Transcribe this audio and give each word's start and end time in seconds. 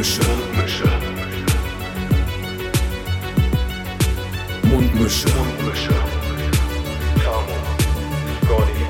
Mundmische. 0.00 0.22
Mundmische. 4.62 5.28
Mundmische. 5.28 5.94
Tamo, 7.22 7.56
Scotty, 8.40 8.84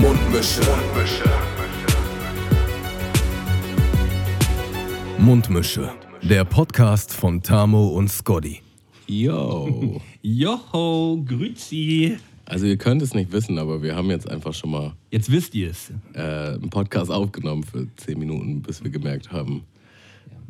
Mundmische. 0.00 0.60
Mundmische. 0.70 1.24
Mundmische. 5.18 5.90
Der 6.22 6.44
Podcast 6.44 7.12
von 7.12 7.42
Tamo 7.42 7.88
und 7.88 8.08
Scotty. 8.08 8.60
Yo. 9.08 10.00
Joho, 10.22 11.24
grüezi. 11.26 12.18
Also 12.46 12.66
ihr 12.66 12.76
könnt 12.76 13.02
es 13.02 13.14
nicht 13.14 13.32
wissen, 13.32 13.58
aber 13.58 13.82
wir 13.82 13.96
haben 13.96 14.10
jetzt 14.10 14.28
einfach 14.30 14.54
schon 14.54 14.70
mal 14.70 14.92
Jetzt 15.10 15.30
wisst 15.30 15.56
ihr 15.56 15.70
es. 15.70 15.92
äh, 16.14 16.54
einen 16.54 16.70
Podcast 16.70 17.10
aufgenommen 17.10 17.64
für 17.64 17.88
10 17.96 18.16
Minuten, 18.18 18.62
bis 18.62 18.82
wir 18.82 18.90
gemerkt 18.90 19.30
haben, 19.32 19.62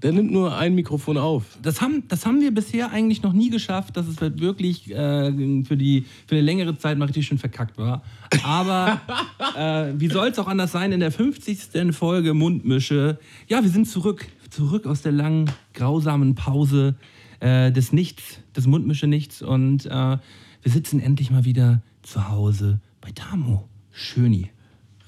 der 0.03 0.13
nimmt 0.13 0.31
nur 0.31 0.57
ein 0.57 0.75
Mikrofon 0.75 1.19
auf. 1.19 1.59
Das 1.63 1.81
haben, 1.81 2.05
das 2.09 2.25
haben 2.25 2.41
wir 2.41 2.53
bisher 2.53 2.91
eigentlich 2.91 3.23
noch 3.23 3.33
nie 3.33 3.51
geschafft, 3.51 3.97
dass 3.97 4.09
es 4.09 4.21
halt 4.21 4.41
wirklich 4.41 4.91
äh, 4.91 5.65
für, 5.65 5.77
die, 5.77 6.07
für 6.27 6.37
eine 6.37 6.43
längere 6.43 6.77
Zeit 6.79 6.97
mal 6.97 7.05
richtig 7.05 7.27
schön 7.27 7.39
verkackt 7.39 7.77
war. 7.77 8.03
Aber 8.43 9.01
äh, 9.57 9.93
wie 10.01 10.09
soll 10.09 10.29
es 10.29 10.39
auch 10.39 10.49
anders 10.49 10.73
sein 10.73 10.93
in 10.93 11.01
der 11.01 11.13
50. 11.13 11.95
Folge 11.95 12.35
Mundmische? 12.35 13.19
Ja, 13.49 13.63
wir 13.63 13.71
sind 13.71 13.87
zurück. 13.87 14.27
Zurück 14.49 14.87
aus 14.87 15.03
der 15.03 15.13
langen, 15.13 15.51
grausamen 15.75 16.35
Pause 16.35 16.97
äh, 17.39 17.71
des 17.71 17.93
Nichts, 17.93 18.41
des 18.57 18.67
Mundmische-Nichts. 18.67 19.43
Und 19.43 19.87
äh, 19.87 19.91
wir 19.91 20.73
sitzen 20.73 20.99
endlich 21.01 21.31
mal 21.31 21.45
wieder 21.45 21.83
zu 22.03 22.29
Hause 22.29 22.81
bei 23.01 23.11
Tamo. 23.13 23.69
Schöni. 23.93 24.51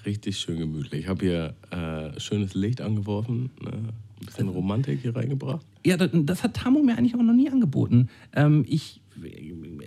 Richtig 0.05 0.39
schön 0.39 0.59
gemütlich. 0.59 1.03
Ich 1.03 1.09
habe 1.09 1.25
hier 1.25 1.55
äh, 1.71 2.21
schönes 2.21 2.55
Licht 2.55 2.81
angeworfen, 2.81 3.51
ne? 3.61 3.73
Ein 4.23 4.27
bisschen 4.27 4.49
Romantik 4.49 5.01
hier 5.03 5.15
reingebracht. 5.15 5.65
Ja, 5.85 5.97
das, 5.97 6.11
das 6.13 6.43
hat 6.43 6.55
Tamo 6.55 6.83
mir 6.83 6.97
eigentlich 6.97 7.15
auch 7.15 7.23
noch 7.23 7.35
nie 7.35 7.51
angeboten. 7.51 8.09
Ähm, 8.35 8.65
ich 8.69 9.01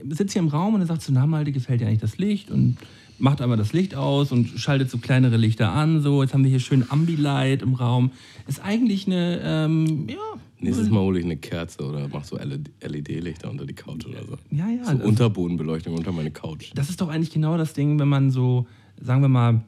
sitze 0.09 0.33
hier 0.33 0.41
im 0.41 0.49
Raum 0.49 0.75
und 0.75 0.81
er 0.81 0.87
sagt 0.87 1.01
so, 1.01 1.11
na 1.11 1.25
Malte, 1.25 1.51
gefällt 1.51 1.81
dir 1.81 1.87
eigentlich 1.87 2.01
das 2.01 2.17
Licht? 2.17 2.51
Und 2.51 2.77
macht 3.17 3.41
aber 3.41 3.57
das 3.57 3.73
Licht 3.73 3.95
aus 3.95 4.31
und 4.31 4.47
schaltet 4.59 4.91
so 4.91 4.97
kleinere 4.97 5.37
Lichter 5.37 5.71
an. 5.71 6.01
So, 6.01 6.21
jetzt 6.21 6.33
haben 6.33 6.43
wir 6.43 6.49
hier 6.49 6.59
schön 6.59 6.85
Ambilight 6.89 7.61
im 7.61 7.73
Raum. 7.73 8.11
Ist 8.47 8.63
eigentlich 8.63 9.07
eine, 9.07 9.41
ähm, 9.43 10.07
ja, 10.09 10.17
Nächstes 10.59 10.89
Mal 10.89 11.01
hole 11.01 11.19
ich 11.19 11.25
eine 11.25 11.37
Kerze 11.37 11.83
oder 11.83 12.07
mach 12.11 12.23
so 12.23 12.37
LED-Lichter 12.37 13.51
unter 13.51 13.65
die 13.65 13.73
Couch 13.73 14.05
oder 14.05 14.25
so. 14.25 14.37
ja, 14.51 14.69
ja. 14.69 14.85
So 14.85 14.97
das, 14.97 15.05
Unterbodenbeleuchtung 15.05 15.93
unter 15.93 16.11
meine 16.11 16.31
Couch. 16.31 16.71
das 16.73 16.89
ist 16.89 17.01
doch 17.01 17.09
eigentlich 17.09 17.31
genau 17.31 17.57
das 17.57 17.73
Ding, 17.73 17.99
wenn 17.99 18.07
man 18.07 18.31
so, 18.31 18.65
sagen 18.99 19.21
wir 19.21 19.27
mal, 19.27 19.61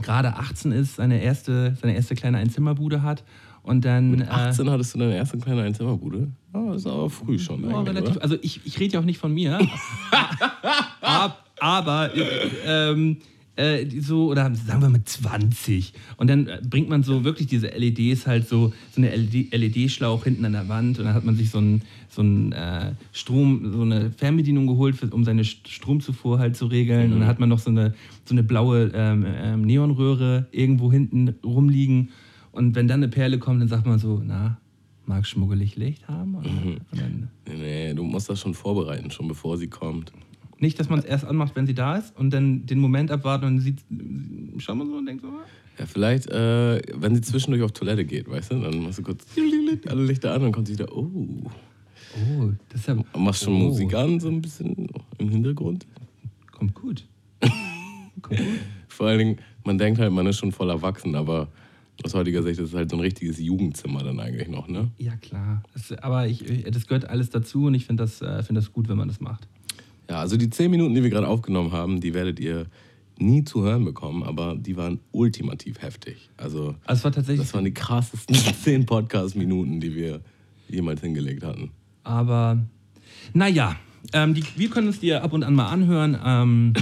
gerade 0.00 0.36
18 0.36 0.72
ist, 0.72 0.96
seine 0.96 1.22
erste, 1.22 1.76
seine 1.80 1.94
erste 1.94 2.14
kleine 2.14 2.38
Einzimmerbude 2.38 3.02
hat 3.02 3.24
und 3.62 3.84
dann... 3.84 4.10
Mit 4.10 4.28
18 4.28 4.68
hattest 4.70 4.94
du 4.94 4.98
deine 4.98 5.16
erste 5.16 5.38
kleine 5.38 5.62
Einzimmerbude? 5.62 6.28
Das 6.52 6.76
ist 6.78 6.86
aber 6.86 7.08
früh 7.10 7.38
schon 7.38 7.68
Ja, 7.68 7.80
relativ, 7.80 8.16
oder? 8.16 8.22
also 8.22 8.36
ich, 8.42 8.60
ich 8.64 8.78
rede 8.80 8.94
ja 8.94 9.00
auch 9.00 9.04
nicht 9.04 9.18
von 9.18 9.32
mir. 9.32 9.58
Ab, 11.00 11.44
aber 11.60 12.10
äh, 12.14 13.16
äh, 13.56 14.00
so, 14.00 14.28
oder 14.30 14.54
sagen 14.54 14.80
wir 14.82 14.88
mal 14.88 15.04
20. 15.04 15.92
Und 16.16 16.28
dann 16.30 16.46
äh, 16.46 16.60
bringt 16.68 16.88
man 16.88 17.02
so 17.02 17.22
wirklich 17.24 17.48
diese 17.48 17.68
LEDs 17.68 18.26
halt 18.26 18.48
so, 18.48 18.72
so 18.94 19.00
eine 19.02 19.14
LED-Schlauch 19.14 20.24
hinten 20.24 20.44
an 20.44 20.52
der 20.52 20.68
Wand 20.68 20.98
und 20.98 21.04
dann 21.04 21.14
hat 21.14 21.24
man 21.24 21.36
sich 21.36 21.50
so 21.50 21.58
einen 21.58 21.82
so 22.08 22.22
äh, 22.22 22.92
Strom, 23.12 23.70
so 23.72 23.82
eine 23.82 24.10
Fernbedienung 24.10 24.66
geholt, 24.66 24.96
für, 24.96 25.06
um 25.08 25.24
seine 25.24 25.42
St- 25.42 25.68
Stromzufuhr 25.68 26.38
halt 26.38 26.56
zu 26.56 26.66
regeln. 26.66 27.12
Und 27.12 27.20
dann 27.20 27.28
hat 27.28 27.40
man 27.40 27.48
noch 27.48 27.58
so 27.58 27.70
eine, 27.70 27.94
so 28.24 28.34
eine 28.34 28.42
blaue 28.42 28.90
ähm, 28.94 29.26
ähm, 29.26 29.62
Neonröhre 29.62 30.46
irgendwo 30.50 30.90
hinten 30.92 31.34
rumliegen. 31.44 32.10
Und 32.52 32.74
wenn 32.74 32.86
dann 32.86 33.00
eine 33.00 33.08
Perle 33.08 33.38
kommt, 33.38 33.60
dann 33.60 33.68
sagt 33.68 33.86
man 33.86 33.98
so, 33.98 34.22
na, 34.24 34.58
mag 35.06 35.26
schmuggelig 35.26 35.76
Licht 35.76 36.06
haben? 36.08 36.36
Nee, 36.92 37.54
nee, 37.54 37.94
du 37.94 38.04
musst 38.04 38.28
das 38.28 38.40
schon 38.40 38.54
vorbereiten, 38.54 39.10
schon 39.10 39.26
bevor 39.28 39.58
sie 39.58 39.68
kommt. 39.68 40.12
Nicht, 40.58 40.78
dass 40.78 40.88
man 40.88 41.00
es 41.00 41.04
erst 41.04 41.24
anmacht, 41.24 41.56
wenn 41.56 41.66
sie 41.66 41.74
da 41.74 41.96
ist 41.96 42.16
und 42.16 42.30
dann 42.30 42.66
den 42.66 42.78
Moment 42.78 43.10
abwarten 43.10 43.46
und 43.46 43.58
sieht, 43.58 43.80
schaut 44.58 44.76
man 44.76 44.86
so 44.86 44.96
und 44.96 45.06
denkt 45.06 45.22
so, 45.22 45.28
ah, 45.28 45.44
Ja, 45.78 45.86
vielleicht, 45.86 46.28
äh, 46.30 46.80
wenn 46.94 47.16
sie 47.16 47.20
zwischendurch 47.20 47.64
auf 47.64 47.72
Toilette 47.72 48.04
geht, 48.04 48.30
weißt 48.30 48.52
du, 48.52 48.60
dann 48.60 48.82
machst 48.82 48.98
du 48.98 49.02
kurz 49.02 49.26
alle 49.88 50.04
Lichter 50.04 50.32
an 50.32 50.44
und 50.44 50.52
kommt 50.52 50.68
sie 50.68 50.74
wieder, 50.74 50.94
oh. 50.96 51.10
oh, 52.14 52.50
das 52.68 52.82
ist 52.82 52.86
ja, 52.86 52.96
Machst 53.18 53.42
schon 53.42 53.54
oh, 53.54 53.66
Musik 53.66 53.92
an, 53.94 54.20
so 54.20 54.28
ein 54.28 54.40
bisschen 54.40 54.86
im 55.18 55.30
Hintergrund. 55.30 55.86
Kommt 56.52 56.74
gut. 56.74 57.08
Kommt 58.22 58.38
gut. 58.38 58.46
Vor 58.86 59.08
allen 59.08 59.18
Dingen, 59.18 59.36
man 59.64 59.78
denkt 59.78 59.98
halt, 59.98 60.12
man 60.12 60.26
ist 60.26 60.38
schon 60.38 60.52
voll 60.52 60.70
erwachsen, 60.70 61.16
aber 61.16 61.48
aus 62.04 62.14
heutiger 62.14 62.42
Sicht 62.42 62.58
ist 62.60 62.68
es 62.70 62.74
halt 62.74 62.90
so 62.90 62.96
ein 62.96 63.00
richtiges 63.00 63.38
Jugendzimmer 63.38 64.02
dann 64.02 64.18
eigentlich 64.20 64.48
noch, 64.48 64.68
ne? 64.68 64.90
Ja, 64.98 65.16
klar. 65.16 65.62
Das, 65.74 65.92
aber 65.98 66.26
ich, 66.26 66.44
das 66.70 66.86
gehört 66.86 67.08
alles 67.08 67.30
dazu 67.30 67.66
und 67.66 67.74
ich 67.74 67.86
finde 67.86 68.04
das, 68.04 68.20
äh, 68.22 68.42
find 68.42 68.56
das 68.56 68.72
gut, 68.72 68.88
wenn 68.88 68.96
man 68.96 69.08
das 69.08 69.20
macht. 69.20 69.46
Ja, 70.10 70.18
also 70.20 70.36
die 70.36 70.50
zehn 70.50 70.70
Minuten, 70.70 70.94
die 70.94 71.02
wir 71.02 71.10
gerade 71.10 71.28
aufgenommen 71.28 71.72
haben, 71.72 72.00
die 72.00 72.12
werdet 72.14 72.40
ihr 72.40 72.66
nie 73.18 73.44
zu 73.44 73.62
hören 73.62 73.84
bekommen, 73.84 74.22
aber 74.24 74.56
die 74.56 74.76
waren 74.76 74.98
ultimativ 75.12 75.80
heftig. 75.80 76.30
Also, 76.36 76.74
Also 76.84 77.04
war 77.04 77.10
das 77.10 77.54
waren 77.54 77.64
die 77.64 77.74
krassesten 77.74 78.34
zehn 78.62 78.84
Podcast-Minuten, 78.84 79.80
die 79.80 79.94
wir 79.94 80.20
jemals 80.68 81.00
hingelegt 81.00 81.44
hatten. 81.44 81.70
aber 82.02 82.58
naja, 83.34 83.76
ähm, 84.12 84.34
die, 84.34 84.42
wir 84.56 84.68
können 84.70 84.88
es 84.88 84.98
dir 85.00 85.22
ab 85.22 85.32
und 85.32 85.44
an 85.44 85.54
mal 85.54 85.68
anhören. 85.68 86.18
Ähm, 86.24 86.72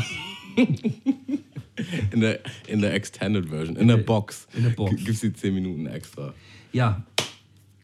In 2.13 2.21
der, 2.21 2.41
in 2.67 2.81
der 2.81 2.95
Extended 2.95 3.47
Version, 3.49 3.77
in 3.77 3.89
der 3.89 3.97
Box. 3.97 4.47
in 4.55 4.65
der 4.65 4.71
Box. 4.71 4.97
Gibt 4.97 5.09
es 5.09 5.21
die 5.21 5.33
10 5.33 5.55
Minuten 5.55 5.87
extra. 5.87 6.35
ja. 6.73 7.05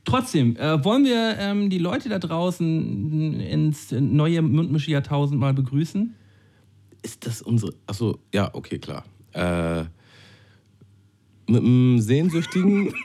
Trotzdem, 0.04 0.56
äh, 0.56 0.84
wollen 0.84 1.04
wir 1.04 1.36
ähm, 1.36 1.68
die 1.68 1.78
Leute 1.78 2.08
da 2.08 2.20
draußen 2.20 3.40
ins 3.40 3.90
neue 3.90 4.40
Mundmische-Jahrtausend 4.40 5.40
mal 5.40 5.52
begrüßen? 5.52 6.14
Ist 7.02 7.26
das 7.26 7.42
unsere. 7.42 7.74
Achso, 7.88 8.20
ja, 8.32 8.48
okay, 8.54 8.78
klar. 8.78 9.04
Äh, 9.32 9.80
mit 11.48 11.60
einem 11.62 11.98
Sehnsüchtigen. 11.98 12.94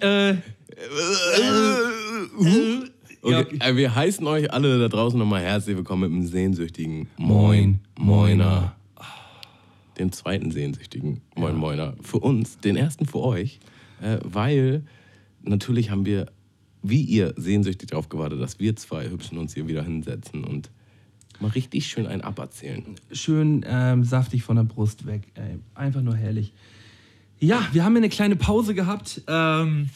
Äh, 0.00 0.36
Okay, 3.24 3.56
äh, 3.60 3.76
wir 3.76 3.94
heißen 3.94 4.26
euch 4.26 4.52
alle 4.52 4.80
da 4.80 4.88
draußen 4.88 5.16
nochmal 5.16 5.42
herzlich 5.42 5.76
willkommen 5.76 6.10
mit 6.10 6.10
einem 6.10 6.26
Sehnsüchtigen 6.26 7.06
Moin, 7.16 7.78
Moin, 7.96 8.38
Moiner. 8.38 8.74
Den 9.96 10.10
zweiten 10.10 10.50
Sehnsüchtigen 10.50 11.20
Moin, 11.36 11.54
Moiner. 11.54 11.94
Für 12.02 12.18
uns, 12.18 12.58
den 12.58 12.74
ersten 12.74 13.06
für 13.06 13.20
euch, 13.20 13.60
äh, 14.00 14.18
weil 14.24 14.82
natürlich 15.40 15.92
haben 15.92 16.04
wir, 16.04 16.32
wie 16.82 17.02
ihr, 17.02 17.32
sehnsüchtig 17.36 17.90
darauf 17.90 18.08
gewartet, 18.08 18.40
dass 18.40 18.58
wir 18.58 18.74
zwei 18.74 19.08
Hübschen 19.08 19.38
uns 19.38 19.54
hier 19.54 19.68
wieder 19.68 19.84
hinsetzen 19.84 20.42
und 20.42 20.72
mal 21.38 21.52
richtig 21.52 21.86
schön 21.86 22.08
einen 22.08 22.22
aberzählen. 22.22 22.82
schön 23.12 23.64
ähm, 23.68 24.02
saftig 24.02 24.42
von 24.42 24.56
der 24.56 24.64
Brust 24.64 25.06
weg. 25.06 25.28
Ey. 25.34 25.60
Einfach 25.76 26.02
nur 26.02 26.16
herrlich. 26.16 26.52
Ja, 27.38 27.68
wir 27.70 27.84
haben 27.84 27.96
eine 27.96 28.08
kleine 28.08 28.34
Pause 28.34 28.74
gehabt. 28.74 29.22
Ähm, 29.28 29.90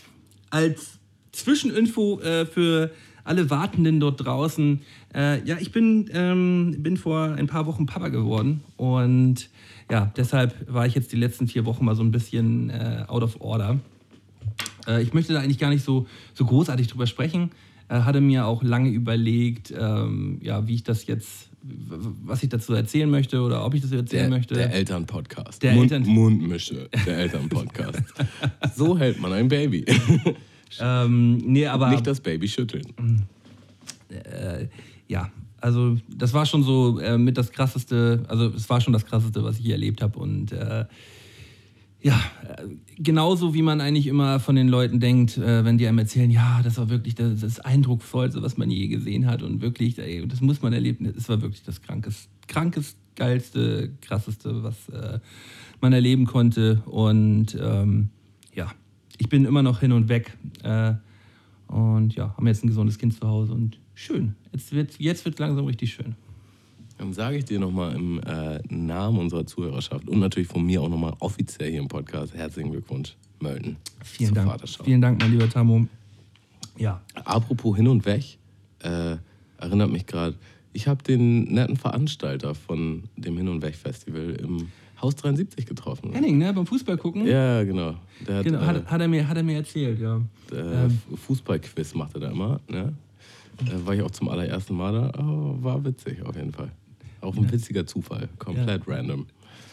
als 0.51 1.01
Zwischeninfo 1.33 2.21
äh, 2.21 2.47
für 2.47 2.93
alle 3.27 3.51
Wartenden 3.51 4.01
dort 4.01 4.25
draußen. 4.25 4.81
Äh, 5.15 5.43
ja, 5.47 5.57
ich 5.61 5.73
bin, 5.73 6.09
ähm, 6.13 6.77
bin 6.79 6.97
vor 6.97 7.35
ein 7.37 7.47
paar 7.47 7.67
Wochen 7.67 7.87
Papa 7.87 8.09
geworden 8.09 8.63
und 8.77 9.49
ja, 9.91 10.13
deshalb 10.17 10.55
war 10.73 10.87
ich 10.87 10.95
jetzt 10.95 11.13
die 11.13 11.17
letzten 11.17 11.47
vier 11.49 11.65
Wochen 11.65 11.85
mal 11.85 11.95
so 11.95 12.03
ein 12.03 12.11
bisschen 12.11 12.71
äh, 12.71 13.05
out 13.07 13.23
of 13.23 13.41
order. 13.41 13.79
Äh, 14.87 15.03
ich 15.03 15.13
möchte 15.15 15.33
da 15.33 15.41
eigentlich 15.41 15.59
gar 15.59 15.71
nicht 15.71 15.85
so, 15.85 16.07
so 16.35 16.45
großartig 16.45 16.89
drüber 16.89 17.07
sprechen. 17.07 17.51
Äh, 17.89 18.01
hatte 18.01 18.21
mir 18.21 18.47
auch 18.47 18.63
lange 18.65 18.91
überlegt, 18.91 19.73
ähm, 19.79 20.39
ja, 20.43 20.67
wie 20.67 20.75
ich 20.75 20.83
das 20.83 21.07
jetzt, 21.07 21.51
was 21.63 22.43
ich 22.43 22.49
dazu 22.49 22.75
erzählen 22.75 23.09
möchte 23.09 23.41
oder 23.43 23.65
ob 23.65 23.75
ich 23.75 23.83
das 23.83 23.93
erzählen 23.93 24.29
Der, 24.31 24.39
möchte. 24.39 24.55
der 24.55 24.73
Elternpodcast. 24.73 25.63
Der 25.63 25.73
Mund, 25.75 25.93
Eltern- 25.93 26.09
Mundmische, 26.09 26.89
der 27.07 27.19
Elternpodcast. 27.19 28.03
so 28.77 28.99
hält 28.99 29.21
man 29.21 29.33
ein 29.33 29.47
Baby. 29.49 29.85
ähm, 30.81 31.39
nee, 31.39 31.67
aber 31.67 31.91
Nicht 31.91 32.07
das 32.07 32.21
Baby 32.21 32.49
schütteln. 32.49 33.27
äh, 34.11 34.67
ja, 35.09 35.31
also 35.61 35.97
das 36.09 36.33
war 36.35 36.47
schon 36.47 36.63
so 36.63 36.99
äh, 37.01 37.19
mit 37.19 37.39
das 37.39 37.51
krasseste, 37.51 38.25
also 38.29 38.47
es 38.49 38.69
war 38.69 38.81
schon 38.81 38.93
das 38.93 39.07
krasseste, 39.07 39.43
was 39.43 39.59
ich 39.59 39.65
hier 39.65 39.75
erlebt 39.75 40.03
habe 40.03 40.19
und 40.19 40.53
äh, 40.53 40.85
ja, 42.03 42.21
äh, 42.49 42.69
genauso 42.99 43.55
wie 43.55 43.63
man 43.63 43.81
eigentlich 43.81 44.07
immer 44.07 44.39
von 44.39 44.55
den 44.55 44.69
Leuten 44.69 45.01
denkt, 45.01 45.39
äh, 45.39 45.65
wenn 45.65 45.79
die 45.79 45.89
einem 45.89 45.99
erzählen, 45.99 46.31
ja, 46.31 46.61
das 46.63 46.79
war 46.79 46.89
wirklich 46.89 47.15
das, 47.15 47.41
das 47.41 47.59
Eindrucksvollste, 47.61 48.43
was 48.43 48.57
man 48.57 48.71
je 48.71 48.87
gesehen 48.89 49.27
hat 49.27 49.43
und 49.43 49.61
wirklich, 49.61 49.99
ey, 49.99 50.27
das 50.29 50.41
muss 50.41 50.63
man 50.63 50.73
erleben, 50.73 51.13
es 51.17 51.29
war 51.29 51.43
wirklich 51.43 51.63
das 51.65 51.83
krankes, 51.83 52.29
krankes, 52.47 52.95
geilste, 53.17 53.91
krasseste, 54.03 54.63
was 54.63 54.89
äh, 54.91 55.19
man 55.81 55.93
erleben 55.93 56.27
konnte 56.27 56.83
und 56.87 57.57
ähm, 57.61 58.11
ich 59.19 59.29
bin 59.29 59.45
immer 59.45 59.63
noch 59.63 59.81
hin 59.81 59.93
und 59.93 60.09
weg 60.09 60.37
äh, 60.63 60.95
und 61.69 62.15
ja, 62.15 62.35
haben 62.37 62.47
jetzt 62.47 62.65
ein 62.65 62.69
gesundes 62.69 62.99
Kind 62.99 63.15
zu 63.15 63.27
Hause 63.27 63.53
und 63.53 63.79
schön, 63.95 64.35
jetzt 64.53 64.73
wird 64.73 64.99
jetzt 64.99 65.39
langsam 65.39 65.67
richtig 65.67 65.93
schön. 65.93 66.15
Dann 66.99 67.13
sage 67.13 67.37
ich 67.37 67.45
dir 67.45 67.61
nochmal 67.61 67.95
im 67.95 68.21
äh, 68.21 68.59
Namen 68.71 69.19
unserer 69.19 69.47
Zuhörerschaft 69.47 70.09
und 70.09 70.19
natürlich 70.19 70.49
von 70.49 70.65
mir 70.65 70.81
auch 70.81 70.89
nochmal 70.89 71.15
offiziell 71.19 71.71
hier 71.71 71.81
im 71.81 71.89
Podcast 71.89 72.35
herzlichen 72.35 72.71
Glückwunsch, 72.71 73.17
Mölden. 73.39 73.77
Vielen 74.03 74.33
Dank. 74.33 74.49
Vaterschaft. 74.49 74.85
Vielen 74.87 75.03
Dank, 75.03 75.21
mein 75.21 75.33
lieber 75.33 75.49
Tamo. 75.49 75.87
Ja. 76.79 77.03
Apropos 77.15 77.77
hin 77.77 77.89
und 77.89 78.07
weg, 78.07 78.39
äh, 78.81 79.17
erinnert 79.59 79.91
mich 79.91 80.07
gerade, 80.07 80.37
ich 80.73 80.89
habe 80.89 81.03
den 81.03 81.45
netten 81.45 81.77
Veranstalter 81.77 82.55
von 82.55 83.05
dem 83.17 83.37
Hin 83.37 83.49
und 83.49 83.63
Weg 83.63 83.77
Festival 83.77 84.37
im 84.41 84.69
Haus 85.01 85.15
73 85.17 85.67
getroffen. 85.67 86.13
Henning, 86.13 86.39
ne? 86.39 86.53
Beim 86.53 86.67
Fußball 86.67 86.97
gucken? 86.97 87.27
Ja, 87.27 87.63
genau. 87.65 87.95
Hat, 88.29 88.45
Genau, 88.45 88.61
äh, 88.61 88.65
hat, 88.65 88.87
hat, 88.87 89.01
er 89.01 89.09
mir, 89.09 89.29
hat 89.29 89.37
er 89.37 89.43
mir 89.43 89.57
erzählt, 89.57 90.01
ja. 90.01 90.17
äh, 90.53 90.89
Fußballquiz 91.17 91.95
macht 91.95 92.15
er 92.15 92.21
da 92.21 92.31
immer. 92.31 92.61
Ne? 92.69 92.95
Äh, 93.67 93.87
war 93.87 93.95
ich 93.95 94.03
auch 94.03 94.11
zum 94.11 94.29
allerersten 94.29 94.75
Mal 94.77 94.93
da. 94.93 95.07
aber 95.19 95.63
war 95.63 95.85
witzig 95.85 96.25
auf 96.25 96.37
jeden 96.37 96.53
Fall. 96.53 96.71
Auch 97.21 97.37
ein 97.37 97.51
witziger 97.51 97.87
Zufall. 97.87 98.29
Komplett 98.39 98.83
random. 98.87 99.27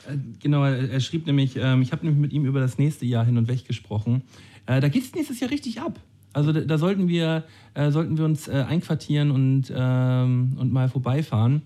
Äh, 0.08 0.18
Genau, 0.42 0.64
er, 0.66 0.90
er 0.90 1.00
schrieb 1.00 1.26
nämlich, 1.28 1.56
ähm, 1.56 1.82
ich 1.82 1.92
habe 1.94 2.06
nämlich 2.06 2.22
mit 2.22 2.34
ihm 2.34 2.46
über 2.46 2.60
das 2.60 2.78
nächste 2.78 3.06
Jahr 3.06 3.24
hin 3.26 3.38
und 3.38 3.48
weg 3.48 3.66
gesprochen. 3.66 4.24
Äh, 4.66 4.82
da 4.82 4.90
geht 4.90 5.04
es 5.04 5.16
nächstes 5.16 5.40
Jahr 5.40 5.50
richtig 5.52 5.80
ab. 5.80 5.98
Also 6.34 6.52
da, 6.52 6.62
da 6.62 6.78
sollten, 6.78 7.08
wir, 7.08 7.44
äh, 7.76 7.92
sollten 7.92 8.18
wir 8.18 8.26
uns 8.26 8.50
einquartieren 8.50 9.32
und, 9.32 9.72
ähm, 9.74 10.58
und 10.60 10.74
mal 10.74 10.90
vorbeifahren. 10.90 11.62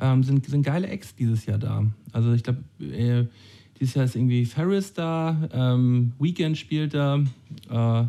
Ähm, 0.00 0.22
sind, 0.22 0.46
sind 0.46 0.62
geile 0.62 0.88
Acts 0.88 1.14
dieses 1.14 1.46
Jahr 1.46 1.58
da. 1.58 1.84
Also 2.12 2.32
ich 2.32 2.42
glaube, 2.42 2.60
äh, 2.80 3.26
dieses 3.78 3.94
Jahr 3.94 4.04
ist 4.04 4.16
irgendwie 4.16 4.44
Ferris 4.46 4.92
da, 4.92 5.48
ähm, 5.52 6.12
Weekend 6.18 6.58
spielt 6.58 6.94
da, 6.94 7.18
äh, 7.70 8.04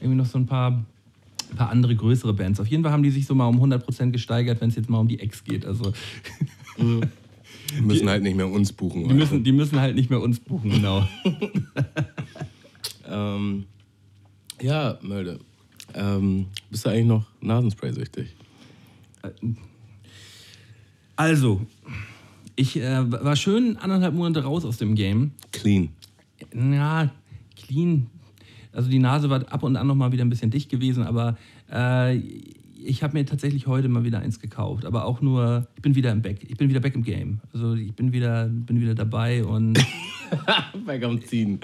irgendwie 0.00 0.16
noch 0.16 0.26
so 0.26 0.38
ein 0.38 0.46
paar, 0.46 0.84
paar 1.56 1.70
andere 1.70 1.94
größere 1.94 2.32
Bands. 2.32 2.60
Auf 2.60 2.66
jeden 2.68 2.82
Fall 2.82 2.92
haben 2.92 3.02
die 3.02 3.10
sich 3.10 3.26
so 3.26 3.34
mal 3.34 3.46
um 3.46 3.60
100% 3.62 4.10
gesteigert, 4.10 4.60
wenn 4.60 4.68
es 4.70 4.76
jetzt 4.76 4.88
mal 4.88 4.98
um 4.98 5.08
die 5.08 5.20
Acts 5.20 5.44
geht. 5.44 5.64
Also 5.66 5.92
Wir 6.76 7.82
müssen 7.82 8.08
halt 8.08 8.22
nicht 8.22 8.36
mehr 8.36 8.48
uns 8.48 8.72
buchen. 8.72 9.08
die 9.08 9.14
müssen, 9.14 9.44
die 9.44 9.52
müssen 9.52 9.78
halt 9.80 9.94
nicht 9.94 10.10
mehr 10.10 10.20
uns 10.20 10.40
buchen, 10.40 10.70
genau. 10.70 11.06
Ähm, 13.10 13.64
ja, 14.62 14.98
Mölde. 15.02 15.40
Ähm, 15.94 16.46
bist 16.70 16.86
du 16.86 16.90
eigentlich 16.90 17.06
noch 17.06 17.26
Nasenspray 17.40 17.92
süchtig? 17.92 18.36
Also, 21.20 21.60
ich 22.56 22.78
äh, 22.78 23.12
war 23.12 23.36
schön 23.36 23.76
anderthalb 23.76 24.14
Monate 24.14 24.42
raus 24.42 24.64
aus 24.64 24.78
dem 24.78 24.94
Game. 24.94 25.32
Clean. 25.52 25.90
Ja, 26.54 27.10
clean. 27.56 28.06
Also 28.72 28.88
die 28.88 29.00
Nase 29.00 29.28
war 29.28 29.52
ab 29.52 29.62
und 29.62 29.76
an 29.76 29.86
noch 29.86 29.94
mal 29.94 30.12
wieder 30.12 30.24
ein 30.24 30.30
bisschen 30.30 30.50
dicht 30.50 30.70
gewesen, 30.70 31.02
aber 31.02 31.36
äh, 31.70 32.16
ich 32.82 33.02
habe 33.02 33.18
mir 33.18 33.26
tatsächlich 33.26 33.66
heute 33.66 33.90
mal 33.90 34.02
wieder 34.02 34.20
eins 34.20 34.40
gekauft. 34.40 34.86
Aber 34.86 35.04
auch 35.04 35.20
nur, 35.20 35.68
ich 35.76 35.82
bin 35.82 35.94
wieder 35.94 36.10
im 36.10 36.22
Back. 36.22 36.38
Ich 36.48 36.56
bin 36.56 36.70
wieder 36.70 36.80
back 36.80 36.94
im 36.94 37.04
Game. 37.04 37.40
Also 37.52 37.74
ich 37.74 37.92
bin 37.92 38.14
wieder, 38.14 38.46
bin 38.46 38.80
wieder 38.80 38.94
dabei 38.94 39.44
und 39.44 39.74
Berg 40.86 41.04
am 41.04 41.22
Ziehen. 41.22 41.60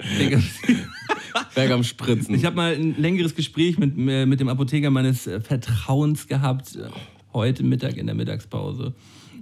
Berg 1.55 1.71
am 1.71 1.83
Spritzen. 1.83 2.35
ich 2.35 2.45
habe 2.45 2.55
mal 2.55 2.75
ein 2.75 2.93
längeres 3.01 3.33
Gespräch 3.33 3.79
mit, 3.79 3.97
mit 3.97 4.39
dem 4.39 4.49
Apotheker 4.49 4.91
meines 4.91 5.25
äh, 5.25 5.41
Vertrauens 5.41 6.27
gehabt, 6.27 6.75
äh, 6.75 6.89
heute 7.33 7.63
Mittag 7.63 7.97
in 7.97 8.05
der 8.05 8.13
Mittagspause. 8.13 8.93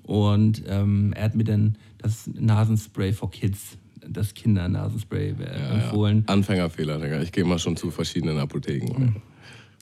Und 0.05 0.63
ähm, 0.67 1.13
er 1.15 1.25
hat 1.25 1.35
mir 1.35 1.43
dann 1.43 1.77
das 1.97 2.27
Nasenspray 2.27 3.11
for 3.11 3.31
Kids, 3.31 3.77
das 4.07 4.33
Kindernasenspray 4.35 5.33
äh, 5.39 5.73
empfohlen. 5.73 6.23
Anfängerfehler, 6.27 6.99
Digga. 6.99 7.21
Ich 7.21 7.31
gehe 7.31 7.43
mal 7.43 7.57
schon 7.57 7.75
zu 7.75 7.89
verschiedenen 7.89 8.37
Apotheken. 8.37 9.15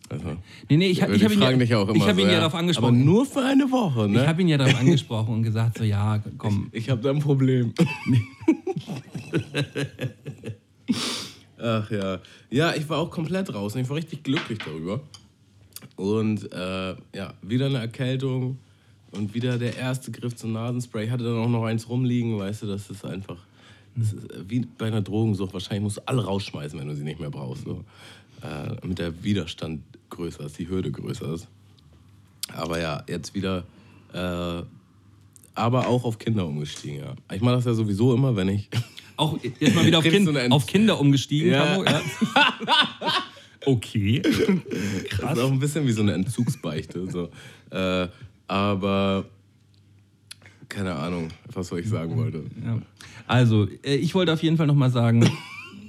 Also, 0.10 0.38
Nee, 0.70 0.78
nee, 0.78 0.88
ich, 0.88 1.00
die 1.00 1.12
ich 1.12 1.24
habe 1.24 1.34
ihn, 1.34 1.42
ja, 1.42 1.52
ich 1.52 1.72
hab 1.74 1.88
so, 1.88 1.94
ihn 1.94 2.28
ja 2.28 2.34
ja, 2.34 2.38
darauf 2.38 2.54
Aber 2.54 2.60
angesprochen. 2.60 3.04
nur 3.04 3.26
für 3.26 3.44
eine 3.44 3.70
Woche, 3.72 4.08
ne? 4.08 4.22
ich 4.22 4.28
habe 4.28 4.42
ihn 4.42 4.48
ja 4.48 4.58
darauf 4.58 4.80
angesprochen 4.80 5.34
und 5.36 5.44
gesagt, 5.44 5.78
so 5.78 5.84
ja, 5.84 6.22
komm. 6.38 6.70
Ich 6.72 6.90
habe 6.90 7.02
da 7.02 7.10
ein 7.10 7.20
Problem. 7.20 7.74
Ach 11.58 11.90
ja. 11.92 12.20
Ja, 12.50 12.74
ich 12.76 12.88
war 12.90 13.00
auch 13.00 13.10
komplett 13.10 13.50
draußen. 13.50 13.82
Ich 13.82 13.90
war 13.90 13.96
richtig 13.98 14.24
glücklich 14.24 14.60
darüber. 14.60 15.02
Und 15.96 16.52
äh, 16.52 16.96
ja, 17.16 17.34
wieder 17.42 17.66
eine 17.68 17.80
Erkältung 17.80 18.58
und 19.14 19.34
wieder 19.34 19.58
der 19.58 19.78
erste 19.78 20.12
Griff 20.12 20.36
zum 20.36 20.54
Nasenspray. 20.54 21.06
Ich 21.06 21.12
hatte 21.12 21.24
dann 21.24 21.38
auch 21.38 21.50
noch 21.50 21.64
eins 21.64 21.88
rumliegen, 21.90 22.38
weißt 22.38 22.64
du, 22.64 22.68
das 22.68 22.90
ist 22.90 23.06
einfach. 23.06 23.38
Das 23.96 24.14
ist 24.14 24.32
äh, 24.32 24.44
wie 24.48 24.66
bei 24.78 24.88
einer 24.88 25.02
Drogensucht. 25.02 25.54
Wahrscheinlich 25.54 25.84
musst 25.84 25.98
du 25.98 26.02
alle 26.08 26.24
rausschmeißen, 26.24 26.80
wenn 26.80 26.88
du 26.88 26.96
sie 26.96 27.04
nicht 27.04 27.20
mehr 27.20 27.30
brauchst. 27.30 27.64
So. 27.64 27.84
Äh, 28.42 28.76
damit 28.82 29.00
der 29.00 29.24
Widerstand 29.24 29.82
größer 30.10 30.46
ist, 30.46 30.58
die 30.60 30.68
Hürde 30.68 30.92
größer 30.92 31.34
ist. 31.34 31.48
Aber 32.56 32.80
ja, 32.80 33.04
jetzt 33.08 33.34
wieder 33.34 33.64
äh, 34.14 34.64
aber 35.56 35.88
auch 35.88 36.04
auf 36.04 36.18
Kinder 36.18 36.48
umgestiegen, 36.48 37.00
ja. 37.00 37.16
Ich 37.34 37.42
mache 37.42 37.56
das 37.56 37.66
ja 37.66 37.74
sowieso 37.74 38.14
immer, 38.14 38.36
wenn 38.36 38.50
ich. 38.50 38.70
Auch 39.16 39.38
jetzt 39.44 39.76
mal 39.76 39.86
wieder 39.86 40.00
auf, 40.00 40.04
kind, 40.04 40.52
auf 40.52 40.66
Kinder 40.66 41.00
umgestiegen, 41.00 41.52
Ja. 41.52 41.76
Camo, 41.76 41.84
ja. 41.86 42.02
Okay. 43.66 44.22
Das 45.22 45.38
ist 45.38 45.40
auch 45.40 45.52
ein 45.52 45.60
bisschen 45.60 45.86
wie 45.88 45.92
so 45.92 46.02
eine 46.02 46.14
Entzugsbeichte. 46.14 47.10
So. 47.10 47.30
Äh, 47.70 48.08
aber 48.54 49.26
keine 50.70 50.94
Ahnung, 50.96 51.30
was 51.52 51.70
soll 51.70 51.80
ich 51.80 51.90
sagen 51.90 52.16
wollte. 52.18 52.44
Ja. 52.64 52.80
Also, 53.26 53.68
äh, 53.84 53.96
ich 53.96 54.14
wollte 54.14 54.32
auf 54.32 54.44
jeden 54.44 54.58
Fall 54.58 54.68
nochmal 54.68 54.92
sagen, 54.92 55.28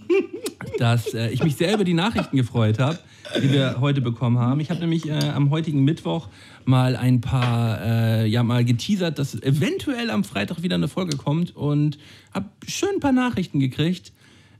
dass 0.78 1.12
äh, 1.12 1.28
ich 1.28 1.44
mich 1.44 1.56
sehr 1.56 1.74
über 1.74 1.84
die 1.84 1.92
Nachrichten 1.92 2.38
gefreut 2.38 2.78
habe, 2.78 2.98
die 3.42 3.52
wir 3.52 3.80
heute 3.80 4.00
bekommen 4.00 4.38
haben. 4.38 4.60
Ich 4.60 4.70
habe 4.70 4.80
nämlich 4.80 5.06
äh, 5.08 5.12
am 5.12 5.50
heutigen 5.50 5.84
Mittwoch 5.84 6.28
mal 6.64 6.96
ein 6.96 7.20
paar, 7.20 7.82
äh, 7.82 8.26
ja, 8.26 8.42
mal 8.42 8.64
geteasert, 8.64 9.18
dass 9.18 9.34
eventuell 9.42 10.10
am 10.10 10.24
Freitag 10.24 10.62
wieder 10.62 10.76
eine 10.76 10.88
Folge 10.88 11.18
kommt 11.18 11.54
und 11.54 11.98
habe 12.32 12.46
schön 12.66 12.94
ein 12.94 13.00
paar 13.00 13.12
Nachrichten 13.12 13.60
gekriegt. 13.60 14.12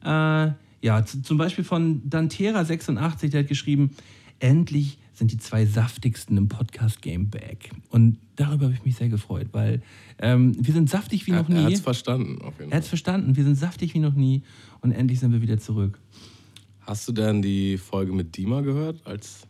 Äh, 0.04 0.48
ja, 0.82 1.04
zum 1.06 1.38
Beispiel 1.38 1.64
von 1.64 2.02
Dantera86, 2.08 3.30
der 3.30 3.40
hat 3.40 3.48
geschrieben, 3.48 3.92
endlich 4.40 4.98
sind 5.14 5.30
die 5.30 5.38
zwei 5.38 5.64
saftigsten 5.64 6.36
im 6.36 6.48
Podcast-Game 6.48 7.30
back. 7.30 7.70
Und 7.90 8.18
darüber 8.36 8.66
habe 8.66 8.74
ich 8.74 8.84
mich 8.84 8.96
sehr 8.96 9.08
gefreut, 9.08 9.48
weil 9.52 9.80
ähm, 10.18 10.54
wir 10.58 10.74
sind 10.74 10.90
saftig 10.90 11.26
wie 11.26 11.32
noch 11.32 11.48
nie. 11.48 11.56
er 11.56 11.64
hat 11.64 11.72
es 11.72 11.80
verstanden, 11.80 12.42
auf 12.42 12.58
jeden 12.58 12.72
Er 12.72 12.76
hat 12.76 12.82
es 12.82 12.88
verstanden. 12.88 13.36
Wir 13.36 13.44
sind 13.44 13.54
saftig 13.54 13.94
wie 13.94 14.00
noch 14.00 14.14
nie 14.14 14.42
und 14.80 14.92
endlich 14.92 15.20
sind 15.20 15.32
wir 15.32 15.40
wieder 15.40 15.58
zurück. 15.58 16.00
Hast 16.80 17.08
du 17.08 17.12
denn 17.12 17.40
die 17.40 17.78
Folge 17.78 18.12
mit 18.12 18.36
Dima 18.36 18.60
gehört, 18.60 19.06
als, 19.06 19.46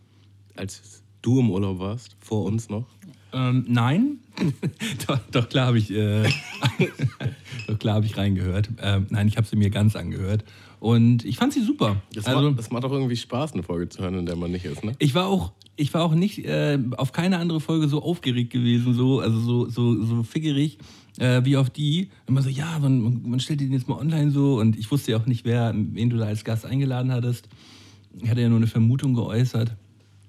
als 0.55 1.03
du 1.23 1.41
im 1.41 1.51
Urlaub 1.51 1.79
warst? 1.79 2.17
Vor 2.21 2.45
uns 2.45 2.69
noch? 2.69 2.87
Ähm, 3.33 3.65
nein, 3.67 4.19
doch, 5.09 5.19
doch 5.33 5.49
klar 5.49 5.67
habe 5.67 5.79
ich, 5.79 5.91
äh, 5.91 6.23
doch 7.67 7.79
klar 7.81 7.97
habe 7.97 8.07
ich 8.07 8.17
reingehört. 8.17 8.71
Ähm, 8.81 9.07
nein, 9.11 9.27
ich 9.27 9.37
habe 9.37 9.47
sie 9.47 9.57
mir 9.57 9.71
ganz 9.71 9.97
angehört 9.97 10.45
und 10.85 11.25
ich 11.25 11.37
fand 11.39 11.53
sie 11.55 11.63
super. 11.63 12.03
Das, 12.13 12.27
also 12.27 12.49
macht, 12.51 12.59
das 12.59 12.71
macht 12.71 12.85
auch 12.85 12.93
irgendwie 12.93 13.17
Spaß, 13.17 13.55
eine 13.55 13.63
Folge 13.63 13.89
zu 13.89 14.03
hören, 14.03 14.19
in 14.19 14.27
der 14.27 14.37
man 14.37 14.51
nicht 14.51 14.65
ist, 14.67 14.85
ne? 14.85 14.93
ich 14.99 15.15
war 15.15 15.27
auch, 15.27 15.53
ich 15.77 15.93
war 15.95 16.03
auch 16.05 16.15
nicht 16.15 16.45
äh, 16.45 16.79
auf 16.99 17.13
keine 17.13 17.39
andere 17.39 17.61
Folge 17.61 17.89
so 17.89 18.03
aufgeregt 18.03 18.51
gewesen, 18.53 18.93
so 18.95 19.21
also 19.21 19.39
so 19.41 19.69
so 19.69 20.05
so 20.05 20.23
figgerig. 20.23 20.79
Äh, 21.17 21.45
wie 21.45 21.57
auf 21.57 21.71
die, 21.71 22.09
immer 22.27 22.43
so, 22.43 22.49
ja, 22.49 22.77
man, 22.81 23.23
man 23.23 23.39
stellt 23.39 23.61
den 23.61 23.73
jetzt 23.73 23.87
mal 23.89 23.97
online 24.01 24.33
so 24.33 24.59
und 24.59 24.77
ich 24.77 24.91
wusste 24.91 25.13
ja 25.13 25.17
auch 25.19 25.27
nicht, 25.27 25.45
wer, 25.45 25.73
wen 25.73 26.11
du 26.11 26.17
da 26.17 26.25
als 26.27 26.43
Gast 26.45 26.67
eingeladen 26.67 27.13
hattest. 27.13 27.49
Ich 28.21 28.29
hatte 28.29 28.41
ja 28.41 28.49
nur 28.49 28.57
eine 28.59 28.67
Vermutung 28.67 29.15
geäußert. 29.15 29.77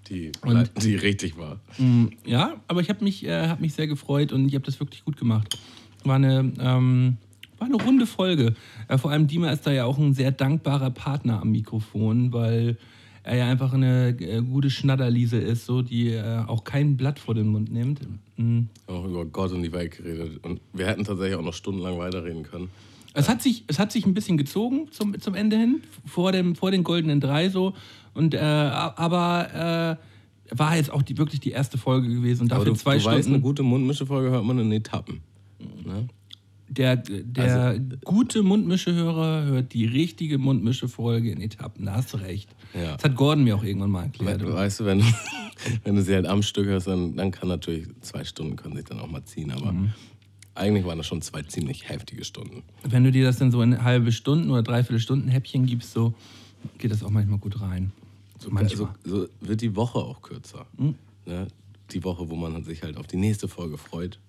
Die, 0.09 0.31
Und- 0.43 0.69
die 0.83 0.93
richtig 0.95 1.37
war. 1.39 1.59
Mm, 1.79 2.09
Ja, 2.27 2.61
aber 2.67 2.81
ich 2.81 2.89
habe 2.89 3.03
mich, 3.03 3.25
äh, 3.25 3.47
hab 3.47 3.61
mich 3.61 3.73
sehr 3.73 3.87
gefreut 3.87 4.31
und 4.31 4.47
ich 4.47 4.53
habe 4.53 4.63
das 4.63 4.79
wirklich 4.79 5.03
gut 5.03 5.17
gemacht. 5.17 5.57
War 6.03 6.17
eine, 6.17 6.53
ähm, 6.59 7.17
war 7.57 7.67
eine 7.67 7.75
runde 7.75 8.05
Folge. 8.05 8.53
Äh, 8.87 8.97
vor 8.97 9.11
allem 9.11 9.27
Dima 9.27 9.51
ist 9.51 9.65
da 9.65 9.71
ja 9.71 9.85
auch 9.85 9.97
ein 9.97 10.13
sehr 10.13 10.31
dankbarer 10.31 10.91
Partner 10.91 11.41
am 11.41 11.51
Mikrofon, 11.51 12.33
weil 12.33 12.77
er 13.23 13.37
ja 13.37 13.49
einfach 13.49 13.73
eine 13.73 14.09
äh, 14.19 14.41
gute 14.41 14.69
Schnatterliese 14.69 15.37
ist, 15.37 15.65
so, 15.65 15.81
die 15.81 16.09
äh, 16.09 16.43
auch 16.45 16.63
kein 16.63 16.95
Blatt 16.95 17.17
vor 17.19 17.33
den 17.33 17.47
Mund 17.47 17.71
nimmt. 17.71 18.01
Mm. 18.37 18.63
Auch 18.87 19.05
über 19.05 19.25
Gott 19.25 19.51
und 19.51 19.63
die 19.63 19.71
Welt 19.71 19.97
geredet. 19.97 20.43
Und 20.43 20.61
wir 20.73 20.85
hätten 20.85 21.03
tatsächlich 21.03 21.35
auch 21.35 21.43
noch 21.43 21.53
stundenlang 21.53 21.97
weiterreden 21.97 22.43
können. 22.43 22.69
Es 23.13 23.29
hat, 23.29 23.41
sich, 23.41 23.63
es 23.67 23.79
hat 23.79 23.91
sich 23.91 24.05
ein 24.05 24.13
bisschen 24.13 24.37
gezogen 24.37 24.89
zum, 24.91 25.19
zum 25.19 25.35
Ende 25.35 25.57
hin, 25.57 25.81
vor, 26.05 26.33
dem, 26.33 26.55
vor 26.55 26.69
den 26.69 26.83
goldenen 26.83 27.21
drei 27.21 27.49
so. 27.49 27.73
Und, 28.13 28.33
äh, 28.33 28.39
aber 28.39 29.97
äh, 30.01 30.55
war 30.55 30.75
jetzt 30.75 30.91
auch 30.91 31.01
die, 31.01 31.17
wirklich 31.17 31.39
die 31.39 31.51
erste 31.51 31.77
Folge 31.77 32.09
gewesen 32.09 32.43
und 32.43 32.51
Aber 32.51 32.65
dafür 32.65 32.73
du, 32.73 32.79
zwei 32.79 32.95
du 32.95 32.99
Stunden. 33.01 33.17
weißt, 33.17 33.29
eine 33.29 33.39
gute 33.39 33.63
Mundmische-Folge 33.63 34.29
hört 34.29 34.43
man 34.43 34.59
in 34.59 34.71
Etappen. 34.71 35.21
Ne? 35.59 36.07
Der, 36.67 36.95
der 36.97 37.73
Also- 37.73 37.81
gute 38.03 38.41
Mundmischehörer 38.43 39.43
hört 39.45 39.73
die 39.73 39.85
richtige 39.85 40.37
Mundmische-Folge 40.39 41.31
in 41.31 41.41
Etappen. 41.41 41.85
Da 41.85 41.95
hast 41.95 42.13
du 42.13 42.17
recht. 42.17 42.49
Ja. 42.73 42.95
Das 42.95 43.03
hat 43.03 43.15
Gordon 43.15 43.43
mir 43.43 43.55
auch 43.55 43.63
irgendwann 43.63 43.91
mal 43.91 44.03
erklärt. 44.03 44.41
We- 44.41 44.53
Weißt 44.53 44.79
du, 44.79 44.85
wenn, 44.85 45.01
wenn 45.83 45.95
du 45.95 46.01
sie 46.01 46.15
halt 46.15 46.25
am 46.25 46.41
Stück 46.41 46.65
hörst, 46.65 46.87
dann, 46.87 47.15
dann 47.15 47.31
kann 47.31 47.49
natürlich 47.49 47.87
zwei 48.01 48.23
Stunden 48.23 48.55
können 48.55 48.75
sich 48.75 48.85
dann 48.85 48.99
auch 48.99 49.07
mal 49.09 49.23
ziehen. 49.25 49.51
Aber 49.51 49.71
Mhm. 49.71 49.93
eigentlich 50.55 50.85
waren 50.85 50.97
das 50.97 51.05
schon 51.07 51.21
zwei 51.21 51.43
ziemlich 51.43 51.87
heftige 51.87 52.25
Stunden. 52.25 52.63
Wenn 52.83 53.03
du 53.03 53.11
dir 53.11 53.25
das 53.25 53.37
dann 53.37 53.51
so 53.51 53.61
in 53.61 53.83
halbe 53.83 54.11
Stunden 54.11 54.49
oder 54.49 54.63
dreiviertel 54.63 54.99
Stunden 54.99 55.27
Häppchen 55.29 55.67
gibst, 55.67 55.91
so 55.93 56.15
geht 56.79 56.89
das 56.91 57.03
auch 57.03 57.11
manchmal 57.11 57.37
gut 57.37 57.61
rein. 57.61 57.91
So 58.39 58.49
manchmal. 58.49 58.87
Hm? 58.87 58.95
So, 59.05 59.21
so 59.21 59.27
wird 59.41 59.61
die 59.61 59.75
Woche 59.75 59.99
auch 59.99 60.21
kürzer. 60.23 60.65
Ne? 60.77 61.47
Die 61.91 62.03
Woche, 62.03 62.27
wo 62.29 62.35
man 62.35 62.63
sich 62.63 62.81
halt 62.81 62.97
auf 62.97 63.05
die 63.05 63.17
nächste 63.17 63.47
Folge 63.47 63.77
freut. 63.77 64.19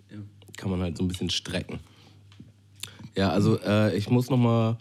kann 0.58 0.70
man 0.70 0.80
halt 0.80 0.96
so 0.98 1.04
ein 1.04 1.08
bisschen 1.08 1.28
strecken. 1.30 1.80
Ja, 3.16 3.30
also 3.30 3.58
äh, 3.60 3.96
ich 3.96 4.10
muss 4.10 4.30
nochmal 4.30 4.76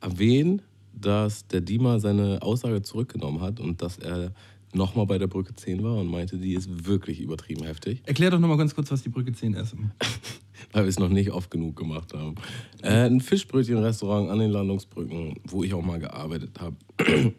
erwähnen, 0.00 0.62
dass 0.92 1.46
der 1.48 1.60
Dima 1.60 1.98
seine 1.98 2.40
Aussage 2.42 2.82
zurückgenommen 2.82 3.40
hat 3.40 3.60
und 3.60 3.82
dass 3.82 3.98
er 3.98 4.32
nochmal 4.72 5.06
bei 5.06 5.18
der 5.18 5.26
Brücke 5.26 5.54
10 5.54 5.82
war 5.82 5.96
und 5.96 6.06
meinte, 6.06 6.38
die 6.38 6.54
ist 6.54 6.86
wirklich 6.86 7.20
übertrieben 7.20 7.64
heftig, 7.64 8.02
Erklär 8.04 8.30
doch 8.30 8.38
nochmal 8.38 8.58
ganz 8.58 8.74
kurz, 8.74 8.90
was 8.90 9.02
die 9.02 9.08
Brücke 9.08 9.32
10 9.32 9.54
ist. 9.54 9.74
weil 10.72 10.84
wir 10.84 10.88
es 10.88 10.98
noch 10.98 11.08
nicht 11.08 11.30
oft 11.30 11.50
genug 11.50 11.76
gemacht 11.76 12.12
haben. 12.14 12.34
Äh, 12.82 13.06
ein 13.06 13.20
Fischbrötchen-Restaurant 13.20 14.30
an 14.30 14.38
den 14.38 14.50
Landungsbrücken, 14.50 15.40
wo 15.44 15.64
ich 15.64 15.74
auch 15.74 15.82
mal 15.82 15.98
gearbeitet 15.98 16.60
habe. 16.60 16.76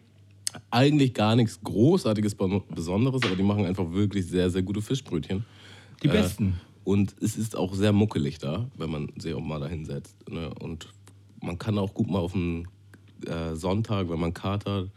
Eigentlich 0.70 1.14
gar 1.14 1.36
nichts 1.36 1.60
Großartiges, 1.62 2.34
Besonderes, 2.34 3.22
aber 3.22 3.36
die 3.36 3.42
machen 3.42 3.66
einfach 3.66 3.90
wirklich 3.92 4.26
sehr, 4.26 4.50
sehr 4.50 4.62
gute 4.62 4.80
Fischbrötchen. 4.80 5.44
Die 6.02 6.08
Äh, 6.08 6.12
besten. 6.12 6.60
Und 6.88 7.16
es 7.20 7.36
ist 7.36 7.54
auch 7.54 7.74
sehr 7.74 7.92
muckelig 7.92 8.38
da, 8.38 8.66
wenn 8.78 8.88
man 8.88 9.12
sich 9.18 9.34
auch 9.34 9.42
mal 9.42 9.60
da 9.60 9.66
hinsetzt. 9.66 10.16
Ne? 10.30 10.48
Und 10.58 10.88
man 11.42 11.58
kann 11.58 11.76
auch 11.76 11.92
gut 11.92 12.08
mal 12.08 12.20
auf 12.20 12.34
einen 12.34 12.66
äh, 13.26 13.54
Sonntag, 13.54 14.08
wenn 14.08 14.18
man 14.18 14.32
katert, 14.32 14.90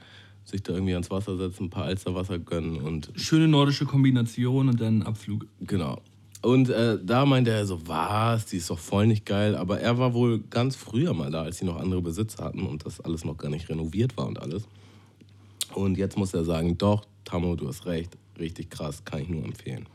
sich 0.45 0.63
da 0.63 0.71
irgendwie 0.71 0.93
ans 0.93 1.11
Wasser 1.11 1.35
setzen, 1.35 1.65
ein 1.65 1.69
paar 1.69 1.83
Alsterwasser 1.83 2.39
gönnen 2.39 2.77
und 2.77 3.11
Schöne 3.15 3.49
nordische 3.49 3.83
Kombination 3.83 4.69
und 4.69 4.79
dann 4.79 5.03
Abflug. 5.03 5.47
genau. 5.59 6.01
Und 6.41 6.69
äh, 6.69 6.97
da 7.03 7.25
meinte 7.25 7.51
er 7.51 7.65
so, 7.65 7.85
was, 7.85 8.45
die 8.45 8.55
ist 8.55 8.69
doch 8.69 8.79
voll 8.79 9.07
nicht 9.07 9.25
geil. 9.25 9.57
Aber 9.57 9.81
er 9.81 9.97
war 9.97 10.13
wohl 10.13 10.39
ganz 10.49 10.77
früher 10.77 11.13
mal 11.13 11.29
da, 11.29 11.41
als 11.41 11.57
sie 11.57 11.65
noch 11.65 11.75
andere 11.75 12.01
Besitzer 12.01 12.45
hatten 12.45 12.67
und 12.67 12.85
das 12.85 13.01
alles 13.01 13.25
noch 13.25 13.35
gar 13.35 13.49
nicht 13.49 13.67
renoviert 13.67 14.15
war 14.15 14.27
und 14.27 14.41
alles. 14.41 14.63
Und 15.75 15.97
jetzt 15.97 16.17
muss 16.17 16.33
er 16.33 16.45
sagen, 16.45 16.77
doch, 16.77 17.03
Tammo, 17.25 17.57
du 17.57 17.67
hast 17.67 17.85
recht, 17.85 18.17
richtig 18.39 18.69
krass, 18.69 19.03
kann 19.03 19.23
ich 19.23 19.27
nur 19.27 19.43
empfehlen. 19.43 19.87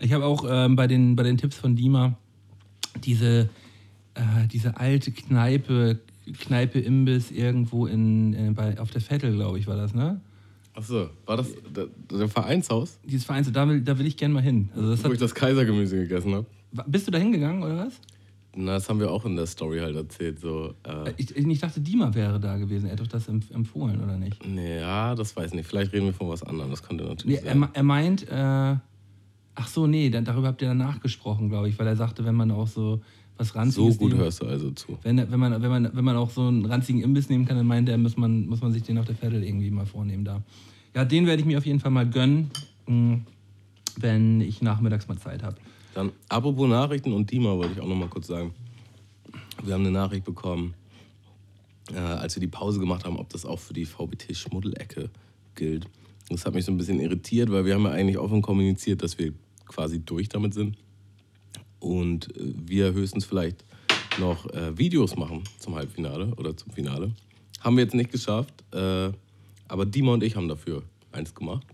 Ich 0.00 0.12
habe 0.12 0.24
auch 0.24 0.44
ähm, 0.48 0.76
bei, 0.76 0.86
den, 0.86 1.14
bei 1.16 1.22
den 1.22 1.36
Tipps 1.36 1.56
von 1.56 1.76
Dima 1.76 2.16
diese, 3.04 3.48
äh, 4.14 4.46
diese 4.50 4.76
alte 4.78 5.12
Kneipe, 5.12 6.00
Kneipe 6.40 6.80
Imbiss 6.80 7.30
irgendwo 7.30 7.86
in, 7.86 8.34
äh, 8.34 8.50
bei, 8.52 8.78
auf 8.80 8.90
der 8.90 9.00
Vettel, 9.00 9.34
glaube 9.34 9.58
ich, 9.58 9.66
war 9.66 9.76
das, 9.76 9.94
ne? 9.94 10.20
Achso, 10.74 11.10
war 11.26 11.36
das 11.36 11.48
der, 11.74 11.88
der 12.10 12.28
Vereinshaus, 12.28 12.98
Dieses 13.04 13.24
Verein, 13.24 13.44
da 13.52 13.68
will, 13.68 13.80
da 13.82 13.98
will 13.98 14.06
ich 14.06 14.16
gerne 14.16 14.32
mal 14.34 14.42
hin. 14.42 14.70
Also 14.74 14.90
das 14.90 15.04
wo 15.04 15.08
ich 15.08 15.14
hat, 15.14 15.20
das 15.22 15.34
Kaisergemüse 15.34 15.96
gegessen 15.96 16.34
habe? 16.34 16.46
bist 16.86 17.06
du 17.06 17.10
da 17.10 17.18
hingegangen 17.18 17.62
oder 17.62 17.86
was? 17.86 17.94
Na, 18.56 18.74
das 18.74 18.88
haben 18.88 18.98
wir 19.00 19.10
auch 19.10 19.24
in 19.26 19.36
der 19.36 19.46
Story 19.46 19.78
halt 19.80 19.94
erzählt. 19.96 20.40
So, 20.40 20.74
äh, 20.84 21.12
Ich, 21.16 21.36
ich 21.36 21.58
dachte, 21.60 21.80
Dima 21.80 22.12
wäre 22.14 22.40
da 22.40 22.56
gewesen. 22.56 22.86
Er 22.86 22.92
hat 22.92 23.00
doch 23.00 23.06
das 23.06 23.28
empf- 23.28 23.52
empfohlen, 23.52 24.02
oder 24.02 24.16
nicht? 24.16 24.40
ja, 24.56 25.14
das 25.14 25.36
weiß 25.36 25.48
ich 25.50 25.54
nicht. 25.54 25.66
Vielleicht 25.68 25.92
reden 25.92 26.06
wir 26.06 26.12
von 26.14 26.28
was 26.28 26.42
anderem. 26.42 26.70
Das 26.70 26.82
könnte 26.82 27.04
natürlich 27.04 27.40
Nee, 27.40 27.46
er, 27.46 27.52
sein. 27.52 27.58
me- 27.60 27.70
er 27.72 27.82
meint, 27.82 28.28
äh, 28.28 28.76
ach 29.60 29.68
so, 29.68 29.86
nee, 29.86 30.08
dann, 30.10 30.24
darüber 30.24 30.48
habt 30.48 30.62
ihr 30.62 30.68
danach 30.68 31.00
gesprochen, 31.00 31.48
glaube 31.50 31.68
ich, 31.68 31.78
weil 31.78 31.86
er 31.86 31.96
sagte, 31.96 32.24
wenn 32.24 32.34
man 32.34 32.50
auch 32.50 32.66
so 32.66 33.00
was 33.36 33.48
So 33.48 33.58
Ranziges 33.58 33.98
gut 33.98 34.08
nehmen- 34.10 34.20
hörst 34.22 34.42
du 34.42 34.46
also 34.46 34.70
zu. 34.70 34.98
Wenn, 35.02 35.16
wenn, 35.18 35.38
man, 35.40 35.62
wenn, 35.62 35.70
man, 35.70 35.90
wenn 35.94 36.04
man 36.04 36.16
auch 36.16 36.30
so 36.30 36.42
einen 36.48 36.64
ranzigen 36.66 37.02
Imbiss 37.02 37.28
nehmen 37.28 37.46
kann, 37.46 37.56
dann 37.56 37.66
meint 37.66 37.88
er, 37.88 37.96
muss 37.98 38.16
man, 38.16 38.46
muss 38.46 38.60
man 38.60 38.72
sich 38.72 38.82
den 38.82 38.98
auf 38.98 39.06
der 39.06 39.14
Vettel 39.14 39.42
irgendwie 39.44 39.70
mal 39.70 39.86
vornehmen 39.86 40.24
da. 40.24 40.42
Ja, 40.94 41.04
den 41.04 41.26
werde 41.26 41.40
ich 41.40 41.46
mir 41.46 41.56
auf 41.58 41.64
jeden 41.66 41.80
Fall 41.80 41.90
mal 41.90 42.08
gönnen, 42.08 42.50
mh, 42.86 43.20
wenn 43.96 44.40
ich 44.40 44.60
nachmittags 44.62 45.08
mal 45.08 45.16
Zeit 45.18 45.42
habe. 45.42 45.56
Dann, 45.94 46.10
apropos 46.28 46.68
Nachrichten 46.68 47.12
und 47.12 47.30
Dima, 47.30 47.50
wollte 47.56 47.72
ich 47.74 47.80
auch 47.80 47.88
noch 47.88 47.96
mal 47.96 48.08
kurz 48.08 48.26
sagen. 48.26 48.52
Wir 49.64 49.74
haben 49.74 49.82
eine 49.82 49.90
Nachricht 49.90 50.24
bekommen, 50.24 50.74
äh, 51.92 51.98
als 51.98 52.36
wir 52.36 52.40
die 52.40 52.46
Pause 52.48 52.78
gemacht 52.78 53.04
haben, 53.04 53.16
ob 53.18 53.28
das 53.30 53.44
auch 53.44 53.58
für 53.58 53.74
die 53.74 53.84
VBT-Schmuddelecke 53.86 55.10
gilt. 55.54 55.86
Das 56.28 56.44
hat 56.46 56.54
mich 56.54 56.64
so 56.64 56.72
ein 56.72 56.76
bisschen 56.78 57.00
irritiert, 57.00 57.50
weil 57.50 57.64
wir 57.64 57.74
haben 57.74 57.84
ja 57.84 57.90
eigentlich 57.90 58.18
offen 58.18 58.40
kommuniziert, 58.42 59.02
dass 59.02 59.18
wir 59.18 59.32
quasi 59.70 60.00
durch 60.04 60.28
damit 60.28 60.52
sind. 60.52 60.76
Und 61.78 62.36
äh, 62.36 62.52
wir 62.66 62.92
höchstens 62.92 63.24
vielleicht 63.24 63.64
noch 64.18 64.46
äh, 64.52 64.76
Videos 64.76 65.16
machen 65.16 65.44
zum 65.58 65.76
Halbfinale 65.76 66.34
oder 66.36 66.56
zum 66.56 66.72
Finale. 66.72 67.12
Haben 67.60 67.76
wir 67.76 67.84
jetzt 67.84 67.94
nicht 67.94 68.10
geschafft, 68.10 68.52
äh, 68.72 69.10
aber 69.68 69.86
Dima 69.86 70.12
und 70.12 70.22
ich 70.22 70.36
haben 70.36 70.48
dafür 70.48 70.82
eins 71.12 71.34
gemacht. 71.34 71.66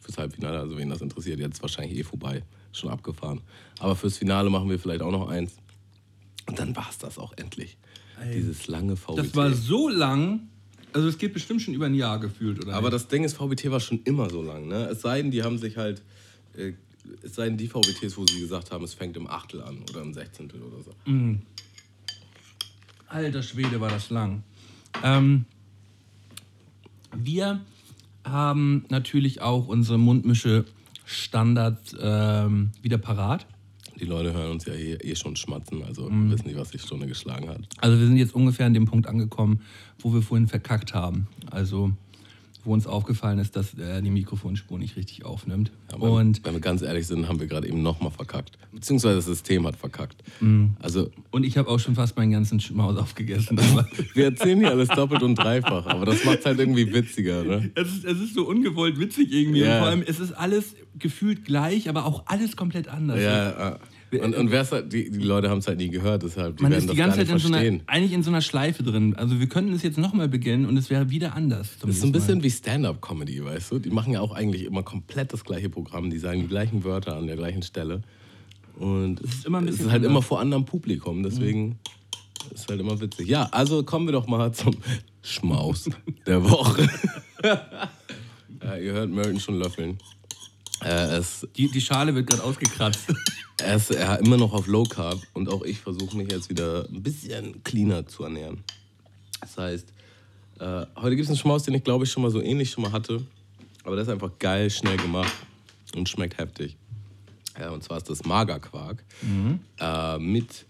Fürs 0.00 0.18
Halbfinale, 0.18 0.58
also 0.58 0.76
wen 0.76 0.90
das 0.90 1.00
interessiert, 1.00 1.38
jetzt 1.38 1.62
wahrscheinlich 1.62 1.98
eh 1.98 2.02
vorbei, 2.02 2.42
schon 2.72 2.90
abgefahren. 2.90 3.40
Aber 3.78 3.94
fürs 3.96 4.18
Finale 4.18 4.50
machen 4.50 4.68
wir 4.68 4.78
vielleicht 4.78 5.02
auch 5.02 5.12
noch 5.12 5.28
eins. 5.28 5.56
Und 6.46 6.58
dann 6.58 6.74
war 6.76 6.88
es 6.90 6.98
das 6.98 7.18
auch 7.18 7.32
endlich. 7.36 7.78
Dieses 8.32 8.68
lange 8.68 8.96
VBT. 8.96 9.18
Das 9.18 9.34
war 9.34 9.52
so 9.52 9.88
lang, 9.88 10.48
also 10.92 11.08
es 11.08 11.18
geht 11.18 11.34
bestimmt 11.34 11.62
schon 11.62 11.74
über 11.74 11.86
ein 11.86 11.94
Jahr 11.94 12.20
gefühlt, 12.20 12.62
oder? 12.62 12.74
Aber 12.74 12.90
nicht? 12.90 12.94
das 12.94 13.08
Ding 13.08 13.24
ist, 13.24 13.34
VBT 13.34 13.70
war 13.70 13.80
schon 13.80 14.02
immer 14.04 14.30
so 14.30 14.42
lang. 14.42 14.68
Ne? 14.68 14.86
Es 14.86 15.00
sei 15.00 15.20
denn, 15.20 15.30
die 15.30 15.42
haben 15.42 15.58
sich 15.58 15.76
halt. 15.76 16.02
Es 17.22 17.34
sei 17.34 17.44
denn, 17.46 17.56
die 17.56 17.68
VBTs, 17.68 18.16
wo 18.16 18.24
sie 18.26 18.40
gesagt 18.40 18.70
haben, 18.70 18.84
es 18.84 18.94
fängt 18.94 19.16
im 19.16 19.26
Achtel 19.26 19.62
an 19.62 19.78
oder 19.90 20.02
im 20.02 20.14
Sechzehntel 20.14 20.62
oder 20.62 20.82
so. 20.82 20.92
Alter 23.08 23.42
Schwede, 23.42 23.80
war 23.80 23.90
das 23.90 24.10
lang. 24.10 24.42
Ähm, 25.02 25.44
wir 27.16 27.60
haben 28.24 28.84
natürlich 28.88 29.40
auch 29.42 29.68
unsere 29.68 29.98
Mundmische 29.98 30.64
Standards 31.04 31.94
ähm, 32.00 32.70
wieder 32.82 32.98
parat. 32.98 33.46
Die 34.00 34.06
Leute 34.06 34.32
hören 34.32 34.50
uns 34.52 34.64
ja 34.64 34.72
hier 34.72 35.04
eh 35.04 35.14
schon 35.14 35.36
schmatzen, 35.36 35.84
also 35.84 36.08
Mhm. 36.10 36.30
wissen 36.30 36.46
nicht, 36.48 36.56
was 36.58 36.70
die 36.70 36.78
Stunde 36.78 37.06
geschlagen 37.06 37.48
hat. 37.48 37.60
Also 37.78 37.98
wir 37.98 38.06
sind 38.06 38.16
jetzt 38.16 38.34
ungefähr 38.34 38.66
an 38.66 38.74
dem 38.74 38.86
Punkt 38.86 39.06
angekommen, 39.06 39.60
wo 40.00 40.12
wir 40.12 40.22
vorhin 40.22 40.48
verkackt 40.48 40.94
haben. 40.94 41.28
Also 41.50 41.92
wo 42.64 42.72
uns 42.72 42.86
aufgefallen 42.86 43.38
ist, 43.38 43.56
dass 43.56 43.74
äh, 43.74 44.00
die 44.02 44.10
Mikrofonspur 44.10 44.78
nicht 44.78 44.96
richtig 44.96 45.24
aufnimmt. 45.24 45.70
Aber 45.92 46.12
und, 46.12 46.44
wenn 46.44 46.54
wir 46.54 46.60
ganz 46.60 46.82
ehrlich 46.82 47.06
sind, 47.06 47.28
haben 47.28 47.40
wir 47.40 47.46
gerade 47.46 47.68
eben 47.68 47.82
nochmal 47.82 48.10
verkackt. 48.10 48.58
Beziehungsweise 48.72 49.16
das 49.16 49.26
System 49.26 49.66
hat 49.66 49.76
verkackt. 49.76 50.22
Mhm. 50.40 50.76
Also 50.80 51.10
und 51.30 51.44
ich 51.44 51.56
habe 51.58 51.68
auch 51.68 51.78
schon 51.78 51.94
fast 51.94 52.16
meinen 52.16 52.32
ganzen 52.32 52.60
Schmaus 52.60 52.96
aufgegessen. 52.96 53.58
Wir 54.14 54.26
erzählen 54.26 54.58
hier 54.58 54.70
alles 54.70 54.88
doppelt 54.88 55.22
und 55.22 55.36
dreifach, 55.36 55.86
aber 55.86 56.06
das 56.06 56.24
macht 56.24 56.40
es 56.40 56.46
halt 56.46 56.58
irgendwie 56.58 56.92
witziger, 56.92 57.44
ne? 57.44 57.70
es, 57.74 57.88
ist, 57.88 58.04
es 58.04 58.20
ist 58.20 58.34
so 58.34 58.46
ungewollt 58.46 58.98
witzig 58.98 59.32
irgendwie. 59.32 59.60
Ja. 59.60 59.74
Und 59.74 59.78
vor 59.78 59.88
allem, 59.88 60.04
es 60.06 60.20
ist 60.20 60.32
alles 60.32 60.74
gefühlt 60.98 61.44
gleich, 61.44 61.88
aber 61.88 62.06
auch 62.06 62.24
alles 62.26 62.56
komplett 62.56 62.88
anders. 62.88 63.20
Ja, 63.20 63.70
äh, 63.70 63.78
und, 64.20 64.34
und 64.34 64.50
wer's 64.50 64.72
halt, 64.72 64.92
die, 64.92 65.10
die 65.10 65.18
Leute 65.18 65.50
haben 65.50 65.58
es 65.58 65.66
halt 65.66 65.78
nie 65.78 65.88
gehört, 65.88 66.22
deshalb 66.22 66.56
die 66.56 66.62
Man 66.62 66.72
werden 66.72 66.80
ist 66.80 66.88
das 66.88 66.94
die 66.94 66.98
ganze 66.98 67.16
gar 67.18 67.26
Zeit 67.26 67.34
in 67.34 67.38
so, 67.40 67.48
einer, 67.48 67.56
verstehen. 67.58 67.82
eigentlich 67.86 68.12
in 68.12 68.22
so 68.22 68.30
einer 68.30 68.40
Schleife 68.40 68.82
drin. 68.82 69.14
Also 69.14 69.40
wir 69.40 69.48
könnten 69.48 69.72
es 69.72 69.82
jetzt 69.82 69.98
nochmal 69.98 70.28
beginnen 70.28 70.66
und 70.66 70.76
es 70.76 70.90
wäre 70.90 71.10
wieder 71.10 71.34
anders. 71.34 71.78
zum 71.78 71.88
Das 71.88 71.96
ist 71.96 72.02
so 72.02 72.06
ein 72.08 72.12
nächsten 72.12 72.40
bisschen 72.40 72.42
wie 72.42 72.50
Stand-up-Comedy, 72.50 73.44
weißt 73.44 73.72
du? 73.72 73.78
Die 73.78 73.90
machen 73.90 74.12
ja 74.12 74.20
auch 74.20 74.32
eigentlich 74.32 74.64
immer 74.64 74.82
komplett 74.82 75.32
das 75.32 75.44
gleiche 75.44 75.68
Programm. 75.68 76.10
Die 76.10 76.18
sagen 76.18 76.40
die 76.40 76.48
gleichen 76.48 76.84
Wörter 76.84 77.16
an 77.16 77.26
der 77.26 77.36
gleichen 77.36 77.62
Stelle. 77.62 78.02
Und 78.76 79.20
es 79.20 79.34
ist 79.34 79.46
immer 79.46 79.58
ein 79.58 79.64
es 79.64 79.72
bisschen 79.72 79.86
ist 79.86 79.92
halt 79.92 80.00
anders. 80.00 80.10
immer 80.10 80.22
vor 80.22 80.40
anderem 80.40 80.64
Publikum, 80.64 81.22
deswegen 81.22 81.78
ist 82.52 82.62
es 82.62 82.68
halt 82.68 82.80
immer 82.80 83.00
witzig. 83.00 83.28
Ja, 83.28 83.48
also 83.52 83.84
kommen 83.84 84.06
wir 84.06 84.12
doch 84.12 84.26
mal 84.26 84.52
zum 84.52 84.74
Schmaus 85.22 85.88
der 86.26 86.42
Woche. 86.48 86.88
ja, 87.42 88.76
ihr 88.76 88.92
hört 88.92 89.10
Merton 89.10 89.40
schon 89.40 89.58
löffeln. 89.58 89.98
Äh, 90.84 91.16
es, 91.16 91.46
Die, 91.56 91.70
die 91.70 91.80
Schale 91.80 92.14
wird 92.14 92.28
gerade 92.28 92.44
ausgekratzt. 92.44 93.06
er 93.58 93.76
ist 93.76 93.90
er 93.90 94.18
immer 94.20 94.36
noch 94.36 94.52
auf 94.52 94.66
Low 94.66 94.84
Carb 94.84 95.18
und 95.32 95.48
auch 95.48 95.62
ich 95.62 95.80
versuche 95.80 96.16
mich 96.16 96.30
jetzt 96.30 96.50
wieder 96.50 96.86
ein 96.88 97.02
bisschen 97.02 97.62
cleaner 97.64 98.06
zu 98.06 98.24
ernähren. 98.24 98.62
Das 99.40 99.56
heißt, 99.56 99.92
äh, 100.60 100.86
heute 100.96 101.16
gibt 101.16 101.24
es 101.24 101.28
einen 101.28 101.38
Schmaus, 101.38 101.62
den 101.62 101.74
ich 101.74 101.84
glaube 101.84 102.04
ich 102.04 102.10
schon 102.10 102.22
mal 102.22 102.30
so 102.30 102.40
ähnlich 102.40 102.70
schon 102.70 102.82
mal 102.82 102.92
hatte. 102.92 103.24
Aber 103.84 103.96
der 103.96 104.02
ist 104.04 104.08
einfach 104.10 104.30
geil, 104.38 104.70
schnell 104.70 104.96
gemacht 104.96 105.32
und 105.94 106.08
schmeckt 106.08 106.38
heftig. 106.38 106.76
Ja, 107.58 107.70
und 107.70 107.82
zwar 107.84 107.98
ist 107.98 108.10
das 108.10 108.24
Magerquark 108.24 109.04
äh, 109.78 110.18
mit 110.18 110.66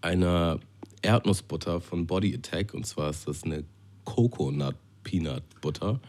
einer 0.00 0.60
Erdnussbutter 1.02 1.80
von 1.80 2.06
Body 2.06 2.34
Attack. 2.34 2.74
Und 2.74 2.86
zwar 2.86 3.10
ist 3.10 3.26
das 3.26 3.42
eine 3.44 3.64
Coconut 4.04 4.76
Peanut 5.02 5.42
Butter 5.60 6.00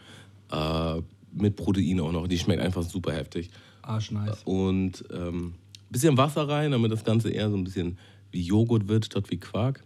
äh, 0.50 1.02
mit 1.32 1.56
Protein 1.56 2.00
auch 2.00 2.12
noch. 2.12 2.26
Die 2.26 2.38
schmeckt 2.38 2.62
einfach 2.62 2.82
super 2.82 3.12
heftig 3.12 3.50
Arsch 3.82 4.10
nice. 4.10 4.42
und 4.44 5.04
ähm, 5.12 5.54
bisschen 5.90 6.16
Wasser 6.16 6.48
rein, 6.48 6.70
damit 6.70 6.92
das 6.92 7.04
Ganze 7.04 7.30
eher 7.30 7.50
so 7.50 7.56
ein 7.56 7.64
bisschen 7.64 7.98
wie 8.30 8.42
Joghurt 8.42 8.88
wird 8.88 9.06
statt 9.06 9.30
wie 9.30 9.38
Quark. 9.38 9.82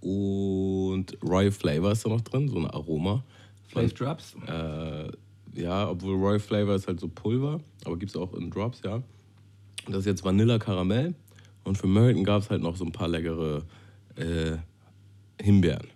Und 0.00 1.16
Royal 1.22 1.50
Flavor 1.50 1.92
ist 1.92 2.04
da 2.06 2.08
noch 2.08 2.22
drin, 2.22 2.48
so 2.48 2.56
ein 2.56 2.66
Aroma. 2.66 3.22
Flav 3.68 3.92
Drops. 3.92 4.34
Äh, 4.46 5.10
ja, 5.60 5.90
obwohl 5.90 6.16
Royal 6.16 6.40
Flavor 6.40 6.74
ist 6.74 6.86
halt 6.86 7.00
so 7.00 7.08
Pulver, 7.08 7.60
aber 7.84 7.98
gibt 7.98 8.10
es 8.10 8.16
auch 8.16 8.32
in 8.34 8.50
Drops, 8.50 8.80
ja. 8.84 8.94
Und 8.94 9.04
das 9.88 9.98
ist 10.00 10.06
jetzt 10.06 10.24
Vanilla 10.24 10.58
Karamell. 10.58 11.14
Und 11.64 11.76
für 11.76 11.86
Merton 11.86 12.24
gab 12.24 12.42
es 12.42 12.50
halt 12.50 12.62
noch 12.62 12.76
so 12.76 12.84
ein 12.84 12.92
paar 12.92 13.08
leckere 13.08 13.62
äh, 14.16 14.56
Himbeeren. 15.40 15.88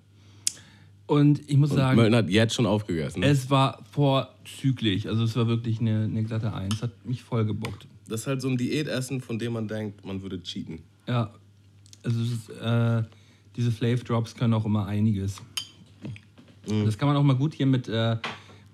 Und 1.09 1.41
ich 1.49 1.57
muss 1.57 1.71
Und 1.71 1.79
sagen, 1.79 1.97
Merton 1.97 2.15
hat 2.15 2.29
jetzt 2.29 2.55
schon 2.55 2.67
aufgegessen. 2.67 3.23
es 3.23 3.49
war 3.49 3.83
vorzüglich. 3.91 5.09
Also 5.09 5.25
es 5.25 5.35
war 5.37 5.49
wirklich 5.49 5.81
eine, 5.81 6.05
eine 6.05 6.23
glatte 6.23 6.53
Eins. 6.53 6.83
Hat 6.83 6.93
mich 7.07 7.23
voll 7.23 7.47
gebockt. 7.47 7.89
Das 8.07 8.21
ist 8.21 8.27
halt 8.27 8.43
so 8.43 8.49
ein 8.49 8.59
Diätessen, 8.59 9.23
von 9.23 9.39
dem 9.39 9.55
man 9.55 9.67
denkt, 9.69 10.05
man 10.05 10.21
würde 10.21 10.43
cheaten. 10.43 10.81
Ja. 11.07 11.33
Also 12.03 12.21
ist, 12.21 12.51
äh, 12.51 13.03
diese 13.57 13.73
Flav 13.73 14.05
Drops 14.05 14.35
können 14.35 14.53
auch 14.53 14.67
immer 14.67 14.87
einiges. 14.87 15.41
Das 16.85 16.99
kann 16.99 17.09
man 17.09 17.17
auch 17.17 17.23
mal 17.23 17.37
gut 17.37 17.55
hier 17.55 17.65
mit, 17.65 17.89
äh, 17.89 18.19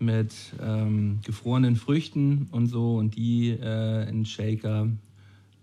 mit 0.00 0.34
ähm, 0.60 1.20
gefrorenen 1.24 1.76
Früchten 1.76 2.48
und 2.50 2.66
so 2.66 2.96
und 2.96 3.14
die 3.14 3.50
äh, 3.50 4.08
in 4.08 4.26
Shaker 4.26 4.88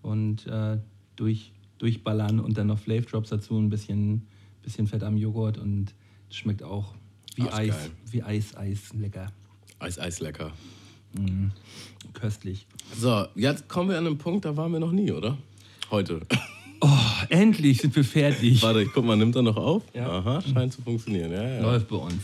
und 0.02 0.48
äh, 0.48 0.78
durch, 1.18 1.52
durchballern 1.80 2.40
und 2.40 2.58
dann 2.58 2.68
noch 2.68 2.80
Flavor 2.80 3.10
Drops 3.10 3.30
dazu, 3.30 3.58
ein 3.58 3.70
bisschen, 3.70 4.26
bisschen 4.64 4.88
Fett 4.88 5.04
am 5.04 5.18
Joghurt 5.18 5.58
und 5.58 5.94
schmeckt 6.36 6.64
auch 6.64 6.94
wie 7.36 7.44
Ach, 7.50 7.58
Eis, 7.58 7.70
geil. 7.70 7.90
wie 8.12 8.24
Eis, 8.24 8.56
Eis, 8.56 8.94
lecker, 8.94 9.32
Eis, 9.80 10.00
Eis, 10.00 10.20
lecker. 10.20 10.52
köstlich. 12.14 12.68
So, 12.98 13.26
jetzt 13.36 13.68
kommen 13.70 13.90
wir 13.90 13.98
an 13.98 14.08
einen 14.08 14.18
Punkt, 14.18 14.46
da 14.46 14.56
waren 14.58 14.72
wir 14.72 14.80
noch 14.80 14.92
nie, 14.92 15.12
oder? 15.12 15.38
Heute. 15.90 16.22
Oh, 16.80 16.90
endlich 17.30 17.80
sind 17.82 17.96
wir 17.96 18.04
fertig. 18.04 18.62
Warte, 18.64 18.82
ich 18.82 18.90
guck 18.94 19.06
mal, 19.06 19.16
nimmt 19.16 19.36
er 19.36 19.44
noch 19.44 19.58
auf? 19.58 19.84
Ja. 19.94 20.10
Aha, 20.10 20.42
scheint 20.42 20.74
zu 20.74 20.82
funktionieren. 20.82 21.32
Ja, 21.32 21.44
ja. 21.48 21.62
Läuft 21.62 21.90
bei 21.90 21.98
uns. 21.98 22.24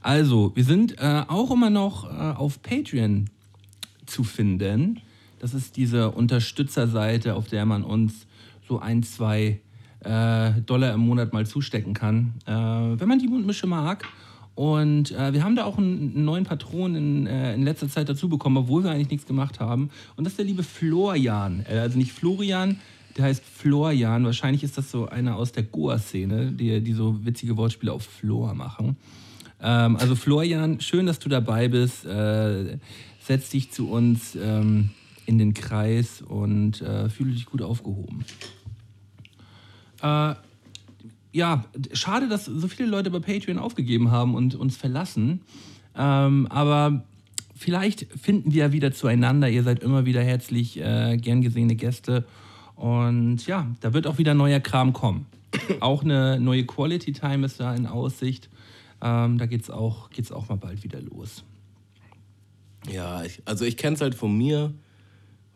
Also, 0.00 0.52
wir 0.54 0.64
sind 0.64 0.96
äh, 0.98 1.24
auch 1.28 1.50
immer 1.50 1.68
noch 1.70 2.04
äh, 2.04 2.08
auf 2.34 2.62
Patreon 2.62 3.28
zu 4.06 4.24
finden. 4.24 5.00
Das 5.38 5.52
ist 5.54 5.76
diese 5.76 6.10
Unterstützerseite, 6.12 7.34
auf 7.34 7.48
der 7.48 7.66
man 7.66 7.82
uns 7.84 8.26
so 8.66 8.78
ein, 8.78 9.02
zwei 9.02 9.60
äh, 10.04 10.60
Dollar 10.66 10.94
im 10.94 11.00
Monat 11.00 11.32
mal 11.32 11.46
zustecken 11.46 11.94
kann, 11.94 12.34
äh, 12.46 12.50
wenn 12.52 13.08
man 13.08 13.18
die 13.18 13.28
Mundmische 13.28 13.66
mag. 13.66 14.04
Und 14.54 15.12
äh, 15.12 15.32
wir 15.32 15.42
haben 15.42 15.56
da 15.56 15.64
auch 15.64 15.78
einen, 15.78 16.24
neuen 16.24 16.44
Patron 16.44 16.94
in, 16.94 17.26
äh, 17.26 17.54
in 17.54 17.62
letzter 17.62 17.88
Zeit 17.88 18.08
dazu 18.08 18.28
bekommen, 18.28 18.58
obwohl 18.58 18.84
wir 18.84 18.90
eigentlich 18.90 19.10
nichts 19.10 19.26
gemacht 19.26 19.60
haben. 19.60 19.90
Und 20.16 20.24
das 20.24 20.34
ist 20.34 20.38
der 20.38 20.44
liebe 20.44 20.62
Florian. 20.62 21.64
Äh, 21.68 21.78
also 21.78 21.96
nicht 21.96 22.12
Florian, 22.12 22.78
der 23.16 23.24
heißt 23.24 23.42
Florian. 23.42 24.24
Wahrscheinlich 24.24 24.62
ist 24.62 24.76
das 24.76 24.90
so 24.90 25.08
einer 25.08 25.36
aus 25.36 25.52
der 25.52 25.62
Goa-Szene, 25.62 26.52
die, 26.52 26.80
die 26.80 26.92
so 26.92 27.24
witzige 27.24 27.56
Wortspiele 27.56 27.92
auf 27.92 28.02
Flor 28.02 28.54
machen. 28.54 28.96
Ähm, 29.62 29.96
also 29.96 30.14
Florian, 30.14 30.80
schön, 30.80 31.06
dass 31.06 31.18
du 31.18 31.28
dabei 31.28 31.68
bist. 31.68 32.04
Äh, 32.04 32.78
setz 33.22 33.50
dich 33.50 33.70
zu 33.70 33.88
uns 33.88 34.36
ähm, 34.36 34.90
in 35.26 35.38
den 35.38 35.54
Kreis 35.54 36.22
und 36.22 36.82
äh, 36.82 37.08
fühle 37.08 37.32
dich 37.32 37.46
gut 37.46 37.62
aufgehoben. 37.62 38.24
Äh, 40.02 40.34
ja, 41.32 41.64
schade, 41.92 42.28
dass 42.28 42.46
so 42.46 42.68
viele 42.68 42.88
Leute 42.88 43.10
bei 43.10 43.20
Patreon 43.20 43.58
aufgegeben 43.58 44.10
haben 44.10 44.34
und 44.34 44.54
uns 44.54 44.76
verlassen. 44.76 45.42
Ähm, 45.96 46.46
aber 46.50 47.04
vielleicht 47.56 48.06
finden 48.20 48.52
wir 48.52 48.64
ja 48.64 48.72
wieder 48.72 48.92
zueinander. 48.92 49.48
Ihr 49.48 49.62
seid 49.62 49.82
immer 49.82 50.06
wieder 50.06 50.22
herzlich 50.22 50.80
äh, 50.80 51.16
gern 51.16 51.42
gesehene 51.42 51.76
Gäste. 51.76 52.24
Und 52.74 53.46
ja, 53.46 53.66
da 53.80 53.92
wird 53.92 54.06
auch 54.06 54.18
wieder 54.18 54.34
neuer 54.34 54.60
Kram 54.60 54.92
kommen. 54.92 55.26
auch 55.80 56.02
eine 56.02 56.40
neue 56.40 56.64
Quality 56.64 57.12
Time 57.12 57.46
ist 57.46 57.60
da 57.60 57.74
in 57.74 57.86
Aussicht. 57.86 58.48
Ähm, 59.02 59.38
da 59.38 59.46
geht's 59.46 59.70
auch, 59.70 60.10
geht's 60.10 60.32
auch 60.32 60.48
mal 60.48 60.56
bald 60.56 60.82
wieder 60.82 61.00
los. 61.00 61.44
Ja, 62.90 63.22
ich, 63.24 63.42
also 63.44 63.64
ich 63.64 63.76
kenne 63.76 63.94
es 63.94 64.00
halt 64.00 64.14
von 64.14 64.36
mir. 64.36 64.72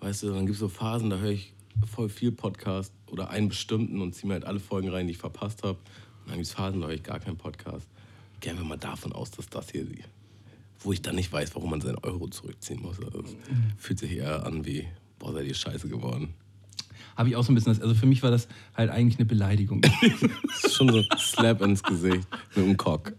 Weißt 0.01 0.23
du, 0.23 0.29
dann 0.29 0.41
gibt 0.41 0.53
es 0.53 0.59
so 0.59 0.69
Phasen, 0.69 1.09
da 1.09 1.17
höre 1.17 1.31
ich 1.31 1.54
voll 1.87 2.09
viel 2.09 2.33
Podcast 2.33 2.93
oder 3.11 3.31
einen 3.31 3.49
bestimmten 3.49 4.01
und 4.01 4.15
ziehe 4.15 4.29
mir 4.29 4.35
halt 4.35 4.45
alle 4.45 4.61
Folgen 4.61 4.89
rein, 4.89 5.07
die 5.07 5.13
ich 5.13 5.19
verpasst 5.19 5.63
habe. 5.63 5.79
Und 5.79 6.29
dann 6.29 6.35
gibt 6.37 6.47
es 6.47 6.53
Phasen, 6.53 6.81
da 6.81 6.87
höre 6.87 6.95
ich 6.95 7.03
gar 7.03 7.21
keinen 7.21 7.37
Podcast. 7.37 7.89
Gehen 8.41 8.57
wir 8.57 8.65
mal 8.65 8.79
davon 8.79 9.13
aus, 9.13 9.31
dass 9.31 9.49
das 9.49 9.71
hier, 9.71 9.87
wo 10.81 10.93
ich 10.93 11.03
dann 11.03 11.15
nicht 11.17 11.33
weiß, 11.33 11.55
warum 11.55 11.71
man 11.71 11.81
seinen 11.81 11.99
Euro 11.99 12.29
zurückziehen 12.29 12.83
muss. 12.83 12.99
Also, 12.99 13.23
das 13.23 13.37
fühlt 13.79 13.99
sich 13.99 14.13
eher 14.13 14.45
an 14.47 14.65
wie, 14.65 14.87
boah, 15.19 15.33
seid 15.33 15.47
ihr 15.47 15.55
scheiße 15.55 15.89
geworden. 15.89 16.35
Habe 17.17 17.29
ich 17.29 17.37
auch 17.37 17.45
so 17.45 17.53
ein 17.53 17.55
bisschen, 17.55 17.73
das, 17.73 17.83
also 17.83 17.95
für 17.95 18.07
mich 18.07 18.23
war 18.23 18.31
das 18.31 18.49
halt 18.77 18.91
eigentlich 18.91 19.19
eine 19.19 19.27
Beleidigung. 19.27 19.83
Das 20.55 20.65
ist 20.65 20.77
schon 20.77 20.89
so 20.89 20.99
ein 20.99 21.07
Slap 21.19 21.61
ins 21.63 21.83
Gesicht 21.83 22.27
mit 22.55 22.65
dem 22.65 22.77
Cock. 22.77 23.13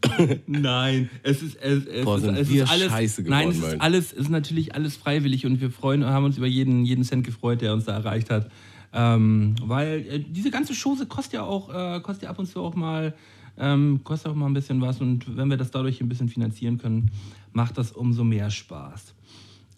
Nein, 0.47 1.09
es 1.23 1.41
ist, 1.41 1.57
es, 1.57 1.85
es 1.85 2.05
Boah, 2.05 2.17
ist, 2.17 2.23
es 2.23 2.49
ist 2.49 2.71
alles. 2.71 2.91
scheiße 2.91 3.21
nein, 3.23 3.49
es 3.49 3.55
geworden, 3.55 3.73
ist 3.73 3.81
alles, 3.81 4.13
es 4.13 4.19
ist 4.19 4.29
natürlich 4.29 4.73
alles 4.73 4.95
freiwillig 4.95 5.45
und 5.45 5.61
wir 5.61 5.69
freuen, 5.69 6.05
haben 6.05 6.25
uns 6.25 6.37
über 6.37 6.47
jeden, 6.47 6.85
jeden 6.85 7.03
Cent 7.03 7.25
gefreut, 7.25 7.61
der 7.61 7.73
uns 7.73 7.85
da 7.85 7.93
erreicht 7.93 8.29
hat. 8.29 8.49
Ähm, 8.93 9.55
weil 9.61 10.05
äh, 10.09 10.19
diese 10.19 10.51
ganze 10.51 10.73
Chose 10.73 11.05
kostet 11.05 11.33
ja 11.33 11.43
auch, 11.43 11.69
äh, 11.69 11.99
kostet 11.99 12.23
ja 12.23 12.29
ab 12.29 12.39
und 12.39 12.45
zu 12.45 12.61
auch 12.61 12.75
mal, 12.75 13.13
ähm, 13.57 14.01
kostet 14.03 14.31
auch 14.31 14.35
mal 14.35 14.47
ein 14.47 14.53
bisschen 14.53 14.81
was 14.81 15.01
und 15.01 15.35
wenn 15.35 15.49
wir 15.49 15.57
das 15.57 15.71
dadurch 15.71 15.99
ein 16.01 16.07
bisschen 16.07 16.29
finanzieren 16.29 16.77
können, 16.77 17.11
macht 17.51 17.77
das 17.77 17.91
umso 17.91 18.23
mehr 18.23 18.49
Spaß. 18.49 19.13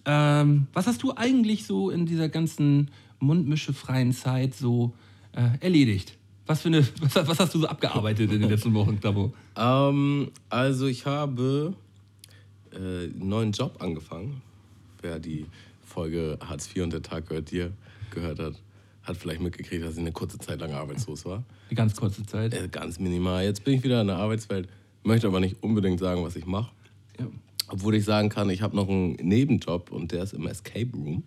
Ähm, 0.05 0.67
was 0.73 0.87
hast 0.87 1.03
du 1.03 1.13
eigentlich 1.15 1.65
so 1.65 1.89
in 1.89 2.05
dieser 2.05 2.29
ganzen 2.29 2.91
mundmischefreien 3.19 4.13
Zeit 4.13 4.55
so 4.55 4.93
äh, 5.33 5.49
erledigt? 5.59 6.17
Was, 6.45 6.61
für 6.61 6.69
eine, 6.69 6.87
was, 7.01 7.15
was 7.27 7.39
hast 7.39 7.55
du 7.55 7.59
so 7.59 7.67
abgearbeitet 7.67 8.31
in 8.31 8.41
den 8.41 8.49
letzten 8.49 8.73
Wochen, 8.73 8.99
Klabo? 8.99 9.33
Ähm, 9.55 10.31
also 10.49 10.87
ich 10.87 11.05
habe 11.05 11.73
äh, 12.71 12.77
einen 12.77 13.29
neuen 13.29 13.51
Job 13.51 13.81
angefangen. 13.81 14.41
Wer 15.01 15.19
die 15.19 15.45
Folge 15.85 16.37
Hartz 16.41 16.69
IV 16.75 16.83
und 16.83 16.93
der 16.93 17.01
Tag 17.01 17.27
gehört 17.27 17.51
dir 17.51 17.73
gehört 18.11 18.39
hat, 18.39 18.53
hat 19.03 19.17
vielleicht 19.17 19.41
mitgekriegt, 19.41 19.83
dass 19.83 19.93
ich 19.93 19.99
eine 19.99 20.11
kurze 20.11 20.37
Zeit 20.37 20.59
lang 20.59 20.73
arbeitslos 20.73 21.25
war. 21.25 21.43
Eine 21.69 21.75
ganz 21.75 21.95
kurze 21.95 22.25
Zeit. 22.25 22.53
Äh, 22.53 22.67
ganz 22.69 22.99
minimal. 22.99 23.43
Jetzt 23.43 23.63
bin 23.63 23.75
ich 23.75 23.83
wieder 23.83 24.01
in 24.01 24.07
der 24.07 24.17
Arbeitswelt, 24.17 24.67
möchte 25.03 25.27
aber 25.27 25.39
nicht 25.39 25.61
unbedingt 25.61 25.99
sagen, 25.99 26.23
was 26.23 26.35
ich 26.35 26.45
mache. 26.45 26.71
Ja. 27.19 27.27
Obwohl 27.69 27.95
ich 27.95 28.05
sagen 28.05 28.29
kann, 28.29 28.49
ich 28.49 28.61
habe 28.61 28.75
noch 28.75 28.87
einen 28.87 29.13
Nebenjob 29.15 29.91
und 29.91 30.11
der 30.11 30.23
ist 30.23 30.33
im 30.33 30.47
Escape 30.47 30.89
Room. 30.93 31.23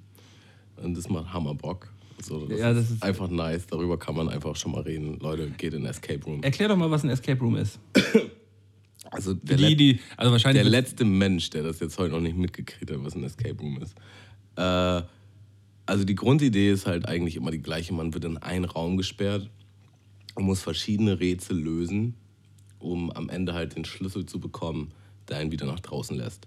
Und 0.82 0.96
das 0.96 1.08
macht 1.08 1.32
Hammerbock. 1.32 1.92
So, 2.22 2.46
das, 2.46 2.58
Ja, 2.58 2.72
das 2.74 2.84
ist 2.86 2.90
ist- 2.96 3.02
einfach 3.02 3.28
nice. 3.28 3.66
Darüber 3.66 3.98
kann 3.98 4.14
man 4.14 4.28
einfach 4.28 4.54
schon 4.56 4.72
mal 4.72 4.82
reden. 4.82 5.18
Leute, 5.20 5.48
geht 5.50 5.72
in 5.74 5.84
Escape 5.86 6.22
Room. 6.24 6.42
Erklär 6.42 6.68
doch 6.68 6.76
mal, 6.76 6.90
was 6.90 7.02
ein 7.04 7.10
Escape 7.10 7.40
Room 7.40 7.56
ist. 7.56 7.78
Also 9.12 9.34
der, 9.34 9.56
Die, 9.56 9.74
die, 9.76 10.00
also 10.16 10.30
wahrscheinlich. 10.30 10.62
der 10.62 10.70
letzte 10.70 11.04
Mensch, 11.04 11.50
der 11.50 11.62
das 11.64 11.80
jetzt 11.80 11.98
heute 11.98 12.12
noch 12.12 12.20
nicht 12.20 12.36
mitgekriegt 12.36 12.90
hat, 12.90 13.02
was 13.02 13.14
ein 13.16 13.24
Escape 13.24 13.56
Room 13.58 13.78
ist. 13.82 13.94
Äh, 14.56 15.02
also 15.86 16.04
die 16.04 16.14
Grundidee 16.14 16.70
ist 16.70 16.86
halt 16.86 17.06
eigentlich 17.08 17.34
immer 17.34 17.50
die 17.50 17.62
gleiche. 17.62 17.92
Man 17.94 18.14
wird 18.14 18.24
in 18.26 18.36
einen 18.36 18.66
Raum 18.66 18.96
gesperrt 18.96 19.48
und 20.36 20.44
muss 20.44 20.60
verschiedene 20.62 21.18
Rätsel 21.18 21.58
lösen, 21.58 22.14
um 22.78 23.10
am 23.10 23.28
Ende 23.30 23.54
halt 23.54 23.74
den 23.74 23.84
Schlüssel 23.84 24.26
zu 24.26 24.38
bekommen, 24.38 24.92
der 25.28 25.38
einen 25.38 25.50
wieder 25.50 25.66
nach 25.66 25.80
draußen 25.80 26.16
lässt. 26.16 26.46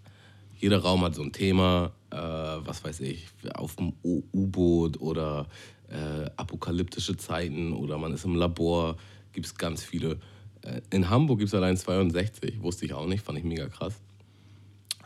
Jeder 0.64 0.78
Raum 0.78 1.04
hat 1.04 1.14
so 1.14 1.22
ein 1.22 1.34
Thema, 1.34 1.92
äh, 2.10 2.16
was 2.16 2.86
weiß 2.86 3.02
ich, 3.02 3.28
auf 3.54 3.76
dem 3.76 3.92
U-Boot 4.02 4.98
oder 5.02 5.50
äh, 5.90 6.30
apokalyptische 6.38 7.18
Zeiten 7.18 7.74
oder 7.74 7.98
man 7.98 8.14
ist 8.14 8.24
im 8.24 8.36
Labor, 8.36 8.96
gibt 9.34 9.46
es 9.46 9.56
ganz 9.56 9.84
viele. 9.84 10.22
Äh, 10.62 10.80
in 10.90 11.10
Hamburg 11.10 11.40
gibt 11.40 11.50
es 11.50 11.54
allein 11.54 11.76
62, 11.76 12.64
wusste 12.64 12.86
ich 12.86 12.94
auch 12.94 13.08
nicht, 13.08 13.26
fand 13.26 13.40
ich 13.40 13.44
mega 13.44 13.68
krass. 13.68 14.00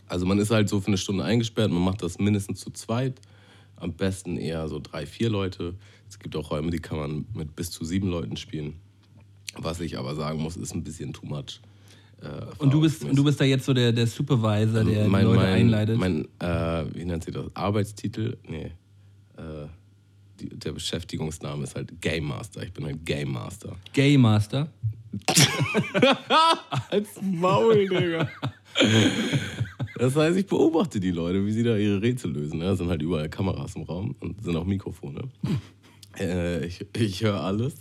Also 0.08 0.28
man 0.28 0.38
ist 0.38 0.52
halt 0.52 0.70
so 0.70 0.80
für 0.80 0.90
eine 0.90 1.00
Stunde 1.00 1.24
eingesperrt, 1.24 1.72
man 1.72 1.82
macht 1.82 2.04
das 2.04 2.20
mindestens 2.20 2.60
zu 2.60 2.70
zweit, 2.70 3.20
am 3.78 3.94
besten 3.94 4.38
eher 4.38 4.68
so 4.68 4.78
drei, 4.78 5.08
vier 5.08 5.32
Leute. 5.32 5.74
Es 6.08 6.20
gibt 6.20 6.36
auch 6.36 6.52
Räume, 6.52 6.70
die 6.70 6.82
kann 6.82 7.00
man 7.00 7.26
mit 7.34 7.56
bis 7.56 7.72
zu 7.72 7.84
sieben 7.84 8.10
Leuten 8.10 8.38
spielen. 8.38 8.80
Was 9.56 9.80
ich 9.80 9.98
aber 9.98 10.14
sagen 10.14 10.40
muss, 10.40 10.56
ist 10.56 10.76
ein 10.76 10.84
bisschen 10.84 11.14
too 11.14 11.26
much. 11.26 11.62
Äh, 12.22 12.28
und 12.58 12.74
du 12.74 12.82
bist, 12.82 13.04
und 13.04 13.16
du 13.16 13.24
bist 13.24 13.40
da 13.40 13.46
jetzt 13.46 13.66
so 13.66 13.74
der, 13.74 13.92
der 13.92 14.08
Supervisor, 14.08 14.84
der 14.84 15.08
mein, 15.08 15.26
die 15.26 15.32
Leute 15.32 15.44
mein, 15.44 15.54
einleitet. 15.54 15.98
Mein, 15.98 16.28
äh, 16.40 16.86
wie 16.94 17.06
nennt 17.06 17.24
sich 17.24 17.34
das? 17.34 17.46
Arbeitstitel? 17.54 18.38
Nee. 18.48 18.72
Äh, 19.38 19.68
die, 20.40 20.50
der 20.50 20.72
Beschäftigungsname 20.72 21.64
ist 21.64 21.76
halt 21.76 22.00
Game 22.02 22.26
Master. 22.26 22.64
Ich 22.64 22.74
bin 22.74 22.86
halt 22.86 23.06
Game 23.06 23.32
Master. 23.32 23.76
Gay 23.94 24.18
Master. 24.18 24.72
Als 26.90 27.10
Maul, 27.22 27.88
Digga. 27.88 28.30
Das 29.98 30.16
heißt, 30.16 30.38
ich 30.38 30.46
beobachte 30.46 31.00
die 31.00 31.12
Leute, 31.12 31.46
wie 31.46 31.52
sie 31.52 31.64
da 31.64 31.76
ihre 31.76 32.02
Rätsel 32.02 32.32
lösen. 32.32 32.60
Da 32.60 32.76
sind 32.76 32.90
halt 32.90 33.02
überall 33.02 33.30
Kameras 33.30 33.76
im 33.76 33.84
Raum 33.84 34.16
und 34.20 34.44
sind 34.44 34.56
auch 34.56 34.66
Mikrofone. 34.66 35.22
Äh, 36.20 36.66
ich 36.66 36.86
ich 36.96 37.24
höre 37.24 37.42
alles. 37.42 37.76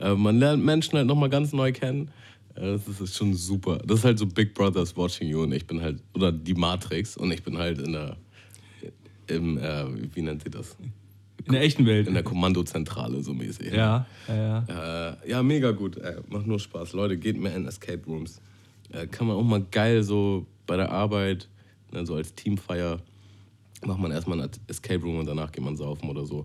Äh, 0.00 0.14
man 0.14 0.38
lernt 0.38 0.64
Menschen 0.64 0.98
halt 0.98 1.06
nochmal 1.06 1.30
ganz 1.30 1.52
neu 1.52 1.72
kennen. 1.72 2.10
Das 2.58 2.86
ist- 2.88 3.00
ist 3.00 3.16
schon 3.16 3.34
super. 3.34 3.78
Das 3.86 4.00
ist 4.00 4.04
halt 4.04 4.18
so 4.18 4.26
Big 4.26 4.54
Brother's 4.54 4.96
Watching 4.96 5.28
You 5.28 5.42
und 5.42 5.52
ich 5.52 5.66
bin 5.66 5.80
halt, 5.80 6.00
oder 6.14 6.32
die 6.32 6.54
Matrix 6.54 7.16
und 7.16 7.30
ich 7.32 7.42
bin 7.42 7.56
halt 7.58 7.78
in 7.78 7.92
der, 7.92 8.16
im, 9.26 9.58
äh, 9.58 9.84
wie 10.14 10.22
nennt 10.22 10.42
sie 10.42 10.50
das? 10.50 10.76
In 11.44 11.52
der 11.52 11.62
echten 11.62 11.86
Welt. 11.86 12.08
In 12.08 12.14
der 12.14 12.22
Kommandozentrale 12.22 13.22
so 13.22 13.32
mäßig. 13.32 13.72
ja, 13.72 14.06
ja, 14.26 14.64
ja. 14.68 15.10
Äh, 15.22 15.30
ja, 15.30 15.42
mega 15.42 15.70
gut. 15.70 15.96
Äh, 15.98 16.16
macht 16.28 16.46
nur 16.46 16.58
Spaß. 16.58 16.92
Leute, 16.94 17.16
geht 17.16 17.38
mehr 17.38 17.54
in 17.54 17.66
Escape 17.66 18.02
Rooms. 18.06 18.40
Äh, 18.90 19.06
kann 19.06 19.26
man 19.26 19.36
auch 19.36 19.42
mal 19.44 19.64
geil 19.70 20.02
so 20.02 20.46
bei 20.66 20.76
der 20.76 20.90
Arbeit, 20.90 21.48
ne, 21.92 22.04
so 22.04 22.14
als 22.16 22.34
Teamfeier, 22.34 23.00
macht 23.86 24.00
man 24.00 24.10
erstmal 24.10 24.40
ein 24.40 24.50
Escape 24.66 25.02
Room 25.02 25.20
und 25.20 25.26
danach 25.26 25.52
geht 25.52 25.64
man 25.64 25.76
saufen 25.76 26.08
oder 26.10 26.26
so. 26.26 26.44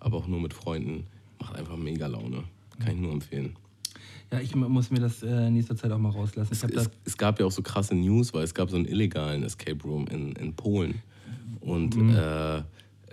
Aber 0.00 0.18
auch 0.18 0.26
nur 0.26 0.40
mit 0.40 0.52
Freunden. 0.52 1.06
Macht 1.40 1.54
einfach 1.56 1.76
mega 1.76 2.06
Laune. 2.06 2.44
Kann 2.80 2.94
ich 2.96 3.00
nur 3.00 3.12
empfehlen. 3.12 3.54
Ja, 4.32 4.40
ich 4.40 4.54
muss 4.54 4.90
mir 4.90 5.00
das 5.00 5.22
äh, 5.22 5.46
in 5.46 5.54
nächster 5.54 5.76
Zeit 5.76 5.90
auch 5.92 5.98
mal 5.98 6.10
rauslassen. 6.10 6.48
Es, 6.52 6.60
das. 6.60 6.90
es 7.04 7.16
gab 7.16 7.38
ja 7.38 7.46
auch 7.46 7.52
so 7.52 7.62
krasse 7.62 7.94
News, 7.94 8.34
weil 8.34 8.42
es 8.44 8.54
gab 8.54 8.68
so 8.70 8.76
einen 8.76 8.86
illegalen 8.86 9.42
Escape 9.44 9.82
Room 9.84 10.06
in, 10.08 10.32
in 10.32 10.54
Polen. 10.54 11.02
Und 11.60 11.94
äh, 11.96 12.62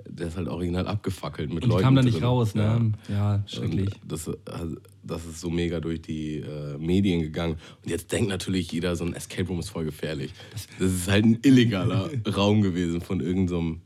der 0.09 0.27
ist 0.27 0.35
halt 0.35 0.47
original 0.47 0.87
abgefackelt 0.87 1.49
mit 1.53 1.57
Mhm. 1.57 1.63
Und 1.63 1.63
die 1.63 1.67
Leuten. 1.69 1.83
kam 1.83 1.95
da 1.95 2.01
nicht 2.01 2.15
drin. 2.15 2.23
raus, 2.23 2.53
Ja. 2.55 2.79
ne? 2.79 2.91
Ja, 3.07 3.43
schrecklich. 3.45 3.89
Und 4.01 4.11
das, 4.11 4.29
also, 4.45 4.77
das 5.03 5.25
ist 5.25 5.39
so 5.41 5.49
mega 5.49 5.79
durch 5.79 6.01
die 6.01 6.37
äh, 6.37 6.77
Medien 6.79 7.21
gegangen. 7.21 7.57
Und 7.83 7.89
jetzt 7.89 8.11
denkt 8.11 8.29
natürlich 8.29 8.71
jeder, 8.71 8.95
so 8.95 9.03
ein 9.05 9.13
Escape 9.13 9.47
Room 9.47 9.59
ist 9.59 9.69
voll 9.69 9.85
gefährlich. 9.85 10.33
Das 10.79 10.91
ist 10.91 11.07
halt 11.09 11.25
ein 11.25 11.37
illegaler 11.43 12.09
Raum 12.35 12.61
gewesen 12.61 13.01
von 13.01 13.19
irgendeinem 13.19 13.81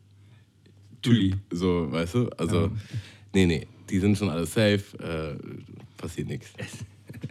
Dulli. 1.02 1.32
Typ. 1.32 1.40
So, 1.52 1.92
weißt 1.92 2.14
du? 2.16 2.30
Also, 2.38 2.72
Nee, 3.34 3.46
nee, 3.48 3.68
die 3.90 4.00
sind 4.00 4.18
schon 4.18 4.30
alle 4.30 4.46
safe. 4.46 4.82
Äh, 5.00 5.36
passiert 5.98 6.30
nichts. 6.30 6.54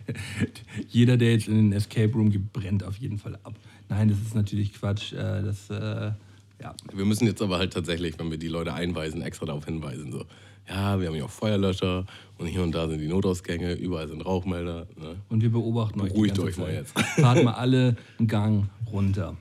Jeder, 0.89 1.17
der 1.17 1.33
jetzt 1.33 1.49
in 1.49 1.55
den 1.55 1.73
Escape 1.73 2.13
Room 2.13 2.31
geht, 2.31 2.53
brennt 2.53 2.85
auf 2.85 2.97
jeden 2.97 3.19
Fall 3.19 3.37
ab. 3.43 3.55
Nein, 3.89 4.09
das 4.09 4.19
ist 4.21 4.35
natürlich 4.35 4.73
Quatsch. 4.73 5.13
Äh, 5.13 5.43
das, 5.43 5.71
äh, 5.71 6.13
ja. 6.61 6.75
Wir 6.93 7.05
müssen 7.05 7.27
jetzt 7.27 7.43
aber 7.43 7.59
halt 7.59 7.73
tatsächlich, 7.73 8.19
wenn 8.19 8.31
wir 8.31 8.39
die 8.39 8.49
Leute 8.49 8.73
einweisen, 8.75 9.23
extra 9.23 9.47
darauf 9.47 9.65
hinweisen. 9.65 10.13
So, 10.13 10.25
ja, 10.69 10.99
wir 10.99 11.09
haben 11.09 11.15
hier 11.15 11.25
auch 11.25 11.31
Feuerlöscher 11.31 12.07
und 12.39 12.47
hier 12.47 12.63
und 12.63 12.73
da 12.73 12.89
sind 12.89 13.01
die 13.01 13.09
Notausgänge, 13.09 13.75
überall 13.75 14.09
sind 14.09 14.25
Rauchmelder. 14.25 14.87
Ne? 14.97 15.17
Und 15.29 15.43
wir 15.43 15.51
beobachten 15.51 16.01
euch. 16.01 16.09
die 16.09 16.15
Beruhigt 16.15 16.39
euch 16.39 16.57
mal 16.57 16.73
jetzt. 16.73 16.99
Fahrt 17.17 17.45
mal 17.45 17.55
alle 17.55 17.97
einen 18.19 18.29
Gang 18.29 18.69
runter. 18.91 19.37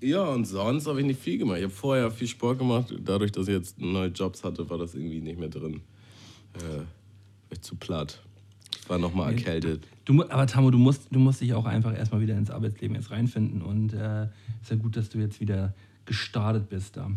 Ja, 0.00 0.24
und 0.24 0.44
sonst 0.44 0.88
habe 0.88 1.00
ich 1.00 1.06
nicht 1.06 1.20
viel 1.20 1.38
gemacht. 1.38 1.58
Ich 1.58 1.64
habe 1.64 1.72
vorher 1.72 2.10
viel 2.10 2.26
Sport 2.26 2.58
gemacht. 2.58 2.92
Dadurch, 3.04 3.30
dass 3.30 3.46
ich 3.46 3.54
jetzt 3.54 3.80
neue 3.80 4.08
Jobs 4.08 4.42
hatte, 4.42 4.68
war 4.68 4.78
das 4.78 4.94
irgendwie 4.94 5.20
nicht 5.20 5.38
mehr 5.38 5.50
drin. 5.50 5.82
Äh, 6.54 7.60
zu 7.60 7.76
platt. 7.76 8.20
Ich 8.82 8.88
war 8.90 8.98
nochmal 8.98 9.32
erkältet. 9.32 9.86
Du, 10.04 10.22
aber 10.22 10.46
Tamo, 10.46 10.70
du 10.70 10.78
musst, 10.78 11.06
du 11.10 11.18
musst 11.20 11.40
dich 11.40 11.54
auch 11.54 11.64
einfach 11.64 11.96
erstmal 11.96 12.20
wieder 12.20 12.36
ins 12.36 12.50
Arbeitsleben 12.50 12.96
jetzt 12.96 13.10
reinfinden. 13.10 13.62
Und 13.62 13.92
äh, 13.92 14.24
ist 14.60 14.70
ja 14.70 14.76
gut, 14.76 14.96
dass 14.96 15.08
du 15.08 15.18
jetzt 15.18 15.40
wieder 15.40 15.72
gestartet 16.04 16.68
bist 16.68 16.96
da. 16.96 17.10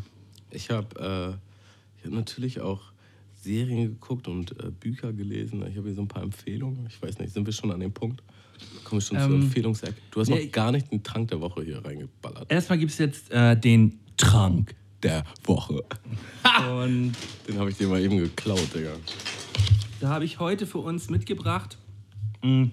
Ich 0.51 0.69
habe 0.69 0.87
äh, 0.99 1.99
ich 1.99 2.05
hab 2.05 2.11
natürlich 2.13 2.61
auch 2.61 2.81
Serien 3.41 3.81
geguckt 3.89 4.27
und 4.27 4.51
äh, 4.63 4.69
Bücher 4.69 5.11
gelesen. 5.11 5.63
Ich 5.67 5.75
habe 5.75 5.87
hier 5.87 5.95
so 5.95 6.01
ein 6.01 6.07
paar 6.07 6.23
Empfehlungen. 6.23 6.85
Ich 6.87 7.01
weiß 7.01 7.17
nicht, 7.19 7.33
sind 7.33 7.45
wir 7.45 7.53
schon 7.53 7.71
an 7.71 7.79
dem 7.79 7.91
Punkt? 7.91 8.21
Kommen 8.83 9.01
wir 9.01 9.05
schon 9.05 9.17
zur 9.19 9.27
Ähm, 9.27 9.41
Empfehlungsecke? 9.41 9.95
Du 10.11 10.21
hast 10.21 10.29
nee, 10.29 10.35
noch 10.35 10.41
ich- 10.41 10.51
gar 10.51 10.71
nicht 10.71 10.91
den 10.91 11.01
Trank 11.03 11.27
der 11.29 11.41
Woche 11.41 11.63
hier 11.63 11.83
reingeballert. 11.83 12.49
Erstmal 12.51 12.77
gibt 12.77 12.91
es 12.91 12.99
jetzt 12.99 13.31
äh, 13.31 13.59
den 13.59 13.99
Trank. 14.17 14.75
Der 15.03 15.23
Woche. 15.43 15.83
Und 16.81 17.13
Den 17.47 17.59
habe 17.59 17.69
ich 17.69 17.77
dir 17.77 17.87
mal 17.87 17.99
eben 18.01 18.17
geklaut, 18.17 18.67
Digga. 18.73 18.93
Da 19.99 20.09
habe 20.09 20.25
ich 20.25 20.39
heute 20.39 20.65
für 20.67 20.79
uns 20.79 21.09
mitgebracht 21.09 21.77
mh, 22.43 22.69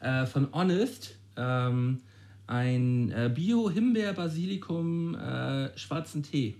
äh, 0.00 0.26
von 0.26 0.52
Honest 0.52 1.16
ähm, 1.36 2.00
ein 2.46 3.10
äh, 3.10 3.30
Bio-Himbeer-Basilikum 3.34 5.14
äh, 5.14 5.78
schwarzen 5.78 6.22
Tee. 6.22 6.56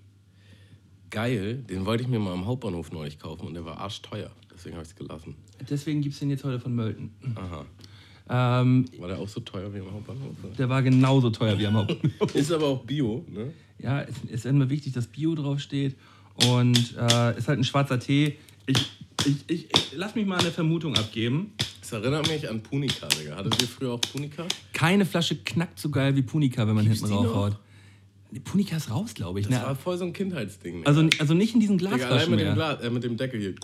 Geil, 1.11 1.57
den 1.69 1.87
wollte 1.87 2.03
ich 2.03 2.09
mir 2.09 2.19
mal 2.19 2.33
am 2.33 2.47
Hauptbahnhof 2.47 2.91
neulich 2.91 3.19
kaufen 3.19 3.47
und 3.47 3.55
der 3.55 3.65
war 3.65 3.79
arschteuer. 3.79 4.31
Deswegen 4.53 4.77
habe 4.77 4.85
ich 4.85 4.91
es 4.91 4.97
gelassen. 4.97 5.37
Deswegen 5.69 6.01
gibt 6.01 6.15
es 6.15 6.21
den 6.21 6.31
jetzt 6.31 6.45
heute 6.45 6.59
von 6.59 6.75
Mölten. 6.75 7.11
Aha. 7.35 7.65
Ähm, 8.27 8.87
War 8.99 9.09
der 9.09 9.19
auch 9.19 9.29
so 9.29 9.41
teuer 9.41 9.73
wie 9.75 9.81
am 9.81 9.93
Hauptbahnhof? 9.93 10.33
oder? 10.43 10.55
der 10.55 10.69
war 10.71 10.83
genauso 10.83 11.29
teuer 11.31 11.59
wie 11.59 11.67
am 11.67 11.75
Hauptbahnhof. 11.75 12.35
Ist 12.35 12.51
aber 12.51 12.67
auch 12.67 12.85
Bio, 12.85 13.25
ne? 13.29 13.53
Ja, 13.79 14.03
es 14.03 14.17
ist 14.31 14.47
immer 14.47 14.71
wichtig, 14.71 14.93
dass 14.95 15.09
Bio 15.09 15.35
draufsteht. 15.35 15.97
Und 16.49 16.97
äh, 16.97 17.37
ist 17.37 17.49
halt 17.49 17.59
ein 17.59 17.65
schwarzer 17.65 18.01
Tee. 18.01 18.37
Ich, 18.67 18.91
ich, 19.27 19.37
ich, 19.49 19.65
ich 19.75 19.93
lass 19.95 20.15
mich 20.15 20.27
mal 20.27 20.39
eine 20.39 20.51
Vermutung 20.51 20.97
abgeben. 20.97 21.53
Es 21.83 21.93
erinnert 21.93 22.27
mich 22.29 22.49
an 22.49 22.63
Punika, 22.63 23.07
Digga. 23.09 23.37
Hattet 23.37 23.61
ihr 23.61 23.69
früher 23.69 23.93
auch 23.93 24.01
Punika? 24.01 24.47
Keine 24.73 25.05
Flasche 25.05 25.37
knackt 25.37 25.79
so 25.79 25.91
geil 25.91 26.17
wie 26.17 26.23
Punika, 26.23 26.67
wenn 26.67 26.75
man 26.75 26.85
Gibt's 26.85 27.01
hinten 27.01 27.15
raufhaut. 27.15 27.59
Punika 28.45 28.77
ist 28.77 28.91
raus, 28.91 29.15
glaube 29.15 29.41
ich. 29.41 29.47
Das 29.49 29.61
Ne? 29.61 29.67
war 29.67 29.77
voll 29.77 29.97
so 29.99 30.05
ein 30.05 30.13
Kindheitsding. 30.13 30.81
Ne? 30.81 30.87
Also, 30.87 31.07
also 31.19 31.35
nicht 31.35 31.55
in 31.55 31.61
diesen 31.61 31.79
Digga, 31.79 31.91
allein 31.91 31.99
Glasflaschen 32.01 32.31
mit 32.31 32.41
dem, 32.41 32.47
mehr. 32.47 32.55
Glas, 32.55 32.81
äh, 32.81 32.91
mit 32.91 33.05
dem 33.05 33.17
Deckel 33.17 33.41
hier. 33.41 33.55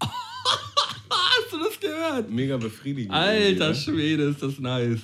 Hast 0.00 1.52
du 1.52 1.58
das 1.58 1.78
gehört? 1.80 2.30
Mega 2.30 2.56
befriedigend. 2.56 3.12
Alter 3.12 3.66
irgendwie, 3.70 3.74
Schwede, 3.80 4.22
ist 4.24 4.42
das 4.42 4.58
nice. 4.58 5.00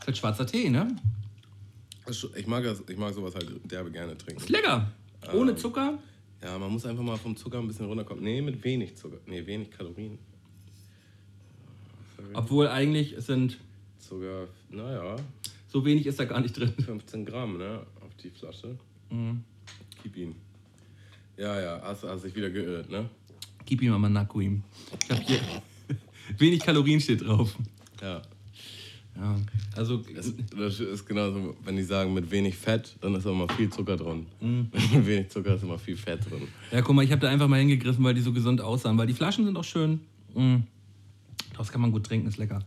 Ist 0.00 0.06
halt 0.06 0.16
schwarzer 0.18 0.46
Tee, 0.46 0.68
ne? 0.70 0.88
Das 2.12 2.28
Ich 2.36 2.46
mag, 2.46 2.62
das, 2.62 2.82
ich 2.86 2.98
mag 2.98 3.14
sowas 3.14 3.34
halt 3.34 3.48
derbe 3.70 3.90
gerne 3.90 4.16
trinken. 4.18 4.42
Ist 4.42 4.50
lecker. 4.50 4.92
Ähm. 5.22 5.38
Ohne 5.38 5.56
Zucker. 5.56 5.98
Ja, 6.42 6.58
man 6.58 6.70
muss 6.70 6.84
einfach 6.84 7.02
mal 7.02 7.16
vom 7.16 7.34
Zucker 7.34 7.58
ein 7.58 7.66
bisschen 7.66 7.86
runterkommen. 7.86 8.22
Nee, 8.22 8.42
mit 8.42 8.62
wenig 8.62 8.96
Zucker. 8.96 9.16
Nee, 9.24 9.46
wenig 9.46 9.70
Kalorien. 9.70 10.18
Sorry. 12.14 12.28
Obwohl 12.34 12.68
eigentlich 12.68 13.14
sind 13.16 13.58
Zucker, 13.98 14.48
naja, 14.68 15.16
so 15.68 15.82
wenig 15.86 16.06
ist 16.06 16.20
da 16.20 16.26
gar 16.26 16.40
nicht 16.40 16.54
drin. 16.54 16.74
15 16.84 17.24
Gramm, 17.24 17.56
ne? 17.56 17.86
Auf 18.02 18.14
die 18.22 18.28
Flasche. 18.28 18.76
Mhm. 19.08 19.42
Gib 20.02 20.14
ihn. 20.18 20.34
Ja, 21.38 21.58
ja, 21.62 21.80
hast, 21.82 22.02
hast 22.02 22.24
dich 22.26 22.36
wieder 22.36 22.50
geirrt, 22.50 22.90
ne? 22.90 23.08
Gib 23.64 23.80
ihm 23.80 23.98
mal 23.98 24.10
Nakuim. 24.10 24.62
Ich 25.02 25.10
hab 25.10 25.22
hier 25.22 25.40
wenig 26.36 26.60
Kalorien 26.60 27.00
steht 27.00 27.22
drauf. 27.22 27.56
Ja. 28.02 28.20
Ja, 29.16 29.36
also 29.76 29.98
Das, 30.14 30.32
das 30.56 30.80
ist 30.80 31.06
genauso, 31.06 31.54
wenn 31.64 31.76
die 31.76 31.82
sagen 31.82 32.14
mit 32.14 32.30
wenig 32.30 32.56
Fett, 32.56 32.96
dann 33.00 33.14
ist 33.14 33.26
auch 33.26 33.32
immer 33.32 33.48
viel 33.50 33.68
Zucker 33.70 33.96
drin. 33.96 34.26
Mhm. 34.40 34.68
mit 34.94 35.06
wenig 35.06 35.28
Zucker 35.28 35.54
ist 35.56 35.62
immer 35.62 35.78
viel 35.78 35.96
Fett 35.96 36.30
drin. 36.30 36.48
ja, 36.70 36.80
guck 36.80 36.94
mal, 36.94 37.04
ich 37.04 37.12
habe 37.12 37.20
da 37.20 37.28
einfach 37.28 37.48
mal 37.48 37.58
hingegriffen, 37.58 38.02
weil 38.04 38.14
die 38.14 38.22
so 38.22 38.32
gesund 38.32 38.60
aussahen, 38.60 38.96
weil 38.96 39.06
die 39.06 39.14
Flaschen 39.14 39.44
sind 39.44 39.56
auch 39.56 39.64
schön. 39.64 40.00
Mm. 40.34 40.62
Daraus 41.50 41.70
kann 41.70 41.82
man 41.82 41.92
gut 41.92 42.04
trinken, 42.06 42.26
ist 42.26 42.38
lecker. 42.38 42.60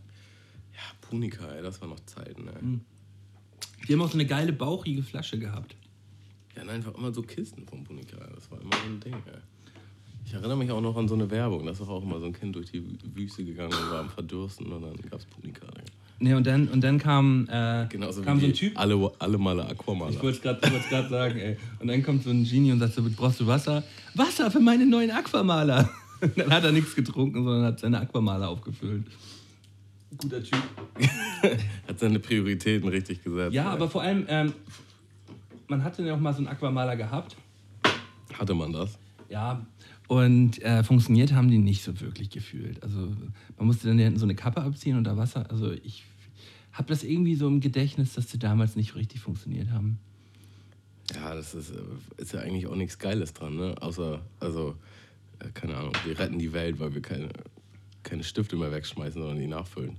Ja, 0.72 0.82
Punika, 1.00 1.44
ey, 1.48 1.62
das 1.62 1.80
war 1.80 1.88
noch 1.88 1.98
Zeiten, 2.06 2.46
ey. 2.46 2.62
Mhm. 2.62 2.80
Die 3.88 3.92
haben 3.92 4.02
auch 4.02 4.08
so 4.08 4.14
eine 4.14 4.26
geile 4.26 4.52
bauchige 4.52 5.02
Flasche 5.02 5.38
gehabt. 5.38 5.74
Wir 6.52 6.62
hatten 6.62 6.70
einfach 6.70 6.94
immer 6.94 7.12
so 7.12 7.22
Kisten 7.22 7.66
vom 7.66 7.84
Punika. 7.84 8.16
Das 8.34 8.50
war 8.50 8.60
immer 8.60 8.76
so 8.76 8.92
ein 8.92 9.00
Ding, 9.00 9.14
ey. 9.14 9.40
Ich 10.24 10.32
erinnere 10.32 10.56
mich 10.56 10.70
auch 10.70 10.80
noch 10.80 10.96
an 10.96 11.06
so 11.06 11.14
eine 11.14 11.30
Werbung. 11.30 11.66
Da 11.66 11.72
ist 11.72 11.80
auch 11.80 12.02
immer 12.02 12.18
so 12.18 12.26
ein 12.26 12.32
Kind 12.32 12.56
durch 12.56 12.70
die 12.70 12.82
Wüste 13.14 13.44
gegangen 13.44 13.72
und 13.72 13.90
war 13.90 14.00
am 14.00 14.10
Verdursten 14.10 14.72
und 14.72 14.82
dann 14.82 14.96
gab 15.10 15.20
es 15.20 15.26
Punika. 15.26 15.66
Digga. 15.66 16.05
Ne, 16.18 16.34
und 16.34 16.46
dann, 16.46 16.68
und 16.68 16.82
dann 16.82 16.98
kam, 16.98 17.46
äh, 17.50 17.86
Genauso 17.88 18.22
kam 18.22 18.38
wie 18.38 18.42
so 18.42 18.46
ein 18.46 18.52
Typ. 18.54 18.78
Alle, 18.78 19.12
alle 19.18 19.36
Male 19.36 19.68
Aquamaler. 19.68 20.12
Ich 20.12 20.22
wollte 20.22 20.48
es 20.48 20.88
gerade 20.88 21.08
sagen, 21.10 21.38
ey. 21.38 21.56
Und 21.78 21.88
dann 21.88 22.02
kommt 22.02 22.24
so 22.24 22.30
ein 22.30 22.44
Genie 22.44 22.72
und 22.72 22.78
sagt 22.78 22.94
so, 22.94 23.02
brauchst 23.14 23.40
du 23.40 23.46
Wasser? 23.46 23.84
Wasser 24.14 24.50
für 24.50 24.60
meine 24.60 24.86
neuen 24.86 25.10
Aquamaler. 25.10 25.90
Und 26.22 26.38
dann 26.38 26.50
hat 26.50 26.64
er 26.64 26.72
nichts 26.72 26.94
getrunken, 26.94 27.44
sondern 27.44 27.64
hat 27.66 27.80
seine 27.80 28.00
Aquamaler 28.00 28.48
aufgefüllt. 28.48 29.04
Guter 30.16 30.42
Typ. 30.42 30.62
Hat 31.86 31.98
seine 31.98 32.18
Prioritäten 32.18 32.88
richtig 32.88 33.22
gesetzt. 33.22 33.52
Ja, 33.52 33.64
ey. 33.64 33.68
aber 33.68 33.90
vor 33.90 34.00
allem, 34.00 34.24
ähm, 34.28 34.54
man 35.68 35.84
hatte 35.84 36.02
ja 36.02 36.14
auch 36.14 36.18
mal 36.18 36.32
so 36.32 36.38
einen 36.38 36.48
Aquamaler 36.48 36.96
gehabt. 36.96 37.36
Hatte 38.38 38.54
man 38.54 38.72
das? 38.72 38.98
Ja. 39.28 39.66
Und 40.08 40.62
äh, 40.62 40.84
funktioniert 40.84 41.32
haben 41.32 41.50
die 41.50 41.58
nicht 41.58 41.82
so 41.82 42.00
wirklich 42.00 42.30
gefühlt. 42.30 42.82
Also 42.82 43.16
man 43.56 43.66
musste 43.66 43.88
dann 43.88 43.98
hinten 43.98 44.18
so 44.18 44.26
eine 44.26 44.36
Kappe 44.36 44.62
abziehen 44.62 44.96
und 44.96 45.04
da 45.04 45.16
Wasser. 45.16 45.50
Also 45.50 45.72
ich 45.72 46.04
habe 46.72 46.88
das 46.88 47.02
irgendwie 47.02 47.34
so 47.34 47.48
im 47.48 47.60
Gedächtnis, 47.60 48.14
dass 48.14 48.26
die 48.26 48.38
damals 48.38 48.76
nicht 48.76 48.94
richtig 48.94 49.20
funktioniert 49.20 49.70
haben. 49.70 49.98
Ja, 51.14 51.34
das 51.34 51.54
ist, 51.54 51.70
äh, 51.70 51.82
ist 52.22 52.32
ja 52.32 52.40
eigentlich 52.40 52.66
auch 52.66 52.76
nichts 52.76 52.98
Geiles 52.98 53.32
dran, 53.32 53.56
ne? 53.56 53.74
Außer, 53.80 54.20
also, 54.40 54.76
äh, 55.38 55.48
keine 55.54 55.76
Ahnung, 55.76 55.92
wir 56.04 56.18
retten 56.18 56.38
die 56.38 56.52
Welt, 56.52 56.78
weil 56.80 56.94
wir 56.94 57.02
keine, 57.02 57.28
keine 58.02 58.24
Stifte 58.24 58.56
mehr 58.56 58.72
wegschmeißen, 58.72 59.20
sondern 59.20 59.38
die 59.38 59.46
nachfüllen. 59.46 59.98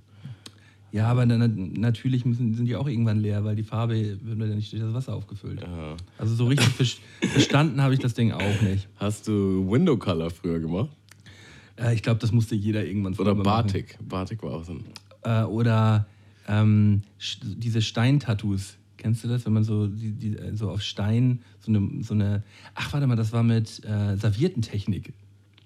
Ja, 0.97 1.07
aber 1.09 1.25
dann, 1.25 1.73
natürlich 1.73 2.25
müssen, 2.25 2.53
sind 2.53 2.65
die 2.65 2.75
auch 2.75 2.87
irgendwann 2.87 3.19
leer, 3.19 3.43
weil 3.43 3.55
die 3.55 3.63
Farbe 3.63 4.17
wird 4.21 4.39
ja 4.49 4.55
nicht 4.55 4.71
durch 4.73 4.81
das 4.81 4.93
Wasser 4.93 5.13
aufgefüllt. 5.15 5.61
Ja. 5.61 5.95
Also 6.17 6.33
so 6.35 6.45
richtig 6.47 6.69
ver- 6.69 7.27
verstanden 7.29 7.81
habe 7.81 7.93
ich 7.93 7.99
das 7.99 8.13
Ding 8.13 8.31
auch 8.31 8.61
nicht. 8.61 8.87
Hast 8.97 9.27
du 9.27 9.65
Window 9.69 9.95
Color 9.97 10.29
früher 10.31 10.59
gemacht? 10.59 10.89
Äh, 11.77 11.93
ich 11.93 12.01
glaube, 12.01 12.19
das 12.19 12.31
musste 12.31 12.55
jeder 12.55 12.83
irgendwann 12.85 13.13
Oder 13.13 13.35
mal 13.35 13.43
machen. 13.43 13.67
Batik? 13.67 13.97
Batik 14.01 14.41
war 14.43 14.53
auch 14.53 14.63
so 14.63 14.73
ein. 14.73 14.83
Äh, 15.23 15.43
oder 15.43 16.07
ähm, 16.47 17.01
diese 17.43 17.81
Steintattoos. 17.81 18.77
Kennst 18.97 19.23
du 19.23 19.27
das, 19.27 19.45
wenn 19.45 19.53
man 19.53 19.63
so, 19.63 19.85
die, 19.87 20.11
die, 20.13 20.35
äh, 20.37 20.55
so 20.55 20.71
auf 20.71 20.81
Stein 20.81 21.39
so 21.59 21.71
eine, 21.71 22.03
so 22.03 22.13
eine. 22.15 22.41
Ach, 22.73 22.91
warte 22.93 23.05
mal, 23.05 23.15
das 23.15 23.31
war 23.31 23.43
mit 23.43 23.83
äh, 23.85 24.15
Serviertentechnik. 24.17 25.13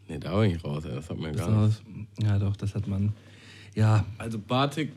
Nee, 0.09 0.17
da 0.19 0.33
war 0.33 0.45
ich 0.45 0.61
raus, 0.65 0.83
ey. 0.83 0.93
das 0.95 1.09
hat 1.09 1.17
mir 1.17 1.31
Das 1.31 1.45
gar 1.47 1.65
nicht. 1.67 1.81
ja, 2.21 2.37
doch, 2.37 2.57
das 2.57 2.75
hat 2.75 2.87
man. 2.87 3.13
Ja, 3.73 4.03
Also 4.17 4.37
Batik, 4.37 4.91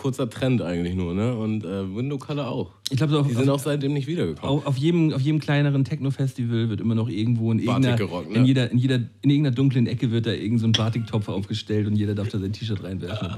kurzer 0.00 0.30
Trend 0.30 0.62
eigentlich 0.62 0.94
nur, 0.94 1.14
ne? 1.14 1.36
Und 1.36 1.64
äh, 1.64 1.94
Window 1.94 2.16
Color 2.18 2.48
auch. 2.48 2.72
ich 2.90 2.96
glaube, 2.96 3.12
so 3.12 3.22
Die 3.22 3.34
sind 3.34 3.50
auch 3.50 3.58
seitdem 3.58 3.92
nicht 3.92 4.06
wiedergekommen. 4.06 4.58
auf, 4.58 4.66
auf, 4.66 4.76
jedem, 4.78 5.12
auf 5.12 5.20
jedem 5.20 5.40
kleineren 5.40 5.84
Techno-Festival 5.84 6.70
wird 6.70 6.80
immer 6.80 6.94
noch 6.94 7.08
irgendwo 7.08 7.52
in 7.52 7.58
irgendeiner, 7.58 7.96
gerockt, 7.96 8.30
ne? 8.30 8.38
in, 8.38 8.44
jeder, 8.46 8.70
in, 8.70 8.78
jeder, 8.78 8.96
in 8.96 9.30
irgendeiner 9.30 9.54
dunklen 9.54 9.86
Ecke 9.86 10.10
wird 10.10 10.26
da 10.26 10.32
irgend 10.32 10.60
so 10.60 10.66
ein 10.66 10.72
Batiktopf 10.72 11.28
aufgestellt 11.28 11.86
und 11.86 11.96
jeder 11.96 12.14
darf 12.14 12.28
da 12.28 12.38
sein 12.38 12.52
T-Shirt 12.52 12.82
reinwerfen. 12.82 13.28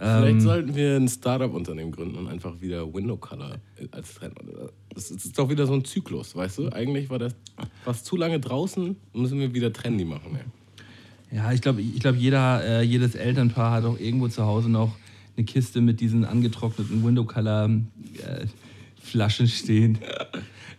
Vielleicht 0.00 0.34
Ähm, 0.34 0.40
sollten 0.40 0.76
wir 0.76 0.96
ein 0.96 1.08
Startup-Unternehmen 1.08 1.90
gründen 1.90 2.16
und 2.16 2.28
einfach 2.28 2.60
wieder 2.60 2.92
Window 2.92 3.16
Color 3.16 3.56
als 3.90 4.14
Trend. 4.14 4.34
Das 4.94 5.10
ist 5.10 5.36
doch 5.38 5.48
wieder 5.50 5.66
so 5.66 5.72
ein 5.74 5.84
Zyklus, 5.84 6.36
weißt 6.36 6.58
du? 6.58 6.68
Eigentlich 6.72 7.10
war 7.10 7.18
das 7.18 7.34
was 7.84 8.04
zu 8.04 8.16
lange 8.16 8.38
draußen, 8.38 8.96
müssen 9.12 9.38
wir 9.40 9.54
wieder 9.54 9.72
trendy 9.72 10.04
machen. 10.04 10.36
Ey. 10.36 11.36
Ja, 11.36 11.52
ich 11.52 11.60
glaube, 11.60 11.80
ich 11.82 12.00
glaub, 12.00 12.14
jeder, 12.16 12.64
äh, 12.64 12.82
jedes 12.82 13.14
Elternpaar 13.14 13.72
hat 13.72 13.84
auch 13.84 13.98
irgendwo 13.98 14.28
zu 14.28 14.44
Hause 14.46 14.70
noch 14.70 14.94
eine 15.38 15.46
Kiste 15.46 15.80
mit 15.80 16.00
diesen 16.00 16.24
angetrockneten 16.24 17.04
Window-Color-Flaschen 17.04 19.48
stehen. 19.48 19.98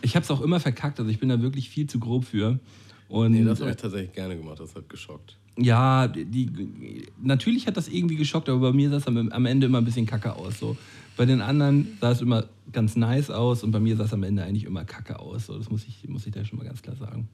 Ich 0.01 0.15
habe 0.15 0.23
es 0.23 0.31
auch 0.31 0.39
immer 0.41 0.59
verkackt, 0.59 0.99
also 0.99 1.09
ich 1.09 1.19
bin 1.19 1.29
da 1.29 1.41
wirklich 1.41 1.69
viel 1.69 1.87
zu 1.87 1.99
grob 1.99 2.25
für. 2.25 2.59
Und 3.07 3.31
Nee, 3.31 3.43
das 3.43 3.59
habe 3.59 3.71
ich 3.71 3.77
tatsächlich 3.77 4.13
gerne 4.13 4.37
gemacht, 4.37 4.59
das 4.59 4.75
hat 4.75 4.87
geschockt. 4.89 5.35
Ja, 5.57 6.07
die, 6.07 7.07
natürlich 7.21 7.67
hat 7.67 7.75
das 7.75 7.89
irgendwie 7.89 8.15
geschockt, 8.15 8.47
aber 8.47 8.71
bei 8.71 8.73
mir 8.73 8.89
sah 8.89 8.95
es 8.97 9.07
am, 9.07 9.29
am 9.29 9.45
Ende 9.45 9.65
immer 9.65 9.79
ein 9.79 9.85
bisschen 9.85 10.05
kacke 10.05 10.33
aus. 10.35 10.59
So. 10.59 10.77
Bei 11.17 11.25
den 11.25 11.41
anderen 11.41 11.97
sah 11.99 12.11
es 12.11 12.21
immer 12.21 12.45
ganz 12.71 12.95
nice 12.95 13.29
aus 13.29 13.61
und 13.63 13.71
bei 13.71 13.81
mir 13.81 13.97
sah 13.97 14.05
es 14.05 14.13
am 14.13 14.23
Ende 14.23 14.43
eigentlich 14.43 14.63
immer 14.63 14.85
kacke 14.85 15.19
aus. 15.19 15.47
So. 15.47 15.57
Das 15.57 15.69
muss 15.69 15.85
ich, 15.85 16.07
muss 16.07 16.25
ich 16.27 16.31
da 16.31 16.45
schon 16.45 16.59
mal 16.59 16.65
ganz 16.65 16.81
klar 16.81 16.95
sagen. 16.95 17.27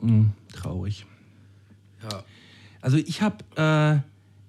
Mhm, 0.00 0.30
traurig. 0.54 1.04
Ja. 2.02 2.24
Also 2.80 2.96
ich 2.96 3.20
habe 3.20 3.44
äh, 3.56 3.98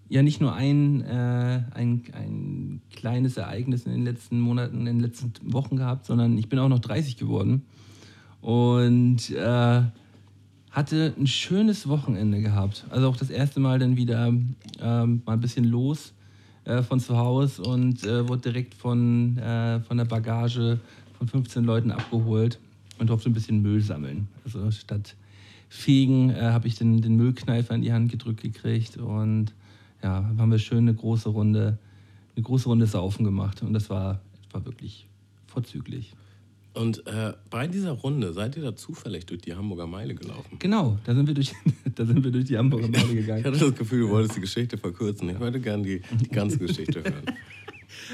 ja 0.08 0.22
nicht 0.22 0.39
nur 0.41 0.54
ein, 0.54 1.02
äh, 1.02 1.63
ein, 1.74 2.04
ein 2.13 2.82
kleines 2.96 3.38
Ereignis 3.38 3.86
in 3.86 3.91
den 3.91 4.04
letzten 4.04 4.39
Monaten, 4.39 4.80
in 4.80 4.86
den 4.86 5.00
letzten 5.00 5.32
Wochen 5.52 5.78
gehabt, 5.78 6.06
sondern 6.06 6.38
ich 6.38 6.50
bin 6.50 6.60
auch 6.60 6.70
noch 6.70 6.80
30 6.80 7.18
geworden 7.18 7.63
und 8.41 9.32
äh, 9.32 9.82
hatte 10.70 11.13
ein 11.18 11.28
schönes 11.28 11.88
Wochenende 11.88 12.41
gehabt. 12.41 12.86
Also 12.89 13.10
auch 13.10 13.18
das 13.18 13.30
erste 13.30 13.60
Mal 13.60 13.80
dann 13.80 13.98
wieder 13.98 14.28
ähm, 14.28 15.22
mal 15.26 15.34
ein 15.34 15.39
bisschen 15.39 15.65
los 15.65 16.13
äh, 16.65 16.84
von 16.84 17.00
zu 17.00 17.18
Hause 17.18 17.63
und 17.63 18.04
äh, 18.04 18.28
wurde 18.28 18.52
direkt 18.52 18.74
von, 18.74 19.38
äh, 19.38 19.80
von 19.80 19.98
der 19.98 20.06
Bagage 20.06 20.80
von 21.18 21.28
15 21.28 21.63
Leuten 21.63 21.91
abgeholt 21.91 22.60
und 23.00 23.10
durfte 23.10 23.30
ein 23.30 23.34
bisschen 23.34 23.62
Müll 23.62 23.82
sammeln. 23.82 24.28
Also 24.44 24.70
statt 24.70 25.15
Fegen 25.70 26.30
äh, 26.30 26.41
habe 26.41 26.68
ich 26.68 26.76
den, 26.76 27.02
den 27.02 27.15
Müllkneifer 27.15 27.74
in 27.74 27.82
die 27.82 27.94
Hand 27.94 28.12
gedrückt 28.12 28.41
gekriegt 28.41 28.98
und 28.98 29.54
ja, 30.06 30.24
haben 30.38 30.52
wir 30.52 30.60
schön 30.60 30.88
eine 30.88 30.94
große 30.94 31.30
Runde, 31.30 31.80
eine 32.36 32.44
große 32.44 32.70
Runde 32.70 32.86
Saufen 32.86 33.26
gemacht 33.26 33.63
und 33.63 33.74
das 33.74 33.89
war, 33.89 34.22
war 34.52 34.63
wirklich 34.65 35.08
vorzüglich. 35.48 36.13
Und 36.76 37.08
äh, 37.08 37.34
bei 37.50 37.65
dieser 37.68 37.91
Runde 37.94 38.32
seid 38.34 38.56
ihr 38.56 38.62
da 38.62 38.76
zufällig 38.76 39.26
durch 39.26 39.41
die 39.41 39.56
Hamburger 39.56 39.88
Meile 39.88 40.13
gelaufen? 40.13 40.58
Genau, 40.60 41.00
da 41.06 41.15
sind 41.15 41.26
wir 41.26 41.34
durch, 41.34 41.54
da 41.96 42.06
sind 42.06 42.24
wir 42.24 42.30
durch 42.32 42.46
die 42.46 42.56
Hamburger 42.58 42.88
Meile 42.89 43.06
Ich 43.06 43.15
gegangen. 43.15 43.46
hatte 43.46 43.58
das 43.58 43.74
Gefühl, 43.76 44.02
du 44.02 44.10
wolltest 44.10 44.36
die 44.36 44.41
Geschichte 44.41 44.78
verkürzen. 44.78 45.28
Ich 45.30 45.39
wollte 45.39 45.60
gerne 45.60 45.82
die, 45.84 46.02
die 46.20 46.28
ganze 46.28 46.60
Geschichte 46.60 47.04
hören. 47.04 47.24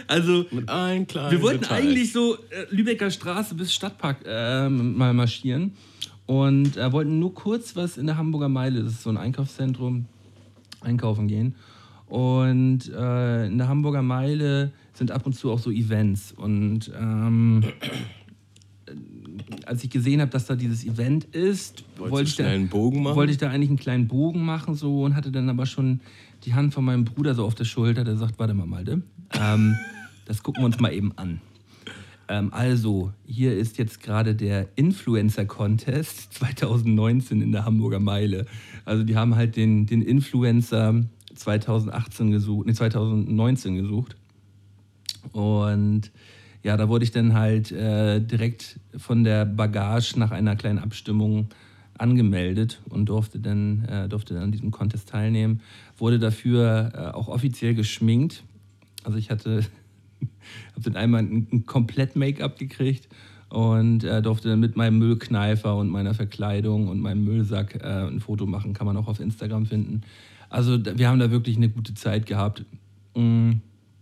Also 0.07 0.45
Mit 0.51 0.69
allen 0.69 1.07
kleinen 1.07 1.31
wir 1.31 1.41
wollten 1.41 1.61
Details. 1.61 1.81
eigentlich 1.81 2.11
so 2.13 2.35
äh, 2.35 2.67
Lübecker 2.69 3.09
Straße 3.09 3.55
bis 3.55 3.73
Stadtpark 3.73 4.19
äh, 4.25 4.69
mal 4.69 5.13
marschieren 5.13 5.71
und 6.27 6.77
äh, 6.77 6.91
wollten 6.91 7.17
nur 7.19 7.33
kurz 7.33 7.75
was 7.75 7.97
in 7.97 8.05
der 8.05 8.15
Hamburger 8.17 8.47
Meile, 8.49 8.83
das 8.83 8.93
ist 8.93 9.03
so 9.03 9.09
ein 9.09 9.17
Einkaufszentrum, 9.17 10.05
einkaufen 10.81 11.27
gehen. 11.27 11.55
Und 12.11 12.89
äh, 12.93 13.45
in 13.45 13.57
der 13.57 13.69
Hamburger 13.69 14.01
Meile 14.01 14.73
sind 14.91 15.11
ab 15.11 15.25
und 15.25 15.31
zu 15.31 15.49
auch 15.49 15.59
so 15.59 15.71
Events. 15.71 16.33
Und 16.33 16.91
ähm, 16.99 17.63
als 19.65 19.81
ich 19.85 19.89
gesehen 19.89 20.19
habe, 20.19 20.29
dass 20.29 20.45
da 20.45 20.55
dieses 20.55 20.83
Event 20.83 21.23
ist, 21.33 21.85
wollte 21.97 22.27
ich, 22.27 22.35
da, 22.35 23.15
wollte 23.15 23.31
ich 23.31 23.37
da 23.37 23.49
eigentlich 23.49 23.69
einen 23.69 23.79
kleinen 23.79 24.09
Bogen 24.09 24.43
machen 24.43 24.75
so 24.75 25.03
und 25.03 25.15
hatte 25.15 25.31
dann 25.31 25.47
aber 25.47 25.65
schon 25.65 26.01
die 26.43 26.53
Hand 26.53 26.73
von 26.73 26.83
meinem 26.83 27.05
Bruder 27.05 27.33
so 27.33 27.45
auf 27.45 27.55
der 27.55 27.63
Schulter, 27.63 28.03
der 28.03 28.17
sagt, 28.17 28.37
warte 28.39 28.53
mal, 28.53 28.67
Malte, 28.67 29.03
ähm, 29.39 29.77
das 30.25 30.43
gucken 30.43 30.63
wir 30.63 30.65
uns 30.65 30.81
mal 30.81 30.91
eben 30.91 31.13
an. 31.17 31.39
Ähm, 32.27 32.51
also, 32.51 33.13
hier 33.25 33.57
ist 33.57 33.77
jetzt 33.77 34.01
gerade 34.01 34.35
der 34.35 34.67
Influencer-Contest 34.75 36.33
2019 36.33 37.41
in 37.41 37.53
der 37.53 37.63
Hamburger 37.63 38.01
Meile. 38.01 38.47
Also 38.83 39.05
die 39.05 39.15
haben 39.15 39.37
halt 39.37 39.55
den, 39.55 39.85
den 39.85 40.01
Influencer 40.01 41.05
2018 41.41 42.31
gesucht, 42.31 42.67
nee, 42.67 42.73
2019 42.73 43.75
gesucht. 43.75 44.15
Und 45.31 46.11
ja, 46.63 46.77
da 46.77 46.89
wurde 46.89 47.03
ich 47.03 47.11
dann 47.11 47.33
halt 47.33 47.71
äh, 47.71 48.19
direkt 48.19 48.79
von 48.97 49.23
der 49.23 49.45
Bagage 49.45 50.17
nach 50.17 50.31
einer 50.31 50.55
kleinen 50.55 50.79
Abstimmung 50.79 51.47
angemeldet 51.97 52.81
und 52.89 53.07
durfte 53.09 53.39
dann, 53.39 53.85
äh, 53.85 54.07
durfte 54.09 54.33
dann 54.33 54.43
an 54.43 54.51
diesem 54.51 54.71
Contest 54.71 55.09
teilnehmen. 55.09 55.61
Wurde 55.97 56.19
dafür 56.19 56.91
äh, 56.93 56.97
auch 57.15 57.27
offiziell 57.27 57.75
geschminkt. 57.75 58.43
Also 59.03 59.17
ich 59.17 59.29
hatte, 59.29 59.65
habe 60.73 60.81
dann 60.81 60.95
einmal 60.95 61.21
ein, 61.21 61.47
ein 61.51 61.65
komplett 61.65 62.15
Make-up 62.15 62.57
gekriegt 62.57 63.07
und 63.51 64.05
äh, 64.05 64.21
durfte 64.21 64.47
dann 64.47 64.61
mit 64.61 64.77
meinem 64.77 64.97
Müllkneifer 64.97 65.75
und 65.75 65.89
meiner 65.89 66.13
Verkleidung 66.13 66.87
und 66.87 67.01
meinem 67.01 67.25
Müllsack 67.25 67.75
äh, 67.83 68.07
ein 68.07 68.21
Foto 68.21 68.45
machen. 68.45 68.73
Kann 68.73 68.87
man 68.87 68.95
auch 68.95 69.07
auf 69.07 69.19
Instagram 69.19 69.65
finden. 69.65 70.01
Also 70.49 70.79
wir 70.83 71.09
haben 71.09 71.19
da 71.19 71.31
wirklich 71.31 71.57
eine 71.57 71.67
gute 71.67 71.93
Zeit 71.93 72.25
gehabt. 72.25 72.63
Mm, 73.13 73.51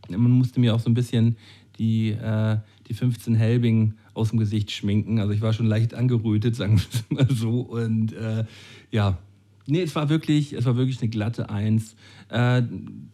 man 0.07 0.31
musste 0.31 0.59
mir 0.59 0.75
auch 0.75 0.79
so 0.79 0.89
ein 0.89 0.93
bisschen 0.93 1.35
die, 1.79 2.11
äh, 2.11 2.57
die 2.87 2.93
15 2.93 3.33
Helbing 3.33 3.95
aus 4.13 4.29
dem 4.29 4.37
Gesicht 4.37 4.69
schminken. 4.69 5.19
Also 5.19 5.33
ich 5.33 5.41
war 5.41 5.51
schon 5.51 5.65
leicht 5.65 5.95
angerötet, 5.95 6.55
sagen 6.55 6.77
wir 6.77 6.85
es 6.93 7.09
mal 7.09 7.35
so. 7.35 7.61
Und 7.61 8.13
äh, 8.13 8.45
ja, 8.91 9.17
nee, 9.65 9.81
es 9.81 9.95
war 9.95 10.09
wirklich, 10.09 10.53
es 10.53 10.65
war 10.65 10.77
wirklich 10.77 11.01
eine 11.01 11.09
glatte 11.09 11.49
Eins. 11.49 11.95
Äh, 12.29 12.61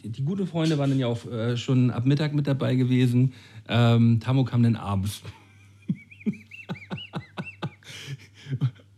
die, 0.03 0.09
die 0.09 0.23
guten 0.23 0.47
Freunde 0.47 0.77
waren 0.77 0.89
dann 0.89 0.99
ja 0.99 1.07
auch 1.07 1.25
äh, 1.31 1.55
schon 1.55 1.91
ab 1.91 2.05
Mittag 2.05 2.33
mit 2.33 2.45
dabei 2.45 2.75
gewesen. 2.75 3.31
Ähm, 3.69 4.19
Tamo 4.19 4.43
kam 4.43 4.63
dann 4.63 4.75
abends. 4.75 5.21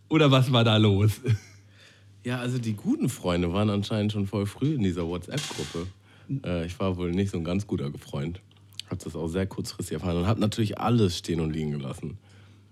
Oder 0.09 0.31
was 0.31 0.51
war 0.51 0.63
da 0.63 0.77
los? 0.77 1.21
Ja, 2.23 2.39
also 2.39 2.57
die 2.57 2.73
guten 2.73 3.09
Freunde 3.09 3.53
waren 3.53 3.69
anscheinend 3.69 4.11
schon 4.11 4.27
voll 4.27 4.45
früh 4.45 4.75
in 4.75 4.83
dieser 4.83 5.07
WhatsApp-Gruppe. 5.07 5.87
Äh, 6.43 6.65
ich 6.65 6.79
war 6.79 6.97
wohl 6.97 7.11
nicht 7.11 7.31
so 7.31 7.37
ein 7.37 7.43
ganz 7.43 7.65
guter 7.67 7.91
Freund. 7.97 8.41
Hab 8.89 8.99
das 8.99 9.15
auch 9.15 9.27
sehr 9.27 9.45
kurzfristig 9.47 9.95
erfahren 9.95 10.17
und 10.17 10.27
hab 10.27 10.37
natürlich 10.39 10.79
alles 10.79 11.17
stehen 11.17 11.39
und 11.39 11.51
liegen 11.51 11.71
gelassen. 11.71 12.17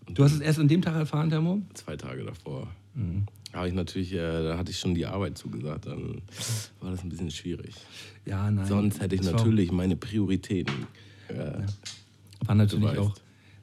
Du 0.08 0.24
hast 0.24 0.34
es 0.34 0.39
erst 0.39 0.60
an 0.60 0.67
dem 0.67 0.82
Tag 0.82 0.95
erfahren, 0.95 1.30
Tamo? 1.30 1.62
Zwei 1.74 1.95
Tage 1.98 2.24
davor. 2.24 2.67
Habe 3.54 3.67
ich 3.69 3.74
natürlich, 3.74 4.13
äh, 4.13 4.17
da 4.43 4.58
hatte 4.58 4.71
ich 4.71 4.80
schon 4.80 4.93
die 4.95 5.06
Arbeit 5.06 5.38
zugesagt, 5.38 5.86
dann 5.88 6.21
war 6.82 6.91
das 6.91 7.04
ein 7.04 7.10
bisschen 7.10 7.32
schwierig. 7.32 7.76
Ja, 8.26 8.50
nein. 8.52 8.65
Sonst 8.65 9.02
hätte 9.02 9.15
ich 9.15 9.24
natürlich 9.24 9.71
meine 9.71 9.95
Prioritäten. 9.95 10.88
Äh, 11.30 11.63
War 12.45 12.56
natürlich 12.56 12.84
Du 12.86 12.89
weißt. 12.89 13.00
auch, 13.00 13.15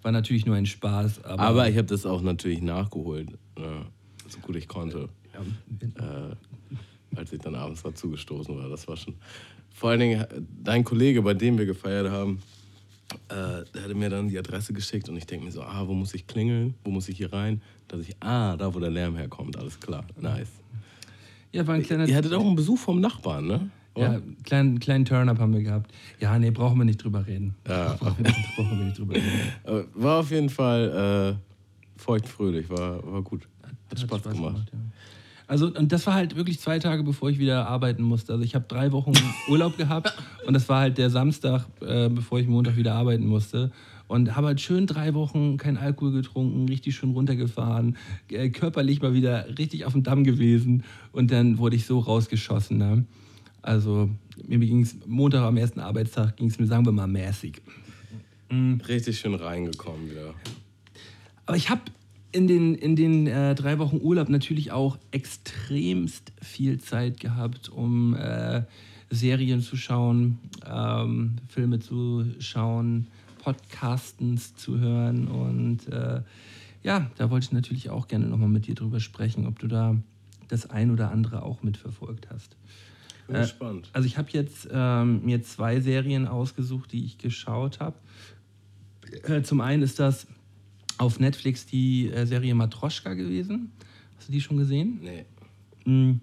war 0.02 0.12
natürlich 0.12 0.46
nur 0.46 0.56
ein 0.56 0.66
Spaß. 0.66 1.24
Aber, 1.24 1.42
aber 1.42 1.68
ich 1.68 1.76
habe 1.76 1.86
das 1.86 2.06
auch 2.06 2.22
natürlich 2.22 2.62
nachgeholt, 2.62 3.28
ja, 3.58 3.86
so 4.28 4.38
gut 4.40 4.56
ich 4.56 4.68
konnte. 4.68 5.08
äh, 5.80 7.16
als 7.16 7.32
ich 7.32 7.40
dann 7.40 7.54
abends 7.54 7.82
dazu 7.82 8.10
gestoßen 8.10 8.56
war. 8.56 8.68
Das 8.68 8.88
war 8.88 8.96
schon. 8.96 9.14
Vor 9.70 9.90
allen 9.90 10.00
Dingen, 10.00 10.26
dein 10.62 10.84
Kollege, 10.84 11.22
bei 11.22 11.34
dem 11.34 11.58
wir 11.58 11.66
gefeiert 11.66 12.10
haben, 12.10 12.42
äh, 13.28 13.64
der 13.74 13.82
hatte 13.82 13.94
mir 13.94 14.10
dann 14.10 14.28
die 14.28 14.38
Adresse 14.38 14.72
geschickt 14.72 15.08
und 15.08 15.16
ich 15.16 15.26
denke 15.26 15.44
mir 15.44 15.52
so, 15.52 15.62
ah, 15.62 15.86
wo 15.86 15.94
muss 15.94 16.14
ich 16.14 16.26
klingeln? 16.26 16.74
Wo 16.84 16.90
muss 16.90 17.08
ich 17.08 17.16
hier 17.16 17.32
rein? 17.32 17.60
Dass 17.88 18.00
ich, 18.00 18.14
ah, 18.20 18.56
da 18.56 18.74
wo 18.74 18.78
der 18.80 18.90
Lärm 18.90 19.16
herkommt, 19.16 19.56
alles 19.56 19.78
klar, 19.78 20.04
nice. 20.20 20.48
ja, 21.52 21.66
war 21.66 21.74
ein 21.74 21.82
kleiner. 21.82 22.08
Ihr 22.08 22.16
hattet 22.16 22.32
auch 22.32 22.44
einen 22.44 22.56
Besuch 22.56 22.78
vom 22.78 23.00
Nachbarn, 23.00 23.46
ne? 23.46 23.70
Ja, 23.96 24.20
kleinen, 24.44 24.78
kleinen 24.78 25.05
Turn-up 25.05 25.38
haben 25.38 25.52
wir 25.52 25.62
gehabt. 25.62 25.92
Ja, 26.18 26.38
nee, 26.38 26.50
brauchen 26.50 26.78
wir 26.78 26.85
nicht 26.85 27.02
drüber 27.02 27.26
reden. 27.26 27.55
Ja. 27.68 27.94
Brauchen, 28.00 28.24
wir 28.24 28.31
nicht, 28.31 28.57
brauchen 28.57 28.78
wir 28.78 28.85
nicht 28.87 28.98
drüber 28.98 29.14
reden. 29.14 29.87
War 29.94 30.20
auf 30.20 30.31
jeden 30.31 30.48
Fall 30.48 31.37
äh, 31.37 32.00
feuchtfröhlich, 32.00 32.68
war, 32.70 33.12
war 33.12 33.22
gut. 33.22 33.48
Hat, 33.62 33.98
Spaß, 33.98 34.22
gemacht. 34.22 34.70
ja. 34.72 34.78
Also, 35.46 35.66
und 35.66 35.92
das 35.92 36.07
war 36.07 36.14
halt 36.14 36.35
wirklich 36.35 36.61
zwei 36.61 36.78
Tage, 36.78 37.02
bevor 37.02 37.28
ich 37.28 37.38
wieder 37.38 37.68
arbeiten 37.68 38.02
musste. 38.02 38.33
Also, 38.33 38.44
ich 38.44 38.55
habe 38.55 38.64
drei 38.68 38.90
Wochen 38.92 39.12
Urlaub 39.48 39.76
gehabt 39.76 40.14
und 40.46 40.55
das 40.55 40.68
war 40.68 40.81
halt 40.81 40.96
der 40.96 41.11
Samstag, 41.11 41.66
äh, 41.83 42.09
bevor 42.09 42.40
ich 42.40 42.48
Montag 42.48 42.76
wieder 42.76 42.94
arbeiten 42.94 43.26
musste. 43.26 43.70
Und 44.09 44.37
habe 44.37 44.48
halt 44.48 44.61
schön 44.61 44.87
drei 44.87 45.14
Wochen 45.14 45.57
kein 45.57 45.76
Alkohol 45.78 46.12
getrunken, 46.12 46.68
richtig 46.68 46.96
schön 46.96 47.11
runtergefahren, 47.11 47.96
äh, 48.31 48.50
körperlich 48.50 49.00
mal 49.00 49.14
wieder 49.14 49.46
richtig 49.59 49.85
auf 49.85 49.92
dem 49.92 50.02
Damm 50.02 50.24
gewesen 50.24 50.85
und 51.12 51.31
dann 51.31 51.59
wurde 51.59 51.76
ich 51.76 51.87
so 51.87 51.98
rausgeschossen. 51.98 52.78
Ne? 52.78 53.05
Also, 53.62 54.11
mir 54.46 54.59
ging 54.59 54.83
es 54.83 54.96
Montag 55.07 55.42
am 55.42 55.57
ersten 55.57 55.81
Arbeitstag, 55.81 56.37
ging 56.37 56.48
es 56.48 56.59
mir, 56.59 56.66
sagen 56.66 56.85
wir 56.85 56.92
mal, 56.92 57.07
mäßig. 57.07 57.62
Richtig 58.87 59.18
schön 59.18 59.35
reingekommen 59.35 60.11
wieder. 60.11 60.35
Aber 61.46 61.57
ich 61.57 61.70
habe 61.70 61.83
in 62.33 62.46
den, 62.46 62.75
in 62.75 62.96
den 62.96 63.27
äh, 63.27 63.55
drei 63.55 63.79
Wochen 63.79 63.98
Urlaub 64.01 64.29
natürlich 64.29 64.72
auch 64.72 64.98
extremst 65.11 66.33
viel 66.40 66.81
Zeit 66.81 67.20
gehabt, 67.20 67.68
um 67.68 68.14
äh, 68.14 68.62
Serien 69.11 69.61
zu 69.61 69.77
schauen, 69.77 70.38
ähm, 70.66 71.37
Filme 71.48 71.79
zu 71.79 72.25
schauen, 72.40 73.07
Podcastens 73.42 74.55
zu 74.57 74.79
hören. 74.79 75.29
Und 75.29 75.88
äh, 75.88 76.22
ja, 76.83 77.11
da 77.16 77.31
wollte 77.31 77.44
ich 77.44 77.53
natürlich 77.53 77.90
auch 77.90 78.09
gerne 78.09 78.27
nochmal 78.27 78.48
mit 78.48 78.66
dir 78.66 78.75
drüber 78.75 79.01
sprechen, 79.01 79.46
ob 79.46 79.59
du 79.59 79.68
da 79.68 79.96
das 80.48 80.68
ein 80.68 80.90
oder 80.90 81.11
andere 81.11 81.42
auch 81.42 81.62
mitverfolgt 81.62 82.29
hast. 82.31 82.57
Bin 83.26 83.37
Äh, 83.37 83.40
gespannt. 83.40 83.88
Also 83.92 84.06
ich 84.06 84.18
habe 84.18 84.28
jetzt 84.32 84.68
ähm, 84.70 85.24
mir 85.24 85.42
zwei 85.42 85.80
Serien 85.80 86.26
ausgesucht, 86.26 86.92
die 86.92 87.04
ich 87.04 87.18
geschaut 87.18 87.80
habe. 87.80 87.96
Äh, 89.24 89.42
zum 89.42 89.61
einen 89.61 89.82
ist 89.82 89.98
das 89.98 90.26
auf 90.98 91.18
Netflix 91.20 91.66
die 91.66 92.11
äh, 92.11 92.26
Serie 92.26 92.54
Matroschka 92.54 93.14
gewesen. 93.14 93.72
Hast 94.16 94.28
du 94.28 94.32
die 94.32 94.40
schon 94.40 94.56
gesehen? 94.56 95.00
Nee. 95.02 95.24
Mm. 95.85 96.20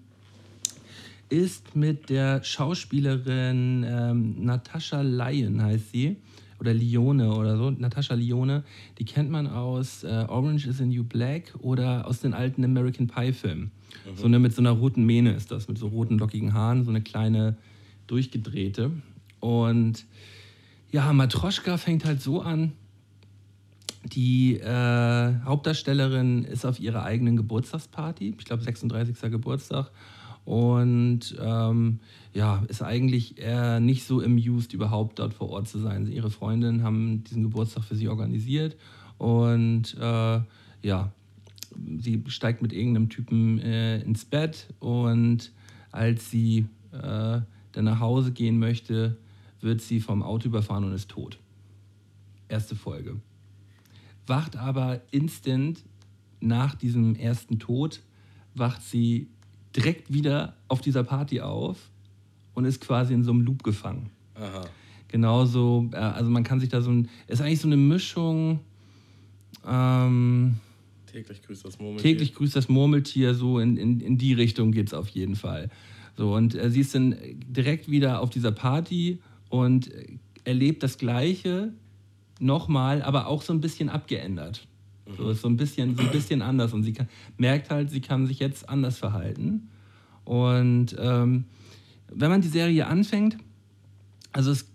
Ist 1.28 1.76
mit 1.76 2.10
der 2.10 2.42
Schauspielerin 2.42 3.84
ähm, 3.86 4.44
Natascha 4.44 5.00
Lyon, 5.02 5.62
heißt 5.62 5.92
sie. 5.92 6.16
oder 6.60 6.74
Lione 6.74 7.32
oder 7.34 7.56
so, 7.56 7.70
Natascha 7.70 8.14
Lione, 8.14 8.64
die 8.98 9.04
kennt 9.04 9.30
man 9.30 9.46
aus 9.46 10.04
äh, 10.04 10.26
Orange 10.28 10.66
is 10.66 10.78
the 10.78 10.84
New 10.84 11.04
Black 11.04 11.54
oder 11.60 12.06
aus 12.06 12.20
den 12.20 12.34
alten 12.34 12.64
American 12.64 13.06
Pie 13.06 13.32
Filmen. 13.32 13.70
So 14.14 14.26
eine 14.26 14.38
mit 14.38 14.54
so 14.54 14.62
einer 14.62 14.70
roten 14.70 15.04
Mähne 15.04 15.32
ist 15.32 15.50
das, 15.50 15.68
mit 15.68 15.78
so 15.78 15.88
roten 15.88 16.18
lockigen 16.18 16.52
Haaren, 16.54 16.84
so 16.84 16.90
eine 16.90 17.02
kleine 17.02 17.56
durchgedrehte. 18.06 18.90
Und 19.40 20.04
ja, 20.90 21.12
Matroschka 21.12 21.76
fängt 21.76 22.04
halt 22.04 22.20
so 22.20 22.40
an, 22.40 22.72
die 24.04 24.56
äh, 24.56 25.34
Hauptdarstellerin 25.44 26.44
ist 26.44 26.64
auf 26.64 26.80
ihrer 26.80 27.04
eigenen 27.04 27.36
Geburtstagsparty, 27.36 28.34
ich 28.38 28.44
glaube 28.44 28.62
36. 28.62 29.30
Geburtstag. 29.30 29.90
Und 30.44 31.36
ähm, 31.40 32.00
ja, 32.32 32.64
ist 32.68 32.82
eigentlich 32.82 33.38
eher 33.38 33.78
nicht 33.78 34.04
so 34.04 34.20
amused, 34.20 34.72
überhaupt 34.72 35.18
dort 35.18 35.34
vor 35.34 35.50
Ort 35.50 35.68
zu 35.68 35.78
sein. 35.78 36.10
Ihre 36.10 36.30
Freundinnen 36.30 36.82
haben 36.82 37.24
diesen 37.24 37.42
Geburtstag 37.42 37.84
für 37.84 37.94
sie 37.94 38.08
organisiert. 38.08 38.76
Und 39.18 39.96
äh, 40.00 40.40
ja, 40.82 41.12
sie 41.98 42.22
steigt 42.28 42.62
mit 42.62 42.72
irgendeinem 42.72 43.08
Typen 43.08 43.58
äh, 43.60 44.00
ins 44.00 44.24
Bett. 44.24 44.68
Und 44.78 45.52
als 45.90 46.30
sie 46.30 46.66
äh, 46.92 47.40
dann 47.72 47.84
nach 47.84 48.00
Hause 48.00 48.32
gehen 48.32 48.58
möchte, 48.58 49.16
wird 49.60 49.80
sie 49.80 50.00
vom 50.00 50.22
Auto 50.22 50.48
überfahren 50.48 50.84
und 50.84 50.92
ist 50.92 51.10
tot. 51.10 51.38
Erste 52.48 52.74
Folge 52.74 53.20
wacht 54.30 54.56
aber 54.56 55.00
instant 55.10 55.84
nach 56.40 56.74
diesem 56.74 57.16
ersten 57.16 57.58
Tod, 57.58 58.00
wacht 58.54 58.82
sie 58.82 59.28
direkt 59.76 60.10
wieder 60.10 60.56
auf 60.68 60.80
dieser 60.80 61.04
Party 61.04 61.42
auf 61.42 61.90
und 62.54 62.64
ist 62.64 62.80
quasi 62.80 63.12
in 63.12 63.24
so 63.24 63.32
einem 63.32 63.42
Loop 63.42 63.62
gefangen. 63.62 64.08
Aha. 64.34 64.62
Genauso, 65.08 65.90
äh, 65.92 65.96
also 65.96 66.30
man 66.30 66.44
kann 66.44 66.60
sich 66.60 66.70
da 66.70 66.80
so 66.80 66.90
ein, 66.90 67.08
ist 67.26 67.42
eigentlich 67.42 67.60
so 67.60 67.68
eine 67.68 67.76
Mischung, 67.76 68.60
ähm, 69.66 70.54
Täglich 71.12 71.42
grüßt 71.42 71.64
das 71.64 71.78
Murmeltier. 71.78 72.12
täglich 72.12 72.34
grüßt 72.34 72.56
das 72.56 72.68
Murmeltier, 72.68 73.34
so 73.34 73.58
in, 73.58 73.76
in, 73.76 74.00
in 74.00 74.18
die 74.18 74.32
Richtung 74.32 74.72
geht 74.72 74.88
es 74.88 74.94
auf 74.94 75.08
jeden 75.08 75.36
Fall. 75.36 75.70
So, 76.16 76.34
und 76.34 76.54
äh, 76.54 76.70
sie 76.70 76.80
ist 76.80 76.94
dann 76.94 77.16
direkt 77.48 77.90
wieder 77.90 78.20
auf 78.20 78.30
dieser 78.30 78.52
Party 78.52 79.18
und 79.48 79.92
äh, 79.92 80.18
erlebt 80.44 80.82
das 80.82 80.98
Gleiche 80.98 81.72
nochmal, 82.38 83.02
aber 83.02 83.26
auch 83.26 83.42
so 83.42 83.52
ein 83.52 83.60
bisschen 83.60 83.88
abgeändert. 83.88 84.66
So 85.16 85.30
ist 85.30 85.40
so 85.40 85.48
ein 85.48 85.56
bisschen, 85.56 85.96
so 85.96 86.02
ein 86.02 86.10
bisschen 86.10 86.40
anders 86.42 86.72
und 86.72 86.84
sie 86.84 86.92
kann, 86.92 87.08
merkt 87.36 87.70
halt, 87.70 87.90
sie 87.90 88.00
kann 88.00 88.26
sich 88.26 88.38
jetzt 88.38 88.68
anders 88.68 88.98
verhalten. 88.98 89.68
Und 90.24 90.94
ähm, 90.98 91.44
wenn 92.08 92.30
man 92.30 92.40
die 92.40 92.48
Serie 92.48 92.86
anfängt, 92.86 93.36
also 94.32 94.52
es, 94.52 94.70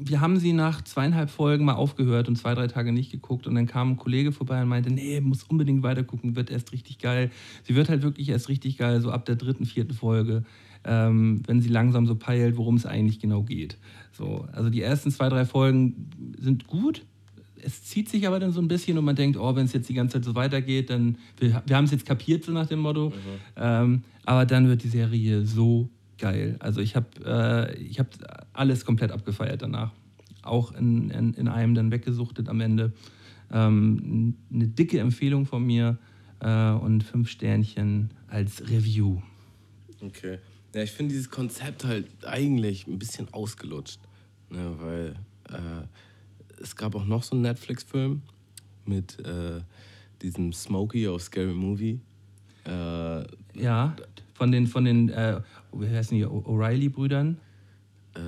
wir 0.00 0.20
haben 0.20 0.38
sie 0.38 0.52
nach 0.52 0.82
zweieinhalb 0.82 1.30
Folgen 1.30 1.64
mal 1.64 1.74
aufgehört 1.74 2.28
und 2.28 2.36
zwei, 2.36 2.54
drei 2.54 2.66
Tage 2.66 2.92
nicht 2.92 3.10
geguckt 3.10 3.46
und 3.46 3.54
dann 3.54 3.66
kam 3.66 3.92
ein 3.92 3.96
Kollege 3.96 4.32
vorbei 4.32 4.62
und 4.62 4.68
meinte, 4.68 4.90
nee, 4.90 5.20
muss 5.20 5.42
unbedingt 5.44 5.82
weitergucken, 5.82 6.36
wird 6.36 6.50
erst 6.50 6.72
richtig 6.72 6.98
geil. 6.98 7.30
Sie 7.64 7.74
wird 7.74 7.88
halt 7.88 8.02
wirklich 8.02 8.28
erst 8.28 8.48
richtig 8.48 8.78
geil, 8.78 9.00
so 9.00 9.10
ab 9.10 9.24
der 9.24 9.36
dritten, 9.36 9.66
vierten 9.66 9.94
Folge, 9.94 10.44
ähm, 10.84 11.42
wenn 11.46 11.60
sie 11.60 11.68
langsam 11.68 12.06
so 12.06 12.14
peilt, 12.14 12.56
worum 12.56 12.76
es 12.76 12.86
eigentlich 12.86 13.20
genau 13.20 13.42
geht. 13.42 13.78
So, 14.12 14.46
also 14.52 14.70
die 14.70 14.82
ersten 14.82 15.10
zwei, 15.10 15.28
drei 15.28 15.44
Folgen 15.44 16.10
sind 16.38 16.66
gut. 16.66 17.04
Es 17.60 17.82
zieht 17.82 18.08
sich 18.08 18.26
aber 18.26 18.38
dann 18.38 18.52
so 18.52 18.60
ein 18.60 18.68
bisschen 18.68 18.98
und 18.98 19.04
man 19.04 19.16
denkt, 19.16 19.36
oh, 19.36 19.56
wenn 19.56 19.64
es 19.64 19.72
jetzt 19.72 19.88
die 19.88 19.94
ganze 19.94 20.14
Zeit 20.14 20.24
so 20.24 20.34
weitergeht, 20.34 20.90
dann, 20.90 21.18
wir, 21.38 21.62
wir 21.66 21.76
haben 21.76 21.84
es 21.84 21.90
jetzt 21.90 22.06
kapiert, 22.06 22.44
so 22.44 22.52
nach 22.52 22.66
dem 22.66 22.78
Motto. 22.78 23.12
Ähm, 23.56 24.02
aber 24.24 24.46
dann 24.46 24.68
wird 24.68 24.84
die 24.84 24.88
Serie 24.88 25.44
so 25.44 25.88
geil. 26.18 26.56
Also 26.60 26.80
ich 26.80 26.96
habe 26.96 27.08
äh, 27.24 27.80
ich 27.80 27.98
hab 27.98 28.08
alles 28.52 28.84
komplett 28.84 29.12
abgefeiert 29.12 29.62
danach. 29.62 29.92
Auch 30.42 30.72
in, 30.72 31.10
in, 31.10 31.34
in 31.34 31.48
einem 31.48 31.74
dann 31.74 31.90
weggesuchtet 31.90 32.48
am 32.48 32.60
Ende. 32.60 32.92
Ähm, 33.50 34.36
eine 34.52 34.68
dicke 34.68 35.00
Empfehlung 35.00 35.46
von 35.46 35.64
mir 35.64 35.98
äh, 36.40 36.70
und 36.70 37.02
fünf 37.02 37.28
Sternchen 37.28 38.10
als 38.28 38.68
Review. 38.68 39.20
Okay. 40.00 40.38
Ja, 40.74 40.82
ich 40.82 40.92
finde 40.92 41.14
dieses 41.14 41.30
Konzept 41.30 41.84
halt 41.84 42.06
eigentlich 42.26 42.86
ein 42.86 42.98
bisschen 42.98 43.32
ausgelutscht. 43.32 44.00
Ne, 44.50 44.74
weil 44.78 45.14
äh, 45.50 46.62
es 46.62 46.76
gab 46.76 46.94
auch 46.94 47.04
noch 47.04 47.22
so 47.22 47.34
einen 47.34 47.42
Netflix-Film 47.42 48.22
mit 48.84 49.18
äh, 49.26 49.60
diesem 50.22 50.52
Smokey 50.52 51.08
aus 51.08 51.24
Scary 51.24 51.54
Movie. 51.54 52.00
Äh, 52.64 53.24
Ja, 53.54 53.96
von 54.34 54.52
den, 54.52 54.66
von 54.66 54.84
den 54.84 55.08
äh, 55.08 55.40
wie 55.80 55.88
heißen 55.88 56.16
die, 56.16 56.24
O'Reilly-Brüdern. 56.26 57.38
äh, 58.14 58.20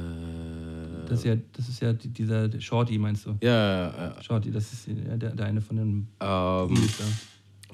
Das 1.08 1.20
ist 1.20 1.24
ja, 1.24 1.36
das 1.52 1.68
ist 1.68 1.80
ja 1.80 1.92
die- 1.92 2.08
dieser 2.08 2.60
Shorty, 2.60 2.98
meinst 2.98 3.26
du? 3.26 3.36
ja, 3.42 3.90
ja, 4.14 4.22
Shorty, 4.22 4.50
das 4.50 4.72
ist 4.72 4.86
ja 4.86 5.16
der, 5.16 5.34
der 5.34 5.46
eine 5.46 5.60
von 5.60 5.76
den 5.76 6.08
ja. 6.20 6.62
Ähm, 6.64 6.68
Brüdern. 6.74 7.12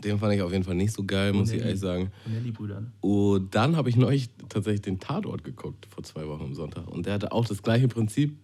den 0.02 0.18
fand 0.18 0.34
ich 0.34 0.42
auf 0.42 0.52
jeden 0.52 0.64
Fall 0.64 0.74
nicht 0.74 0.92
so 0.92 1.04
geil, 1.04 1.32
muss 1.32 1.50
ich 1.52 1.60
ehrlich 1.60 1.80
sagen. 1.80 2.10
Nelly-Brüdern. 2.26 2.92
Und 3.00 3.54
dann 3.54 3.76
habe 3.76 3.88
ich 3.90 3.96
neulich 3.96 4.30
tatsächlich 4.48 4.82
den 4.82 4.98
Tatort 5.00 5.44
geguckt, 5.44 5.86
vor 5.86 6.02
zwei 6.04 6.26
Wochen 6.26 6.44
am 6.44 6.54
Sonntag. 6.54 6.86
Und 6.88 7.06
der 7.06 7.14
hatte 7.14 7.32
auch 7.32 7.44
das 7.46 7.62
gleiche 7.62 7.88
Prinzip. 7.88 8.36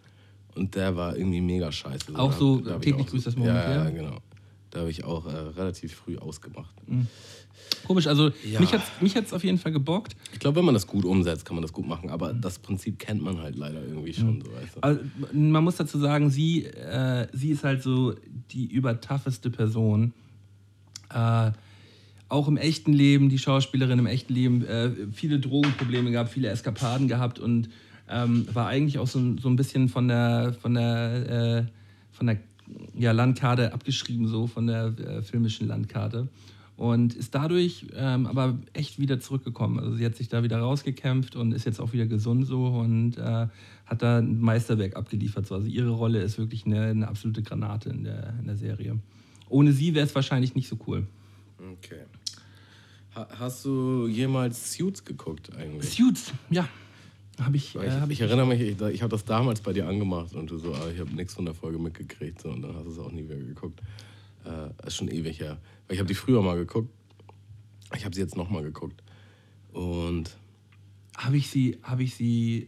Und 0.55 0.75
der 0.75 0.95
war 0.97 1.16
irgendwie 1.16 1.40
mega 1.40 1.73
scheiße. 1.73 2.14
Auch 2.14 2.31
Da- 2.33 2.37
so 2.38 2.61
da 2.61 2.77
ich 2.77 2.83
täglich 2.83 3.07
grüßt 3.07 3.27
das 3.27 3.35
Ja, 3.35 3.40
Murmeltier? 3.40 3.73
ja, 3.75 3.90
genau. 3.90 4.18
Da 4.73 4.81
habe 4.81 4.91
ich 4.91 5.05
auch 5.05 5.27
äh, 5.27 5.31
relativ 5.31 5.93
früh 5.95 6.17
ausgemacht. 6.17 6.75
Komisch, 7.87 8.07
also 8.07 8.31
Ja. 8.51 8.59
mich 8.61 8.73
hat 8.73 8.81
mich 9.03 9.15
hat's 9.15 9.33
auf 9.35 9.45
jeden 9.45 9.59
Fall 9.59 9.71
gebockt. 9.73 10.17
Ich 10.33 10.39
glaube, 10.41 10.57
wenn 10.57 10.65
man 10.65 10.73
das 10.75 10.87
gut 10.87 11.05
umsetzt, 11.05 11.45
kann 11.45 11.57
man 11.57 11.63
das 11.63 11.73
gut 11.75 11.87
machen. 11.87 12.09
Aber 12.09 12.33
das 12.33 12.59
Prinzip 12.59 12.99
kennt 12.99 13.23
man 13.23 13.39
halt 13.43 13.55
leider 13.57 13.83
irgendwie 13.85 14.15
schon. 14.15 14.41
So, 14.43 14.51
weißt 14.53 14.77
du? 14.77 14.81
Also, 14.81 15.01
man 15.33 15.63
muss 15.63 15.77
dazu 15.77 15.99
sagen, 15.99 16.31
sie, 16.31 16.65
äh, 16.65 17.29
sie 17.35 17.51
ist 17.51 17.65
halt 17.65 17.83
so 17.83 18.15
die 18.51 18.65
übertougheste 18.67 19.51
Person. 19.51 20.15
Äh, 21.13 21.51
auch 22.31 22.49
im 22.49 22.57
echten 22.57 22.95
Leben, 22.95 23.29
die 23.29 23.39
Schauspielerin 23.39 23.99
im 23.99 24.07
echten 24.07 24.33
Leben, 24.33 24.65
äh, 24.65 24.91
viele 25.13 25.39
Drogenprobleme 25.39 26.11
gehabt, 26.13 26.31
viele 26.31 26.49
Eskapaden 26.49 27.07
gehabt 27.09 27.39
und 27.39 27.69
ähm, 28.09 28.47
war 28.53 28.69
eigentlich 28.69 28.99
auch 28.99 29.07
so, 29.07 29.19
ein- 29.19 29.37
so 29.37 29.49
ein 29.51 29.57
bisschen 29.57 29.91
von 29.91 30.09
der, 30.09 30.55
von 30.63 30.73
der, 30.75 31.67
äh, 31.69 32.17
von 32.17 32.27
der 32.27 32.39
ja, 32.94 33.12
Landkarte 33.12 33.72
abgeschrieben, 33.72 34.29
so 34.29 34.46
von 34.46 34.66
der 34.66 34.94
äh, 34.98 35.22
filmischen 35.22 35.68
Landkarte. 35.68 36.29
Und 36.77 37.14
ist 37.14 37.35
dadurch 37.35 37.87
ähm, 37.94 38.27
aber 38.27 38.59
echt 38.72 38.98
wieder 38.98 39.20
zurückgekommen. 39.20 39.79
Also 39.79 39.94
sie 39.94 40.05
hat 40.05 40.16
sich 40.16 40.29
da 40.29 40.42
wieder 40.42 40.59
rausgekämpft 40.59 41.37
und 41.37 41.53
ist 41.53 41.66
jetzt 41.66 41.81
auch 41.81 41.92
wieder 41.92 42.07
gesund 42.07 42.46
so 42.46 42.66
und 42.66 43.18
äh, 43.18 43.46
hat 43.87 44.03
da 44.03 44.18
ein 44.18 44.40
Meisterwerk 44.40 44.96
abgeliefert. 44.96 45.46
So. 45.46 45.55
Also 45.55 45.68
ihre 45.68 45.90
Rolle 45.90 46.22
ist 46.22 46.38
wirklich 46.38 46.66
eine, 46.66 46.83
eine 46.83 47.09
absolute 47.09 47.42
Granate 47.42 47.90
in 47.90 48.05
der, 48.05 48.35
in 48.40 48.46
der 48.46 48.57
Serie. 48.57 48.98
Ohne 49.48 49.72
sie 49.72 49.94
wäre 49.94 50.07
es 50.07 50.14
wahrscheinlich 50.14 50.55
nicht 50.55 50.68
so 50.68 50.79
cool. 50.87 51.07
Okay. 51.79 52.01
Ha 53.14 53.29
hast 53.38 53.64
du 53.66 54.09
jemals 54.09 54.72
Suits 54.72 55.05
geguckt 55.05 55.55
eigentlich? 55.55 55.90
Suits, 55.90 56.33
ja. 56.48 56.66
Habe 57.40 57.57
ich, 57.57 57.75
Weil 57.75 57.85
äh, 57.85 57.88
Ich, 57.88 58.01
hab 58.01 58.11
ich 58.11 58.21
erinnere 58.21 58.47
mich, 58.47 58.61
ich, 58.61 58.81
ich 58.81 59.03
habe 59.03 59.11
das 59.11 59.25
damals 59.25 59.61
bei 59.61 59.73
dir 59.73 59.88
angemacht 59.88 60.35
und 60.35 60.51
du 60.51 60.59
so, 60.59 60.75
ah, 60.75 60.90
ich 60.92 61.01
habe 61.01 61.11
nichts 61.14 61.35
von 61.35 61.45
der 61.45 61.55
Folge 61.55 61.79
mitgekriegt. 61.79 62.40
So, 62.40 62.51
und 62.51 62.62
dann 62.62 62.75
hast 62.75 62.85
du 62.85 62.90
es 62.90 62.99
auch 62.99 63.11
nie 63.11 63.25
wieder 63.25 63.37
geguckt. 63.37 63.81
Äh, 64.45 64.87
ist 64.87 64.97
schon 64.97 65.09
ewig 65.09 65.40
her. 65.40 65.59
Weil 65.87 65.95
ich 65.95 65.99
habe 66.01 66.09
die 66.09 66.14
früher 66.14 66.42
mal 66.42 66.57
geguckt. 66.57 66.90
Ich 67.97 68.05
habe 68.05 68.14
sie 68.14 68.21
jetzt 68.21 68.37
nochmal 68.37 68.62
geguckt. 68.62 69.03
Und 69.73 70.37
Habe 71.16 71.37
ich, 71.37 71.49
sie, 71.49 71.79
hab 71.83 72.01
ich 72.01 72.14
sie 72.14 72.66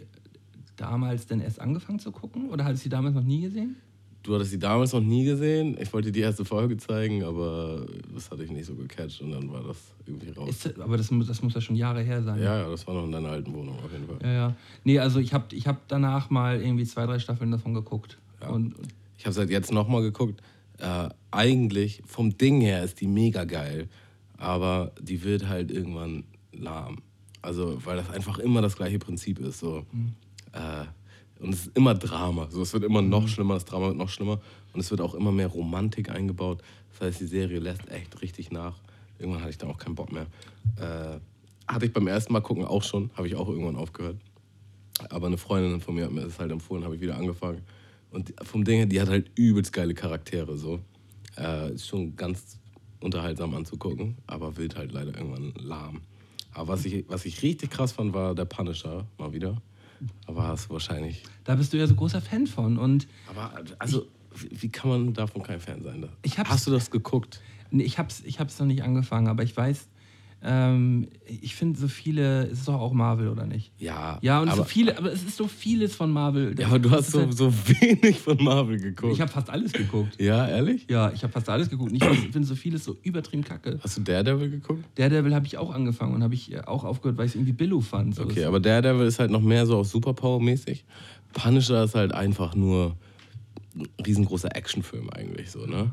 damals 0.77 1.27
denn 1.27 1.41
erst 1.41 1.61
angefangen 1.61 1.99
zu 1.99 2.13
gucken 2.13 2.51
oder 2.51 2.65
hatte 2.65 2.75
ich 2.75 2.81
sie 2.81 2.89
damals 2.89 3.15
noch 3.15 3.23
nie 3.23 3.43
gesehen? 3.43 3.77
Du 4.25 4.35
hattest 4.35 4.51
sie 4.51 4.59
damals 4.59 4.93
noch 4.93 5.01
nie 5.01 5.25
gesehen. 5.25 5.77
Ich 5.81 5.93
wollte 5.93 6.09
dir 6.11 6.13
die 6.13 6.21
erste 6.25 6.45
Folge 6.45 6.77
zeigen, 6.77 7.23
aber 7.23 7.87
das 8.13 8.31
hatte 8.31 8.43
ich 8.43 8.51
nicht 8.51 8.67
so 8.67 8.75
gecatcht 8.75 9.21
und 9.23 9.31
dann 9.31 9.53
war 9.53 9.63
das 9.63 9.77
irgendwie 10.07 10.31
raus. 10.31 10.49
Ist, 10.49 10.81
aber 10.81 10.97
das, 10.97 11.11
muss- 11.13 11.29
das 11.29 11.41
muss 11.43 11.55
ja 11.55 11.61
schon 11.61 11.77
Jahre 11.77 12.03
her 12.03 12.23
sein. 12.23 12.43
ja, 12.43 12.59
ja, 12.63 12.69
das 12.69 12.87
war 12.87 12.95
noch 12.95 13.05
in 13.05 13.13
deiner 13.13 13.29
alten 13.29 13.53
Wohnung 13.55 13.77
auf 13.79 13.93
jeden 13.93 14.07
Fall. 14.07 14.19
Ja, 14.23 14.33
ja. 14.33 14.57
Nee, 14.83 14.99
also 14.99 15.21
ich 15.21 15.33
habe 15.33 15.55
ich 15.55 15.67
hab 15.69 15.87
danach 15.89 16.29
mal 16.31 16.61
irgendwie 16.61 16.85
zwei, 16.85 17.07
drei 17.07 17.19
Staffeln 17.21 17.51
davon 17.53 17.73
geguckt. 17.75 18.19
Und, 18.41 18.77
und 18.79 18.89
Ich 19.17 19.25
habe 19.25 19.33
seit 19.35 19.51
jetzt 19.51 19.73
nochmal 19.73 20.03
geguckt. 20.03 20.43
Äh, 20.79 21.09
eigentlich 21.31 22.03
vom 22.05 22.37
Ding 22.37 22.61
her 22.61 22.83
ist 22.83 23.01
die 23.01 23.07
mega 23.07 23.45
geil, 23.45 23.89
aber 24.39 24.93
die 25.01 25.23
wird 25.23 25.49
halt 25.49 25.71
irgendwann 25.71 26.25
lahm. 26.53 26.97
Also, 27.43 27.79
weil 27.85 27.97
das 27.99 28.11
einfach 28.11 28.39
immer 28.39 28.61
das 28.63 28.75
gleiche 28.77 28.99
Prinzip 28.99 29.39
ist. 29.39 29.61
So. 29.61 29.85
Äh, 30.53 30.85
und 31.41 31.53
es 31.53 31.67
ist 31.67 31.77
immer 31.77 31.95
Drama. 31.95 32.49
So, 32.51 32.63
es 32.63 32.73
wird 32.73 32.85
immer 32.85 33.03
noch 33.03 33.29
schlimmer, 33.29 33.55
das 33.55 33.65
Drama 33.65 33.89
wird 33.89 33.97
noch 33.97 34.09
schlimmer. 34.09 34.41
Und 34.73 34.81
es 34.81 34.91
wird 34.91 35.01
auch 35.01 35.15
immer 35.15 35.33
mehr 35.33 35.49
Romantik 35.49 36.11
eingebaut. 36.11 36.63
Das 36.93 37.09
heißt, 37.09 37.21
die 37.21 37.27
Serie 37.27 37.59
lässt 37.59 37.89
echt 37.91 38.21
richtig 38.23 38.51
nach. 38.51 38.77
Irgendwann 39.19 39.43
hatte 39.43 39.51
ich 39.51 39.59
da 39.59 39.67
auch 39.67 39.79
keinen 39.79 39.95
Bock 39.95 40.13
mehr. 40.13 40.27
Äh, 40.77 41.19
hatte 41.67 41.87
ich 41.87 41.93
beim 41.93 42.07
ersten 42.07 42.33
Mal 42.33 42.41
gucken 42.41 42.65
auch 42.65 42.83
schon, 42.83 43.11
habe 43.15 43.27
ich 43.27 43.37
auch 43.37 43.49
irgendwann 43.49 43.77
aufgehört. 43.77 44.17
Aber 45.11 45.27
eine 45.27 45.39
Freundin 45.39 45.81
von 45.81 45.95
mir 45.95 46.05
hat 46.05 46.13
mir 46.13 46.23
das 46.23 46.39
halt 46.39 46.53
empfohlen, 46.53 46.85
habe 46.85 46.95
ich 46.95 47.01
wieder 47.01 47.17
angefangen. 47.17 47.63
Und 48.11 48.33
vom 48.43 48.65
Ding 48.65 48.77
her, 48.77 48.87
die 48.87 49.01
hat 49.01 49.09
halt 49.09 49.31
übelst 49.35 49.73
geile 49.73 49.95
Charaktere 49.95 50.57
so. 50.57 50.81
Äh, 51.37 51.73
ist 51.73 51.89
schon 51.89 52.15
ganz 52.15 52.59
unterhaltsam 53.01 53.55
anzugucken, 53.55 54.17
aber 54.27 54.57
wird 54.57 54.77
halt 54.77 54.93
leider 54.93 55.17
irgendwann 55.17 55.53
lahm. 55.59 56.01
Aber 56.53 56.69
was 56.69 56.85
ich, 56.85 57.05
was 57.09 57.25
ich 57.25 57.43
richtig 57.43 57.71
krass 57.71 57.93
fand, 57.93 58.15
war 58.15 58.35
der 58.35 58.45
Punisher 58.45 59.07
mal 59.19 59.33
wieder. 59.33 59.61
Aber 60.27 60.49
hast 60.49 60.69
du 60.69 60.75
wahrscheinlich. 60.75 61.23
Da 61.45 61.55
bist 61.55 61.73
du 61.73 61.77
ja 61.77 61.87
so 61.87 61.95
großer 61.95 62.21
Fan 62.21 62.47
von. 62.47 62.79
Und 62.79 63.07
Aber 63.29 63.53
also, 63.79 64.07
wie, 64.35 64.63
wie 64.63 64.69
kann 64.69 64.91
man 64.91 65.15
davon 65.15 65.43
kein 65.43 65.61
Fan 65.61 65.83
sein? 65.83 66.09
Ich 66.23 66.39
Hast 66.39 66.67
du 66.67 66.71
das 66.71 66.91
geguckt? 66.91 67.41
nee, 67.71 67.85
ich 67.85 67.99
hab's, 67.99 68.23
ich 68.25 68.41
hab's 68.41 68.59
noch 68.59 68.67
nicht 68.67 68.83
angefangen, 68.83 69.29
aber 69.29 69.43
ich 69.43 69.57
weiß, 69.57 69.89
ähm, 70.47 71.09
ich 71.27 71.55
finde 71.55 71.79
so 71.81 71.89
viele, 71.89 72.45
es 72.49 72.59
ist 72.61 72.69
doch 72.69 72.75
auch 72.81 72.93
Marvel, 72.93 73.29
oder 73.29 73.47
nicht? 73.47 73.73
Ja. 73.79 74.19
Ja, 74.21 74.41
und 74.43 74.49
aber, 74.49 74.59
so 74.59 74.65
viele, 74.65 74.97
aber 74.99 75.11
es 75.13 75.23
ist 75.23 75.37
so 75.37 75.49
vieles 75.49 75.95
von 75.97 76.11
Marvel. 76.13 76.55
Ja, 76.59 76.67
aber 76.67 76.79
du 76.79 76.91
hast 76.91 77.13
so, 77.13 77.21
halt- 77.21 77.35
so 77.37 77.51
wenig 77.81 78.21
von 78.21 78.37
Marvel 78.45 78.79
geguckt. 78.79 79.13
Ich 79.15 79.21
habe 79.21 79.31
fast 79.33 79.49
alles 79.49 79.73
geguckt. 79.73 80.21
ja, 80.21 80.47
ehrlich? 80.47 80.87
Ja, 80.91 81.11
ich 81.13 81.23
habe 81.23 81.33
fast 81.33 81.49
alles 81.49 81.71
geguckt. 81.71 81.93
Und 81.93 81.97
Ich 81.97 82.05
finde 82.05 82.45
so 82.45 82.55
vieles 82.55 82.85
so 82.85 82.97
übertrieben 83.03 83.43
kacke. 83.43 83.79
Hast 83.83 83.97
du 83.97 84.03
Daredevil 84.03 84.51
geguckt? 84.51 84.85
Daredevil 84.97 85.35
habe 85.35 85.47
ich 85.47 85.57
auch 85.57 85.73
angefangen 85.75 86.15
und 86.15 86.23
habe 86.23 86.35
ich 86.35 86.53
äh, 86.53 86.61
auch 86.61 86.85
aufgehört, 86.85 87.17
weil 87.17 87.25
ich 87.27 87.33
es 87.33 87.37
irgendwie 87.37 87.53
billo 87.53 87.81
fand. 87.81 88.15
So, 88.15 88.25
Okay, 88.25 88.45
aber 88.45 88.61
Daredevil 88.61 89.07
ist 89.07 89.19
halt 89.19 89.31
noch 89.31 89.41
mehr 89.43 89.65
so 89.67 89.79
auf 89.79 89.87
Superpower-mäßig. 89.89 90.85
Punisher 91.33 91.85
ist 91.85 91.95
halt 91.95 92.13
einfach 92.13 92.55
nur 92.55 92.97
ein 93.77 93.87
riesengroßer 94.07 94.55
Actionfilm 94.55 95.09
eigentlich 95.11 95.51
so, 95.51 95.67
ne? 95.67 95.91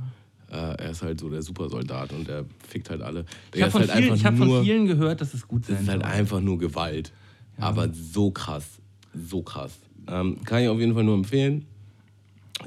Äh, 0.51 0.55
er 0.83 0.89
ist 0.91 1.01
halt 1.01 1.19
so 1.19 1.29
der 1.29 1.41
Supersoldat 1.41 2.11
und 2.13 2.27
der 2.27 2.45
fickt 2.67 2.89
halt 2.89 3.01
alle. 3.01 3.25
ich 3.53 3.61
habe 3.61 3.71
von, 3.71 3.87
halt 3.87 4.15
ich 4.15 4.25
hab 4.25 4.37
von 4.37 4.63
vielen 4.63 4.85
gehört, 4.85 5.21
dass 5.21 5.33
es 5.33 5.47
gut 5.47 5.65
sein 5.65 5.75
das 5.75 5.83
ist 5.83 5.89
halt 5.89 6.03
einfach 6.03 6.41
nur 6.41 6.57
Gewalt. 6.57 7.11
Aber 7.57 7.89
so 7.93 8.31
krass. 8.31 8.79
So 9.13 9.41
krass. 9.43 9.79
Ähm, 10.07 10.43
kann 10.43 10.61
ich 10.63 10.67
auf 10.67 10.79
jeden 10.79 10.93
Fall 10.93 11.03
nur 11.03 11.15
empfehlen. 11.15 11.65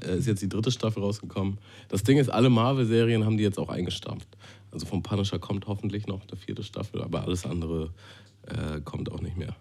Äh, 0.02 0.16
ist 0.18 0.26
jetzt 0.26 0.40
die 0.40 0.48
dritte 0.48 0.70
Staffel 0.70 1.02
rausgekommen. 1.02 1.58
Das 1.88 2.02
Ding 2.04 2.16
ist, 2.18 2.28
alle 2.30 2.48
Marvel-Serien 2.48 3.24
haben 3.24 3.36
die 3.36 3.42
jetzt 3.42 3.58
auch 3.58 3.68
eingestampft. 3.68 4.28
Also 4.70 4.86
vom 4.86 5.02
Punisher 5.02 5.38
kommt 5.38 5.66
hoffentlich 5.66 6.06
noch 6.06 6.22
eine 6.26 6.36
vierte 6.38 6.62
Staffel, 6.62 7.02
aber 7.02 7.22
alles 7.22 7.44
andere 7.44 7.92
äh, 8.46 8.80
kommt 8.82 9.10
auch 9.12 9.20
nicht 9.20 9.36
mehr. 9.36 9.54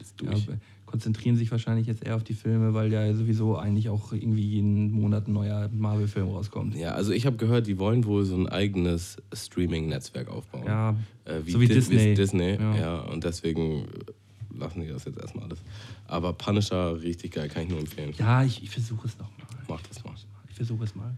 Ist 0.00 0.20
Ja, 0.22 0.30
durch. 0.32 0.46
be- 0.46 0.58
konzentrieren 0.94 1.36
sich 1.36 1.50
wahrscheinlich 1.50 1.88
jetzt 1.88 2.04
eher 2.06 2.14
auf 2.14 2.22
die 2.22 2.34
Filme, 2.34 2.72
weil 2.72 2.92
ja 2.92 3.12
sowieso 3.14 3.56
eigentlich 3.56 3.88
auch 3.88 4.12
irgendwie 4.12 4.42
jeden 4.46 4.92
Monat 4.92 5.26
ein 5.26 5.32
neuer 5.32 5.68
Marvel-Film 5.72 6.28
rauskommt. 6.28 6.76
Ja, 6.76 6.92
also 6.92 7.10
ich 7.10 7.26
habe 7.26 7.36
gehört, 7.36 7.66
die 7.66 7.80
wollen 7.80 8.04
wohl 8.04 8.24
so 8.24 8.36
ein 8.36 8.48
eigenes 8.48 9.16
Streaming-Netzwerk 9.32 10.28
aufbauen. 10.28 10.62
Ja, 10.64 10.90
äh, 11.24 11.40
so 11.50 11.60
wie 11.60 11.66
Di- 11.66 11.74
Disney. 11.74 12.14
Disney, 12.14 12.54
Ja. 12.60 12.76
ja. 12.76 12.98
Und 13.00 13.24
deswegen 13.24 13.86
äh, 13.86 14.56
lassen 14.56 14.82
die 14.82 14.86
das 14.86 15.04
jetzt 15.04 15.18
erstmal 15.18 15.46
alles. 15.46 15.58
Aber 16.06 16.32
Punisher, 16.32 17.02
richtig 17.02 17.32
geil, 17.32 17.48
kann 17.48 17.64
ich 17.64 17.70
nur 17.70 17.80
empfehlen. 17.80 18.12
Ja, 18.16 18.44
ich, 18.44 18.62
ich 18.62 18.70
versuche 18.70 19.08
es 19.08 19.18
nochmal. 19.18 19.48
Mach 19.68 19.80
das 19.88 20.04
mal. 20.04 20.14
Ich 20.48 20.54
versuche 20.54 20.84
es 20.84 20.94
mal. 20.94 21.12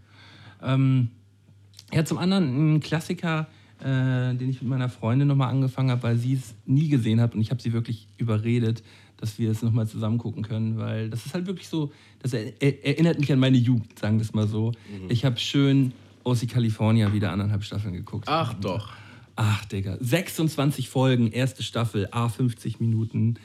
Ähm, 0.63 1.09
ja, 1.93 2.03
zum 2.03 2.17
anderen 2.17 2.77
ein 2.77 2.79
Klassiker, 2.79 3.45
äh, 3.79 4.33
den 4.33 4.49
ich 4.49 4.59
mit 4.59 4.71
meiner 4.71 4.89
Freundin 4.89 5.27
nochmal 5.27 5.51
angefangen 5.51 5.91
habe, 5.91 6.01
weil 6.01 6.17
sie 6.17 6.33
es 6.33 6.55
nie 6.65 6.89
gesehen 6.89 7.21
hat 7.21 7.35
und 7.35 7.41
ich 7.41 7.51
habe 7.51 7.61
sie 7.61 7.73
wirklich 7.73 8.07
überredet, 8.17 8.81
dass 9.17 9.39
wir 9.39 9.51
es 9.51 9.61
nochmal 9.61 9.87
zusammen 9.87 10.17
gucken 10.17 10.43
können, 10.43 10.77
weil 10.77 11.09
das 11.09 11.25
ist 11.25 11.33
halt 11.33 11.47
wirklich 11.47 11.67
so, 11.67 11.91
das 12.21 12.33
er, 12.33 12.61
er, 12.61 12.85
erinnert 12.85 13.19
mich 13.19 13.31
an 13.31 13.39
meine 13.39 13.57
Jugend, 13.57 13.97
sagen 13.97 14.17
wir 14.17 14.23
es 14.23 14.33
mal 14.33 14.47
so. 14.47 14.71
Ich 15.09 15.25
habe 15.25 15.37
schön 15.37 15.91
OC 16.23 16.47
California 16.47 17.11
wieder 17.13 17.31
anderthalb 17.31 17.63
Staffeln 17.63 17.93
geguckt. 17.93 18.25
Ach 18.27 18.53
doch. 18.53 18.93
Ach, 19.35 19.65
Digga. 19.65 19.97
26 19.99 20.89
Folgen, 20.89 21.31
erste 21.31 21.63
Staffel, 21.63 22.07
A50 22.07 22.75
Minuten. 22.79 23.37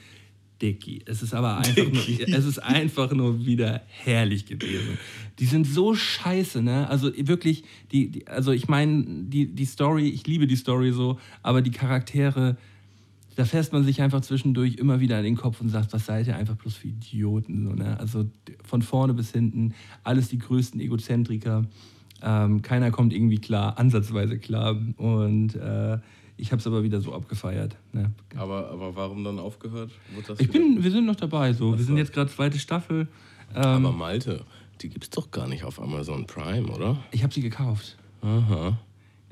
Dicky. 0.62 1.03
Es 1.07 1.23
ist 1.23 1.35
aber 1.35 1.59
einfach 1.59 1.93
nur, 1.93 2.09
es 2.37 2.45
ist 2.45 2.59
einfach 2.61 3.12
nur 3.12 3.45
wieder 3.45 3.83
herrlich 3.89 4.47
gewesen. 4.47 4.97
Die 5.41 5.47
sind 5.47 5.66
so 5.66 5.95
scheiße, 5.95 6.62
ne? 6.62 6.89
Also 6.89 7.11
wirklich, 7.16 7.64
die, 7.91 8.11
die 8.11 8.29
also 8.29 8.53
ich 8.53 8.68
meine, 8.68 9.05
die, 9.05 9.47
die 9.47 9.64
Story, 9.64 10.09
ich 10.09 10.27
liebe 10.27 10.47
die 10.47 10.57
Story 10.57 10.93
so, 10.93 11.18
aber 11.43 11.62
die 11.62 11.73
Charaktere, 11.73 12.57
da 13.37 13.45
fässt 13.45 13.72
man 13.72 13.85
sich 13.85 14.03
einfach 14.03 14.20
zwischendurch 14.20 14.76
immer 14.76 15.01
wieder 15.01 15.18
an 15.18 15.24
den 15.24 15.37
Kopf 15.37 15.61
und 15.61 15.68
sagt, 15.68 15.93
was 15.93 16.07
seid 16.07 16.26
ihr 16.26 16.37
einfach 16.37 16.57
bloß 16.57 16.74
für 16.74 16.89
Idioten, 16.89 17.64
so, 17.64 17.72
ne? 17.72 17.99
Also 17.99 18.26
von 18.64 18.83
vorne 18.83 19.14
bis 19.14 19.33
hinten, 19.33 19.74
alles 20.05 20.28
die 20.28 20.39
größten 20.39 20.80
Egozentriker. 20.80 21.64
Ähm, 22.22 22.62
keiner 22.62 22.91
kommt 22.91 23.12
irgendwie 23.12 23.39
klar, 23.39 23.78
ansatzweise 23.78 24.39
klar. 24.39 24.76
Und 24.97 25.57
äh, 25.57 25.99
ich 26.37 26.53
habe 26.53 26.61
es 26.61 26.66
aber 26.66 26.83
wieder 26.83 27.01
so 27.01 27.12
abgefeiert. 27.14 27.76
Ne? 27.93 28.12
Aber, 28.37 28.70
aber 28.70 28.95
warum 28.97 29.24
dann 29.24 29.39
aufgehört? 29.39 29.91
Ich 30.39 30.51
bin, 30.51 30.83
wir 30.83 30.91
sind 30.91 31.07
noch 31.07 31.16
dabei. 31.16 31.53
So. 31.53 31.76
Wir 31.76 31.85
sind 31.85 31.97
jetzt 31.97 32.12
gerade 32.12 32.30
zweite 32.30 32.59
Staffel. 32.59 33.09
Ähm, 33.55 33.62
Aber 33.62 33.93
Malte, 33.93 34.45
die 34.80 34.89
gibt's 34.89 35.11
doch 35.11 35.30
gar 35.30 35.47
nicht 35.47 35.64
auf 35.64 35.80
Amazon 35.80 36.26
Prime, 36.26 36.68
oder? 36.68 37.03
ich 37.11 37.22
habe 37.22 37.35
sie 37.35 37.43
gekauft. 37.43 37.99
Aha. 38.22 38.78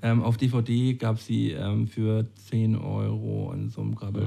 Ähm, 0.02 0.22
auf 0.22 0.36
DVD 0.36 0.94
gab 0.94 1.18
sie 1.18 1.50
ähm, 1.50 1.86
für 1.86 2.26
10 2.48 2.76
Euro 2.76 3.52
in 3.52 3.68
so 3.68 3.82
einem 3.82 3.94
Grabbel. 3.94 4.26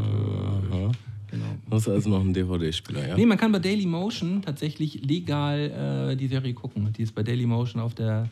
Genau. 1.31 1.45
Hast 1.71 1.87
du 1.87 1.91
also 1.91 2.09
noch 2.11 2.21
einen 2.21 2.33
DVD-Spieler, 2.33 3.07
ja? 3.07 3.15
Nee, 3.17 3.25
man 3.25 3.39
kann 3.39 3.51
bei 3.51 3.57
Dailymotion 3.57 4.43
tatsächlich 4.43 5.03
legal 5.03 6.11
äh, 6.11 6.15
die 6.15 6.27
Serie 6.27 6.53
gucken. 6.53 6.93
Die 6.93 7.01
ist 7.01 7.15
bei 7.15 7.23
Dailymotion 7.23 7.81
auf 7.81 7.95
der, 7.95 8.29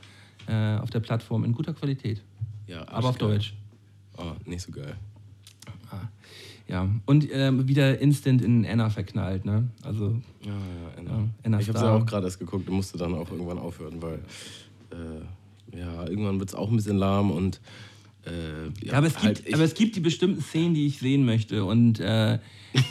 äh, 0.48 0.78
auf 0.78 0.92
der 0.92 1.00
Plattform 1.00 1.44
in 1.44 1.52
guter 1.54 1.74
Qualität. 1.74 2.22
ja 2.68 2.82
Aber 2.88 3.00
auf 3.00 3.06
arschgeil. 3.06 3.30
Deutsch. 3.30 3.54
Oh, 4.18 4.34
nicht 4.46 4.62
so 4.62 4.72
geil. 4.72 4.96
Ja. 6.68 6.88
Und 7.06 7.28
ähm, 7.34 7.68
wieder 7.68 8.00
instant 8.00 8.42
in 8.42 8.66
Anna 8.66 8.90
verknallt, 8.90 9.44
ne? 9.44 9.68
Also, 9.84 10.22
Ja, 10.46 10.52
ja, 10.52 10.56
Anna. 10.98 11.10
Ja, 11.10 11.28
Anna 11.44 11.60
ich 11.60 11.68
habe 11.68 11.80
ja 11.80 11.96
auch 11.96 12.06
gerade 12.06 12.28
erst 12.28 12.40
geguckt 12.40 12.70
und 12.70 12.76
musste 12.76 12.98
dann 12.98 13.14
auch 13.14 13.30
irgendwann 13.30 13.58
aufhören, 13.60 14.02
weil 14.02 14.20
äh, 14.92 15.22
ja, 15.78 16.08
irgendwann 16.08 16.40
wird 16.40 16.50
es 16.50 16.56
auch 16.56 16.70
ein 16.70 16.76
bisschen 16.76 16.98
lahm 16.98 17.32
und 17.32 17.60
äh, 18.26 18.86
ja, 18.86 18.94
aber, 18.94 19.08
es 19.08 19.14
gibt, 19.14 19.26
halt, 19.26 19.44
ich, 19.48 19.54
aber 19.56 19.64
es 19.64 19.74
gibt 19.74 19.96
die 19.96 20.00
bestimmten 20.00 20.42
Szenen, 20.42 20.76
die 20.76 20.86
ich 20.86 21.00
sehen 21.00 21.26
möchte. 21.26 21.66
Und 21.66 22.00
äh, 22.00 22.38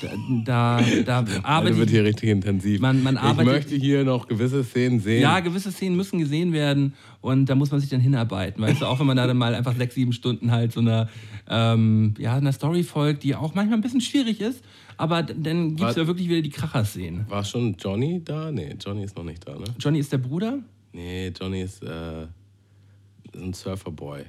da, 0.02 0.10
da, 0.44 0.80
da 1.04 1.18
Alter, 1.18 1.44
arbeite 1.44 1.76
wird 1.76 1.86
ich. 1.88 1.94
hier 1.94 2.04
richtig 2.04 2.30
intensiv. 2.30 2.80
Man- 2.80 3.02
man 3.04 3.14
ich 3.14 3.20
arbeitet- 3.20 3.52
möchte 3.52 3.76
hier 3.76 4.02
noch 4.02 4.26
gewisse 4.26 4.64
Szenen 4.64 4.98
sehen. 4.98 5.22
Ja, 5.22 5.38
gewisse 5.38 5.70
Szenen 5.70 5.94
müssen 5.96 6.18
gesehen 6.18 6.52
werden 6.52 6.94
und 7.20 7.46
da 7.46 7.54
muss 7.54 7.70
man 7.70 7.78
sich 7.80 7.88
dann 7.88 8.00
hinarbeiten. 8.00 8.60
Weißt 8.60 8.80
du, 8.80 8.86
auch 8.86 8.98
wenn 8.98 9.06
man 9.06 9.16
da 9.16 9.28
dann 9.28 9.36
mal 9.38 9.54
einfach 9.54 9.76
sechs, 9.76 9.94
sieben 9.94 10.12
Stunden 10.12 10.50
halt 10.50 10.72
so 10.72 10.80
einer, 10.80 11.08
ähm, 11.48 12.14
ja, 12.18 12.34
einer 12.34 12.52
Story 12.52 12.82
folgt, 12.82 13.22
die 13.22 13.36
auch 13.36 13.54
manchmal 13.54 13.78
ein 13.78 13.82
bisschen 13.82 14.00
schwierig 14.00 14.40
ist, 14.40 14.64
aber 14.96 15.22
dann 15.22 15.76
gibt 15.76 15.90
es 15.90 15.96
ja 15.96 16.08
wirklich 16.08 16.28
wieder 16.28 16.42
die 16.42 16.50
Kracher-Szenen. 16.50 17.26
War 17.28 17.44
schon 17.44 17.76
Johnny 17.78 18.20
da? 18.24 18.50
Nee, 18.50 18.74
Johnny 18.84 19.04
ist 19.04 19.16
noch 19.16 19.22
nicht 19.24 19.46
da, 19.46 19.52
ne? 19.56 19.64
Johnny 19.78 20.00
ist 20.00 20.12
der 20.12 20.18
Bruder? 20.18 20.58
Nee, 20.92 21.28
Johnny 21.40 21.62
ist 21.62 21.84
äh, 21.84 22.26
ein 23.34 23.52
Surferboy. 23.52 24.24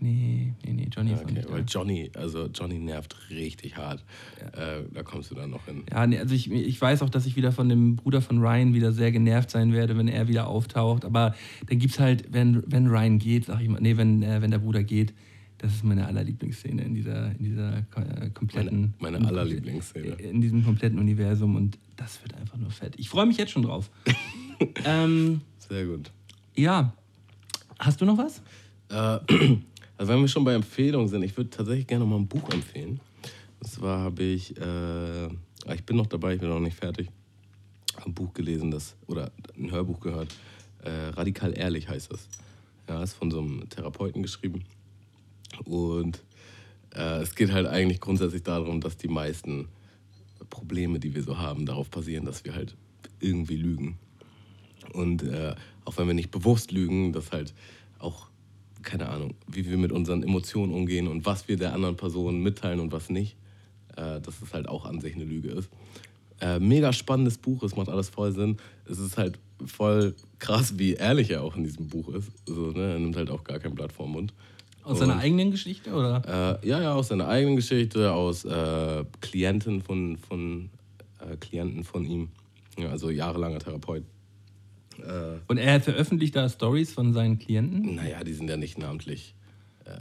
Nee, 0.00 0.52
nee, 0.64 0.72
nee, 0.72 0.88
Johnny 0.92 1.12
ist 1.12 1.22
Okay, 1.22 1.32
nicht 1.34 1.48
da. 1.48 1.52
weil 1.52 1.64
Johnny, 1.68 2.10
also 2.16 2.46
Johnny 2.46 2.80
nervt 2.80 3.16
richtig 3.30 3.76
hart. 3.76 4.04
Äh, 4.52 4.82
da 4.92 5.04
kommst 5.04 5.30
du 5.30 5.36
dann 5.36 5.50
noch 5.50 5.64
hin. 5.66 5.84
Ja, 5.92 6.04
nee, 6.08 6.18
also 6.18 6.34
ich, 6.34 6.50
ich 6.50 6.80
weiß 6.80 7.02
auch, 7.02 7.10
dass 7.10 7.24
ich 7.24 7.36
wieder 7.36 7.52
von 7.52 7.68
dem 7.68 7.94
Bruder 7.94 8.20
von 8.20 8.38
Ryan 8.38 8.74
wieder 8.74 8.90
sehr 8.90 9.12
genervt 9.12 9.50
sein 9.52 9.72
werde, 9.72 9.96
wenn 9.96 10.08
er 10.08 10.26
wieder 10.26 10.48
auftaucht. 10.48 11.04
Aber 11.04 11.36
dann 11.68 11.78
gibt 11.78 11.94
es 11.94 12.00
halt, 12.00 12.32
wenn, 12.32 12.64
wenn 12.66 12.88
Ryan 12.88 13.20
geht, 13.20 13.44
sag 13.44 13.60
ich 13.60 13.68
mal, 13.68 13.80
nee, 13.80 13.96
wenn, 13.96 14.24
äh, 14.24 14.42
wenn 14.42 14.50
der 14.50 14.58
Bruder 14.58 14.82
geht, 14.82 15.14
das 15.58 15.72
ist 15.72 15.84
meine 15.84 16.04
allerlieblingsszene 16.08 16.82
in 16.82 16.94
dieser, 16.94 17.30
in 17.38 17.44
dieser 17.44 17.78
äh, 17.78 18.30
kompletten. 18.34 18.94
Meine, 18.98 19.20
meine 19.20 19.28
allerlieblingsszene. 19.28 20.14
In 20.14 20.40
diesem 20.40 20.64
kompletten 20.64 20.98
Universum 20.98 21.54
und 21.54 21.78
das 21.94 22.20
wird 22.24 22.34
einfach 22.34 22.56
nur 22.58 22.72
fett. 22.72 22.94
Ich 22.98 23.08
freue 23.08 23.26
mich 23.26 23.36
jetzt 23.36 23.52
schon 23.52 23.62
drauf. 23.62 23.88
ähm, 24.84 25.42
Sehr 25.58 25.86
gut. 25.86 26.10
ja. 26.56 26.92
Hast 27.84 28.00
du 28.00 28.04
noch 28.04 28.16
was? 28.16 28.40
Äh, 28.90 28.94
also 29.96 30.12
wenn 30.12 30.20
wir 30.20 30.28
schon 30.28 30.44
bei 30.44 30.54
Empfehlungen 30.54 31.08
sind, 31.08 31.24
ich 31.24 31.36
würde 31.36 31.50
tatsächlich 31.50 31.88
gerne 31.88 32.04
noch 32.04 32.10
mal 32.12 32.16
ein 32.16 32.28
Buch 32.28 32.48
empfehlen. 32.50 33.00
Und 33.58 33.68
zwar 33.68 33.98
habe 33.98 34.22
ich, 34.22 34.56
äh, 34.56 34.62
ah, 34.62 35.74
ich 35.74 35.82
bin 35.82 35.96
noch 35.96 36.06
dabei, 36.06 36.34
ich 36.34 36.40
bin 36.40 36.48
noch 36.48 36.60
nicht 36.60 36.76
fertig, 36.76 37.08
ein 38.04 38.14
Buch 38.14 38.32
gelesen, 38.34 38.70
das, 38.70 38.94
oder 39.08 39.32
ein 39.58 39.72
Hörbuch 39.72 39.98
gehört. 39.98 40.28
Äh, 40.84 40.90
Radikal 40.90 41.58
ehrlich 41.58 41.88
heißt 41.88 42.12
das. 42.12 42.28
Ja, 42.88 43.02
ist 43.02 43.14
von 43.14 43.32
so 43.32 43.40
einem 43.40 43.68
Therapeuten 43.68 44.22
geschrieben. 44.22 44.62
Und 45.64 46.22
äh, 46.94 47.20
es 47.20 47.34
geht 47.34 47.50
halt 47.50 47.66
eigentlich 47.66 48.00
grundsätzlich 48.00 48.44
darum, 48.44 48.80
dass 48.80 48.96
die 48.96 49.08
meisten 49.08 49.66
Probleme, 50.50 51.00
die 51.00 51.16
wir 51.16 51.24
so 51.24 51.36
haben, 51.36 51.66
darauf 51.66 51.90
basieren, 51.90 52.26
dass 52.26 52.44
wir 52.44 52.54
halt 52.54 52.76
irgendwie 53.18 53.56
lügen. 53.56 53.98
Und 54.92 55.22
äh, 55.22 55.54
auch 55.84 55.96
wenn 55.98 56.06
wir 56.06 56.14
nicht 56.14 56.30
bewusst 56.30 56.72
lügen, 56.72 57.12
dass 57.12 57.32
halt 57.32 57.54
auch, 57.98 58.28
keine 58.82 59.08
Ahnung, 59.08 59.34
wie 59.46 59.68
wir 59.68 59.76
mit 59.78 59.92
unseren 59.92 60.22
Emotionen 60.22 60.72
umgehen 60.72 61.06
und 61.08 61.24
was 61.26 61.48
wir 61.48 61.56
der 61.56 61.72
anderen 61.72 61.96
Person 61.96 62.42
mitteilen 62.42 62.80
und 62.80 62.92
was 62.92 63.10
nicht, 63.10 63.36
äh, 63.96 64.20
dass 64.20 64.42
es 64.42 64.52
halt 64.52 64.68
auch 64.68 64.84
an 64.86 65.00
sich 65.00 65.14
eine 65.14 65.24
Lüge 65.24 65.50
ist. 65.50 65.70
Äh, 66.40 66.58
mega 66.58 66.92
spannendes 66.92 67.38
Buch, 67.38 67.62
es 67.62 67.76
macht 67.76 67.88
alles 67.88 68.08
voll 68.08 68.32
Sinn. 68.32 68.56
Es 68.84 68.98
ist 68.98 69.16
halt 69.16 69.38
voll 69.64 70.14
krass, 70.40 70.76
wie 70.78 70.94
ehrlich 70.94 71.30
er 71.30 71.42
auch 71.44 71.56
in 71.56 71.62
diesem 71.62 71.88
Buch 71.88 72.08
ist. 72.08 72.32
So, 72.46 72.72
ne? 72.72 72.94
Er 72.94 72.98
nimmt 72.98 73.14
halt 73.16 73.30
auch 73.30 73.44
gar 73.44 73.60
kein 73.60 73.74
Blatt 73.76 73.92
vor 73.92 74.06
den 74.06 74.12
Mund. 74.12 74.34
Aus 74.82 74.98
seiner 74.98 75.14
Und- 75.14 75.20
eigenen 75.20 75.52
Geschichte? 75.52 75.92
Oder? 75.92 76.58
äh, 76.62 76.68
ja, 76.68 76.82
ja, 76.82 76.94
aus 76.94 77.06
seiner 77.08 77.28
eigenen 77.28 77.54
Geschichte, 77.54 78.12
aus 78.12 78.44
äh, 78.44 79.04
Klienten 79.20 79.80
von, 79.82 80.16
von 80.16 80.70
äh, 81.20 81.36
Klienten 81.36 81.84
von 81.84 82.04
ihm. 82.04 82.30
Ja, 82.76 82.88
also 82.88 83.10
jahrelanger 83.10 83.60
Therapeut. 83.60 84.02
Äh, 84.98 85.38
Und 85.48 85.58
er 85.58 85.80
veröffentlicht 85.80 86.36
da 86.36 86.48
Stories 86.48 86.92
von 86.92 87.12
seinen 87.12 87.38
Klienten? 87.38 87.94
naja, 87.94 88.22
die 88.24 88.32
sind 88.34 88.48
ja 88.48 88.56
nicht 88.56 88.78
namentlich. 88.78 89.34
Äh, 89.84 89.98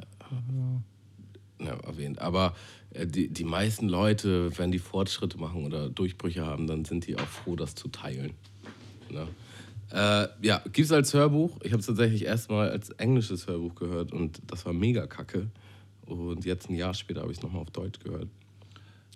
ja, 1.63 1.73
erwähnt. 1.85 2.19
Aber 2.19 2.55
äh, 2.91 3.05
die, 3.05 3.27
die 3.29 3.43
meisten 3.43 3.87
Leute, 3.87 4.57
wenn 4.57 4.71
die 4.71 4.79
Fortschritte 4.79 5.37
machen 5.37 5.65
oder 5.65 5.89
Durchbrüche 5.89 6.45
haben, 6.45 6.67
dann 6.67 6.85
sind 6.85 7.07
die 7.07 7.15
auch 7.17 7.27
froh, 7.27 7.55
das 7.55 7.75
zu 7.75 7.87
teilen. 7.89 8.33
Ne? 9.09 9.27
Äh, 9.91 10.27
ja, 10.45 10.59
gibt 10.65 10.79
es 10.79 10.91
als 10.91 11.13
Hörbuch. 11.13 11.57
Ich 11.63 11.71
habe 11.71 11.81
es 11.81 11.85
tatsächlich 11.85 12.25
erstmal 12.25 12.69
als 12.69 12.89
englisches 12.91 13.47
Hörbuch 13.47 13.75
gehört 13.75 14.11
und 14.13 14.41
das 14.47 14.65
war 14.65 14.73
mega 14.73 15.05
kacke. 15.07 15.47
Und 16.05 16.45
jetzt 16.45 16.69
ein 16.69 16.75
Jahr 16.75 16.93
später 16.93 17.21
habe 17.21 17.31
ich 17.31 17.37
es 17.37 17.43
nochmal 17.43 17.61
auf 17.61 17.71
Deutsch 17.71 17.99
gehört. 17.99 18.27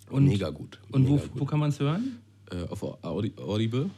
Und- 0.09 0.25
mega 0.25 0.49
gut. 0.49 0.79
Und 0.91 1.07
wo, 1.07 1.13
mega 1.15 1.25
gut. 1.27 1.39
wo 1.41 1.45
kann 1.45 1.59
man 1.59 1.69
es 1.69 1.79
hören? 1.79 2.19
Äh, 2.51 2.63
auf 2.69 2.83
Audi 3.03 3.33
Audible. 3.37 3.89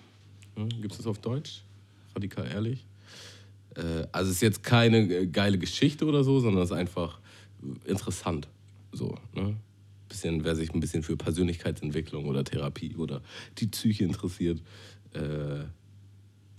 Hm, 0.55 0.69
Gibt 0.69 0.91
es 0.93 0.97
das 0.97 1.07
auf 1.07 1.19
Deutsch? 1.19 1.63
Radikal 2.17 2.47
ehrlich. 2.47 2.85
Äh, 3.75 4.07
also 4.11 4.29
es 4.29 4.37
ist 4.37 4.41
jetzt 4.41 4.63
keine 4.63 4.97
äh, 4.97 5.27
geile 5.27 5.57
Geschichte 5.57 6.05
oder 6.05 6.23
so, 6.23 6.39
sondern 6.39 6.63
es 6.63 6.71
ist 6.71 6.77
einfach 6.77 7.19
interessant. 7.85 8.47
So, 8.91 9.17
ne? 9.33 9.55
Bisschen, 10.09 10.43
wer 10.43 10.55
sich 10.55 10.73
ein 10.73 10.79
bisschen 10.79 11.03
für 11.03 11.17
Persönlichkeitsentwicklung 11.17 12.25
oder 12.25 12.43
Therapie 12.43 12.95
oder 12.95 13.21
die 13.57 13.67
Psyche 13.67 14.05
interessiert, 14.05 14.61
äh, 15.13 15.65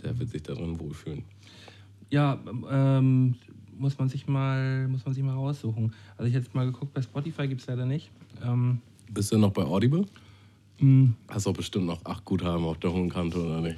der 0.03 0.19
wird 0.19 0.31
sich 0.31 0.43
darin 0.43 0.79
wohlfühlen. 0.79 1.25
Ja, 2.11 2.39
ähm, 2.71 3.37
muss 3.77 3.99
man 3.99 4.09
sich 4.09 4.27
mal, 4.27 4.87
muss 4.89 5.05
man 5.05 5.15
sich 5.15 5.23
mal 5.23 5.35
raussuchen. 5.35 5.95
Also 6.17 6.29
ich 6.29 6.35
jetzt 6.35 6.55
mal 6.55 6.67
geguckt, 6.67 6.93
bei 6.93 7.03
Spotify 7.03 7.49
gibt 7.49 7.63
es 7.63 7.67
leider 7.67 7.87
nicht. 7.87 8.11
Ähm, 8.43 8.81
Bist 9.11 9.33
du 9.33 9.39
noch 9.39 9.53
bei 9.53 9.63
Audible? 9.63 10.05
Mh, 10.81 11.11
Hast 11.29 11.47
auch 11.47 11.53
bestimmt 11.55 11.87
noch 11.87 12.05
acht 12.05 12.25
Guthaben 12.25 12.65
auf 12.65 12.79
der 12.79 12.93
hohen 12.93 13.09
Kante 13.11 13.39
oder 13.45 13.61
nicht? 13.61 13.77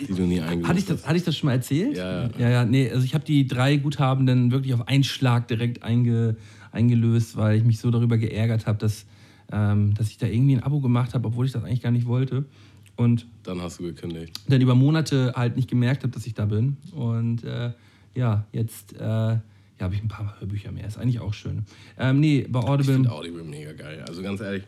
die 0.00 0.06
du 0.14 0.22
nie 0.22 0.40
eingelöst 0.40 0.68
hatte, 0.68 0.78
ich 0.78 0.86
das, 0.86 0.96
hast. 0.98 1.06
hatte 1.08 1.16
ich 1.18 1.24
das 1.24 1.36
schon 1.36 1.46
mal 1.48 1.52
erzählt? 1.54 1.96
Ja, 1.96 2.22
ja. 2.24 2.30
ja, 2.38 2.50
ja 2.50 2.64
nee, 2.64 2.90
also 2.90 3.04
ich 3.04 3.14
habe 3.14 3.24
die 3.24 3.46
drei 3.46 3.76
Guthaben 3.76 4.26
dann 4.26 4.50
wirklich 4.50 4.74
auf 4.74 4.86
einen 4.88 5.04
Schlag 5.04 5.48
direkt 5.48 5.82
einge, 5.82 6.36
eingelöst, 6.72 7.36
weil 7.36 7.58
ich 7.58 7.64
mich 7.64 7.78
so 7.78 7.90
darüber 7.90 8.16
geärgert 8.18 8.66
habe, 8.66 8.78
dass, 8.78 9.06
ähm, 9.52 9.94
dass 9.94 10.08
ich 10.10 10.18
da 10.18 10.26
irgendwie 10.26 10.56
ein 10.56 10.62
Abo 10.62 10.80
gemacht 10.80 11.14
habe, 11.14 11.28
obwohl 11.28 11.46
ich 11.46 11.52
das 11.52 11.64
eigentlich 11.64 11.82
gar 11.82 11.90
nicht 11.90 12.06
wollte. 12.06 12.44
Und 12.96 13.26
Dann 13.42 13.60
hast 13.62 13.78
du 13.80 13.84
gekündigt. 13.84 14.38
dann 14.48 14.60
über 14.60 14.74
Monate 14.74 15.32
halt 15.34 15.56
nicht 15.56 15.68
gemerkt 15.68 16.02
habe, 16.02 16.12
dass 16.12 16.26
ich 16.26 16.34
da 16.34 16.44
bin. 16.44 16.76
Und 16.92 17.42
äh, 17.42 17.72
ja, 18.14 18.44
jetzt 18.52 18.94
äh, 18.94 19.00
ja, 19.00 19.40
habe 19.80 19.94
ich 19.94 20.02
ein 20.02 20.08
paar 20.08 20.38
Hörbücher 20.38 20.70
mehr. 20.72 20.86
Ist 20.86 20.98
eigentlich 20.98 21.18
auch 21.20 21.32
schön. 21.34 21.64
Ähm, 21.98 22.20
nee, 22.20 22.46
bei 22.48 22.60
Ich 22.60 22.66
Audible. 22.66 22.94
finde 22.94 23.10
Audible 23.10 23.42
mega 23.44 23.72
geil. 23.72 24.04
Also 24.06 24.22
ganz 24.22 24.40
ehrlich, 24.42 24.62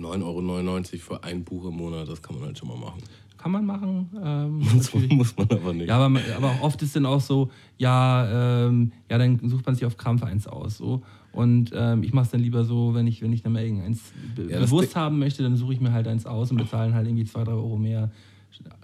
9,99 0.00 0.22
Euro 0.24 0.82
für 0.98 1.24
ein 1.24 1.44
Buch 1.44 1.64
im 1.66 1.76
Monat, 1.76 2.08
das 2.08 2.22
kann 2.22 2.36
man 2.36 2.46
halt 2.46 2.58
schon 2.58 2.68
mal 2.68 2.76
machen. 2.78 3.02
Kann 3.38 3.52
man 3.52 3.64
machen. 3.64 4.10
Ähm, 4.22 4.58
Muss 4.74 4.92
man, 4.92 5.02
natürlich. 5.02 5.12
muss 5.12 5.36
man 5.36 5.50
aber 5.50 5.72
nicht. 5.72 5.88
Ja, 5.88 5.96
aber, 5.96 6.08
man- 6.10 6.22
aber 6.36 6.58
oft 6.60 6.82
ist 6.82 6.94
dann 6.94 7.06
auch 7.06 7.20
so, 7.22 7.50
ja, 7.78 8.66
ähm, 8.66 8.92
ja, 9.10 9.16
dann 9.16 9.40
sucht 9.48 9.64
man 9.64 9.74
sich 9.74 9.84
auf 9.86 9.96
Krampf 9.96 10.22
eins 10.22 10.46
aus. 10.46 10.76
So. 10.76 11.02
Und 11.32 11.70
ähm, 11.74 12.02
ich 12.02 12.12
mache 12.12 12.26
es 12.26 12.30
dann 12.32 12.40
lieber 12.40 12.64
so, 12.64 12.92
wenn 12.94 13.06
ich, 13.06 13.22
wenn 13.22 13.32
ich 13.32 13.42
dann 13.42 13.52
mal 13.52 13.62
irgendeins 13.62 14.12
Ja, 14.36 14.58
das 14.60 14.68
bewusst 14.70 14.94
haben 14.96 15.18
möchte, 15.18 15.42
dann 15.42 15.56
suche 15.56 15.72
ich 15.72 15.80
mir 15.80 15.92
halt 15.92 16.06
eins 16.06 16.26
aus 16.26 16.50
und 16.50 16.58
bezahle 16.58 16.92
halt 16.92 17.06
irgendwie 17.06 17.24
2, 17.24 17.44
3 17.44 17.52
Euro 17.52 17.78
mehr. 17.78 18.10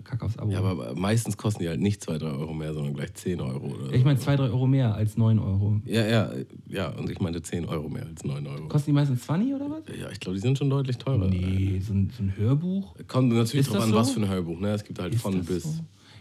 Kack 0.05 0.23
aufs 0.23 0.39
Abo. 0.39 0.51
Ja, 0.51 0.61
aber 0.61 0.95
meistens 0.95 1.37
kosten 1.37 1.63
die 1.63 1.69
halt 1.69 1.81
nicht 1.81 2.01
2, 2.03 2.19
3 2.19 2.27
Euro 2.27 2.55
mehr, 2.55 2.73
sondern 2.73 2.95
gleich 2.95 3.13
10 3.15 3.41
Euro. 3.41 3.67
Oder 3.75 3.93
ich 3.93 4.05
meine 4.05 4.19
so. 4.19 4.25
2, 4.27 4.37
3 4.37 4.43
Euro 4.45 4.67
mehr 4.67 4.95
als 4.95 5.17
9 5.17 5.39
Euro. 5.41 5.81
Ja, 5.85 6.07
ja, 6.07 6.31
ja, 6.69 6.89
und 6.91 7.11
ich 7.11 7.19
meinte 7.21 7.43
10 7.43 7.65
Euro 7.67 7.89
mehr 7.89 8.07
als 8.07 8.23
9 8.25 8.47
Euro. 8.47 8.69
Kosten 8.69 8.91
die 8.91 8.95
meistens 8.95 9.23
20 9.25 9.55
oder 9.55 9.69
was? 9.71 9.83
Ja, 9.99 10.09
ich 10.11 10.21
glaube, 10.21 10.37
die 10.37 10.43
sind 10.43 10.57
schon 10.59 10.71
deutlich 10.71 10.97
teurer. 10.99 11.27
Nee, 11.29 11.81
so 11.85 11.93
ein, 11.93 12.11
so 12.17 12.23
ein 12.23 12.33
Hörbuch. 12.37 12.95
Kommt 13.09 13.31
natürlich 13.33 13.67
Ist 13.67 13.75
drauf 13.75 13.83
an, 13.83 13.91
so? 13.91 13.97
was 13.97 14.11
für 14.13 14.21
ein 14.21 14.29
Hörbuch. 14.29 14.61
Ne? 14.61 14.71
Es 14.71 14.85
gibt 14.85 15.01
halt 15.01 15.13
Ist 15.15 15.23
von 15.23 15.45
bis. 15.45 15.65
so? 15.65 15.71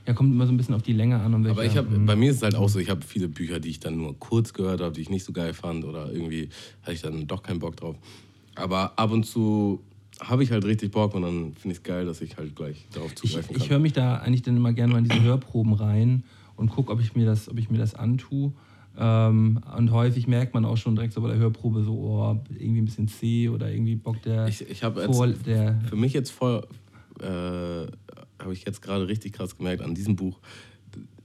Ja, 0.07 0.13
kommt 0.13 0.31
immer 0.33 0.45
so 0.47 0.51
ein 0.53 0.57
bisschen 0.57 0.75
auf 0.75 0.83
die 0.83 0.93
Länge 0.93 1.19
an. 1.19 1.33
Und 1.33 1.47
Aber 1.47 1.65
ich 1.65 1.77
habe, 1.77 1.89
Mhm. 1.89 2.05
bei 2.07 2.15
mir 2.15 2.31
ist 2.31 2.37
es 2.37 2.43
halt 2.43 2.55
auch 2.55 2.69
so, 2.69 2.79
ich 2.79 2.89
habe 2.89 3.01
viele 3.03 3.27
Bücher, 3.27 3.59
die 3.59 3.69
ich 3.69 3.79
dann 3.79 3.97
nur 3.97 4.17
kurz 4.19 4.53
gehört 4.53 4.81
habe, 4.81 4.93
die 4.93 5.01
ich 5.01 5.09
nicht 5.09 5.23
so 5.25 5.33
geil 5.33 5.53
fand 5.53 5.83
oder 5.85 6.11
irgendwie 6.11 6.49
hatte 6.81 6.93
ich 6.93 7.01
dann 7.01 7.27
doch 7.27 7.41
keinen 7.43 7.59
Bock 7.59 7.75
drauf. 7.77 7.95
Aber 8.55 8.97
ab 8.97 9.11
und 9.11 9.25
zu 9.25 9.79
habe 10.22 10.43
ich 10.43 10.51
halt 10.51 10.66
richtig 10.66 10.91
Bock 10.91 11.13
und 11.13 11.24
dann 11.24 11.53
finde 11.53 11.74
ich 11.74 11.78
es 11.78 11.84
geil, 11.84 12.05
dass 12.05 12.22
ich 12.22 12.38
halt 12.38 12.55
gleich 12.55 12.88
darauf 12.93 13.11
Ich, 13.11 13.18
zugreifen 13.18 13.55
ich 13.55 13.63
kann. 13.63 13.70
höre 13.70 13.80
mich 13.80 13.93
da 13.93 14.18
eigentlich 14.18 14.43
dann 14.43 14.55
immer 14.57 14.74
gerne 14.74 14.93
mal 14.93 14.99
in 14.99 15.05
diese 15.05 15.22
Hörproben 15.22 15.74
rein 15.74 16.24
und 16.55 16.70
gucke, 16.70 16.91
ob 16.91 17.01
ich 17.01 17.16
mir 17.16 17.26
das, 17.26 17.49
ob 17.49 17.57
ich 17.57 17.70
mir 17.70 17.78
das 17.78 17.95
antue. 17.95 18.53
Ähm, 18.97 19.59
und 19.78 19.91
häufig 19.91 20.28
merkt 20.28 20.53
man 20.53 20.63
auch 20.63 20.78
schon 20.78 20.95
direkt 20.95 21.13
so 21.13 21.22
bei 21.22 21.28
der 21.28 21.38
Hörprobe 21.38 21.84
so, 21.84 21.93
oh, 21.93 22.39
irgendwie 22.57 22.82
ein 22.82 22.86
bisschen 22.86 23.09
zäh 23.09 23.49
oder 23.49 23.70
irgendwie 23.70 23.95
Bock 23.95 24.22
der, 24.22 24.47
Ich, 24.47 24.61
ich 24.70 24.84
habe 24.84 25.01
für 25.01 25.95
mich 25.97 26.13
jetzt 26.13 26.32
voll, 26.32 26.66
äh, 27.20 27.26
habe 27.26 28.53
ich 28.53 28.66
jetzt 28.66 28.82
gerade 28.82 29.07
richtig 29.07 29.34
krass 29.34 29.57
gemerkt 29.57 29.82
an 29.82 29.95
diesem 29.95 30.16
Buch, 30.16 30.39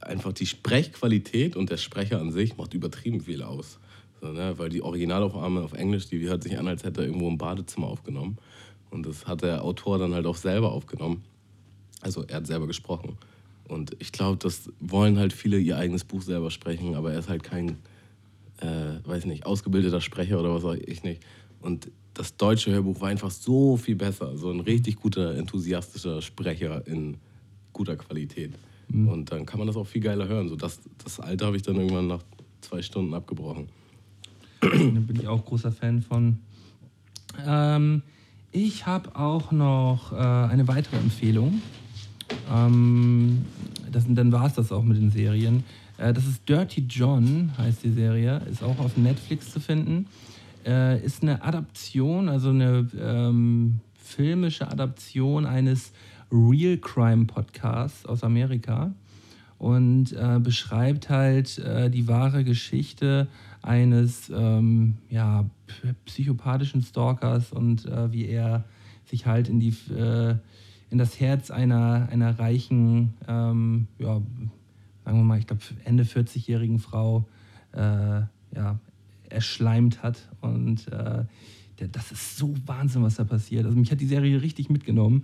einfach 0.01 0.33
die 0.33 0.47
Sprechqualität 0.47 1.55
und 1.55 1.71
der 1.71 1.77
Sprecher 1.77 2.21
an 2.21 2.33
sich 2.33 2.57
macht 2.57 2.75
übertrieben 2.75 3.21
viel 3.21 3.43
aus. 3.43 3.79
So, 4.21 4.33
ne? 4.33 4.55
Weil 4.57 4.69
die 4.69 4.83
Originalaufnahme 4.83 5.63
auf 5.63 5.73
Englisch, 5.73 6.09
die 6.09 6.21
hört 6.29 6.43
sich 6.43 6.59
an, 6.59 6.67
als 6.67 6.85
hätte 6.85 7.03
er 7.03 7.07
irgendwo 7.07 7.29
im 7.29 7.39
Badezimmer 7.39 7.87
aufgenommen. 7.87 8.37
Und 8.91 9.07
das 9.07 9.27
hat 9.27 9.43
der 9.43 9.65
Autor 9.65 9.99
dann 9.99 10.15
halt 10.15 10.27
auch 10.27 10.37
selber 10.37 10.73
aufgenommen. 10.73 11.23
Also 12.01 12.25
er 12.25 12.37
hat 12.37 12.47
selber 12.47 12.67
gesprochen. 12.67 13.17
Und 13.69 13.97
ich 14.01 14.11
glaube, 14.11 14.39
das 14.39 14.71
wollen 14.81 15.19
halt 15.19 15.33
viele 15.33 15.59
ihr 15.59 15.77
eigenes 15.77 16.05
Buch 16.05 16.23
selber 16.23 16.51
sprechen, 16.51 16.97
aber 16.97 17.13
er 17.13 17.21
ist 17.21 17.29
halt 17.29 17.45
kein, 17.45 17.77
äh, 18.61 18.97
weiß 19.05 19.27
nicht, 19.27 19.47
ausgebildeter 19.47 20.01
Sprecher 20.01 20.41
oder 20.41 20.53
was 20.55 20.65
auch 20.65 20.75
ich 20.75 21.05
nicht. 21.05 21.23
Und 21.61 21.91
das 22.15 22.37
deutsche 22.37 22.73
Hörbuch 22.73 23.01
war 23.01 23.09
einfach 23.09 23.31
so 23.31 23.77
viel 23.77 23.95
besser. 23.95 24.37
So 24.37 24.51
ein 24.51 24.61
richtig 24.61 24.97
guter, 24.97 25.37
enthusiastischer 25.37 26.21
Sprecher 26.21 26.85
in 26.87 27.19
guter 27.73 27.97
Qualität. 27.97 28.55
Und 28.93 29.31
dann 29.31 29.47
kann 29.47 29.59
man 29.59 29.69
das 29.69 29.77
auch 29.77 29.87
viel 29.87 30.03
geiler 30.03 30.27
hören. 30.27 30.49
So 30.49 30.57
das, 30.57 30.81
das 31.03 31.21
alte 31.21 31.47
habe 31.47 31.57
ich 31.57 31.63
dann 31.63 31.77
irgendwann 31.77 32.09
nach 32.09 32.23
zwei 32.61 32.83
Stunden 32.83 33.15
abgebrochen. 33.15 33.69
da 34.61 34.69
bin 34.69 35.17
ich 35.17 35.29
auch 35.29 35.45
großer 35.45 35.71
Fan 35.71 36.03
von. 36.03 36.39
Ähm, 37.47 38.03
ich 38.53 38.87
habe 38.87 39.15
auch 39.17 39.53
noch 39.53 40.13
äh, 40.13 40.17
eine 40.17 40.67
weitere 40.69 40.97
Empfehlung. 40.97 41.63
Ähm, 42.53 43.45
das, 43.91 44.05
dann 44.09 44.33
war 44.33 44.47
es 44.47 44.55
das 44.55 44.73
auch 44.73 44.83
mit 44.83 44.97
den 44.97 45.11
Serien. 45.11 45.65
Äh, 45.99 46.13
das 46.13 46.27
ist 46.27 46.49
Dirty 46.49 46.87
John, 46.89 47.53
heißt 47.59 47.85
die 47.85 47.93
Serie. 47.93 48.41
Ist 48.51 48.63
auch 48.63 48.79
auf 48.79 48.97
Netflix 48.97 49.53
zu 49.53 49.61
finden. 49.61 50.07
Äh, 50.67 51.05
ist 51.05 51.23
eine 51.23 51.43
Adaption, 51.43 52.29
also 52.29 52.51
eine 52.51 52.89
ähm, 53.01 53.81
filmische 53.95 54.69
Adaption 54.69 55.47
eines 55.47 55.93
Real 56.31 56.77
Crime 56.77 57.27
Podcasts 57.27 58.05
aus 58.07 58.23
Amerika 58.23 58.93
und 59.61 60.13
äh, 60.15 60.41
beschreibt 60.43 61.11
halt 61.11 61.59
äh, 61.59 61.91
die 61.91 62.09
wahre 62.09 62.45
Geschichte 62.45 63.29
eines 63.61 64.33
ähm, 64.35 64.97
ja, 65.11 65.45
psychopathischen 66.07 66.81
Stalkers 66.81 67.53
und 67.53 67.85
äh, 67.85 68.11
wie 68.11 68.25
er 68.25 68.65
sich 69.05 69.27
halt 69.27 69.51
in, 69.51 69.61
die, 69.61 69.77
äh, 69.95 70.35
in 70.89 70.97
das 70.97 71.21
Herz 71.21 71.51
einer, 71.51 72.09
einer 72.11 72.39
reichen, 72.39 73.13
ähm, 73.29 73.87
ja, 73.99 74.23
sagen 75.05 75.19
wir 75.19 75.25
mal, 75.25 75.39
ich 75.39 75.47
glaube 75.47 75.61
Ende 75.85 76.05
40-jährigen 76.05 76.79
Frau 76.79 77.29
äh, 77.73 78.23
ja, 78.57 78.81
erschleimt 79.29 80.03
hat. 80.03 80.27
Und 80.41 80.89
äh, 80.89 81.25
das 81.93 82.13
ist 82.13 82.39
so 82.39 82.55
Wahnsinn, 82.65 83.03
was 83.03 83.17
da 83.17 83.25
passiert. 83.25 83.67
Also 83.67 83.77
mich 83.77 83.91
hat 83.91 84.01
die 84.01 84.07
Serie 84.07 84.41
richtig 84.41 84.71
mitgenommen. 84.71 85.23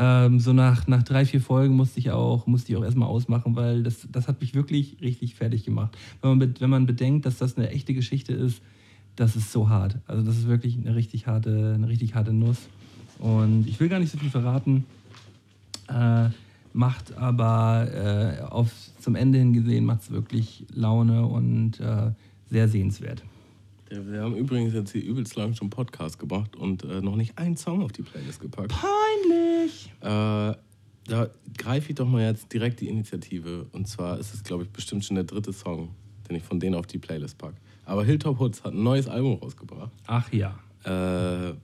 Ähm, 0.00 0.38
so 0.38 0.52
nach, 0.52 0.86
nach 0.86 1.02
drei, 1.02 1.26
vier 1.26 1.40
Folgen 1.40 1.74
musste 1.74 1.98
ich 1.98 2.12
auch, 2.12 2.46
musste 2.46 2.72
ich 2.72 2.78
auch 2.78 2.84
erstmal 2.84 3.08
ausmachen, 3.08 3.56
weil 3.56 3.82
das, 3.82 4.06
das 4.12 4.28
hat 4.28 4.40
mich 4.40 4.54
wirklich 4.54 4.98
richtig 5.00 5.34
fertig 5.34 5.64
gemacht. 5.64 5.98
Wenn 6.22 6.38
man, 6.38 6.54
wenn 6.60 6.70
man 6.70 6.86
bedenkt, 6.86 7.26
dass 7.26 7.38
das 7.38 7.56
eine 7.56 7.70
echte 7.70 7.94
Geschichte 7.94 8.32
ist, 8.32 8.62
das 9.16 9.34
ist 9.34 9.50
so 9.50 9.68
hart. 9.68 9.96
Also 10.06 10.22
das 10.22 10.38
ist 10.38 10.46
wirklich 10.46 10.78
eine 10.78 10.94
richtig 10.94 11.26
harte, 11.26 11.72
eine 11.74 11.88
richtig 11.88 12.14
harte 12.14 12.32
Nuss. 12.32 12.68
Und 13.18 13.66
ich 13.66 13.80
will 13.80 13.88
gar 13.88 13.98
nicht 13.98 14.12
so 14.12 14.18
viel 14.18 14.30
verraten. 14.30 14.84
Äh, 15.88 16.28
macht 16.72 17.16
aber 17.16 17.88
äh, 17.92 18.42
auf, 18.42 18.70
zum 19.00 19.16
Ende 19.16 19.38
hin 19.38 19.52
gesehen 19.52 19.84
macht 19.84 20.02
es 20.02 20.10
wirklich 20.12 20.64
Laune 20.72 21.26
und 21.26 21.80
äh, 21.80 22.12
sehr 22.48 22.68
sehenswert. 22.68 23.24
Wir 23.90 24.22
haben 24.22 24.36
übrigens 24.36 24.74
jetzt 24.74 24.92
hier 24.92 25.02
übelst 25.02 25.36
lang 25.36 25.54
schon 25.54 25.70
Podcast 25.70 26.18
gemacht 26.18 26.56
und 26.56 26.84
äh, 26.84 27.00
noch 27.00 27.16
nicht 27.16 27.38
einen 27.38 27.56
Song 27.56 27.82
auf 27.82 27.92
die 27.92 28.02
Playlist 28.02 28.40
gepackt. 28.40 28.72
Peinlich! 28.72 29.90
Äh, 30.00 30.54
da 31.08 31.30
greife 31.56 31.88
ich 31.90 31.94
doch 31.94 32.06
mal 32.06 32.22
jetzt 32.22 32.52
direkt 32.52 32.80
die 32.80 32.88
Initiative. 32.88 33.66
Und 33.72 33.88
zwar 33.88 34.18
ist 34.18 34.34
es, 34.34 34.42
glaube 34.42 34.64
ich, 34.64 34.70
bestimmt 34.70 35.04
schon 35.04 35.14
der 35.14 35.24
dritte 35.24 35.52
Song, 35.52 35.90
den 36.28 36.36
ich 36.36 36.42
von 36.42 36.60
denen 36.60 36.74
auf 36.74 36.86
die 36.86 36.98
Playlist 36.98 37.38
packe. 37.38 37.56
Aber 37.86 38.04
Hilltop 38.04 38.38
Hoods 38.38 38.62
hat 38.62 38.74
ein 38.74 38.82
neues 38.82 39.08
Album 39.08 39.38
rausgebracht. 39.38 39.90
Ach 40.06 40.30
ja. 40.32 40.58
Äh, 40.84 41.54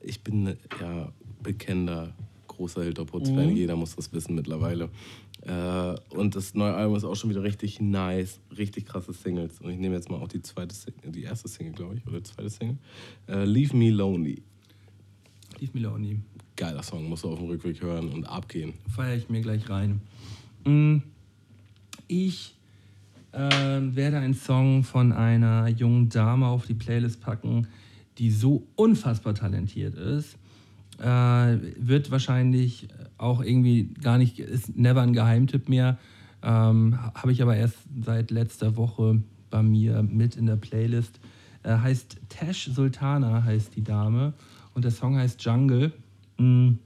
ich 0.00 0.22
bin 0.22 0.56
ja 0.80 1.12
bekennender 1.42 2.14
großer 2.46 2.82
Hilltop 2.84 3.12
Hoods-Fan. 3.12 3.50
Mhm. 3.50 3.56
Jeder 3.56 3.76
muss 3.76 3.96
das 3.96 4.12
wissen 4.12 4.34
mittlerweile. 4.34 4.88
Äh, 5.46 5.94
und 6.10 6.34
das 6.34 6.54
neue 6.54 6.74
Album 6.74 6.96
ist 6.96 7.04
auch 7.04 7.14
schon 7.14 7.30
wieder 7.30 7.42
richtig 7.42 7.80
nice, 7.80 8.40
richtig 8.56 8.86
krasse 8.86 9.12
Singles. 9.12 9.60
Und 9.60 9.70
ich 9.70 9.78
nehme 9.78 9.94
jetzt 9.94 10.10
mal 10.10 10.16
auch 10.16 10.28
die 10.28 10.42
zweite 10.42 10.74
Single, 10.74 11.12
die 11.12 11.22
erste 11.22 11.48
Single, 11.48 11.72
glaube 11.72 11.94
ich, 11.96 12.06
oder 12.06 12.16
die 12.18 12.24
zweite 12.24 12.50
Single. 12.50 12.78
Äh, 13.28 13.44
Leave 13.44 13.76
Me 13.76 13.90
Lonely. 13.90 14.42
Leave 15.60 15.70
Meloni. 15.72 16.18
Geiler 16.56 16.82
Song, 16.82 17.08
musst 17.08 17.24
du 17.24 17.30
auf 17.30 17.38
dem 17.38 17.48
Rückweg 17.48 17.80
hören 17.80 18.08
und 18.08 18.24
abgehen. 18.24 18.74
Feiere 18.94 19.16
ich 19.16 19.28
mir 19.28 19.40
gleich 19.40 19.68
rein. 19.70 20.00
Mm, 20.64 20.96
Ich 22.08 22.54
äh, 23.32 23.38
werde 23.40 24.18
einen 24.18 24.34
Song 24.34 24.82
von 24.82 25.12
einer 25.12 25.68
jungen 25.68 26.08
Dame 26.08 26.46
auf 26.46 26.66
die 26.66 26.74
Playlist 26.74 27.20
packen, 27.20 27.68
die 28.18 28.30
so 28.30 28.66
unfassbar 28.74 29.34
talentiert 29.34 29.94
ist. 29.94 30.36
Äh, 30.98 31.58
wird 31.78 32.10
wahrscheinlich 32.10 32.88
auch 33.18 33.42
irgendwie 33.42 33.90
gar 34.02 34.18
nicht, 34.18 34.38
ist 34.38 34.76
never 34.76 35.02
ein 35.02 35.12
Geheimtipp 35.12 35.68
mehr. 35.68 35.98
Ähm, 36.42 36.98
Habe 37.14 37.32
ich 37.32 37.42
aber 37.42 37.56
erst 37.56 37.78
seit 38.04 38.30
letzter 38.30 38.76
Woche 38.76 39.22
bei 39.50 39.62
mir 39.62 40.02
mit 40.02 40.36
in 40.36 40.46
der 40.46 40.56
Playlist. 40.56 41.18
Äh, 41.62 41.76
heißt 41.78 42.18
Tash 42.28 42.70
Sultana, 42.72 43.42
heißt 43.44 43.74
die 43.76 43.82
Dame. 43.82 44.32
Und 44.74 44.84
der 44.84 44.92
Song 44.92 45.16
heißt 45.16 45.42
Jungle. 45.42 45.92
Mhm. 46.38 46.78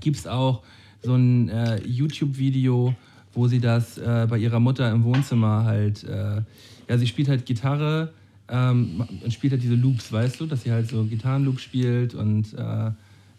Gibt 0.00 0.16
es 0.16 0.26
auch 0.26 0.62
so 1.02 1.14
ein 1.14 1.48
äh, 1.48 1.80
YouTube-Video, 1.86 2.94
wo 3.32 3.48
sie 3.48 3.60
das 3.60 3.98
äh, 3.98 4.26
bei 4.28 4.38
ihrer 4.38 4.60
Mutter 4.60 4.90
im 4.90 5.04
Wohnzimmer 5.04 5.64
halt, 5.64 6.04
äh, 6.04 6.42
ja, 6.88 6.98
sie 6.98 7.06
spielt 7.06 7.28
halt 7.28 7.46
Gitarre 7.46 8.12
ähm, 8.48 9.06
und 9.22 9.32
spielt 9.32 9.52
halt 9.52 9.62
diese 9.62 9.74
Loops, 9.74 10.12
weißt 10.12 10.40
du, 10.40 10.46
dass 10.46 10.62
sie 10.62 10.72
halt 10.72 10.88
so 10.88 11.04
Gitarrenloops 11.04 11.62
spielt 11.62 12.14
und 12.14 12.52
äh, 12.54 12.90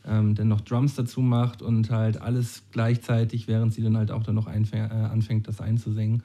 ähm, 0.06 0.36
dann 0.36 0.48
noch 0.48 0.62
Drums 0.62 0.96
dazu 0.96 1.22
macht 1.22 1.62
und 1.62 1.90
halt 1.90 2.22
alles 2.22 2.64
gleichzeitig, 2.72 3.48
während 3.48 3.74
sie 3.74 3.82
dann 3.82 3.98
halt 3.98 4.12
auch 4.12 4.24
dann 4.24 4.36
noch 4.36 4.48
äh, 4.48 4.52
anfängt, 4.52 5.48
das 5.48 5.62
einzusingen. 5.62 6.24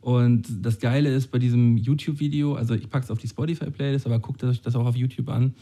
Und 0.00 0.46
das 0.62 0.80
Geile 0.80 1.14
ist 1.14 1.30
bei 1.30 1.38
diesem 1.38 1.76
YouTube-Video, 1.76 2.54
also 2.54 2.74
ich 2.74 2.90
packe 2.90 3.04
es 3.04 3.10
auf 3.10 3.18
die 3.18 3.28
Spotify-Playlist, 3.28 4.06
aber 4.06 4.18
guckt 4.18 4.42
euch 4.42 4.60
das 4.60 4.74
auch 4.74 4.86
auf 4.86 4.96
YouTube 4.96 5.28
an. 5.28 5.54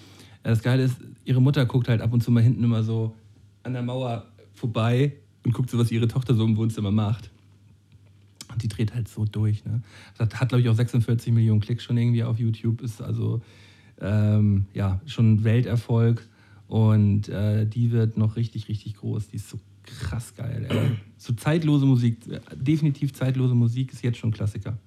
Äh, 0.43 0.51
Das 0.51 0.63
Geile 0.63 0.85
ist, 0.85 0.97
ihre 1.25 1.43
Mutter 1.43 1.67
guckt 1.67 1.89
halt 1.89 2.01
ab 2.01 2.13
und 2.13 2.23
zu 2.23 2.31
mal 2.31 2.43
hinten 2.43 2.65
immer 2.65 2.83
so 2.83 3.15
an 3.63 3.75
der 3.75 3.83
Mauer 3.83 4.27
vorbei 4.55 5.13
und 5.45 5.53
guckt 5.53 5.71
so, 5.71 5.79
was 5.79 5.91
ihre 5.91 6.09
Tochter 6.09 6.35
so 6.35 6.45
im 6.45 6.57
Wohnzimmer 6.57 6.91
macht. 6.91 7.31
Und 8.51 8.63
die 8.63 8.69
dreht 8.69 8.95
halt 8.95 9.09
so 9.09 9.25
durch. 9.25 9.65
Ne? 9.65 9.83
Das 10.19 10.29
hat, 10.41 10.49
glaube 10.49 10.63
ich, 10.63 10.69
auch 10.69 10.75
46 10.75 11.33
Millionen 11.33 11.61
Klicks 11.61 11.85
schon 11.85 11.97
irgendwie 11.97 12.25
auf 12.25 12.39
YouTube. 12.39 12.83
Ist 12.83 13.01
also 13.01 13.43
ähm, 14.01 14.67
ja 14.75 15.01
schon 15.07 15.45
Welterfolg. 15.45 16.27
Und 16.71 17.29
äh, 17.29 17.67
die 17.67 17.91
wird 17.91 18.17
noch 18.17 18.37
richtig, 18.37 18.69
richtig 18.69 18.95
groß. 18.95 19.29
Die 19.29 19.37
ist 19.37 19.51
so 19.51 19.59
krass 19.85 20.35
geil. 20.37 20.67
Ey. 20.69 20.91
So 21.23 21.35
zeitlose 21.35 21.85
Musik, 21.85 22.17
äh, 22.31 22.41
definitiv 22.57 23.13
zeitlose 23.13 23.55
Musik 23.55 23.93
ist 23.93 24.03
jetzt 24.03 24.17
schon 24.17 24.31
Klassiker. 24.31 24.79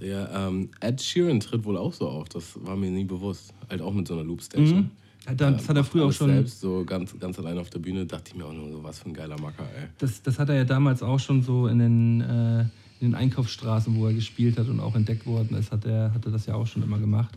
Der 0.00 0.30
ähm, 0.32 0.68
Ed 0.78 1.02
Sheeran 1.02 1.40
tritt 1.40 1.64
wohl 1.64 1.76
auch 1.76 1.92
so 1.92 2.08
auf, 2.08 2.28
das 2.28 2.56
war 2.64 2.76
mir 2.76 2.92
nie 2.92 3.02
bewusst. 3.04 3.52
Halt 3.68 3.80
auch 3.82 3.92
mit 3.92 4.06
so 4.06 4.14
einer 4.14 4.22
Loopstation. 4.22 4.78
Mhm. 4.78 4.90
Hat 5.26 5.40
er- 5.40 5.50
das 5.50 5.68
hat 5.68 5.76
er 5.76 5.82
macht 5.82 5.90
früher 5.90 6.04
auch 6.06 6.12
schon. 6.12 6.28
Selbst 6.30 6.60
so 6.60 6.84
ganz, 6.84 7.18
ganz 7.18 7.36
allein 7.40 7.58
auf 7.58 7.70
der 7.70 7.80
Bühne 7.80 8.06
dachte 8.06 8.30
ich 8.30 8.36
mir 8.36 8.44
auch 8.46 8.52
nur 8.52 8.70
so, 8.70 8.84
was 8.84 9.00
für 9.00 9.08
ein 9.08 9.14
geiler 9.14 9.40
Macker, 9.40 9.64
ey. 9.76 9.88
Das, 9.98 10.22
das 10.22 10.38
hat 10.38 10.48
er 10.48 10.54
ja 10.54 10.64
damals 10.64 11.02
auch 11.02 11.18
schon 11.18 11.42
so 11.42 11.66
in 11.66 11.80
den, 11.80 12.20
äh, 12.20 12.60
in 12.60 12.68
den 13.08 13.14
Einkaufsstraßen, 13.16 13.96
wo 13.96 14.06
er 14.06 14.12
gespielt 14.14 14.58
hat 14.60 14.68
und 14.68 14.78
auch 14.78 14.94
entdeckt 14.94 15.26
worden 15.26 15.56
ist, 15.56 15.72
hat 15.72 15.84
er, 15.86 16.14
hat 16.14 16.24
er 16.24 16.30
das 16.30 16.46
ja 16.46 16.54
auch 16.54 16.68
schon 16.68 16.84
immer 16.84 16.98
gemacht. 17.00 17.36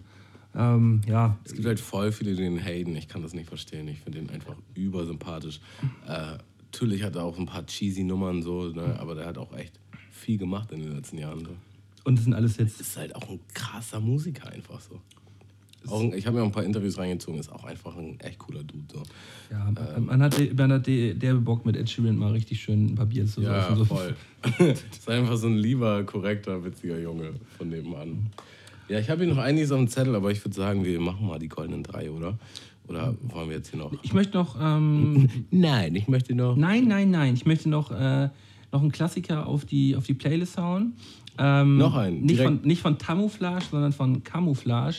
Ähm, 0.56 1.02
ja, 1.08 1.38
Es 1.46 1.54
gibt 1.54 1.66
halt 1.66 1.80
voll 1.80 2.12
viele, 2.12 2.36
die 2.36 2.42
den 2.44 2.64
haten. 2.64 2.96
Ich 2.96 3.08
kann 3.08 3.22
das 3.22 3.34
nicht 3.34 3.48
verstehen. 3.48 3.88
Ich 3.88 4.00
finde 4.00 4.20
den 4.20 4.30
einfach 4.30 4.56
übersympathisch. 4.76 5.60
Äh, 6.08 6.38
natürlich 6.72 7.04
hat 7.04 7.16
er 7.16 7.24
auch 7.24 7.38
ein 7.38 7.46
paar 7.46 7.66
cheesy 7.66 8.04
Nummern 8.04 8.42
so, 8.44 8.70
ne? 8.70 8.98
aber 9.00 9.16
der 9.16 9.26
hat 9.26 9.38
auch 9.38 9.52
echt 9.58 9.80
viel 10.12 10.38
gemacht 10.38 10.72
in 10.72 10.82
den 10.82 10.96
letzten 10.96 11.18
Jahren. 11.18 11.40
So. 11.46 11.52
und 12.06 12.16
das 12.18 12.24
sind 12.26 12.34
alles 12.34 12.58
jetzt 12.58 12.80
Ist 12.80 12.98
halt 12.98 13.16
auch 13.16 13.28
ein 13.30 13.40
krasser 13.54 14.00
Musiker 14.00 14.50
einfach 14.52 14.80
so. 14.80 15.00
Auch, 15.86 16.02
ich 16.14 16.26
habe 16.26 16.38
mir 16.38 16.44
auch 16.44 16.48
ein 16.48 16.52
paar 16.54 16.64
Interviews 16.64 16.98
reingezogen, 16.98 17.38
ist 17.42 17.52
auch 17.52 17.66
einfach 17.66 17.98
ein 17.98 18.18
echt 18.22 18.40
cooler 18.40 18.64
Dude. 18.64 18.86
So. 18.94 19.04
Ja, 19.52 19.70
man 20.00 20.22
hat, 20.24 20.40
man 20.56 20.72
hat 20.72 20.88
de- 20.88 21.14
derbe 21.14 21.42
Bock 21.42 21.66
mit 21.66 21.76
Ed 21.76 21.90
Sheeran 21.90 22.16
mal 22.16 22.32
richtig 22.32 22.62
schön 22.62 22.86
ein 22.92 22.96
paar 22.96 23.06
Bier 23.08 23.26
zu 23.26 23.42
Ja, 23.42 23.64
saufen. 23.64 23.76
So. 23.80 23.86
voll. 23.86 24.16
ist 24.92 25.10
einfach 25.10 25.36
so 25.36 25.48
ein 25.48 25.58
lieber, 25.58 26.04
korrekter, 26.06 26.64
witziger 26.64 26.98
Junge 27.00 27.32
von 27.58 27.68
nebenan. 27.68 28.30
Ja, 28.94 29.00
ich 29.00 29.10
habe 29.10 29.24
hier 29.26 29.34
noch 29.34 29.42
einiges 29.42 29.72
auf 29.72 29.80
dem 29.80 29.88
Zettel, 29.88 30.14
aber 30.14 30.30
ich 30.30 30.46
würde 30.46 30.54
sagen, 30.56 30.86
wir 30.86 31.00
machen 31.00 31.26
mal 31.26 31.40
die 31.40 31.48
goldenen 31.50 31.82
drei, 31.82 32.12
oder? 32.12 32.38
Oder 32.88 33.16
wollen 33.24 33.50
wir 33.50 33.56
jetzt 33.58 33.72
hier 33.72 33.80
noch. 33.80 33.92
Ich 34.04 34.14
möchte 34.14 34.38
noch, 34.38 34.56
ähm, 34.62 35.28
Nein, 35.50 35.96
ich 35.96 36.08
möchte 36.08 36.36
noch. 36.36 36.56
nein, 36.56 36.88
nein, 36.88 37.10
nein, 37.10 37.34
ich 37.34 37.48
möchte 37.48 37.70
noch, 37.70 37.90
äh, 37.90 38.30
noch 38.72 38.82
einen 38.82 38.92
Klassiker 38.92 39.48
auf 39.48 39.66
die, 39.66 39.96
auf 39.96 40.06
die 40.06 40.14
Playlist 40.14 40.60
hauen. 40.60 40.94
Ähm, 41.40 41.78
Noch 41.80 41.96
einen, 41.96 42.22
Nicht 42.22 42.38
direkt. 42.38 42.60
von, 42.60 42.68
nicht 42.68 42.82
von 42.84 43.00
Tamouflage, 43.00 43.66
sondern 43.72 43.94
von 43.94 44.24
Camouflage. 44.24 44.98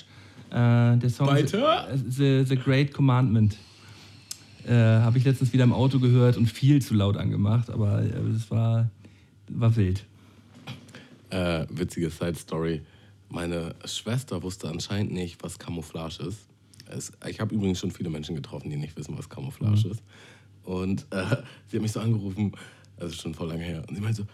Äh, 0.50 0.96
der 0.96 1.08
Song 1.08 1.28
Weiter? 1.28 1.86
The, 1.94 2.42
The 2.44 2.56
Great 2.56 2.92
Commandment. 2.92 3.56
Äh, 4.66 4.72
Habe 4.72 5.18
ich 5.18 5.24
letztens 5.24 5.52
wieder 5.52 5.62
im 5.62 5.72
Auto 5.72 6.00
gehört 6.00 6.36
und 6.36 6.46
viel 6.50 6.82
zu 6.82 6.94
laut 6.94 7.16
angemacht, 7.16 7.70
aber 7.70 8.02
äh, 8.02 8.08
es 8.34 8.50
war, 8.50 8.90
war 9.50 9.76
wild. 9.76 10.04
Äh, 11.30 11.66
witzige 11.70 12.10
Side-Story. 12.10 12.80
Meine 13.34 13.74
Schwester 13.84 14.44
wusste 14.44 14.68
anscheinend 14.68 15.12
nicht, 15.12 15.42
was 15.42 15.58
Camouflage 15.58 16.22
ist. 16.22 16.46
Es, 16.86 17.10
ich 17.28 17.40
habe 17.40 17.52
übrigens 17.52 17.80
schon 17.80 17.90
viele 17.90 18.08
Menschen 18.08 18.36
getroffen, 18.36 18.70
die 18.70 18.76
nicht 18.76 18.96
wissen, 18.96 19.18
was 19.18 19.28
Camouflage 19.28 19.88
ist. 19.88 20.04
Und 20.62 21.04
äh, 21.10 21.24
sie 21.66 21.78
hat 21.78 21.82
mich 21.82 21.90
so 21.90 21.98
angerufen, 21.98 22.52
also 22.96 23.12
schon 23.12 23.34
voll 23.34 23.48
lange 23.48 23.64
her, 23.64 23.82
und 23.88 23.96
sie 23.96 24.00
meinte 24.00 24.22
so, 24.22 24.28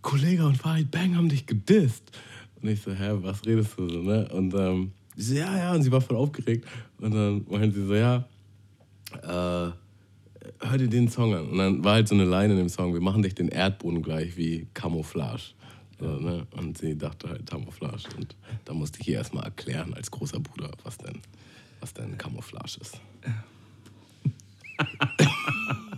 Kollege 0.00 0.46
und 0.46 0.56
Farid 0.56 0.92
Bang 0.92 1.16
haben 1.16 1.28
dich 1.28 1.44
gedisst. 1.44 2.12
Und 2.62 2.68
ich 2.68 2.80
so, 2.80 2.92
hä, 2.92 3.18
was 3.22 3.44
redest 3.44 3.76
du 3.76 3.88
so, 3.88 4.02
ne? 4.02 4.28
Und 4.32 4.54
ähm, 4.54 4.92
sie 5.16 5.34
so, 5.34 5.40
ja, 5.40 5.58
ja, 5.58 5.74
und 5.74 5.82
sie 5.82 5.90
war 5.90 6.00
voll 6.00 6.16
aufgeregt. 6.16 6.68
Und 6.98 7.12
dann 7.12 7.44
meinte 7.50 7.74
sie 7.74 7.84
so, 7.84 7.94
ja, 7.96 8.28
äh, 9.22 9.72
hör 10.60 10.78
dir 10.78 10.88
den 10.88 11.08
Song 11.08 11.34
an. 11.34 11.48
Und 11.48 11.58
dann 11.58 11.82
war 11.82 11.94
halt 11.94 12.06
so 12.06 12.14
eine 12.14 12.24
Line 12.24 12.52
in 12.52 12.58
dem 12.60 12.68
Song, 12.68 12.94
wir 12.94 13.00
machen 13.00 13.22
dich 13.22 13.34
den 13.34 13.48
Erdboden 13.48 14.02
gleich 14.02 14.36
wie 14.36 14.68
Camouflage. 14.72 15.56
So, 15.98 16.18
ne? 16.18 16.46
Und 16.56 16.76
sie 16.78 16.96
dachte 16.96 17.28
halt 17.28 17.46
Camouflage. 17.46 18.04
Und 18.16 18.36
da 18.64 18.74
musste 18.74 19.00
ich 19.00 19.08
ihr 19.08 19.16
erstmal 19.16 19.44
erklären 19.44 19.94
als 19.94 20.10
großer 20.10 20.40
Bruder, 20.40 20.70
was 20.84 20.98
denn, 20.98 21.20
was 21.80 21.94
denn 21.94 22.18
Camouflage 22.18 22.78
ist. 22.80 23.00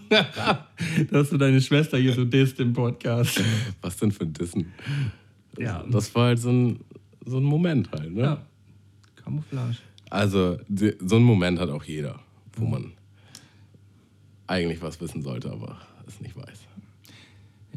Da 0.08 0.66
hast 1.12 1.32
du 1.32 1.36
deine 1.36 1.60
Schwester 1.60 1.98
hier 1.98 2.14
so 2.14 2.24
disst 2.24 2.60
im 2.60 2.72
Podcast. 2.72 3.42
Was 3.80 3.96
denn 3.96 4.12
für 4.12 4.24
ein 4.24 4.32
Dissen? 4.32 4.72
Ja. 5.58 5.84
Das 5.90 6.14
war 6.14 6.26
halt 6.26 6.38
so 6.38 6.50
ein, 6.50 6.80
so 7.26 7.38
ein 7.38 7.44
Moment 7.44 7.90
halt, 7.92 8.12
ne? 8.12 8.22
Ja. 8.22 8.46
Camouflage. 9.16 9.78
Also, 10.10 10.58
so 11.00 11.16
einen 11.16 11.24
Moment 11.24 11.58
hat 11.58 11.68
auch 11.68 11.84
jeder, 11.84 12.20
wo 12.54 12.66
man 12.66 12.92
eigentlich 14.46 14.80
was 14.80 15.00
wissen 15.00 15.22
sollte, 15.22 15.50
aber 15.50 15.76
es 16.06 16.20
nicht 16.20 16.36
weiß. 16.36 16.67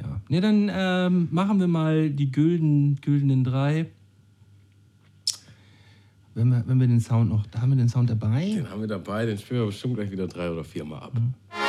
Ja. 0.02 0.22
Ne, 0.30 0.42
dann 0.42 0.72
ähm, 0.74 1.28
machen 1.32 1.60
wir 1.60 1.68
mal 1.68 2.10
die 2.10 2.32
gülden, 2.32 2.98
güldenen 3.02 3.44
drei. 3.44 3.88
Wenn 6.34 6.50
wir, 6.50 6.64
wenn 6.66 6.80
wir 6.80 6.88
den 6.88 7.02
Sound 7.02 7.30
noch, 7.30 7.46
da 7.48 7.62
haben 7.62 7.72
wir 7.72 7.78
den 7.78 7.90
Sound 7.90 8.10
dabei. 8.10 8.46
Den 8.46 8.70
haben 8.70 8.82
wir 8.82 8.88
dabei, 8.88 9.26
den 9.26 9.38
spielen 9.38 9.62
wir 9.62 9.66
bestimmt 9.68 9.96
gleich 9.96 10.12
wieder 10.12 10.28
drei 10.28 10.50
oder 10.50 10.64
viermal 10.64 11.04
ab. 11.04 11.12
Goldenen 11.14 11.61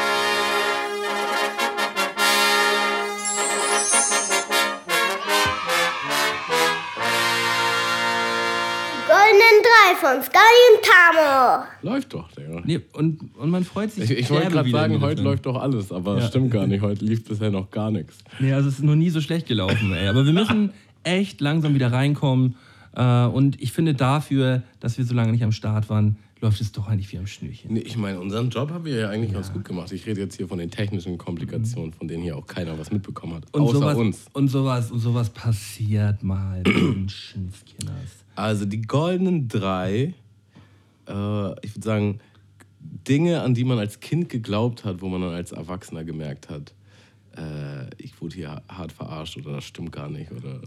von 10.03 10.23
Scully 10.23 10.63
und 10.75 10.85
Tamo. 10.85 11.65
Läuft 11.83 12.13
doch, 12.13 12.31
Digga. 12.33 12.61
Nee, 12.65 12.81
und, 12.95 13.21
und 13.37 13.51
man 13.51 13.65
freut 13.65 13.93
sich. 13.93 14.11
Ich, 14.11 14.19
ich 14.19 14.31
wollte 14.31 14.51
gerade 14.51 14.71
sagen, 14.71 15.01
heute 15.01 15.17
drin. 15.17 15.25
läuft 15.25 15.47
doch 15.47 15.57
alles, 15.61 15.93
aber 15.93 16.19
Ja. 16.19 16.27
stimmt 16.27 16.51
gar 16.51 16.67
nicht. 16.67 16.83
Heute 16.83 17.05
lief 17.05 17.25
bisher 17.25 17.51
noch 17.51 17.71
gar 17.71 17.91
nichts. 17.91 18.19
Nee, 18.41 18.53
also 18.53 18.69
es 18.69 18.75
ist 18.81 18.85
noch 18.85 18.97
nie 18.97 19.11
so 19.11 19.21
schlecht 19.21 19.47
gelaufen, 19.47 19.93
ey. 19.93 20.09
Aber 20.09 20.27
wir 20.27 20.33
müssen 20.33 20.73
echt 21.05 21.41
langsam 21.41 21.75
wieder 21.75 21.93
reinkommen. 21.93 22.57
Äh, 22.95 23.25
und 23.27 23.61
ich 23.63 23.73
finde 23.73 23.95
dafür, 23.95 24.63
dass 24.81 24.99
wir 24.99 25.05
so 25.05 25.15
lange 25.15 25.33
nicht 25.33 25.45
am 25.45 25.53
Start 25.53 25.89
waren, 25.89 26.17
läuft 26.41 26.61
es 26.61 26.73
doch 26.73 26.89
eigentlich 26.89 27.13
wie 27.13 27.19
am 27.19 27.29
Schnürchen. 27.29 27.73
Nee, 27.75 27.81
ich 27.81 27.97
meine, 27.97 28.19
unseren 28.19 28.51
Job 28.51 28.71
haben 28.71 28.85
wir 28.85 28.97
ja 28.97 29.09
eigentlich 29.09 29.33
ganz 29.33 29.53
gut 29.53 29.65
gemacht. 29.65 29.93
Ich 29.93 30.05
rede 30.07 30.21
jetzt 30.21 30.37
hier 30.37 30.49
von 30.49 30.59
den 30.59 30.71
technischen 30.73 31.17
Komplikationen, 31.17 31.93
von 31.93 32.09
denen 32.09 32.25
hier 32.25 32.37
auch 32.37 32.47
keiner 32.49 32.77
was 32.79 32.91
mitbekommen 32.91 33.35
hat. 33.37 33.45
Und 33.53 33.63
außer 33.63 33.79
sowas, 33.79 33.97
uns. 33.97 34.25
Und 34.33 34.49
sowas, 34.49 34.91
und 34.91 34.99
sowas 34.99 35.31
passiert 35.31 36.25
mal. 36.25 36.63
Menschenskinders. 36.67 38.22
Also 38.35 38.65
die 38.65 38.83
goldenen 38.83 39.49
drei, 39.49 40.15
äh, 41.09 41.53
ich 41.67 41.75
würde 41.77 41.83
sagen, 41.85 42.21
Dinge, 42.81 43.43
an 43.43 43.55
die 43.55 43.65
man 43.65 43.79
als 43.79 44.01
Kind 44.01 44.29
geglaubt 44.29 44.85
hat, 44.85 45.03
wo 45.03 45.09
man 45.09 45.21
dann 45.21 45.35
als 45.35 45.53
Erwachsener 45.53 46.05
gemerkt 46.05 46.49
hat, 46.49 46.73
äh, 47.37 47.87
ich 47.99 48.21
wurde 48.21 48.35
hier 48.35 48.63
hart 48.69 48.93
verarscht 48.93 49.37
oder 49.37 49.53
das 49.53 49.65
stimmt 49.65 49.93
gar 49.93 50.09
nicht 50.09 50.31
oder 50.33 50.61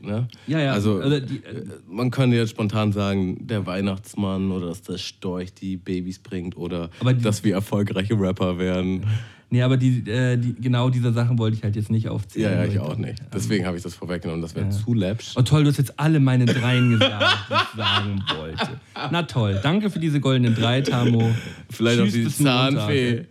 ne? 0.00 0.28
Ja, 0.46 0.60
ja, 0.60 0.72
Also, 0.72 1.00
also 1.00 1.20
die- 1.20 1.42
äh, 1.44 1.64
man 1.88 2.10
könnte 2.10 2.36
jetzt 2.36 2.50
spontan 2.50 2.92
sagen, 2.92 3.46
der 3.46 3.66
Weihnachtsmann 3.66 4.50
oder 4.52 4.66
dass 4.68 4.82
der 4.82 4.98
Storch 4.98 5.52
die 5.54 5.76
Babys 5.76 6.18
bringt 6.20 6.56
oder 6.56 6.90
die- 7.02 7.22
dass 7.22 7.42
wir 7.44 7.54
erfolgreiche 7.54 8.18
Rapper 8.18 8.58
werden. 8.58 9.04
Nee, 9.50 9.62
aber 9.62 9.78
die, 9.78 10.08
äh, 10.10 10.36
die, 10.36 10.54
genau 10.54 10.90
diese 10.90 11.12
Sachen 11.12 11.38
wollte 11.38 11.56
ich 11.56 11.62
halt 11.62 11.74
jetzt 11.74 11.90
nicht 11.90 12.08
aufzählen. 12.08 12.52
Ja, 12.52 12.64
ja, 12.64 12.70
ich 12.70 12.78
auch 12.78 12.96
nicht. 12.96 13.22
Deswegen 13.32 13.64
habe 13.64 13.78
ich 13.78 13.82
das 13.82 13.94
vorweggenommen, 13.94 14.42
das 14.42 14.54
wäre 14.54 14.68
zu 14.68 14.92
läppsch. 14.92 15.32
Oh 15.36 15.42
toll, 15.42 15.64
du 15.64 15.70
hast 15.70 15.78
jetzt 15.78 15.98
alle 15.98 16.20
meine 16.20 16.44
Dreien 16.44 16.90
gesagt, 16.90 17.46
die 17.48 17.54
ich 17.54 17.76
sagen 17.76 18.22
wollte. 18.36 18.80
Na 19.10 19.22
toll, 19.22 19.58
danke 19.62 19.88
für 19.88 20.00
diese 20.00 20.20
goldenen 20.20 20.54
drei, 20.54 20.82
Tamo. 20.82 21.30
Vielleicht 21.70 22.00
auch 22.00 22.04
Tschüss, 22.04 22.14
die 22.14 22.24
bis 22.24 22.40
Montag. 22.40 22.72
Zahnfee. 22.72 23.24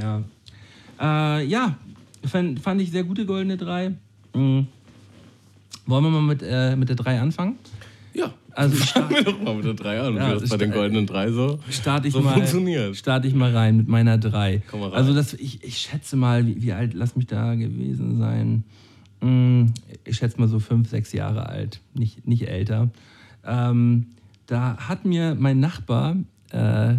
Ja, 0.00 0.22
äh, 1.00 1.46
ja 1.46 1.76
fand, 2.24 2.60
fand 2.60 2.80
ich 2.80 2.90
sehr 2.90 3.04
gute 3.04 3.26
goldene 3.26 3.56
drei. 3.56 3.92
Mhm. 4.34 4.66
Wollen 5.86 6.04
wir 6.04 6.10
mal 6.10 6.22
mit, 6.22 6.42
äh, 6.42 6.76
mit 6.76 6.88
der 6.88 6.96
3 6.96 7.20
anfangen? 7.20 7.56
Ja. 8.14 8.32
Also 8.54 8.74
ich 8.76 8.90
Fangen 8.90 9.10
wir 9.10 9.22
doch 9.24 9.40
mal 9.42 9.54
mit 9.54 9.64
der 9.64 9.74
3 9.74 10.00
an, 10.00 10.16
Ja, 10.16 10.34
das 10.34 10.48
bei 10.50 10.56
den 10.56 10.70
goldenen 10.72 11.06
3 11.06 11.32
so, 11.32 11.58
starte 11.70 12.08
ich, 12.08 12.14
so 12.14 12.20
mal, 12.20 12.34
funktioniert. 12.34 12.96
starte 12.96 13.26
ich 13.28 13.34
mal 13.34 13.54
rein 13.54 13.76
mit 13.78 13.88
meiner 13.88 14.18
3. 14.18 14.62
Komm 14.70 14.80
mal 14.80 14.88
rein. 14.90 14.98
Also 14.98 15.14
das, 15.14 15.34
ich, 15.34 15.62
ich 15.64 15.78
schätze 15.78 16.16
mal, 16.16 16.46
wie, 16.46 16.62
wie 16.62 16.72
alt, 16.72 16.92
lass 16.94 17.16
mich 17.16 17.26
da 17.26 17.54
gewesen 17.54 18.18
sein. 18.18 18.64
Hm, 19.20 19.72
Ich 20.04 20.16
schätze 20.16 20.38
mal 20.40 20.48
so 20.48 20.58
fünf, 20.58 20.88
sechs 20.88 21.12
Jahre 21.12 21.46
alt, 21.48 21.80
nicht, 21.94 22.26
nicht 22.26 22.48
älter. 22.48 22.90
Ähm, 23.44 24.06
da 24.46 24.76
hat 24.76 25.04
mir 25.04 25.34
mein 25.38 25.60
Nachbar, 25.60 26.16
äh, 26.50 26.94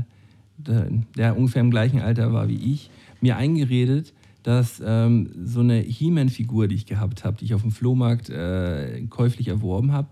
der, 0.58 0.88
der 1.18 1.38
ungefähr 1.38 1.62
im 1.62 1.72
gleichen 1.72 2.00
Alter 2.02 2.34
war 2.34 2.48
wie 2.48 2.74
ich, 2.74 2.90
mir 3.22 3.38
eingeredet, 3.38 4.14
dass 4.44 4.82
ähm, 4.86 5.30
so 5.46 5.60
eine 5.62 5.80
He-Man-Figur, 5.80 6.68
die 6.68 6.76
ich 6.76 6.86
gehabt 6.86 7.24
habe, 7.24 7.38
die 7.38 7.46
ich 7.46 7.54
auf 7.54 7.62
dem 7.62 7.72
Flohmarkt 7.72 8.30
äh, 8.30 9.02
käuflich 9.10 9.48
erworben 9.48 9.92
habe, 9.94 10.08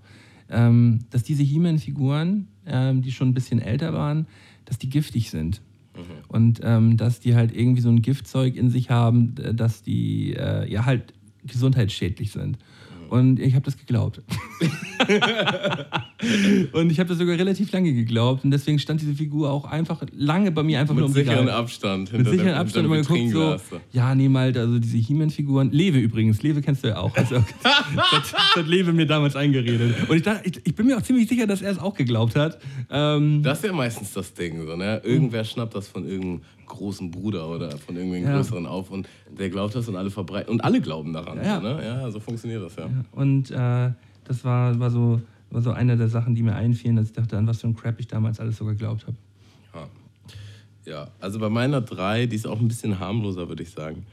dass 1.10 1.24
diese 1.24 1.44
He-Man-Figuren, 1.44 2.48
ähm, 2.66 3.02
die 3.02 3.12
schon 3.12 3.30
ein 3.30 3.34
bisschen 3.34 3.60
älter 3.60 3.94
waren, 3.94 4.28
dass 4.66 4.78
die 4.78 4.90
giftig 4.90 5.30
sind. 5.30 5.62
Und 6.28 6.62
ähm, 6.64 6.98
dass 6.98 7.20
die 7.20 7.36
halt 7.36 7.56
irgendwie 7.56 7.82
so 7.82 7.90
ein 7.90 8.02
Giftzeug 8.02 8.56
in 8.56 8.70
sich 8.70 8.90
haben, 8.90 9.36
dass 9.36 9.84
die 9.84 10.34
äh, 10.34 10.72
ja 10.72 10.86
halt 10.86 11.14
gesundheitsschädlich 11.46 12.32
sind. 12.32 12.58
Und 13.12 13.42
ich 13.42 13.54
habe 13.56 13.66
das 13.66 13.78
geglaubt. 13.78 14.22
und 16.72 16.90
ich 16.90 16.98
habe 16.98 17.10
das 17.10 17.18
sogar 17.18 17.38
relativ 17.38 17.70
lange 17.74 17.94
geglaubt. 17.94 18.46
Und 18.46 18.52
deswegen 18.52 18.80
stand 18.80 19.02
diese 19.02 19.14
Figur 19.14 19.52
auch 19.52 19.66
einfach 19.66 20.02
lange 20.16 20.50
bei 20.54 20.64
mir 20.64 20.80
einfach 20.80 20.96
nur 20.96 21.10
Mit 21.10 21.18
im 21.18 21.18
Regal. 21.18 21.36
sicheren 21.36 21.54
Abstand. 21.54 22.14
Mit 22.14 22.30
sicheren 22.30 22.54
Abstand 22.54 22.86
immer 22.86 23.02
geguckt, 23.02 23.32
so, 23.32 23.58
ja, 23.92 24.16
nee, 24.16 24.30
mal, 24.30 24.58
also 24.58 24.80
diese 24.80 24.96
He-Man-Figuren. 24.96 25.72
Lewe 25.72 26.00
übrigens, 26.00 26.42
Lewe 26.42 26.62
kennst 26.62 26.86
du 26.86 26.88
ja 26.88 27.00
auch. 27.00 27.14
Also, 27.18 27.36
das, 27.64 28.32
das 28.32 28.56
hat 28.56 28.68
Lewe 28.68 28.94
mir 28.94 29.06
damals 29.06 29.36
eingeredet. 29.36 30.08
Und 30.08 30.16
ich, 30.16 30.24
dachte, 30.24 30.48
ich, 30.48 30.62
ich 30.64 30.74
bin 30.74 30.88
mir 30.88 30.98
auch 30.98 31.02
ziemlich 31.02 31.28
sicher, 31.28 31.48
dass 31.48 31.62
er 31.62 31.72
es 31.72 31.80
auch 31.80 31.96
geglaubt 31.96 32.38
hat. 32.38 32.60
Ähm, 32.90 33.44
Das 33.44 33.58
ist 33.58 33.66
ja 33.66 33.74
meistens 33.74 34.14
das 34.14 34.34
Ding. 34.34 34.66
So, 34.66 34.78
ne? 34.78 35.02
Irgendwer 35.04 35.44
schnappt 35.44 35.76
das 35.76 35.90
von 35.90 36.08
irgendeinem 36.08 36.44
großen 36.72 37.12
Bruder 37.12 37.48
oder 37.50 37.78
von 37.78 37.96
irgendeinem 37.96 38.24
Ja. 38.26 38.36
größeren 38.36 38.66
auf 38.66 38.90
und 38.92 39.08
der 39.30 39.50
glaubt 39.50 39.76
das 39.76 39.88
und 39.88 39.96
alle 39.96 40.10
verbreiten. 40.10 40.52
Und 40.52 40.64
alle 40.64 40.82
glauben 40.82 41.14
daran. 41.14 41.38
Ja. 41.38 41.58
So, 41.62 41.68
ne? 41.68 41.86
ja 41.86 42.12
so 42.12 42.20
funktioniert 42.20 42.64
das 42.64 42.76
ja. 42.76 42.90
Und 43.12 43.52
äh, 43.52 43.92
das 44.24 44.44
war, 44.44 44.80
war, 44.80 44.90
so, 44.90 45.22
war 45.50 45.62
so 45.62 45.72
eine 45.72 45.98
der 45.98 46.10
Sachen, 46.10 46.36
die 46.36 46.44
mir 46.44 46.56
einfielen, 46.56 46.96
dass 46.96 47.08
ich 47.08 47.14
dachte, 47.14 47.38
an 47.38 47.48
was 47.48 47.62
für 47.62 47.68
ein 47.68 47.76
Crap 47.76 48.00
ich 48.00 48.08
damals 48.08 48.40
alles 48.40 48.58
so 48.58 48.66
geglaubt 48.66 49.06
habe. 49.06 49.18
Ja. 49.74 49.88
Ja, 50.84 51.08
also 51.20 51.38
bei 51.40 51.50
meiner 51.50 51.82
3, 51.82 52.26
die 52.26 52.36
ist 52.36 52.48
auch 52.48 52.60
ein 52.60 52.68
bisschen 52.68 53.00
harmloser, 53.00 53.48
würde 53.48 53.62
ich 53.64 53.70
sagen. 53.70 54.06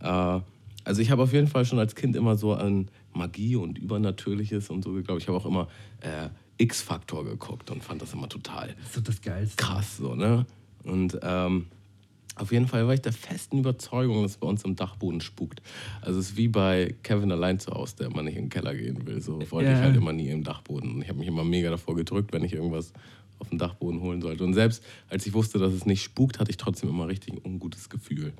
Äh, 0.00 0.40
also 0.84 1.02
ich 1.02 1.10
habe 1.10 1.22
auf 1.22 1.32
jeden 1.32 1.46
Fall 1.46 1.64
schon 1.64 1.78
als 1.78 1.94
Kind 1.94 2.16
immer 2.16 2.36
so 2.36 2.54
an 2.54 2.88
Magie 3.14 3.56
und 3.56 3.78
Übernatürliches 3.78 4.70
und 4.70 4.82
so 4.84 4.92
geglaubt. 4.92 5.22
Ich 5.22 5.28
habe 5.28 5.38
auch 5.38 5.46
immer 5.46 5.68
äh, 6.00 6.28
X-Faktor 6.58 7.24
geguckt 7.24 7.70
und 7.70 7.82
fand 7.82 8.02
das 8.02 8.12
immer 8.12 8.28
total 8.28 8.74
so 8.92 9.00
das 9.00 9.20
Geilste. 9.22 9.56
krass 9.62 9.96
so, 9.96 10.14
ne? 10.14 10.44
Und 10.84 11.18
ähm, 11.22 11.66
auf 12.36 12.52
jeden 12.52 12.66
Fall 12.68 12.86
war 12.86 12.94
ich 12.94 13.02
der 13.02 13.12
festen 13.12 13.58
Überzeugung, 13.58 14.22
dass 14.22 14.36
bei 14.38 14.46
uns 14.46 14.62
im 14.64 14.76
Dachboden 14.76 15.20
spukt. 15.20 15.60
Also 16.00 16.18
es 16.20 16.30
ist 16.30 16.36
wie 16.36 16.48
bei 16.48 16.94
Kevin 17.02 17.32
allein 17.32 17.58
zu 17.58 17.72
Hause, 17.72 17.96
der 17.98 18.06
immer 18.06 18.22
nicht 18.22 18.36
in 18.36 18.44
den 18.44 18.50
Keller 18.50 18.74
gehen 18.74 19.06
will. 19.06 19.20
So 19.20 19.38
wollte 19.50 19.70
Ja. 19.70 19.76
ich 19.76 19.82
halt 19.82 19.96
immer 19.96 20.12
nie 20.12 20.28
im 20.30 20.42
Dachboden. 20.44 20.94
Und 20.94 21.02
ich 21.02 21.08
habe 21.08 21.18
mich 21.18 21.28
immer 21.28 21.44
mega 21.44 21.70
davor 21.70 21.96
gedrückt, 21.96 22.32
wenn 22.32 22.44
ich 22.44 22.52
irgendwas 22.54 22.92
auf 23.38 23.48
den 23.50 23.58
Dachboden 23.58 24.00
holen 24.00 24.20
sollte. 24.22 24.44
Und 24.44 24.54
selbst 24.54 24.82
als 25.08 25.26
ich 25.26 25.32
wusste, 25.34 25.58
dass 25.58 25.72
es 25.72 25.86
nicht 25.86 26.02
spukt, 26.02 26.38
hatte 26.38 26.50
ich 26.50 26.56
trotzdem 26.56 26.88
immer 26.88 27.08
richtig 27.08 27.34
ein 27.34 27.40
ungutes 27.44 27.88
Gefühl. 27.90 28.32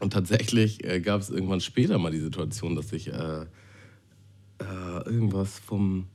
Und 0.00 0.12
tatsächlich 0.12 0.84
äh, 0.84 1.00
gab 1.00 1.20
es 1.20 1.30
irgendwann 1.30 1.60
später 1.60 1.98
mal 1.98 2.10
die 2.12 2.18
Situation, 2.20 2.74
dass 2.76 2.92
ich 2.92 3.08
äh, 3.08 3.42
äh, 3.42 3.44
irgendwas 5.06 5.58
vom 5.58 6.06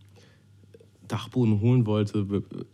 Dachboden 1.07 1.61
holen 1.61 1.85
wollte. 1.85 2.25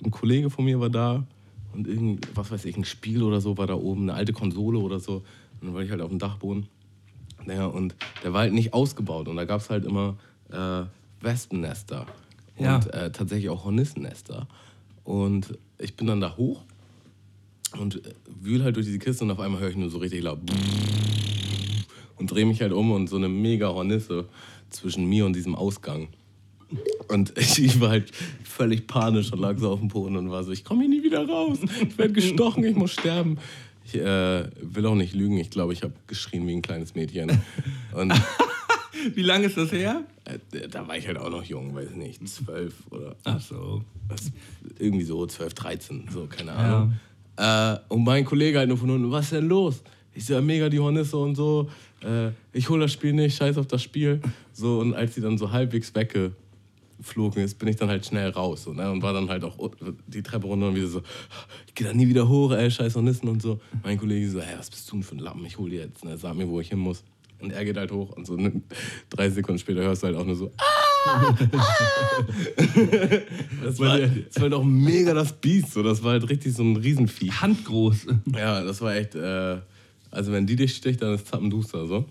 Ein 0.03 0.11
Kollege 0.11 0.49
von 0.49 0.65
mir 0.65 0.79
war 0.79 0.89
da 0.89 1.25
und 1.73 1.87
irgend, 1.87 2.27
was 2.35 2.51
weiß 2.51 2.65
ich, 2.65 2.77
ein 2.77 2.85
Spiel 2.85 3.23
oder 3.23 3.41
so 3.41 3.57
war 3.57 3.67
da 3.67 3.73
oben, 3.75 4.03
eine 4.03 4.13
alte 4.13 4.33
Konsole 4.33 4.79
oder 4.79 4.99
so. 4.99 5.15
Und 5.61 5.67
dann 5.67 5.73
war 5.73 5.81
ich 5.81 5.89
halt 5.91 6.01
auf 6.01 6.09
dem 6.09 6.19
Dachboden. 6.19 6.67
Naja, 7.45 7.65
und 7.65 7.95
der 8.23 8.33
war 8.33 8.41
halt 8.41 8.53
nicht 8.53 8.73
ausgebaut 8.73 9.27
und 9.27 9.35
da 9.35 9.45
gab 9.45 9.59
es 9.61 9.69
halt 9.69 9.85
immer 9.85 10.15
äh, 10.49 10.83
Wespennester 11.21 12.05
und 12.55 12.65
Ja. 12.65 12.79
äh, 12.91 13.11
tatsächlich 13.11 13.49
auch 13.49 13.65
Hornissennester. 13.65 14.47
Und 15.03 15.57
ich 15.79 15.95
bin 15.95 16.07
dann 16.07 16.21
da 16.21 16.37
hoch 16.37 16.61
und 17.79 18.05
äh, 18.05 18.13
wühl 18.41 18.63
halt 18.63 18.75
durch 18.77 18.85
diese 18.85 18.99
Kiste 18.99 19.23
und 19.25 19.31
auf 19.31 19.39
einmal 19.39 19.59
höre 19.61 19.69
ich 19.69 19.75
nur 19.75 19.89
so 19.89 19.97
richtig 19.97 20.21
laut 20.23 20.39
und 22.17 22.31
drehe 22.31 22.45
mich 22.45 22.61
halt 22.61 22.71
um 22.71 22.91
und 22.91 23.07
so 23.09 23.17
eine 23.17 23.27
mega 23.27 23.67
Hornisse 23.67 24.25
zwischen 24.69 25.05
mir 25.05 25.25
und 25.25 25.35
diesem 25.35 25.55
Ausgang. 25.55 26.07
Und 27.07 27.33
ich, 27.37 27.79
war 27.79 27.89
halt 27.89 28.11
völlig 28.43 28.87
panisch 28.87 29.31
und 29.31 29.39
lag 29.39 29.57
so 29.57 29.71
auf 29.71 29.79
dem 29.79 29.89
Boden 29.89 30.15
und 30.17 30.29
war 30.31 30.43
so, 30.43 30.51
ich 30.51 30.63
komme 30.63 30.81
hier 30.81 30.89
nie 30.89 31.03
wieder 31.03 31.27
raus. 31.27 31.59
Ich 31.87 31.97
werde 31.97 32.13
gestochen, 32.13 32.63
ich 32.63 32.75
muss 32.75 32.91
sterben. 32.91 33.37
Ich 33.85 33.95
äh, 33.95 34.45
will 34.61 34.85
auch 34.85 34.95
nicht 34.95 35.13
lügen, 35.13 35.37
ich 35.37 35.49
glaube, 35.49 35.73
ich 35.73 35.83
habe 35.83 35.93
geschrien 36.07 36.47
wie 36.47 36.53
ein 36.53 36.61
kleines 36.61 36.95
Mädchen. 36.95 37.41
Und 37.93 38.13
Wie 39.15 39.21
lange 39.21 39.47
ist 39.47 39.57
das 39.57 39.71
her? 39.71 40.03
äh, 40.25 40.67
da 40.69 40.87
war 40.87 40.97
ich 40.97 41.07
halt 41.07 41.17
auch 41.17 41.29
noch 41.29 41.43
jung, 41.43 41.75
weiß 41.75 41.91
nicht, 41.95 42.27
zwölf 42.27 42.73
oder 42.89 43.15
Ach 43.23 43.41
so. 43.41 43.83
was, 44.07 44.31
irgendwie 44.79 45.03
so 45.03 45.25
12, 45.25 45.53
13, 45.53 46.03
so, 46.11 46.27
keine 46.27 46.53
Ahnung. 46.53 46.93
Äh, 47.35 47.77
und 47.89 48.03
mein 48.03 48.25
Kollege 48.25 48.59
halt 48.59 48.69
nur 48.69 48.77
von 48.77 48.89
unten, 48.89 49.11
was 49.11 49.25
ist 49.25 49.33
denn 49.33 49.47
los? 49.47 49.81
Ich 50.13 50.25
so, 50.25 50.33
ja, 50.33 50.41
mega 50.41 50.69
die 50.69 50.79
Hornisse 50.79 51.17
und 51.17 51.35
so. 51.35 51.69
Äh, 52.01 52.29
ich 52.53 52.69
hole 52.69 52.81
das 52.81 52.91
Spiel 52.91 53.13
nicht, 53.13 53.35
scheiß 53.35 53.57
auf 53.57 53.67
das 53.67 53.81
Spiel. 53.81 54.21
So, 54.53 54.79
und 54.79 54.93
als 54.93 55.15
sie 55.15 55.21
dann 55.21 55.37
so 55.37 55.51
halbwegs 55.51 55.91
weggeflogen 57.03 57.43
ist, 57.43 57.59
bin 57.59 57.67
ich 57.67 57.75
dann 57.75 57.89
halt 57.89 58.05
schnell 58.05 58.29
raus. 58.29 58.63
So, 58.63 58.73
ne? 58.73 58.89
Und 58.91 59.01
war 59.01 59.13
dann 59.13 59.29
halt 59.29 59.43
auch 59.43 59.57
die 60.07 60.23
Treppe 60.23 60.47
runter 60.47 60.69
und 60.69 60.75
wieder 60.75 60.87
so, 60.87 61.01
ich 61.67 61.75
gehe 61.75 61.87
da 61.87 61.93
nie 61.93 62.07
wieder 62.07 62.27
hoch, 62.27 62.51
ey, 62.51 62.71
scheiß 62.71 62.95
Hornissen 62.95 63.27
und 63.29 63.41
so. 63.41 63.59
Mein 63.83 63.99
Kollege 63.99 64.29
so, 64.29 64.41
hey, 64.41 64.55
was 64.57 64.69
bist 64.69 64.89
du 64.89 64.95
denn 64.95 65.03
für 65.03 65.15
ein 65.15 65.19
Lappen? 65.19 65.45
Ich 65.45 65.57
hol 65.57 65.69
dir 65.69 65.81
jetzt, 65.81 66.03
ne? 66.05 66.17
sag 66.17 66.35
mir, 66.35 66.47
wo 66.47 66.59
ich 66.59 66.69
hin 66.69 66.79
muss. 66.79 67.03
Und 67.39 67.51
er 67.51 67.65
geht 67.65 67.75
halt 67.75 67.91
hoch 67.91 68.11
und 68.15 68.25
so 68.25 68.37
ne, 68.37 68.61
drei 69.09 69.29
Sekunden 69.29 69.59
später 69.59 69.81
hörst 69.81 70.01
du 70.01 70.07
halt 70.07 70.15
auch 70.15 70.25
nur 70.25 70.37
so, 70.37 70.49
"Ah!" 70.57 71.35
das, 73.65 73.79
war, 73.79 73.99
das 73.99 74.35
war 74.35 74.43
halt 74.43 74.53
auch 74.53 74.63
mega 74.63 75.13
das 75.13 75.33
Biest, 75.33 75.73
so. 75.73 75.83
das 75.83 76.01
war 76.01 76.13
halt 76.13 76.29
richtig 76.29 76.53
so 76.53 76.63
ein 76.63 76.77
Riesenvieh. 76.77 77.31
Handgroß. 77.31 78.07
Ja, 78.33 78.63
das 78.63 78.79
war 78.79 78.95
echt, 78.95 79.15
äh, 79.15 79.57
also 80.09 80.31
wenn 80.31 80.47
die 80.47 80.55
dich 80.55 80.73
sticht, 80.73 81.01
dann 81.01 81.15
ist 81.15 81.27
Zappenduster 81.27 81.85
so. 81.85 82.05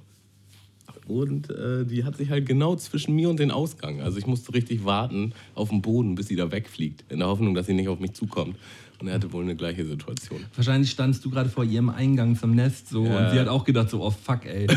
Und 1.09 1.51
äh, 1.51 1.85
die 1.85 2.05
hat 2.05 2.17
sich 2.17 2.31
halt 2.31 2.47
genau 2.47 2.77
zwischen 2.77 3.15
mir 3.15 3.29
und 3.29 3.41
den 3.41 3.51
Ausgang. 3.51 4.01
Also 4.03 4.19
ich 4.19 4.27
musste 4.27 4.55
richtig 4.55 4.85
warten 4.85 5.33
auf 5.55 5.69
dem 5.71 5.83
Boden, 5.83 6.15
bis 6.15 6.29
sie 6.29 6.37
da 6.37 6.51
wegfliegt, 6.53 7.05
in 7.11 7.19
der 7.19 7.29
Hoffnung, 7.29 7.55
dass 7.55 7.67
sie 7.67 7.75
nicht 7.75 7.89
auf 7.89 7.99
mich 7.99 8.13
zukommt. 8.13 8.57
Und 9.01 9.09
er 9.09 9.15
hatte 9.15 9.33
wohl 9.33 9.43
eine 9.43 9.57
gleiche 9.57 9.85
Situation. 9.85 10.45
Wahrscheinlich 10.55 10.91
standst 10.93 11.25
du 11.25 11.31
gerade 11.31 11.49
vor 11.51 11.65
ihrem 11.65 11.89
Eingang 11.91 12.37
zum 12.37 12.55
Nest 12.55 12.89
so 12.89 13.05
Ja. 13.05 13.27
und 13.27 13.33
sie 13.33 13.41
hat 13.41 13.49
auch 13.49 13.65
gedacht 13.65 13.91
so, 13.91 14.01
oh 14.01 14.11
fuck, 14.11 14.45
ey. 14.47 14.69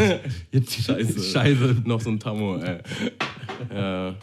Jetzt 0.52 0.72
Scheiße. 0.82 1.22
Scheiße. 1.22 1.82
Noch 1.84 2.00
so 2.00 2.08
ein 2.10 2.18
Tammo, 2.18 2.56
ey. 2.56 2.78
Ja. 3.74 4.14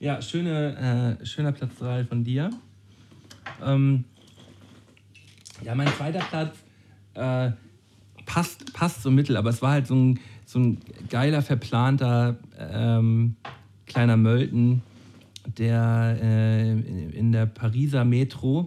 Ja, 0.00 0.20
schöne, 0.22 1.18
äh, 1.20 1.24
schöner 1.26 1.52
Platz 1.52 1.70
3 1.78 2.04
von 2.04 2.24
dir. 2.24 2.50
Ähm, 3.64 4.04
ja, 5.64 5.74
mein 5.74 5.88
zweiter 5.88 6.20
Platz 6.20 6.56
äh, 7.14 7.50
passt, 8.26 8.72
passt 8.74 9.02
so 9.02 9.10
mittel, 9.10 9.36
aber 9.36 9.50
es 9.50 9.60
war 9.62 9.72
halt 9.72 9.86
so 9.86 9.94
ein, 9.94 10.20
so 10.48 10.58
ein 10.60 10.78
geiler, 11.10 11.42
verplanter 11.42 12.38
ähm, 12.58 13.36
kleiner 13.84 14.16
Mölten, 14.16 14.80
der 15.58 16.18
äh, 16.22 16.70
in, 16.70 17.32
der 17.32 17.44
Pariser 17.44 18.06
Metro, 18.06 18.66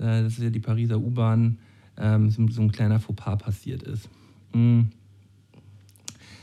äh, 0.00 0.22
das 0.22 0.32
ist 0.32 0.42
ja 0.42 0.50
die 0.50 0.58
Pariser 0.58 0.98
U-Bahn, 0.98 1.58
ähm, 1.96 2.30
so, 2.30 2.60
ein 2.60 2.72
kleiner 2.72 2.98
Fauxpas 2.98 3.36
passiert 3.36 3.84
ist. 3.84 4.08
Mm. 4.52 4.82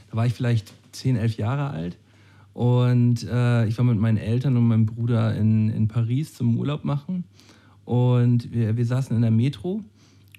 Da 0.10 0.18
war 0.18 0.26
ich 0.26 0.34
vielleicht 0.34 0.72
10, 0.94 1.18
11 1.18 1.38
Jahre 1.38 1.72
alt. 1.72 1.98
Und 2.54 3.24
äh, 3.24 3.66
ich 3.66 3.78
war 3.78 3.84
mit 3.84 4.00
meinen 4.00 4.18
Eltern 4.18 4.56
und 4.56 4.66
meinem 4.66 4.86
Bruder 4.86 5.36
in, 5.36 5.72
in 5.72 5.90
Paris 5.90 6.36
zum 6.36 6.58
Urlaub 6.58 6.86
machen. 6.86 7.26
Und 7.84 8.54
wir, 8.54 8.78
wir 8.78 8.86
saßen 8.86 9.14
in 9.14 9.24
der 9.24 9.32
Metro. 9.32 9.84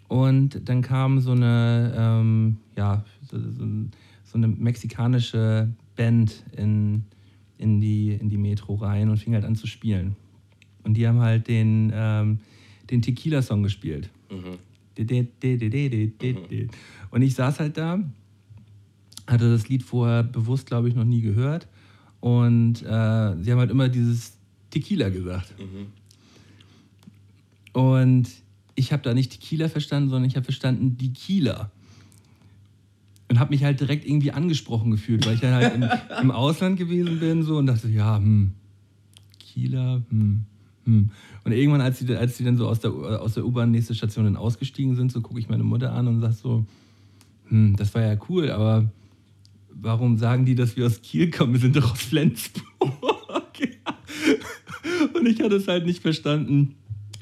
Und 0.09 0.67
dann 0.67 0.81
kam 0.81 1.21
so 1.21 1.33
eine, 1.33 1.93
ähm, 1.95 2.57
ja, 2.75 3.05
so, 3.31 3.39
so, 3.39 3.67
so 4.35 4.39
eine 4.39 4.49
mexikanische 4.49 5.69
Band 5.95 6.43
in, 6.57 7.05
in, 7.57 7.81
die, 7.81 8.15
in 8.15 8.29
die 8.29 8.37
Metro 8.37 8.75
rein 8.75 9.09
und 9.09 9.19
fing 9.19 9.33
halt 9.33 9.45
an 9.45 9.55
zu 9.55 9.69
spielen. 9.69 10.17
Und 10.83 10.95
die 10.95 11.07
haben 11.07 11.21
halt 11.21 11.47
den, 11.47 11.93
ähm, 11.95 12.41
den 12.91 13.01
Tequila-Song 13.01 13.63
gespielt. 13.63 14.11
Und 17.13 17.23
ich 17.23 17.35
saß 17.35 17.61
halt 17.61 17.77
da, 17.77 18.01
hatte 19.29 19.51
das 19.51 19.69
Lied 19.69 19.85
vorher 19.85 20.25
bewusst, 20.25 20.67
glaube 20.67 20.89
ich, 20.89 20.97
noch 20.97 21.05
nie 21.05 21.21
gehört. 21.21 21.69
Und 22.19 22.83
äh, 22.83 22.87
sie 22.87 23.53
haben 23.53 23.59
halt 23.59 23.71
immer 23.71 23.89
dieses 23.89 24.37
Tequila 24.71 25.11
gesagt. 25.11 25.55
Und 27.73 28.29
ich 28.75 28.93
habe 28.93 29.03
da 29.05 29.15
nicht 29.15 29.31
Tequila 29.31 29.69
verstanden, 29.69 30.11
sondern 30.11 30.29
ich 30.29 30.35
habe 30.35 30.45
verstanden 30.45 30.97
die 30.97 31.13
Kieler. 31.13 31.71
Und 33.29 33.41
habe 33.41 33.51
mich 33.51 33.65
halt 33.65 33.81
direkt 33.81 34.07
irgendwie 34.07 34.33
angesprochen 34.33 34.91
gefühlt, 34.91 35.27
weil 35.27 35.35
ich 35.35 35.41
dann 35.41 35.55
halt 35.55 35.75
im, 35.75 35.89
im 36.23 36.31
Ausland 36.31 36.79
gewesen 36.79 37.21
bin 37.21 37.43
so 37.43 37.59
und 37.59 37.67
dachte, 37.67 37.89
ja, 37.89 38.17
hm, 38.17 38.53
Kieler, 39.39 40.03
hm, 40.11 40.45
hm. 40.85 41.11
Und 41.45 41.53
irgendwann, 41.53 41.81
als 41.81 41.99
die, 41.99 42.15
als 42.15 42.37
die 42.37 42.45
dann 42.45 42.57
so 42.57 42.69
aus 42.69 42.81
der, 42.81 42.91
aus 42.91 43.35
der 43.35 43.45
U-Bahn 43.45 43.71
nächste 43.71 43.95
Station 43.95 44.25
dann 44.25 44.37
ausgestiegen 44.37 44.97
sind, 44.97 45.13
so 45.13 45.21
gucke 45.21 45.39
ich 45.39 45.49
meine 45.49 45.65
Mutter 45.65 45.93
an 45.93 46.09
und 46.09 46.21
sage 46.21 46.35
so, 46.35 46.67
hm, 47.49 47.77
das 47.77 47.95
war 47.95 48.03
ja 48.03 48.17
cool, 48.29 48.51
aber 48.51 48.91
warum 49.71 50.17
sagen 50.17 50.45
die, 50.45 50.55
dass 50.55 50.77
wir 50.77 50.87
aus 50.87 51.03
Kiel 51.03 51.31
kommen? 51.31 51.53
Wir 51.53 51.61
sind 51.61 51.77
doch 51.77 51.93
aus 51.93 52.03
Flensburg. 52.03 52.65
und 55.15 55.27
ich 55.27 55.41
hatte 55.41 55.57
es 55.57 55.69
halt 55.69 55.87
nicht 55.87 56.03
verstanden. 56.03 56.75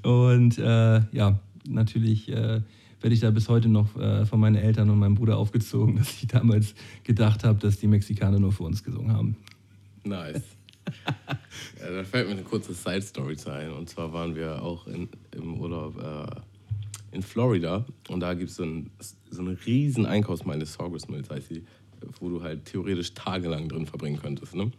Und 0.03 0.59
äh, 0.59 1.03
ja, 1.13 1.39
natürlich 1.69 2.29
äh, 2.29 2.61
werde 3.03 3.15
ich 3.15 3.21
da 3.21 3.31
bis 3.31 3.49
heute 3.49 3.69
noch 3.69 3.97
äh, 3.97 4.25
von 4.27 4.41
meinen 4.41 4.57
Eltern 4.57 4.91
und 4.91 4.99
meinem 4.99 5.15
Bruder 5.15 5.37
aufgezogen, 5.37 5.97
dass 5.99 6.23
ich 6.23 6.27
damals 6.29 6.75
gedacht 7.05 7.45
habe, 7.45 7.59
dass 7.59 7.79
die 7.79 7.87
Mexikaner 7.87 8.39
nur 8.39 8.53
für 8.53 8.65
uns 8.65 8.83
gesungen 8.83 9.13
haben. 9.13 9.37
Nice. 10.05 10.43
ja, 11.81 11.91
da 11.91 12.05
fällt 12.05 12.27
mir 12.27 12.35
eine 12.35 12.43
kurze 12.43 12.75
Side-Story 12.75 13.37
ein. 13.47 13.73
Und 13.73 13.89
zwar 13.89 14.13
waren 14.13 14.35
wir 14.35 14.63
auch 14.63 14.87
in, 14.87 15.09
im 15.33 15.61
Urlaub 15.61 15.97
äh, 16.03 17.17
in 17.17 17.23
Florida. 17.23 17.85
Und 18.09 18.21
da 18.21 18.35
gibt 18.35 18.51
so 18.51 18.65
es 18.99 19.17
so 19.31 19.43
eine 19.43 19.57
riesen 19.67 20.07
Einkaufsmeile, 20.07 20.67
Saugus 20.67 21.09
Mills 21.09 21.31
heißt 21.31 21.49
sie, 21.49 21.65
wo 22.21 22.29
du 22.29 22.43
halt 22.43 22.65
theoretisch 22.65 23.15
tagelang 23.15 23.69
drin 23.69 23.87
verbringen 23.87 24.19
könntest. 24.21 24.55
Ne? 24.55 24.73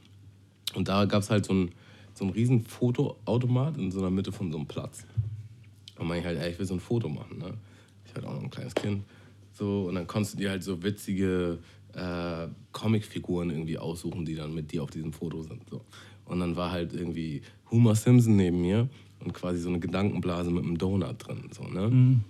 Und 0.75 0.87
da 0.87 1.05
gab 1.05 1.21
es 1.21 1.29
halt 1.29 1.45
so 1.45 1.53
einen, 1.53 1.71
so 2.13 2.25
einen 2.25 2.33
riesen 2.33 2.63
Fotoautomat 2.63 3.77
in 3.77 3.91
so 3.91 3.99
einer 3.99 4.09
Mitte 4.09 4.31
von 4.31 4.51
so 4.51 4.57
einem 4.57 4.67
Platz. 4.67 5.05
Und 5.97 6.07
man 6.07 6.23
halt, 6.23 6.39
ey, 6.39 6.51
ich 6.51 6.59
will 6.59 6.65
so 6.65 6.73
ein 6.73 6.79
Foto 6.79 7.07
machen. 7.07 7.37
Ne? 7.37 7.53
Ich 8.13 8.17
hatte 8.17 8.27
auch 8.27 8.35
noch 8.35 8.43
ein 8.43 8.51
kleines 8.51 8.75
Kind. 8.75 9.03
So, 9.53 9.85
und 9.87 9.95
dann 9.95 10.05
konntest 10.05 10.35
du 10.35 10.37
dir 10.37 10.51
halt 10.51 10.63
so 10.63 10.83
witzige 10.83 11.57
äh, 11.93 12.47
Comicfiguren 12.71 13.49
irgendwie 13.49 13.77
aussuchen, 13.77 14.23
die 14.23 14.35
dann 14.35 14.53
mit 14.53 14.71
dir 14.71 14.83
auf 14.83 14.91
diesem 14.91 15.13
Foto 15.13 15.41
sind. 15.41 15.67
So. 15.69 15.81
Und 16.25 16.39
dann 16.39 16.55
war 16.55 16.71
halt 16.71 16.93
irgendwie 16.93 17.41
Homer 17.71 17.95
Simpson 17.95 18.35
neben 18.35 18.61
mir 18.61 18.87
und 19.19 19.33
quasi 19.33 19.59
so 19.59 19.69
eine 19.69 19.79
Gedankenblase 19.79 20.51
mit 20.51 20.63
einem 20.63 20.77
Donut 20.77 21.27
drin. 21.27 21.49
So, 21.51 21.63
ne? 21.63 21.89
Mhm. 21.89 22.23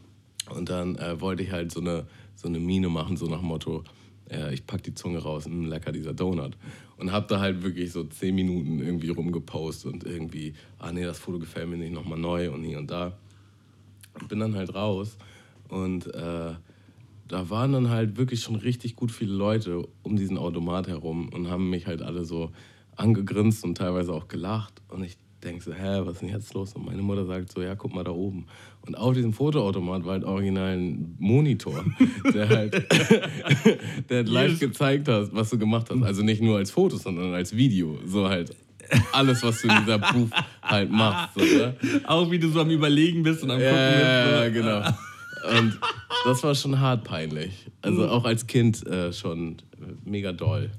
Und 0.49 0.69
dann 0.69 0.95
äh, 0.95 1.19
wollte 1.19 1.43
ich 1.43 1.51
halt 1.51 1.71
so 1.71 1.81
eine, 1.81 2.05
so 2.35 2.47
eine 2.47 2.59
Mine 2.59 2.89
machen, 2.89 3.17
so 3.17 3.27
nach 3.27 3.39
dem 3.39 3.47
Motto, 3.47 3.83
äh, 4.29 4.53
ich 4.53 4.65
pack 4.65 4.83
die 4.83 4.93
Zunge 4.93 5.19
raus, 5.19 5.47
mh, 5.47 5.67
lecker 5.67 5.91
dieser 5.91 6.13
Donut. 6.13 6.57
Und 6.97 7.11
hab 7.11 7.27
da 7.27 7.39
halt 7.41 7.61
wirklich 7.63 7.91
so 7.91 8.05
zehn 8.05 8.35
Minuten 8.35 8.79
irgendwie 8.79 9.09
rumgepostet 9.09 9.91
und 9.91 10.03
irgendwie, 10.05 10.53
ah 10.79 10.93
nee, 10.93 11.03
das 11.03 11.19
Foto 11.19 11.39
gefällt 11.39 11.67
mir 11.67 11.77
nicht, 11.77 11.93
nochmal 11.93 12.19
neu 12.19 12.51
und 12.51 12.63
hier 12.63 12.77
und 12.77 12.89
da. 12.89 13.17
Und 14.19 14.29
bin 14.29 14.39
dann 14.39 14.55
halt 14.55 14.73
raus 14.73 15.17
und 15.73 16.13
äh, 16.13 16.53
da 17.27 17.49
waren 17.49 17.73
dann 17.73 17.89
halt 17.89 18.17
wirklich 18.17 18.41
schon 18.41 18.55
richtig 18.55 18.95
gut 18.95 19.11
viele 19.11 19.33
Leute 19.33 19.87
um 20.03 20.15
diesen 20.15 20.37
Automat 20.37 20.87
herum 20.87 21.29
und 21.29 21.49
haben 21.49 21.69
mich 21.69 21.87
halt 21.87 22.03
alle 22.03 22.25
so 22.25 22.51
angegrinst 22.95 23.63
und 23.63 23.75
teilweise 23.75 24.13
auch 24.13 24.27
gelacht. 24.27 24.83
Und 24.89 25.03
ich 25.03 25.17
denke 25.43 25.63
so, 25.63 25.73
hä, 25.73 26.01
was 26.03 26.13
ist 26.13 26.21
denn 26.21 26.29
jetzt 26.29 26.53
los? 26.53 26.73
Und 26.73 26.85
meine 26.85 27.01
Mutter 27.01 27.25
sagt 27.25 27.51
so, 27.51 27.61
ja, 27.63 27.73
guck 27.73 27.95
mal 27.95 28.03
da 28.03 28.11
oben. 28.11 28.45
Und 28.85 28.95
auf 28.95 29.15
diesem 29.15 29.33
Fotoautomat 29.33 30.05
war 30.05 30.11
halt 30.13 30.25
original 30.25 30.77
ein 30.77 31.15
Monitor, 31.17 31.83
der 32.33 32.49
halt, 32.49 32.73
der 34.09 34.17
halt 34.17 34.29
live 34.29 34.59
gezeigt 34.59 35.07
hat, 35.07 35.33
was 35.33 35.49
du 35.49 35.57
gemacht 35.57 35.89
hast. 35.89 36.03
Also 36.03 36.21
nicht 36.21 36.41
nur 36.41 36.57
als 36.57 36.69
Foto, 36.69 36.97
sondern 36.97 37.33
als 37.33 37.55
Video. 37.55 37.97
So 38.05 38.29
halt 38.29 38.55
alles, 39.11 39.41
was 39.41 39.59
du 39.61 39.69
in 39.69 39.77
dieser 39.79 39.97
Booth 39.97 40.31
halt 40.61 40.91
machst. 40.91 41.33
So, 41.33 41.43
ne? 41.43 41.75
Auch 42.05 42.29
wie 42.29 42.37
du 42.37 42.49
so 42.49 42.61
am 42.61 42.69
Überlegen 42.69 43.23
bist 43.23 43.41
und 43.41 43.49
am 43.49 43.57
Gucken 43.57 43.75
ja, 43.75 44.23
bist. 44.23 44.33
Ja, 44.33 44.49
genau. 44.49 44.97
Und 45.49 45.79
das 46.25 46.43
war 46.43 46.55
schon 46.55 46.79
hart 46.79 47.03
peinlich. 47.03 47.67
Also 47.81 48.07
auch 48.07 48.25
als 48.25 48.47
Kind 48.47 48.85
äh, 48.87 49.11
schon 49.11 49.57
mega 50.05 50.31
doll. 50.31 50.71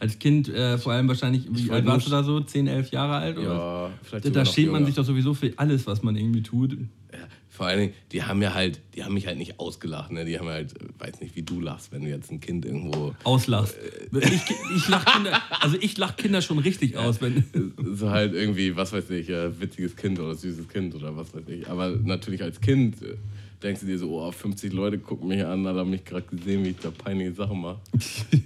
Als 0.00 0.18
Kind 0.18 0.48
äh, 0.48 0.78
vor 0.78 0.92
allem 0.92 1.08
wahrscheinlich, 1.08 1.46
wie 1.50 1.70
alt 1.70 1.84
warst 1.84 2.06
du 2.06 2.10
da 2.10 2.22
so? 2.22 2.40
10, 2.40 2.68
11 2.68 2.90
Jahre 2.92 3.16
alt? 3.16 3.36
Oder? 3.36 3.48
Ja, 3.48 3.90
vielleicht 4.02 4.26
Da, 4.26 4.30
da 4.30 4.44
schämt 4.44 4.72
man 4.72 4.86
sich 4.86 4.94
doch 4.94 5.04
sowieso 5.04 5.34
für 5.34 5.52
alles, 5.56 5.86
was 5.86 6.02
man 6.02 6.14
irgendwie 6.14 6.42
tut. 6.42 6.72
Ja, 7.12 7.18
vor 7.48 7.66
allen 7.66 7.80
Dingen, 7.80 7.94
die 8.12 8.22
haben 8.22 8.40
ja 8.40 8.54
halt, 8.54 8.80
die 8.94 9.02
haben 9.02 9.14
mich 9.14 9.26
halt 9.26 9.38
nicht 9.38 9.58
ausgelacht, 9.58 10.12
ne? 10.12 10.24
Die 10.24 10.38
haben 10.38 10.46
halt, 10.48 10.74
weiß 10.98 11.20
nicht, 11.20 11.34
wie 11.34 11.42
du 11.42 11.60
lachst, 11.60 11.90
wenn 11.90 12.02
du 12.02 12.08
jetzt 12.08 12.30
ein 12.30 12.38
Kind 12.38 12.64
irgendwo 12.64 13.14
Auslachst. 13.24 13.76
Ich, 14.12 14.42
ich 14.76 14.88
lach 14.88 15.04
Kinder, 15.04 15.42
also 15.60 15.76
ich 15.80 15.98
lach 15.98 16.16
Kinder 16.16 16.42
schon 16.42 16.60
richtig 16.60 16.96
aus, 16.96 17.20
wenn. 17.20 17.42
so 17.94 18.10
halt 18.10 18.34
irgendwie, 18.34 18.76
was 18.76 18.92
weiß 18.92 19.10
ich, 19.10 19.28
äh, 19.30 19.60
witziges 19.60 19.96
Kind 19.96 20.20
oder 20.20 20.36
süßes 20.36 20.68
Kind 20.68 20.94
oder 20.94 21.16
was 21.16 21.34
weiß 21.34 21.48
ich. 21.48 21.68
Aber 21.68 21.90
natürlich 21.90 22.42
als 22.44 22.60
Kind 22.60 23.02
äh, 23.02 23.16
denkst 23.62 23.80
du 23.80 23.86
dir 23.86 23.98
so, 23.98 24.10
oh, 24.20 24.30
50 24.30 24.72
Leute 24.72 24.98
gucken 24.98 25.28
mich 25.28 25.44
an, 25.44 25.66
hat 25.66 25.76
haben 25.76 25.90
mich 25.90 26.04
gerade 26.04 26.26
gesehen, 26.26 26.64
wie 26.64 26.68
ich 26.70 26.78
da 26.78 26.90
peinliche 26.90 27.32
Sachen 27.34 27.60
mache. 27.60 27.78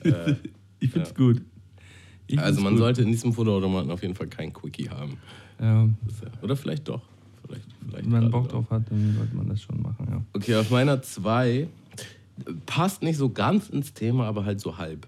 Ich 0.81 0.91
find's 0.91 1.15
gut. 1.15 1.41
Ich 2.27 2.37
Also 2.39 2.55
find's 2.55 2.63
man 2.65 2.73
gut. 2.73 2.79
sollte 2.81 3.03
in 3.03 3.13
diesem 3.13 3.33
Fotoautomaten 3.33 3.91
auf 3.93 4.03
jeden 4.03 4.17
Fall 4.17 4.27
kein 4.27 4.53
Quickie 4.53 4.91
haben. 4.91 5.17
Ja, 5.61 5.85
ja- 5.85 5.91
Oder 6.43 6.57
vielleicht 6.57 6.89
doch. 6.89 7.03
Vielleicht, 7.47 7.65
vielleicht 7.89 8.05
wenn 8.07 8.11
man 8.23 8.31
Bock 8.33 8.49
drauf 8.49 8.69
hat, 8.71 8.91
dann 8.91 9.15
sollte 9.17 9.37
man 9.37 9.49
das 9.49 9.63
schon 9.63 9.81
machen, 9.81 10.07
ja. 10.11 10.21
Okay, 10.33 10.57
auf 10.57 10.71
meiner 10.71 11.01
2 11.01 11.69
passt 12.67 13.03
nicht 13.03 13.17
so 13.17 13.31
ganz 13.31 13.69
ins 13.69 13.93
Thema, 13.95 14.27
aber 14.27 14.45
halt 14.45 14.61
so 14.61 14.77
halb. 14.79 15.07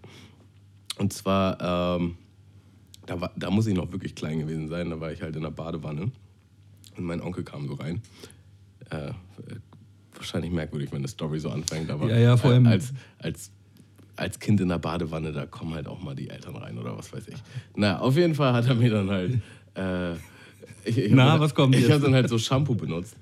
Und 0.98 1.12
zwar, 1.12 1.98
ähm, 2.00 2.14
da, 3.06 3.20
war, 3.20 3.32
da 3.36 3.50
muss 3.50 3.66
ich 3.66 3.74
noch 3.74 3.90
wirklich 3.90 4.14
klein 4.14 4.38
gewesen 4.38 4.68
sein, 4.68 4.90
da 4.90 5.00
war 5.00 5.10
ich 5.10 5.22
halt 5.22 5.34
in 5.34 5.42
der 5.42 5.50
Badewanne 5.50 6.12
und 6.96 7.04
mein 7.04 7.20
Onkel 7.20 7.42
kam 7.42 7.66
so 7.66 7.74
rein. 7.74 8.00
Äh, 8.90 9.08
äh, 9.08 9.12
wahrscheinlich 10.24 10.50
merkwürdig, 10.52 10.90
wenn 10.90 10.98
eine 10.98 11.08
Story 11.08 11.38
so 11.38 11.50
anfängt, 11.50 11.90
aber 11.90 12.08
Ja, 12.08 12.16
ja, 12.18 12.36
vor 12.36 12.50
allem- 12.50 12.66
als, 12.66 12.92
als, 13.18 13.50
als 14.16 14.38
Kind 14.40 14.60
in 14.60 14.68
der 14.68 14.78
Badewanne, 14.78 15.32
da 15.32 15.44
kommen 15.46 15.74
halt 15.74 15.86
auch 15.86 16.00
mal 16.02 16.14
die 16.14 16.30
Eltern 16.30 16.56
rein 16.56 16.78
oder 16.78 16.96
was 16.96 17.12
weiß 17.12 17.28
ich. 17.28 17.36
Na, 17.76 17.98
auf 17.98 18.16
jeden 18.16 18.34
Fall 18.34 18.52
hat 18.52 18.66
er 18.66 18.74
mir 18.74 18.90
dann 18.90 19.10
halt. 19.10 19.38
Äh, 19.74 20.14
ich, 20.84 20.98
ich 20.98 21.12
Na, 21.12 21.32
dann, 21.32 21.40
was 21.40 21.54
kommt 21.54 21.74
Ich 21.74 21.90
habe 21.90 22.00
dann 22.02 22.14
halt 22.14 22.28
so 22.28 22.38
Shampoo 22.38 22.74
benutzt. 22.74 23.16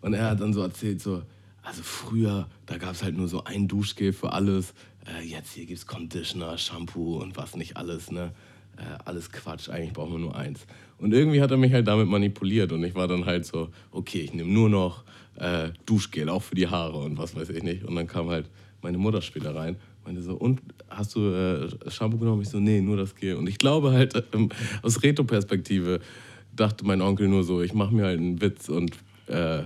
Und 0.00 0.14
er 0.14 0.30
hat 0.30 0.40
dann 0.40 0.52
so 0.52 0.62
erzählt, 0.62 1.00
so, 1.02 1.22
also 1.62 1.82
früher, 1.82 2.46
da 2.66 2.78
gab 2.78 2.92
es 2.92 3.02
halt 3.02 3.16
nur 3.16 3.28
so 3.28 3.44
ein 3.44 3.66
Duschgel 3.68 4.12
für 4.12 4.32
alles. 4.32 4.72
Äh, 5.20 5.24
jetzt 5.26 5.52
hier 5.52 5.66
gibt 5.66 5.78
es 5.78 5.86
Conditioner, 5.86 6.56
Shampoo 6.58 7.16
und 7.20 7.36
was 7.36 7.56
nicht 7.56 7.76
alles, 7.76 8.10
ne? 8.10 8.32
Äh, 8.76 8.82
alles 9.04 9.32
Quatsch, 9.32 9.68
eigentlich 9.70 9.94
brauchen 9.94 10.12
wir 10.12 10.18
nur 10.18 10.36
eins. 10.36 10.66
Und 10.98 11.12
irgendwie 11.12 11.40
hat 11.40 11.50
er 11.50 11.56
mich 11.56 11.72
halt 11.72 11.88
damit 11.88 12.08
manipuliert 12.08 12.72
und 12.72 12.84
ich 12.84 12.94
war 12.94 13.08
dann 13.08 13.24
halt 13.26 13.46
so, 13.46 13.70
okay, 13.90 14.20
ich 14.20 14.32
nehme 14.34 14.50
nur 14.52 14.68
noch 14.68 15.02
äh, 15.38 15.70
Duschgel, 15.86 16.28
auch 16.28 16.42
für 16.42 16.54
die 16.54 16.68
Haare 16.68 16.98
und 16.98 17.18
was 17.18 17.34
weiß 17.34 17.50
ich 17.50 17.62
nicht. 17.62 17.84
Und 17.84 17.94
dann 17.96 18.06
kam 18.06 18.28
halt 18.28 18.48
meine 18.82 18.98
Mutter 18.98 19.22
später 19.22 19.54
rein 19.54 19.76
meinte 20.06 20.22
so, 20.22 20.34
und 20.34 20.62
hast 20.88 21.14
du 21.14 21.32
äh, 21.32 21.90
Shampoo 21.90 22.18
genommen? 22.18 22.42
Ich 22.42 22.48
so, 22.48 22.60
nee, 22.60 22.80
nur 22.80 22.96
das 22.96 23.14
Gel. 23.14 23.34
Und 23.34 23.48
ich 23.48 23.58
glaube 23.58 23.92
halt, 23.92 24.14
ähm, 24.32 24.48
aus 24.82 25.02
Retro-Perspektive 25.02 26.00
dachte 26.54 26.86
mein 26.86 27.02
Onkel 27.02 27.28
nur 27.28 27.44
so, 27.44 27.60
ich 27.60 27.74
mache 27.74 27.94
mir 27.94 28.04
halt 28.04 28.18
einen 28.18 28.40
Witz 28.40 28.68
und 28.68 28.92
äh, 29.26 29.64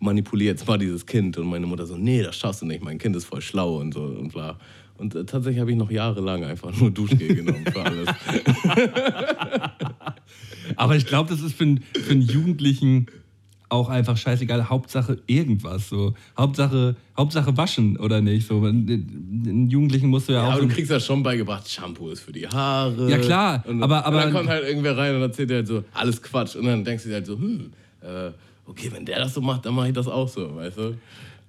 manipuliere 0.00 0.52
jetzt 0.52 0.66
mal 0.66 0.78
dieses 0.78 1.06
Kind. 1.06 1.38
Und 1.38 1.46
meine 1.46 1.66
Mutter 1.66 1.86
so, 1.86 1.96
nee, 1.96 2.22
das 2.22 2.36
schaffst 2.36 2.62
du 2.62 2.66
nicht, 2.66 2.82
mein 2.82 2.98
Kind 2.98 3.16
ist 3.16 3.24
voll 3.24 3.40
schlau 3.40 3.78
und 3.78 3.94
so 3.94 4.02
und 4.02 4.32
bla. 4.32 4.58
Und 4.98 5.14
äh, 5.14 5.24
tatsächlich 5.24 5.60
habe 5.60 5.70
ich 5.70 5.76
noch 5.76 5.90
jahrelang 5.90 6.44
einfach 6.44 6.76
nur 6.78 6.90
Duschgel 6.90 7.34
genommen 7.34 7.64
für 7.72 7.82
alles. 7.82 8.08
Aber 10.76 10.96
ich 10.96 11.06
glaube, 11.06 11.30
das 11.30 11.40
ist 11.40 11.54
für, 11.54 11.76
für 11.94 12.12
einen 12.12 12.22
Jugendlichen 12.22 13.06
auch 13.72 13.88
einfach 13.88 14.16
scheißegal. 14.16 14.68
Hauptsache 14.68 15.18
irgendwas. 15.26 15.88
So. 15.88 16.14
Hauptsache, 16.38 16.94
Hauptsache 17.16 17.56
waschen 17.56 17.96
oder 17.96 18.20
nicht. 18.20 18.46
So. 18.46 18.60
Den 18.60 19.68
Jugendlichen 19.70 20.08
musst 20.08 20.28
du 20.28 20.34
ja, 20.34 20.42
Ja, 20.42 20.48
auch. 20.48 20.52
aber 20.52 20.62
du 20.62 20.68
kriegst 20.68 20.90
ja 20.90 21.00
schon 21.00 21.22
beigebracht, 21.22 21.68
Shampoo 21.68 22.10
ist 22.10 22.20
für 22.20 22.32
die 22.32 22.46
Haare. 22.46 23.10
Ja, 23.10 23.18
klar, 23.18 23.64
Und, 23.66 23.82
aber- 23.82 24.04
aber- 24.06 24.18
und 24.18 24.22
dann 24.24 24.32
kommt 24.32 24.48
halt 24.48 24.64
irgendwer 24.68 24.96
rein 24.96 25.14
und 25.16 25.22
erzählt 25.22 25.50
dir 25.50 25.56
halt 25.56 25.66
so, 25.66 25.82
alles 25.94 26.20
Quatsch. 26.22 26.54
Und 26.56 26.66
dann 26.66 26.84
denkst 26.84 27.02
du 27.04 27.08
dir 27.08 27.16
halt 27.16 27.26
so, 27.26 27.36
hm, 27.36 27.72
äh, 28.02 28.30
okay, 28.66 28.90
wenn 28.92 29.04
der 29.04 29.18
das 29.18 29.34
so 29.34 29.40
macht, 29.40 29.64
dann 29.66 29.74
mache 29.74 29.88
ich 29.88 29.94
das 29.94 30.06
auch 30.06 30.28
so, 30.28 30.54
weißt 30.56 30.76
du? 30.78 30.94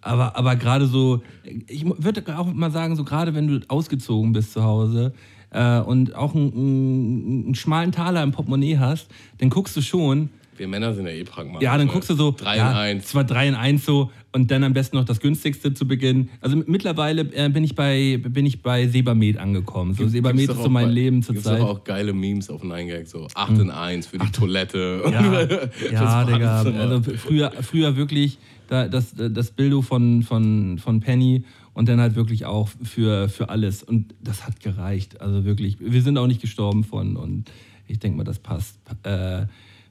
Aber, 0.02 0.36
aber 0.36 0.56
gerade 0.58 0.86
so, 0.88 1.22
ich 1.68 1.86
würde 1.86 2.24
auch 2.38 2.52
mal 2.54 2.72
sagen, 2.72 2.96
so 2.96 3.04
gerade 3.04 3.34
wenn 3.36 3.48
du 3.48 3.60
ausgezogen 3.70 4.34
bist 4.34 4.52
zu 4.52 4.62
Hause 4.64 5.14
äh, 5.52 5.80
und 5.80 6.14
auch 6.16 6.36
einen, 6.36 6.52
einen, 6.54 7.44
einen 7.46 7.56
schmalen 7.56 7.92
Taler 7.94 8.22
im 8.24 8.32
Portemonnaie 8.32 8.78
hast, 8.80 9.08
dann 9.38 9.50
guckst 9.50 9.78
du 9.78 9.82
schon, 9.82 10.30
Wir 10.58 10.68
Männer 10.68 10.94
sind 10.94 11.06
ja 11.06 11.12
eh 11.12 11.24
pragmatisch. 11.24 11.64
ja, 11.64 11.78
dann 11.78 11.88
ne? 11.88 11.94
guckst 11.94 12.10
du 12.10 12.16
so, 12.16 12.32
Drei 12.32 12.58
ja, 12.58 12.72
in 12.72 12.78
eins. 12.98 13.08
zwar 13.08 13.24
3 13.24 13.48
in 13.50 13.56
1 13.56 13.86
so 13.86 14.12
und 14.32 14.52
dann 14.52 14.64
am 14.64 14.74
besten 14.74 14.98
noch 14.98 15.06
das 15.06 15.20
günstigste 15.20 15.74
zu 15.74 15.88
Beginn. 15.88 16.30
Also 16.42 16.62
mittlerweile 16.66 17.22
äh, 17.34 17.50
bin 17.50 17.64
ich 17.64 17.76
bei 17.76 18.20
bin 18.22 18.46
ich 18.46 18.62
bei 18.62 18.88
Sebamed 18.88 19.38
angekommen. 19.38 19.94
So 19.94 20.08
Sebamed 20.08 20.50
ist 20.50 20.62
so 20.64 20.70
mein 20.70 20.88
bei- 20.88 20.92
Leben 20.92 21.22
Gibt's 21.22 21.44
zurzeit. 21.44 21.62
doch 21.62 21.70
auch 21.70 21.84
geile 21.84 22.14
Memes 22.14 22.50
auf 22.50 22.64
9gag, 22.64 23.06
so 23.06 23.28
8 23.34 23.60
in 23.60 23.72
1 23.72 24.08
für 24.08 24.18
die 24.18 24.32
Toilette. 24.32 25.04
Ja, 25.12 25.42
ja 25.92 26.24
Digga. 26.26 26.62
Also 26.62 27.02
früher, 27.18 27.52
früher 27.62 27.96
wirklich 27.96 28.38
da, 28.68 28.88
das, 28.88 29.14
das 29.16 29.52
Bildo 29.52 29.82
von, 29.82 30.24
von, 30.24 30.78
von 30.80 31.00
Penny 31.00 31.44
und 31.74 31.90
dann 31.90 32.00
halt 32.00 32.16
wirklich 32.16 32.46
auch 32.46 32.70
für, 32.84 33.30
für 33.30 33.50
alles. 33.50 33.84
Und 33.84 34.14
das 34.22 34.46
hat 34.46 34.60
gereicht. 34.62 35.22
Also 35.22 35.46
wirklich, 35.46 35.78
wir 35.80 36.02
sind 36.02 36.18
auch 36.18 36.28
nicht 36.28 36.42
gestorben 36.42 36.84
von 36.84 37.16
und 37.16 37.52
ich 37.88 38.00
denke 38.00 38.18
mal, 38.18 38.24
das 38.24 38.40
passt. 38.40 38.80
Äh, 39.04 39.46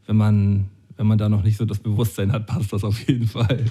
wenn, 0.06 0.16
man, 0.16 0.68
wenn 0.96 1.06
man 1.06 1.18
da 1.18 1.28
noch 1.28 1.42
nicht 1.42 1.56
so 1.56 1.64
das 1.64 1.78
Bewusstsein 1.78 2.32
hat, 2.32 2.46
passt 2.46 2.72
das 2.72 2.84
auf 2.84 3.06
jeden 3.08 3.26
Fall. 3.26 3.64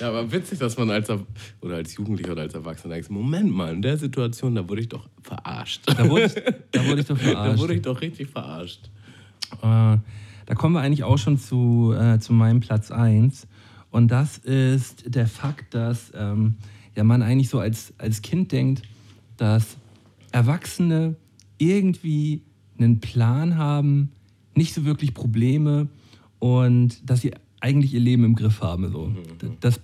Ja, 0.00 0.08
aber 0.10 0.30
witzig, 0.30 0.58
dass 0.60 0.76
man 0.78 0.90
als, 0.90 1.08
Er- 1.08 1.26
oder 1.60 1.76
als 1.76 1.96
Jugendlicher 1.96 2.32
oder 2.32 2.42
als 2.42 2.54
Erwachsener 2.54 2.94
denkt, 2.94 3.10
Moment 3.10 3.50
mal, 3.52 3.72
in 3.74 3.82
der 3.82 3.96
Situation, 3.98 4.54
da 4.54 4.68
wurde 4.68 4.82
ich 4.82 4.88
doch 4.88 5.08
verarscht. 5.22 5.82
Da 5.86 6.08
wurde 6.08 6.26
ich, 6.26 6.34
da 6.70 6.86
wurde 6.86 7.00
ich 7.00 7.06
doch 7.06 7.18
Da 7.18 7.24
verarscht. 7.24 7.58
wurde 7.58 7.74
ich 7.74 7.82
doch 7.82 8.00
richtig 8.00 8.28
verarscht. 8.28 8.90
Äh, 9.60 9.96
da 10.46 10.54
kommen 10.54 10.74
wir 10.74 10.80
eigentlich 10.82 11.02
auch 11.04 11.18
schon 11.18 11.36
zu, 11.38 11.94
äh, 11.98 12.18
zu 12.20 12.32
meinem 12.32 12.60
Platz 12.60 12.90
1. 12.92 13.48
Und 13.90 14.08
das 14.08 14.38
ist 14.38 15.02
der 15.14 15.26
Fakt, 15.26 15.74
dass 15.74 16.12
ähm, 16.14 16.54
ja, 16.94 17.02
man 17.04 17.22
eigentlich 17.22 17.48
so 17.48 17.58
als, 17.58 17.92
als 17.98 18.22
Kind 18.22 18.52
denkt, 18.52 18.82
dass 19.36 19.76
Erwachsene 20.30 21.16
irgendwie 21.58 22.42
einen 22.78 23.00
Plan 23.00 23.56
haben, 23.56 24.12
nicht 24.58 24.74
so 24.74 24.84
wirklich 24.84 25.14
Probleme 25.14 25.88
und 26.38 27.08
dass 27.08 27.22
sie 27.22 27.32
eigentlich 27.60 27.94
ihr 27.94 28.00
Leben 28.00 28.24
im 28.24 28.34
Griff 28.34 28.60
haben. 28.60 28.90
So. 28.92 29.10
Das, 29.60 29.80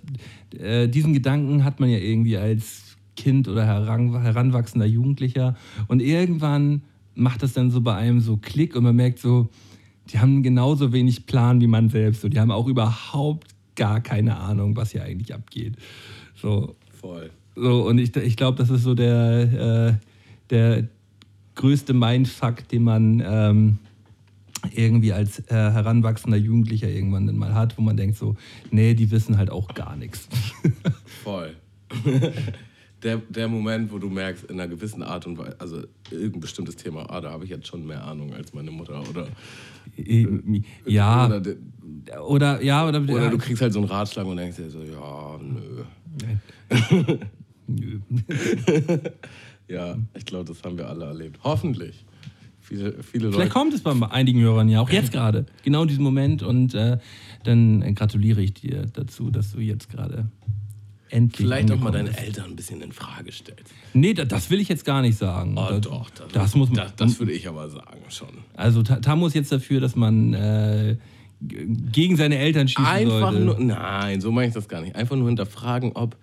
äh, 0.57 0.87
diesen 0.87 1.13
Gedanken 1.13 1.63
hat 1.63 1.79
man 1.79 1.89
ja 1.89 1.97
irgendwie 1.97 2.37
als 2.37 2.95
Kind 3.15 3.47
oder 3.47 3.65
heran, 3.65 4.21
heranwachsender 4.21 4.85
Jugendlicher. 4.85 5.55
Und 5.87 6.01
irgendwann 6.01 6.83
macht 7.15 7.43
das 7.43 7.53
dann 7.53 7.71
so 7.71 7.81
bei 7.81 7.95
einem 7.95 8.19
so 8.19 8.37
Klick 8.37 8.75
und 8.75 8.83
man 8.83 8.95
merkt 8.95 9.19
so, 9.19 9.49
die 10.09 10.19
haben 10.19 10.43
genauso 10.43 10.93
wenig 10.93 11.25
Plan 11.25 11.61
wie 11.61 11.67
man 11.67 11.89
selbst. 11.89 12.23
Und 12.23 12.33
die 12.33 12.39
haben 12.39 12.51
auch 12.51 12.67
überhaupt 12.67 13.55
gar 13.75 14.01
keine 14.01 14.37
Ahnung, 14.37 14.75
was 14.75 14.91
hier 14.91 15.03
eigentlich 15.03 15.33
abgeht. 15.33 15.75
So, 16.35 16.75
Voll. 17.01 17.31
so, 17.55 17.87
und 17.87 17.97
ich, 17.97 18.15
ich 18.15 18.37
glaube, 18.37 18.57
das 18.57 18.69
ist 18.69 18.83
so 18.83 18.93
der, 18.93 19.89
äh, 19.89 19.93
der 20.49 20.87
größte 21.55 21.93
Mindfuck, 21.93 22.67
den 22.67 22.83
man 22.83 23.23
ähm, 23.25 23.79
irgendwie 24.73 25.13
als 25.13 25.39
äh, 25.47 25.53
heranwachsender 25.53 26.37
Jugendlicher 26.37 26.87
irgendwann 26.89 27.27
dann 27.27 27.37
mal 27.37 27.53
hat, 27.53 27.77
wo 27.77 27.81
man 27.81 27.97
denkt 27.97 28.17
so, 28.17 28.35
nee, 28.71 28.93
die 28.93 29.11
wissen 29.11 29.37
halt 29.37 29.49
auch 29.49 29.73
gar 29.73 29.95
nichts. 29.95 30.27
Voll. 31.23 31.55
der, 33.03 33.17
der 33.17 33.47
Moment, 33.47 33.91
wo 33.91 33.99
du 33.99 34.09
merkst, 34.09 34.45
in 34.45 34.59
einer 34.59 34.67
gewissen 34.67 35.03
Art 35.03 35.27
und 35.27 35.37
Weise, 35.37 35.55
also 35.59 35.83
irgendein 36.11 36.39
bestimmtes 36.41 36.75
Thema, 36.75 37.09
ah, 37.09 37.21
da 37.21 37.31
habe 37.31 37.43
ich 37.43 37.49
jetzt 37.49 37.67
schon 37.67 37.85
mehr 37.85 38.03
Ahnung 38.03 38.33
als 38.33 38.53
meine 38.53 38.71
Mutter. 38.71 39.01
Oder, 39.09 39.27
ja, 40.85 41.25
oder, 41.27 41.39
de- 41.41 41.57
oder 42.27 42.61
ja, 42.61 42.87
oder, 42.87 43.01
oder 43.01 43.29
du 43.29 43.37
kriegst 43.37 43.61
halt 43.61 43.73
so 43.73 43.79
einen 43.79 43.87
Ratschlag 43.87 44.25
und 44.25 44.37
denkst 44.37 44.57
dir 44.57 44.69
so, 44.69 44.81
ja, 44.81 45.39
nö. 45.41 45.83
Nö. 47.67 47.99
Ja, 49.67 49.97
ich 50.13 50.25
glaube, 50.25 50.45
das 50.45 50.61
haben 50.63 50.77
wir 50.77 50.87
alle 50.87 51.05
erlebt. 51.05 51.39
Hoffentlich. 51.43 52.05
Viele, 52.67 52.93
viele 53.03 53.27
Vielleicht 53.31 53.37
Leute. 53.37 53.49
kommt 53.49 53.73
es 53.73 53.81
bei 53.81 53.91
einigen 54.09 54.41
Hörern 54.41 54.67
ja 54.69 54.81
auch 54.81 54.89
jetzt 54.89 55.11
gerade, 55.11 55.45
genau 55.63 55.83
in 55.83 55.87
diesem 55.87 56.03
Moment. 56.03 56.41
Und 56.41 56.73
äh, 56.73 56.97
dann 57.43 57.93
gratuliere 57.95 58.41
ich 58.41 58.53
dir 58.55 58.85
dazu, 58.93 59.29
dass 59.29 59.51
du 59.51 59.59
jetzt 59.59 59.89
gerade 59.89 60.29
endlich. 61.09 61.45
Vielleicht 61.45 61.69
auch 61.71 61.79
mal 61.79 61.91
deine 61.91 62.09
bist. 62.09 62.21
Eltern 62.21 62.45
ein 62.51 62.55
bisschen 62.55 62.81
in 62.81 62.91
Frage 62.91 63.31
stellst. 63.31 63.71
Nee, 63.93 64.15
da, 64.15 64.25
das 64.25 64.49
will 64.49 64.59
ich 64.59 64.67
jetzt 64.67 64.83
gar 64.83 65.01
nicht 65.03 65.15
sagen. 65.17 65.55
Oh, 65.57 65.67
das, 65.69 65.81
doch. 65.81 66.09
Das, 66.09 66.27
das 66.31 66.55
muss 66.55 66.69
man. 66.69 66.77
Das, 66.77 66.95
das 66.95 67.19
würde 67.19 67.33
ich 67.33 67.47
aber 67.47 67.69
sagen 67.69 67.99
schon. 68.09 68.29
also 68.55 68.81
Ta- 68.81 68.99
Tamu 68.99 69.27
ist 69.27 69.35
jetzt 69.35 69.51
dafür, 69.51 69.79
dass 69.79 69.95
man 69.95 70.33
äh, 70.33 70.97
gegen 71.41 72.15
seine 72.17 72.37
Eltern 72.39 72.67
schießen 72.67 72.83
Einfach 72.85 73.31
sollte. 73.31 73.39
nur, 73.45 73.59
nein, 73.59 74.21
so 74.21 74.31
meine 74.31 74.47
ich 74.47 74.53
das 74.55 74.67
gar 74.67 74.81
nicht. 74.81 74.95
Einfach 74.95 75.15
nur 75.15 75.27
hinterfragen, 75.27 75.91
ob 75.93 76.17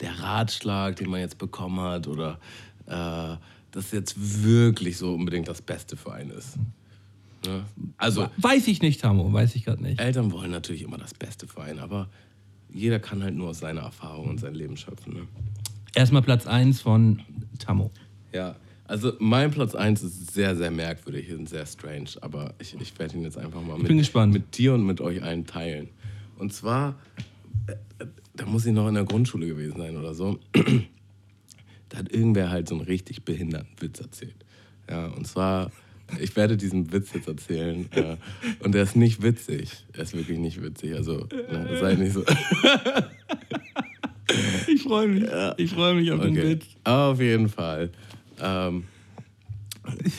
der 0.00 0.18
Ratschlag, 0.18 0.96
den 0.96 1.08
man 1.08 1.20
jetzt 1.20 1.38
bekommen 1.38 1.78
hat, 1.80 2.08
oder 2.08 2.40
äh, 2.88 3.36
das 3.74 3.90
jetzt 3.90 4.44
wirklich 4.44 4.96
so 4.96 5.14
unbedingt 5.14 5.48
das 5.48 5.60
Beste 5.60 5.96
für 5.96 6.12
einen 6.12 6.30
ist. 6.30 6.56
Ne? 7.46 7.64
Also, 7.96 8.28
Weiß 8.36 8.68
ich 8.68 8.80
nicht, 8.82 9.00
Tamu, 9.00 9.32
weiß 9.32 9.54
ich 9.56 9.64
gerade 9.64 9.82
nicht. 9.82 10.00
Eltern 10.00 10.32
wollen 10.32 10.50
natürlich 10.50 10.82
immer 10.82 10.98
das 10.98 11.12
Beste 11.14 11.46
für 11.46 11.62
einen, 11.62 11.80
aber 11.80 12.08
jeder 12.72 13.00
kann 13.00 13.22
halt 13.22 13.34
nur 13.34 13.48
aus 13.50 13.58
seiner 13.58 13.82
Erfahrung 13.82 14.28
und 14.28 14.40
sein 14.40 14.54
Leben 14.54 14.76
schöpfen. 14.76 15.14
Ne? 15.14 15.28
Erstmal 15.94 16.22
Platz 16.22 16.46
1 16.46 16.80
von 16.80 17.20
Tamu. 17.58 17.90
Ja, 18.32 18.56
also 18.86 19.12
mein 19.18 19.50
Platz 19.50 19.74
1 19.74 20.02
ist 20.02 20.34
sehr, 20.34 20.54
sehr 20.56 20.70
merkwürdig 20.70 21.32
und 21.32 21.48
sehr 21.48 21.66
strange, 21.66 22.10
aber 22.20 22.54
ich, 22.60 22.74
ich 22.80 22.98
werde 22.98 23.16
ihn 23.16 23.22
jetzt 23.22 23.38
einfach 23.38 23.62
mal 23.62 23.78
mit, 23.78 24.14
mit 24.14 24.58
dir 24.58 24.74
und 24.74 24.86
mit 24.86 25.00
euch 25.00 25.22
allen 25.22 25.46
teilen. 25.46 25.88
Und 26.38 26.52
zwar, 26.52 26.96
äh, 27.66 27.72
äh, 28.02 28.06
da 28.34 28.46
muss 28.46 28.66
ich 28.66 28.72
noch 28.72 28.88
in 28.88 28.94
der 28.94 29.04
Grundschule 29.04 29.46
gewesen 29.46 29.78
sein 29.78 29.96
oder 29.96 30.14
so. 30.14 30.38
Da 31.94 32.00
hat 32.00 32.12
irgendwer 32.12 32.50
halt 32.50 32.68
so 32.68 32.74
einen 32.74 32.82
richtig 32.84 33.24
behinderten 33.24 33.70
Witz 33.78 34.00
erzählt. 34.00 34.34
Ja, 34.90 35.06
und 35.06 35.28
zwar, 35.28 35.70
ich 36.18 36.34
werde 36.34 36.56
diesen 36.56 36.92
Witz 36.92 37.12
jetzt 37.14 37.28
erzählen. 37.28 37.88
Äh, 37.92 38.16
und 38.58 38.74
der 38.74 38.82
ist 38.82 38.96
nicht 38.96 39.22
witzig. 39.22 39.86
Er 39.92 40.02
ist 40.02 40.12
wirklich 40.12 40.38
nicht 40.38 40.60
witzig. 40.60 40.92
Also, 40.94 41.28
ne, 41.32 41.76
seid 41.78 42.00
nicht 42.00 42.14
so. 42.14 42.24
Ich 44.66 44.82
freue 44.82 45.06
mich. 45.06 45.24
Ich 45.58 45.70
freue 45.70 45.94
mich 45.94 46.10
auf 46.10 46.20
den 46.20 46.30
Okay. 46.36 46.48
Witz. 46.50 46.66
Auf 46.82 47.20
jeden 47.20 47.48
Fall. 47.48 47.90
Ähm, 48.40 48.84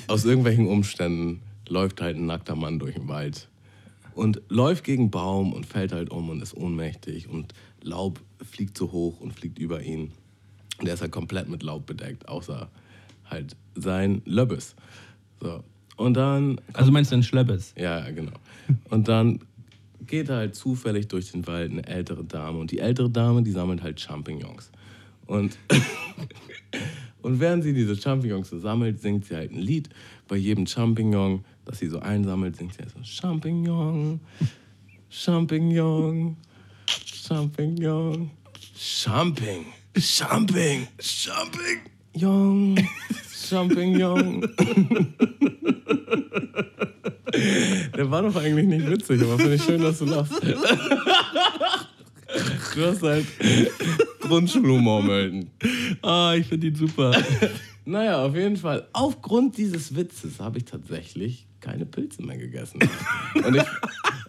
aus 0.07 0.23
irgendwelchen 0.23 0.67
Umständen 0.67 1.41
läuft 1.67 1.99
halt 1.99 2.15
ein 2.15 2.25
nackter 2.25 2.55
Mann 2.55 2.79
durch 2.79 2.95
den 2.95 3.09
Wald 3.09 3.49
und 4.13 4.41
läuft 4.47 4.85
gegen 4.85 5.11
Baum 5.11 5.51
und 5.51 5.65
fällt 5.65 5.91
halt 5.91 6.09
um 6.09 6.29
und 6.29 6.41
ist 6.41 6.55
ohnmächtig 6.55 7.27
und 7.27 7.53
Laub 7.81 8.21
fliegt 8.49 8.77
so 8.77 8.93
hoch 8.93 9.19
und 9.19 9.33
fliegt 9.33 9.59
über 9.59 9.81
ihn. 9.81 10.13
Und 10.79 10.87
er 10.87 10.93
ist 10.93 11.01
halt 11.01 11.11
komplett 11.11 11.49
mit 11.49 11.63
Laub 11.63 11.85
bedeckt, 11.85 12.27
außer 12.27 12.69
halt 13.29 13.55
sein 13.75 14.21
Löbbes. 14.25 14.75
So. 15.41 15.63
Und 15.97 16.15
dann 16.15 16.59
Also 16.73 16.91
meinst 16.91 17.11
du 17.11 17.15
ein 17.15 17.23
Schlöppes? 17.23 17.73
ja, 17.77 18.09
genau. 18.11 18.33
Und 18.89 19.07
dann 19.07 19.39
geht 20.05 20.29
halt 20.29 20.55
zufällig 20.55 21.07
durch 21.07 21.31
den 21.31 21.47
Wald 21.47 21.71
eine 21.71 21.87
ältere 21.87 22.23
Dame. 22.23 22.59
Und 22.59 22.71
die 22.71 22.79
ältere 22.79 23.09
Dame, 23.09 23.41
die 23.43 23.51
sammelt 23.51 23.81
halt 23.81 23.99
Champignons. 23.99 24.71
Und, 25.25 25.57
und 27.21 27.39
während 27.39 27.63
sie 27.63 27.73
diese 27.73 27.95
Champignons 27.95 28.49
so 28.49 28.59
sammelt, 28.59 28.99
singt 29.01 29.25
sie 29.25 29.35
halt 29.35 29.51
ein 29.51 29.59
Lied. 29.59 29.89
Bei 30.27 30.35
jedem 30.35 30.67
Champignon, 30.67 31.43
das 31.65 31.79
sie 31.79 31.87
so 31.87 31.99
einsammelt, 31.99 32.55
singt 32.57 32.73
sie 32.73 32.79
halt 32.83 32.91
so 32.91 32.99
Champignon, 33.03 34.19
Champignon, 35.09 36.35
Champignon, 37.05 38.29
Champing, 39.97 40.87
Champing, 40.99 41.79
Champignon, 42.13 42.87
Champignon. 43.31 44.53
Der 47.95 48.11
war 48.11 48.23
doch 48.23 48.35
eigentlich 48.35 48.67
nicht 48.67 48.89
witzig, 48.89 49.21
aber 49.21 49.37
finde 49.37 49.55
ich 49.55 49.63
schön, 49.63 49.81
dass 49.81 49.99
du 49.99 50.05
lachst. 50.05 50.33
Du 52.75 52.85
hast 52.85 53.01
halt 53.03 53.25
Grundschulhumor 54.19 55.01
melden. 55.03 55.49
Ah, 56.01 56.33
ich 56.37 56.47
finde 56.47 56.67
ihn 56.67 56.75
super. 56.75 57.15
Naja, 57.85 58.23
auf 58.23 58.35
jeden 58.35 58.57
Fall. 58.57 58.87
Aufgrund 58.93 59.57
dieses 59.57 59.95
Witzes 59.95 60.39
habe 60.39 60.57
ich 60.57 60.65
tatsächlich 60.65 61.47
keine 61.61 61.85
Pilze 61.85 62.23
mehr 62.23 62.37
gegessen. 62.37 62.79
Und 63.35 63.55
ich, 63.55 63.63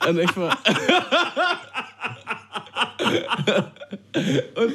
und 0.09 0.19
ich 0.19 0.37
war. 0.37 0.57
und 4.55 4.73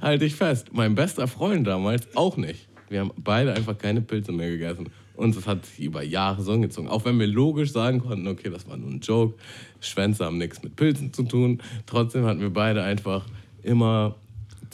halte 0.00 0.24
ich 0.24 0.34
fest, 0.34 0.68
mein 0.72 0.94
bester 0.94 1.28
Freund 1.28 1.66
damals 1.66 2.08
auch 2.16 2.36
nicht. 2.36 2.68
Wir 2.88 3.00
haben 3.00 3.10
beide 3.16 3.52
einfach 3.54 3.76
keine 3.76 4.00
Pilze 4.00 4.32
mehr 4.32 4.50
gegessen. 4.50 4.88
Und 5.14 5.36
das 5.36 5.46
hat 5.46 5.66
sich 5.66 5.80
über 5.80 6.02
Jahre 6.02 6.42
so 6.42 6.52
hingezogen. 6.52 6.88
Auch 6.88 7.04
wenn 7.04 7.18
wir 7.18 7.26
logisch 7.26 7.72
sagen 7.72 8.00
konnten, 8.00 8.28
okay, 8.28 8.50
das 8.50 8.68
war 8.68 8.76
nur 8.76 8.88
ein 8.88 9.00
Joke, 9.00 9.34
Schwänze 9.80 10.24
haben 10.24 10.38
nichts 10.38 10.62
mit 10.62 10.76
Pilzen 10.76 11.12
zu 11.12 11.24
tun. 11.24 11.60
Trotzdem 11.86 12.24
hatten 12.24 12.40
wir 12.40 12.52
beide 12.52 12.84
einfach 12.84 13.26
immer 13.62 14.14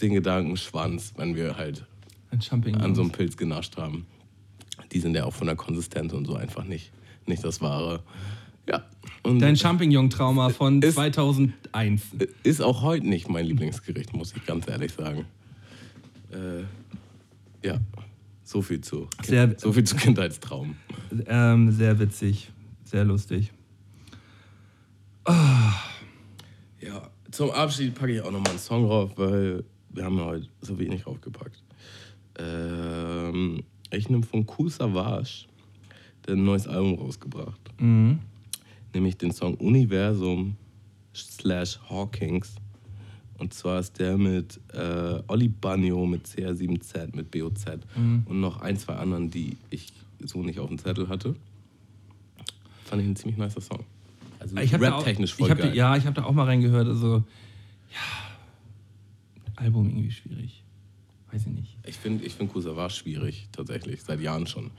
den 0.03 0.13
Gedanken 0.13 0.57
Schwanz, 0.57 1.15
wenn 1.17 1.35
wir 1.35 1.57
halt 1.57 1.87
an 2.83 2.95
so 2.95 3.01
einem 3.01 3.11
Pilz 3.11 3.37
genascht 3.37 3.79
haben. 3.79 4.07
Die 4.93 5.01
sind 5.01 5.15
ja 5.15 5.25
auch 5.25 5.33
von 5.33 5.47
der 5.47 5.57
Konsistenz 5.57 6.13
und 6.13 6.27
so 6.27 6.35
einfach 6.35 6.65
nicht, 6.65 6.93
nicht 7.27 7.43
das 7.43 7.61
Wahre. 7.61 8.03
Ja. 8.69 8.83
Und 9.23 9.41
Dein 9.41 9.57
Champignon-Trauma 9.57 10.51
von 10.51 10.81
Ist- 10.83 10.95
2001. 10.95 12.03
ist 12.43 12.61
auch 12.63 12.83
heute 12.83 13.07
nicht 13.07 13.29
mein 13.29 13.47
Lieblingsgericht, 13.47 14.15
muss 14.15 14.35
ich 14.37 14.45
ganz 14.47 14.69
ehrlich 14.69 14.93
sagen. 14.93 15.25
Äh, 16.31 16.63
ja, 17.67 17.79
so 18.43 18.61
viel 18.63 18.81
zu. 18.81 19.09
Sehr- 19.23 19.55
so 19.59 19.73
viel 19.73 19.85
zu 19.85 19.97
Kindheitstraum. 19.97 20.77
Ähm, 21.27 21.71
sehr 21.73 21.99
witzig. 21.99 22.51
Sehr 22.85 23.05
lustig. 23.05 23.53
Ja, 26.81 27.11
zum 27.31 27.51
Abschied 27.51 27.95
packe 27.95 28.13
ich 28.15 28.21
auch 28.21 28.31
nochmal 28.31 28.51
einen 28.51 28.59
Song 28.59 28.87
drauf, 28.87 29.13
weil 29.17 29.65
wir 29.91 30.05
haben 30.05 30.19
ja 30.19 30.25
heute 30.27 30.49
so 30.61 30.79
wenig 30.79 31.03
draufgepackt. 31.03 31.63
Ähm, 32.39 33.63
ich 33.91 34.09
nehme 34.11 34.23
von 34.25 34.45
Kool 34.47 34.71
Savage 34.71 35.47
der 36.27 36.35
ein 36.37 36.45
neues 36.45 36.67
Album 36.67 36.95
rausgebracht. 36.95 37.61
Mhm. 37.79 38.19
Nämlich 38.95 39.17
den 39.17 39.33
Song 39.33 39.55
Universum 39.57 40.57
slash 41.15 41.79
Hawkins. 41.91 42.55
Und 43.39 43.53
zwar 43.53 43.81
ist 43.81 43.99
der 43.99 44.17
mit 44.17 44.61
äh, 44.73 45.21
Olli 45.27 45.49
Banyo, 45.49 46.07
mit 46.07 46.27
CR7Z, 46.27 47.15
mit 47.17 47.31
BOZ 47.33 47.65
und 47.97 48.41
noch 48.41 48.61
ein, 48.61 48.77
zwei 48.77 48.95
anderen, 48.95 49.31
die 49.31 49.57
ich 49.71 49.93
so 50.21 50.43
nicht 50.43 50.61
auf 50.61 50.69
dem 50.69 50.79
Zettel 50.79 51.09
hatte. 51.09 51.35
Fand 52.85 53.03
ich 53.03 53.09
ein 53.09 53.17
ziemlich 53.17 53.37
nicer 53.37 53.61
Song. 53.61 53.81
Also 54.39 54.57
Ich 54.57 54.71
da 54.71 54.77
rap-technisch 54.77 55.33
ich 55.33 55.37
voll 55.39 55.49
da- 55.49 55.55
geil. 55.55 55.75
Ja, 55.75 55.97
ich 55.97 56.07
habe 56.07 56.15
da 56.15 56.25
auch 56.25 56.33
mal 56.33 56.45
reingehört. 56.45 56.87
Also, 56.87 57.25
ja, 57.91 59.53
Album 59.57 59.89
irgendwie 59.89 60.13
schwierig. 60.13 60.63
Weiß 61.33 61.43
ich 61.47 61.53
nicht. 61.53 61.77
Ich 61.85 61.97
finde 61.97 62.25
ich 62.25 62.35
find 62.35 62.53
Kusava 62.53 62.89
schwierig, 62.91 63.49
tatsächlich, 63.51 64.03
seit 64.03 64.21
Jahren 64.21 64.47
schon. 64.47 64.71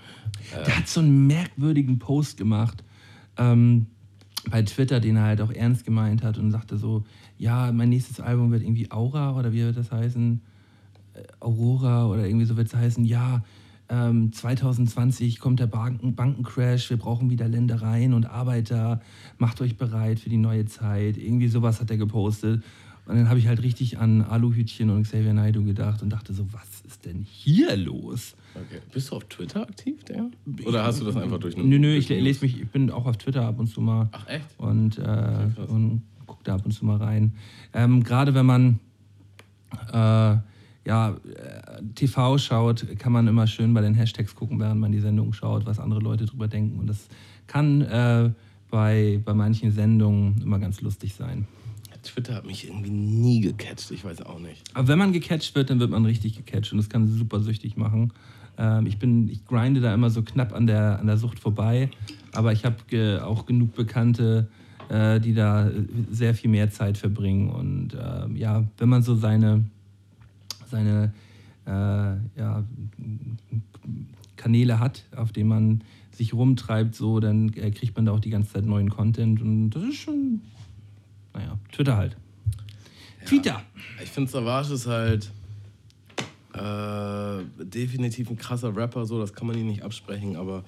Der 0.65 0.77
hat 0.77 0.87
so 0.87 1.01
einen 1.01 1.27
merkwürdigen 1.27 1.99
Post 1.99 2.37
gemacht 2.37 2.83
ähm, 3.37 3.87
bei 4.49 4.61
Twitter, 4.63 4.99
den 4.99 5.15
er 5.17 5.23
halt 5.23 5.41
auch 5.41 5.51
ernst 5.51 5.85
gemeint 5.85 6.23
hat 6.23 6.37
und 6.37 6.51
sagte 6.51 6.77
so, 6.77 7.03
ja, 7.37 7.71
mein 7.71 7.89
nächstes 7.89 8.19
Album 8.19 8.51
wird 8.51 8.63
irgendwie 8.63 8.91
Aura 8.91 9.35
oder 9.35 9.51
wie 9.53 9.63
wird 9.63 9.77
das 9.77 9.91
heißen? 9.91 10.41
Äh, 11.13 11.23
Aurora 11.39 12.07
oder 12.07 12.25
irgendwie 12.25 12.45
so 12.45 12.57
wird 12.57 12.67
es 12.67 12.75
heißen, 12.75 13.05
ja, 13.05 13.43
ähm, 13.87 14.31
2020 14.31 15.39
kommt 15.39 15.59
der 15.59 15.67
Banken 15.67 16.15
Bankencrash, 16.15 16.89
wir 16.89 16.97
brauchen 16.97 17.29
wieder 17.29 17.47
Ländereien 17.47 18.13
und 18.13 18.25
Arbeiter, 18.25 19.01
macht 19.37 19.61
euch 19.61 19.77
bereit 19.77 20.19
für 20.19 20.29
die 20.29 20.37
neue 20.37 20.65
Zeit. 20.65 21.17
Irgendwie 21.17 21.47
sowas 21.47 21.79
hat 21.81 21.91
er 21.91 21.97
gepostet. 21.97 22.63
Und 23.05 23.15
dann 23.15 23.29
habe 23.29 23.37
ich 23.39 23.47
halt 23.47 23.61
richtig 23.61 23.99
an 23.99 24.21
Aluhütchen 24.21 24.89
und 24.89 25.03
Xavier 25.03 25.33
Naidoo 25.33 25.63
gedacht 25.63 26.01
und 26.01 26.09
dachte 26.09 26.33
so, 26.33 26.47
was 26.51 26.81
ist 26.87 27.05
denn 27.05 27.21
hier 27.21 27.75
los? 27.77 28.35
Okay. 28.55 28.81
Bist 28.91 29.11
du 29.11 29.17
auf 29.17 29.25
Twitter 29.25 29.61
aktiv, 29.61 30.03
der? 30.05 30.29
Oder 30.65 30.83
hast 30.83 31.01
du 31.01 31.05
das 31.05 31.15
einfach 31.15 31.39
durch 31.39 31.55
Nö, 31.55 31.77
nö, 31.77 31.95
ich 31.95 32.09
lese 32.09 32.45
mich, 32.45 32.59
ich 32.59 32.67
bin 32.69 32.89
auch 32.89 33.05
auf 33.05 33.17
Twitter 33.17 33.45
ab 33.45 33.59
und 33.59 33.67
zu 33.67 33.81
mal. 33.81 34.09
Ach, 34.11 34.27
echt? 34.27 34.45
Und, 34.57 34.97
äh, 34.97 35.47
und 35.67 36.01
gucke 36.25 36.43
da 36.43 36.55
ab 36.55 36.65
und 36.65 36.71
zu 36.71 36.85
mal 36.85 36.97
rein. 36.97 37.33
Ähm, 37.73 38.03
Gerade 38.03 38.33
wenn 38.33 38.45
man 38.45 38.79
äh, 39.91 40.37
ja, 40.85 41.09
äh, 41.09 41.81
TV 41.95 42.37
schaut, 42.37 42.85
kann 42.99 43.11
man 43.11 43.27
immer 43.27 43.47
schön 43.47 43.73
bei 43.73 43.81
den 43.81 43.95
Hashtags 43.95 44.35
gucken, 44.35 44.59
während 44.59 44.79
man 44.79 44.91
die 44.91 44.99
Sendung 44.99 45.33
schaut, 45.33 45.65
was 45.65 45.79
andere 45.79 45.99
Leute 45.99 46.25
drüber 46.25 46.47
denken. 46.47 46.79
Und 46.79 46.87
das 46.87 47.07
kann 47.47 47.81
äh, 47.81 48.31
bei, 48.69 49.19
bei 49.23 49.33
manchen 49.33 49.71
Sendungen 49.71 50.41
immer 50.41 50.59
ganz 50.59 50.81
lustig 50.81 51.13
sein. 51.13 51.47
Twitter 52.05 52.35
hat 52.35 52.45
mich 52.45 52.67
irgendwie 52.67 52.89
nie 52.89 53.41
gecatcht, 53.41 53.91
ich 53.91 54.03
weiß 54.03 54.21
auch 54.23 54.39
nicht. 54.39 54.61
Aber 54.73 54.87
wenn 54.87 54.97
man 54.97 55.13
gecatcht 55.13 55.55
wird, 55.55 55.69
dann 55.69 55.79
wird 55.79 55.91
man 55.91 56.05
richtig 56.05 56.35
gecatcht 56.35 56.71
und 56.71 56.77
das 56.77 56.89
kann 56.89 57.07
super 57.07 57.39
süchtig 57.41 57.77
machen. 57.77 58.13
Ähm, 58.57 58.85
ich, 58.85 58.97
bin, 58.97 59.29
ich 59.29 59.45
grinde 59.45 59.81
da 59.81 59.93
immer 59.93 60.09
so 60.09 60.21
knapp 60.21 60.53
an 60.53 60.67
der, 60.67 60.99
an 60.99 61.07
der 61.07 61.17
Sucht 61.17 61.39
vorbei, 61.39 61.89
aber 62.33 62.53
ich 62.53 62.65
habe 62.65 62.77
ge, 62.87 63.19
auch 63.19 63.45
genug 63.45 63.75
Bekannte, 63.75 64.47
äh, 64.89 65.19
die 65.19 65.33
da 65.33 65.69
sehr 66.11 66.33
viel 66.33 66.49
mehr 66.49 66.69
Zeit 66.69 66.97
verbringen. 66.97 67.49
Und 67.49 67.97
ähm, 67.99 68.35
ja, 68.35 68.63
wenn 68.77 68.89
man 68.89 69.01
so 69.01 69.15
seine, 69.15 69.65
seine 70.69 71.13
äh, 71.65 71.69
ja, 71.71 72.63
Kanäle 74.35 74.79
hat, 74.79 75.03
auf 75.15 75.31
denen 75.31 75.49
man 75.49 75.81
sich 76.11 76.33
rumtreibt, 76.33 76.95
so, 76.95 77.19
dann 77.19 77.49
äh, 77.53 77.71
kriegt 77.71 77.95
man 77.95 78.05
da 78.05 78.13
auch 78.13 78.19
die 78.19 78.29
ganze 78.29 78.53
Zeit 78.53 78.65
neuen 78.65 78.89
Content 78.89 79.41
und 79.41 79.71
das 79.71 79.83
ist 79.83 79.95
schon, 79.95 80.41
naja, 81.35 81.57
Twitter 81.71 81.97
halt. 81.97 82.15
Twitter. 83.25 83.61
Ich 84.03 84.09
finde, 84.09 84.29
Savage 84.29 84.73
ist 84.73 84.87
halt 84.87 85.31
äh, 86.53 87.43
definitiv 87.63 88.29
ein 88.29 88.37
krasser 88.37 88.75
Rapper, 88.75 89.05
so, 89.05 89.19
das 89.19 89.33
kann 89.33 89.47
man 89.47 89.57
ihm 89.57 89.67
nicht 89.67 89.83
absprechen, 89.83 90.35
aber 90.35 90.63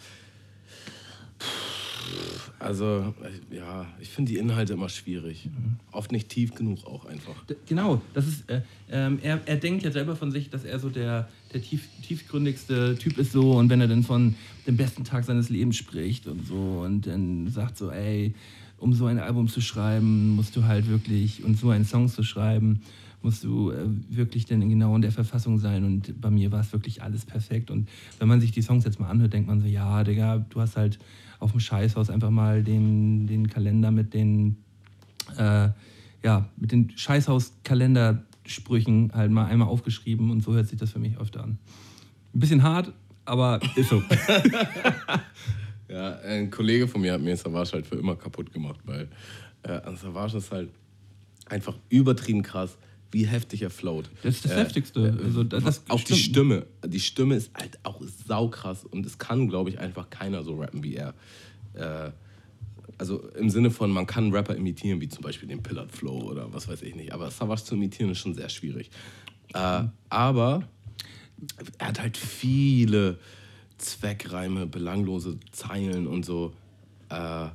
also, 2.59 3.13
äh, 3.51 3.55
ja, 3.55 3.85
ich 3.99 4.09
finde 4.09 4.31
die 4.31 4.37
Inhalte 4.39 4.73
immer 4.73 4.89
schwierig. 4.89 5.47
Oft 5.91 6.11
nicht 6.11 6.29
tief 6.29 6.55
genug 6.55 6.85
auch 6.85 7.05
einfach. 7.05 7.35
Genau, 7.67 8.01
das 8.13 8.27
ist, 8.27 8.49
äh, 8.49 8.61
ähm, 8.89 9.19
er, 9.21 9.39
er 9.45 9.57
denkt 9.57 9.83
ja 9.83 9.91
selber 9.91 10.15
von 10.15 10.31
sich, 10.31 10.49
dass 10.49 10.63
er 10.63 10.79
so 10.79 10.89
der, 10.89 11.29
der 11.53 11.61
tief, 11.61 11.87
tiefgründigste 12.01 12.97
Typ 12.97 13.17
ist 13.19 13.31
so 13.31 13.53
und 13.53 13.69
wenn 13.69 13.79
er 13.79 13.87
dann 13.87 14.03
von 14.03 14.35
dem 14.65 14.75
besten 14.75 15.03
Tag 15.03 15.23
seines 15.25 15.49
Lebens 15.49 15.77
spricht 15.77 16.27
und 16.27 16.47
so 16.47 16.81
und 16.83 17.05
dann 17.05 17.47
sagt 17.49 17.77
so, 17.77 17.91
ey, 17.91 18.33
um 18.77 18.93
so 18.93 19.05
ein 19.05 19.19
Album 19.19 19.47
zu 19.47 19.61
schreiben, 19.61 20.35
musst 20.35 20.55
du 20.55 20.65
halt 20.65 20.87
wirklich, 20.87 21.43
und 21.43 21.57
so 21.57 21.69
einen 21.69 21.85
Song 21.85 22.09
zu 22.09 22.23
schreiben, 22.23 22.81
musst 23.21 23.43
du 23.43 23.71
äh, 23.71 23.87
wirklich 24.09 24.45
dann 24.45 24.67
genau 24.69 24.95
in 24.95 25.01
der 25.01 25.11
Verfassung 25.11 25.57
sein 25.57 25.83
und 25.83 26.21
bei 26.21 26.29
mir 26.29 26.51
war 26.51 26.61
es 26.61 26.71
wirklich 26.71 27.01
alles 27.01 27.25
perfekt 27.25 27.71
und 27.71 27.89
wenn 28.19 28.27
man 28.27 28.39
sich 28.39 28.51
die 28.51 28.61
Songs 28.61 28.85
jetzt 28.85 28.99
mal 28.99 29.09
anhört, 29.09 29.33
denkt 29.33 29.47
man 29.47 29.59
so, 29.59 29.67
ja, 29.67 30.03
Digga, 30.03 30.45
du 30.49 30.61
hast 30.61 30.77
halt 30.77 30.99
auf 31.39 31.51
dem 31.51 31.59
Scheißhaus 31.59 32.09
einfach 32.09 32.29
mal 32.29 32.63
den, 32.63 33.27
den 33.27 33.49
Kalender 33.49 33.91
mit 33.91 34.13
den 34.13 34.57
äh, 35.37 35.69
ja, 36.23 36.49
mit 36.57 36.71
den 36.71 36.91
Scheißhaus-Kalendersprüchen 36.95 39.11
halt 39.13 39.31
mal 39.31 39.45
einmal 39.45 39.67
aufgeschrieben 39.67 40.31
und 40.31 40.41
so 40.41 40.53
hört 40.53 40.67
sich 40.67 40.79
das 40.79 40.91
für 40.91 40.99
mich 40.99 41.17
öfter 41.17 41.43
an. 41.43 41.57
Ein 42.33 42.39
bisschen 42.39 42.63
hart, 42.63 42.93
aber 43.25 43.59
ist 43.75 43.89
so. 43.89 44.01
Ja, 45.89 46.17
ein 46.19 46.51
Kollege 46.51 46.87
von 46.87 47.01
mir 47.01 47.13
hat 47.13 47.21
mir 47.21 47.35
Savage 47.37 47.71
halt 47.73 47.87
für 47.87 47.95
immer 47.95 48.15
kaputt 48.15 48.51
gemacht, 48.51 48.79
weil 48.85 49.07
äh, 49.63 49.69
an 49.71 49.95
Savage 49.97 50.37
ist 50.37 50.51
halt 50.51 50.69
einfach 51.45 51.75
übertrieben 51.89 52.41
krass, 52.43 52.77
wie 53.11 53.25
heftig 53.25 53.61
er 53.61 53.69
float. 53.69 54.09
Das 54.21 54.35
ist 54.35 54.45
das 54.45 54.55
Heftigste. 54.55 55.17
Also, 55.23 55.43
das- 55.45 55.63
das 55.63 55.83
auch 55.89 56.01
die 56.01 56.13
stimmt. 56.15 56.19
Stimme. 56.19 56.65
Die 56.85 56.99
Stimme 56.99 57.35
ist 57.35 57.51
halt 57.53 57.79
auch 57.83 58.01
saukrass 58.27 58.83
und 58.83 59.05
es 59.05 59.17
kann, 59.17 59.47
glaube 59.47 59.69
ich, 59.69 59.79
einfach 59.79 60.09
keiner 60.09 60.43
so 60.43 60.55
rappen 60.59 60.83
wie 60.83 60.95
er. 60.95 61.13
Äh, 61.73 62.11
also 62.97 63.29
im 63.37 63.49
Sinne 63.49 63.71
von, 63.71 63.91
man 63.91 64.05
kann 64.07 64.31
Rapper 64.33 64.55
imitieren, 64.55 64.99
wie 64.99 65.07
zum 65.07 65.21
Beispiel 65.23 65.47
den 65.47 65.61
Pillared 65.63 65.91
Flow 65.91 66.19
oder 66.23 66.51
was 66.53 66.67
weiß 66.67 66.81
ich 66.81 66.95
nicht. 66.95 67.13
Aber 67.13 67.31
Savage 67.31 67.63
zu 67.63 67.75
imitieren 67.75 68.09
ist 68.11 68.17
schon 68.19 68.33
sehr 68.33 68.49
schwierig. 68.49 68.89
Äh, 69.53 69.83
aber 70.09 70.67
er 71.77 71.87
hat 71.87 72.01
halt 72.01 72.17
viele 72.17 73.19
Zweckreime, 73.77 74.67
belanglose 74.67 75.39
Zeilen 75.51 76.07
und 76.07 76.25
so. 76.25 76.53
Äh, 77.09 77.47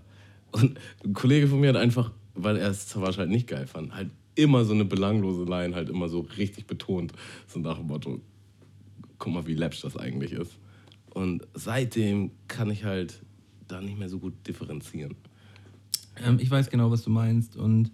und 0.52 0.78
ein 1.04 1.14
Kollege 1.14 1.48
von 1.48 1.60
mir 1.60 1.70
hat 1.70 1.76
einfach, 1.76 2.12
weil 2.34 2.56
er 2.56 2.70
es 2.70 2.88
Savage 2.88 3.18
halt 3.18 3.30
nicht 3.30 3.48
geil 3.48 3.66
fand, 3.66 3.94
halt 3.94 4.10
immer 4.34 4.64
so 4.64 4.72
eine 4.72 4.84
belanglose 4.84 5.44
Line 5.44 5.74
halt 5.74 5.88
immer 5.88 6.08
so 6.08 6.20
richtig 6.20 6.66
betont. 6.66 7.12
So 7.46 7.60
nach 7.60 7.78
dem 7.78 7.86
Motto, 7.86 8.20
guck 9.18 9.32
mal, 9.32 9.46
wie 9.46 9.54
läppsch 9.54 9.82
das 9.82 9.96
eigentlich 9.96 10.32
ist. 10.32 10.58
Und 11.10 11.46
seitdem 11.54 12.30
kann 12.48 12.70
ich 12.70 12.84
halt 12.84 13.22
da 13.68 13.80
nicht 13.80 13.98
mehr 13.98 14.08
so 14.08 14.18
gut 14.18 14.34
differenzieren. 14.46 15.14
Ähm, 16.24 16.38
ich 16.40 16.50
weiß 16.50 16.70
genau, 16.70 16.90
was 16.90 17.02
du 17.02 17.10
meinst. 17.10 17.56
Und 17.56 17.90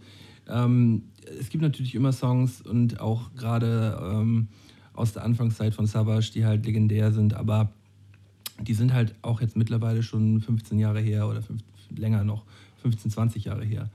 ähm, 0.48 1.02
es 1.38 1.48
gibt 1.48 1.62
natürlich 1.62 1.94
immer 1.94 2.12
Songs 2.12 2.62
und 2.62 3.00
auch 3.00 3.34
gerade 3.34 3.98
ähm, 4.02 4.48
aus 4.92 5.12
der 5.12 5.24
Anfangszeit 5.24 5.74
von 5.74 5.86
Savage, 5.86 6.30
die 6.32 6.44
halt 6.44 6.66
legendär 6.66 7.12
sind, 7.12 7.34
aber 7.34 7.72
die 8.60 8.74
sind 8.74 8.92
halt 8.92 9.14
auch 9.22 9.40
jetzt 9.40 9.56
mittlerweile 9.56 10.02
schon 10.02 10.40
15 10.40 10.78
Jahre 10.78 11.00
her 11.00 11.28
oder 11.28 11.42
fünf, 11.42 11.62
länger 11.94 12.24
noch, 12.24 12.44
15, 12.82 13.10
20 13.10 13.44
Jahre 13.44 13.64
her. 13.64 13.88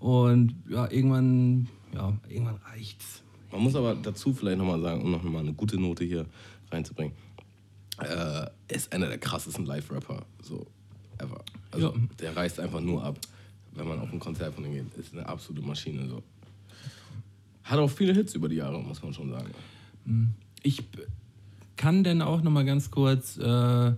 Und 0.00 0.54
ja, 0.68 0.90
irgendwann, 0.90 1.68
ja, 1.94 2.12
irgendwann 2.28 2.56
reicht's. 2.70 3.22
Man 3.50 3.62
muss 3.62 3.74
aber 3.76 3.94
dazu 3.94 4.32
vielleicht 4.34 4.58
nochmal 4.58 4.80
sagen, 4.80 5.02
um 5.02 5.10
noch 5.10 5.22
mal 5.22 5.38
eine 5.40 5.52
gute 5.52 5.78
Note 5.80 6.04
hier 6.04 6.26
reinzubringen, 6.70 7.14
äh, 8.00 8.04
er 8.06 8.52
ist 8.68 8.92
einer 8.92 9.06
der 9.08 9.18
krassesten 9.18 9.64
Live-Rapper 9.66 10.24
so 10.42 10.66
ever. 11.18 11.40
Also 11.70 11.92
Ja. 11.94 12.00
der 12.18 12.36
reißt 12.36 12.58
einfach 12.60 12.80
nur 12.80 13.02
ab, 13.04 13.18
wenn 13.72 13.86
man 13.86 13.98
auf 14.00 14.12
ein 14.12 14.18
Konzert 14.18 14.54
von 14.54 14.64
ihm 14.64 14.72
geht. 14.72 14.94
Ist 14.96 15.12
eine 15.12 15.26
absolute 15.28 15.64
Maschine 15.66 16.08
so. 16.08 16.22
Hat 17.62 17.78
auch 17.78 17.88
viele 17.90 18.12
Hits 18.12 18.34
über 18.34 18.48
die 18.48 18.56
Jahre, 18.56 18.80
muss 18.82 19.02
man 19.02 19.14
schon 19.14 19.30
sagen. 19.30 19.50
Ich 20.62 20.84
b- 20.90 20.98
kann 21.76 22.04
denn 22.04 22.20
auch 22.20 22.42
noch 22.42 22.50
mal 22.50 22.64
ganz 22.64 22.90
kurz 22.90 23.36
äh, 23.38 23.92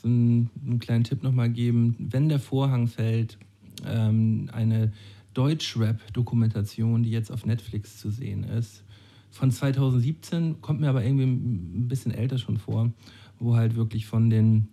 so 0.00 0.08
einen, 0.08 0.50
einen 0.64 0.78
kleinen 0.78 1.04
Tipp 1.04 1.22
noch 1.22 1.32
mal 1.32 1.50
geben. 1.50 1.96
Wenn 1.98 2.28
der 2.28 2.38
Vorhang 2.38 2.86
fällt, 2.88 3.38
ähm, 3.86 4.48
eine 4.52 4.92
Deutschrap-Dokumentation, 5.34 7.02
die 7.02 7.10
jetzt 7.10 7.30
auf 7.30 7.46
Netflix 7.46 7.98
zu 7.98 8.10
sehen 8.10 8.44
ist, 8.44 8.82
von 9.30 9.50
2017, 9.50 10.60
kommt 10.60 10.80
mir 10.80 10.88
aber 10.88 11.04
irgendwie 11.04 11.24
ein 11.24 11.88
bisschen 11.88 12.12
älter 12.12 12.38
schon 12.38 12.58
vor, 12.58 12.92
wo 13.38 13.54
halt 13.54 13.76
wirklich 13.76 14.06
von 14.06 14.28
den 14.28 14.68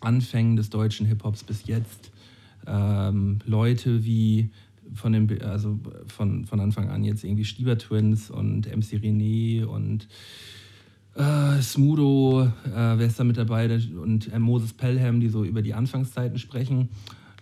Anfängen 0.00 0.56
des 0.56 0.70
deutschen 0.70 1.06
Hip-Hops 1.06 1.44
bis 1.44 1.66
jetzt 1.66 2.12
ähm, 2.66 3.38
Leute 3.44 4.04
wie 4.04 4.50
von 4.94 5.12
dem, 5.12 5.28
also 5.42 5.78
von, 6.06 6.44
von 6.44 6.60
Anfang 6.60 6.90
an 6.90 7.04
jetzt 7.04 7.24
irgendwie 7.24 7.44
Stieber 7.44 7.78
Twins 7.78 8.30
und 8.30 8.66
MC 8.66 9.00
René 9.00 9.64
und 9.64 10.06
äh, 11.14 11.60
Smudo, 11.60 12.42
äh, 12.42 12.70
wer 12.74 13.06
ist 13.06 13.18
da 13.18 13.24
mit 13.24 13.36
dabei? 13.36 13.66
Und 14.00 14.32
äh, 14.32 14.38
Moses 14.38 14.72
Pelham, 14.72 15.20
die 15.20 15.28
so 15.28 15.44
über 15.44 15.62
die 15.62 15.74
Anfangszeiten 15.74 16.38
sprechen, 16.38 16.88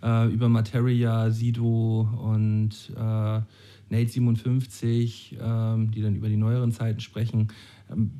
äh, 0.02 0.32
über 0.32 0.48
Materia, 0.48 1.30
Sido 1.30 2.08
und 2.22 2.92
äh, 2.96 3.40
Nate 3.90 4.08
57, 4.08 5.38
ähm, 5.40 5.90
die 5.90 6.02
dann 6.02 6.16
über 6.16 6.28
die 6.28 6.36
neueren 6.36 6.72
Zeiten 6.72 7.00
sprechen. 7.00 7.48
Ähm, 7.90 8.10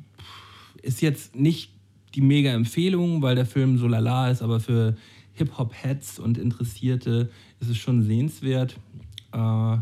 ist 0.81 1.01
jetzt 1.01 1.35
nicht 1.35 1.71
die 2.15 2.21
mega 2.21 2.51
Empfehlung, 2.51 3.21
weil 3.21 3.35
der 3.35 3.45
Film 3.45 3.77
so 3.77 3.87
lala 3.87 4.29
ist, 4.29 4.41
aber 4.41 4.59
für 4.59 4.95
Hip-Hop-Heads 5.33 6.19
und 6.19 6.37
Interessierte 6.37 7.29
ist 7.59 7.69
es 7.69 7.77
schon 7.77 8.03
sehenswert. 8.03 8.77
Äh, 9.31 9.77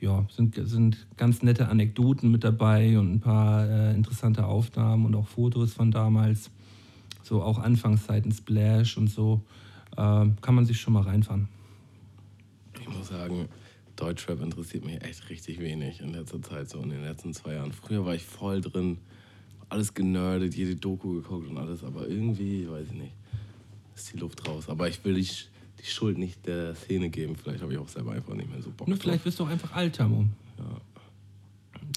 ja, 0.00 0.26
sind, 0.34 0.54
sind 0.68 1.06
ganz 1.16 1.42
nette 1.42 1.68
Anekdoten 1.68 2.30
mit 2.30 2.44
dabei 2.44 2.98
und 2.98 3.14
ein 3.14 3.20
paar 3.20 3.68
äh, 3.68 3.94
interessante 3.94 4.46
Aufnahmen 4.46 5.06
und 5.06 5.14
auch 5.14 5.26
Fotos 5.26 5.72
von 5.72 5.90
damals. 5.90 6.50
So 7.24 7.42
auch 7.42 7.58
Anfangszeiten 7.58 8.32
Splash 8.32 8.96
und 8.96 9.08
so. 9.08 9.42
Äh, 9.96 10.26
kann 10.40 10.54
man 10.54 10.64
sich 10.66 10.80
schon 10.80 10.94
mal 10.94 11.02
reinfahren. 11.02 11.48
Ich 12.80 12.88
muss 12.88 13.08
sagen, 13.08 13.48
Deutschrap 13.96 14.40
interessiert 14.40 14.84
mich 14.84 15.02
echt 15.02 15.28
richtig 15.28 15.58
wenig 15.58 16.00
in 16.00 16.12
letzter 16.12 16.40
Zeit, 16.40 16.68
so 16.70 16.80
in 16.80 16.90
den 16.90 17.02
letzten 17.02 17.34
zwei 17.34 17.54
Jahren. 17.54 17.72
Früher 17.72 18.06
war 18.06 18.14
ich 18.14 18.22
voll 18.24 18.60
drin, 18.60 18.98
alles 19.68 19.92
generdet, 19.92 20.54
jede 20.54 20.76
Doku 20.76 21.14
geguckt 21.14 21.48
und 21.48 21.58
alles, 21.58 21.82
aber 21.82 22.08
irgendwie, 22.08 22.68
weiß 22.70 22.86
ich 22.92 22.96
nicht, 22.98 23.12
ist 23.96 24.12
die 24.14 24.18
Luft 24.18 24.46
raus. 24.48 24.68
Aber 24.68 24.88
ich 24.88 25.04
will 25.04 25.16
Sch- 25.16 25.46
die 25.80 25.86
Schuld 25.86 26.18
nicht 26.18 26.46
der 26.46 26.74
Szene 26.74 27.10
geben. 27.10 27.36
Vielleicht 27.36 27.62
habe 27.62 27.72
ich 27.72 27.78
auch 27.78 27.88
selber 27.88 28.12
einfach 28.12 28.34
nicht 28.34 28.50
mehr 28.50 28.60
so 28.62 28.70
Bock 28.70 28.88
Nur 28.88 28.96
vielleicht 28.96 29.24
bist 29.24 29.38
du 29.38 29.44
auch 29.44 29.48
einfach 29.48 29.72
alt, 29.74 29.96
Tamo. 29.96 30.24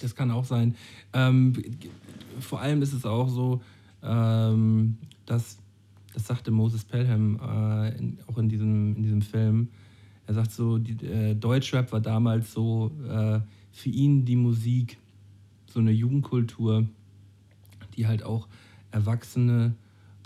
Das 0.02 0.16
kann 0.16 0.32
auch 0.32 0.46
sein. 0.46 0.76
Ähm, 1.14 1.54
vor 2.40 2.62
allem 2.62 2.82
ist 2.82 2.94
es 2.94 3.06
auch 3.06 3.30
so, 3.30 3.62
ähm, 4.04 4.98
dass, 5.26 5.58
das 6.14 6.28
sagte 6.28 6.52
Moses 6.52 6.84
Pelham 6.84 7.40
äh, 7.40 7.98
in, 7.98 8.18
auch 8.28 8.38
in 8.38 8.50
diesem, 8.50 8.96
in 8.96 9.04
diesem 9.04 9.22
Film, 9.22 9.70
er 10.28 10.34
sagt 10.34 10.52
so, 10.52 10.78
die, 10.78 11.06
äh, 11.06 11.36
Deutschrap 11.36 11.92
war 11.92 12.00
damals 12.00 12.54
so 12.54 12.92
äh, 13.08 13.40
für 13.72 13.90
ihn 13.90 14.26
die 14.26 14.36
Musik, 14.36 14.98
so 15.68 15.80
eine 15.80 15.92
Jugendkultur, 15.92 16.88
die 17.96 18.08
halt 18.08 18.24
auch 18.24 18.48
Erwachsene 18.92 19.76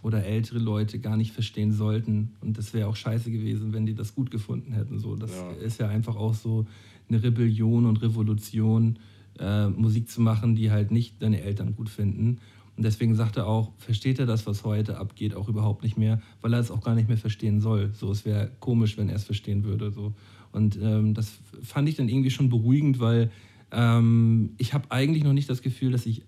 oder 0.06 0.24
ältere 0.24 0.60
Leute 0.60 1.00
gar 1.00 1.18
nicht 1.18 1.32
verstehen 1.32 1.72
sollten. 1.72 2.34
Und 2.40 2.60
das 2.60 2.76
wäre 2.76 2.88
auch 2.88 2.96
scheiße 2.96 3.32
gewesen, 3.32 3.74
wenn 3.74 3.88
die 3.88 3.96
das 3.96 4.14
gut 4.14 4.30
gefunden 4.30 4.72
hätten. 4.72 5.00
So, 5.00 5.16
das 5.16 5.32
Ja. 5.32 5.50
ist 5.66 5.80
ja 5.80 5.88
einfach 5.88 6.16
auch 6.16 6.36
so 6.36 6.68
eine 7.10 7.24
Rebellion 7.24 7.88
und 7.88 8.04
Revolution, 8.04 9.00
äh, 9.40 9.68
Musik 9.68 10.08
zu 10.08 10.22
machen, 10.22 10.56
die 10.56 10.70
halt 10.70 10.92
nicht 10.92 11.20
deine 11.24 11.42
Eltern 11.42 11.76
gut 11.76 11.90
finden. 11.90 12.38
Und 12.78 12.84
deswegen 12.84 13.16
sagt 13.16 13.38
er 13.38 13.48
auch, 13.48 13.72
versteht 13.80 14.20
er 14.20 14.28
das, 14.28 14.46
was 14.46 14.64
heute 14.64 15.00
abgeht, 15.00 15.34
auch 15.34 15.50
überhaupt 15.50 15.82
nicht 15.82 15.98
mehr, 15.98 16.22
weil 16.42 16.54
er 16.54 16.60
es 16.60 16.70
auch 16.70 16.84
gar 16.84 16.94
nicht 16.94 17.08
mehr 17.08 17.18
verstehen 17.18 17.60
soll. 17.60 17.90
So, 17.94 18.12
es 18.12 18.26
wäre 18.26 18.52
komisch, 18.60 19.00
wenn 19.00 19.10
er 19.10 19.16
es 19.16 19.24
verstehen 19.24 19.64
würde. 19.64 19.92
So. 19.92 20.14
Und 20.52 20.78
ähm, 20.80 21.16
das 21.16 21.40
fand 21.64 21.90
ich 21.90 21.96
dann 21.96 22.10
irgendwie 22.10 22.30
schon 22.30 22.50
beruhigend, 22.50 23.00
weil 23.00 23.32
ähm, 23.72 24.52
ich 24.60 24.76
habe 24.76 24.92
eigentlich 24.92 25.24
noch 25.24 25.34
nicht 25.34 25.50
das 25.50 25.64
Gefühl, 25.64 25.92
dass 25.94 26.06
ich 26.06 26.22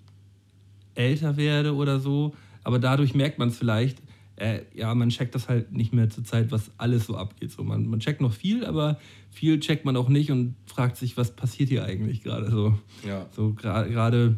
älter 0.95 1.37
werde 1.37 1.75
oder 1.75 1.99
so, 1.99 2.33
aber 2.67 2.79
dadurch 2.79 3.15
merkt 3.15 3.39
man 3.39 3.47
es 3.47 3.57
vielleicht, 3.57 4.01
äh, 4.35 4.59
ja, 4.75 4.93
man 4.93 5.07
checkt 5.07 5.33
das 5.35 5.47
halt 5.47 5.71
nicht 5.71 5.93
mehr 5.93 6.09
zur 6.09 6.25
Zeit, 6.25 6.51
was 6.51 6.69
alles 6.77 7.05
so 7.05 7.15
abgeht. 7.15 7.49
So, 7.51 7.63
man, 7.63 7.87
man 7.87 8.01
checkt 8.01 8.19
noch 8.19 8.33
viel, 8.33 8.65
aber 8.65 8.99
viel 9.31 9.57
checkt 9.61 9.85
man 9.85 9.95
auch 9.95 10.09
nicht 10.09 10.31
und 10.31 10.55
fragt 10.65 10.97
sich, 10.97 11.15
was 11.15 11.33
passiert 11.33 11.69
hier 11.69 11.85
eigentlich 11.85 12.23
gerade 12.23 12.51
so. 12.51 12.77
Ja. 13.07 13.25
So 13.31 13.55
gra- 13.57 13.87
gerade 13.87 14.37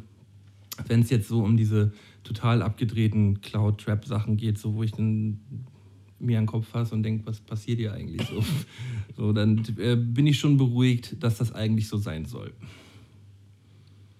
wenn 0.87 1.01
es 1.01 1.09
jetzt 1.09 1.27
so 1.27 1.43
um 1.43 1.57
diese 1.57 1.91
total 2.23 2.61
abgedrehten 2.61 3.41
Cloud-Trap-Sachen 3.41 4.37
geht, 4.37 4.59
so 4.59 4.75
wo 4.75 4.83
ich 4.83 4.91
dann 4.91 5.39
mir 6.19 6.37
an 6.37 6.43
den 6.43 6.47
Kopf 6.51 6.67
fasse 6.67 6.93
und 6.93 7.01
denke, 7.01 7.25
was 7.25 7.39
passiert 7.39 7.79
hier 7.79 7.93
eigentlich 7.93 8.27
so? 8.27 8.43
so 9.17 9.33
dann 9.33 9.65
äh, 9.79 9.95
bin 9.95 10.27
ich 10.27 10.37
schon 10.37 10.55
beruhigt, 10.57 11.15
dass 11.23 11.39
das 11.39 11.51
eigentlich 11.51 11.87
so 11.87 11.97
sein 11.97 12.25
soll. 12.25 12.53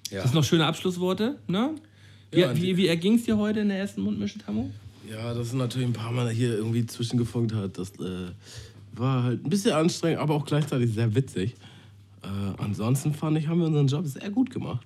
Ja. 0.10 0.24
Das 0.24 0.32
sind 0.32 0.36
noch 0.36 0.44
schöne 0.44 0.66
Abschlussworte, 0.66 1.40
ne? 1.48 1.76
Wie, 2.32 2.40
Ja, 2.42 2.56
wie, 2.56 2.78
wie 2.78 2.88
erging 2.88 3.16
es 3.16 3.24
dir 3.24 3.38
heute 3.38 3.62
in 3.62 3.70
der 3.70 3.80
ersten 3.80 4.02
Mundmische, 4.02 4.40
Tammo? 4.40 4.70
Ja, 5.10 5.34
das 5.34 5.48
ist 5.48 5.54
natürlich 5.54 5.88
ein 5.88 5.94
paar 5.94 6.12
Mal 6.12 6.30
hier 6.30 6.54
irgendwie 6.54 6.86
zwischengefunkt 6.86 7.54
hat. 7.54 7.78
Das 7.78 7.92
äh, 8.00 8.28
war 8.94 9.24
halt 9.24 9.44
ein 9.44 9.50
bisschen 9.50 9.72
anstrengend, 9.72 10.20
aber 10.20 10.36
auch 10.36 10.46
gleichzeitig 10.46 10.94
sehr 10.94 11.16
witzig. 11.16 11.56
Äh, 12.22 12.28
ansonsten 12.62 13.14
fand 13.14 13.38
ich, 13.38 13.48
haben 13.48 13.60
wir 13.60 13.68
unseren 13.68 13.88
Job 13.88 14.06
sehr 14.06 14.30
gut 14.30 14.52
gemacht. 14.52 14.86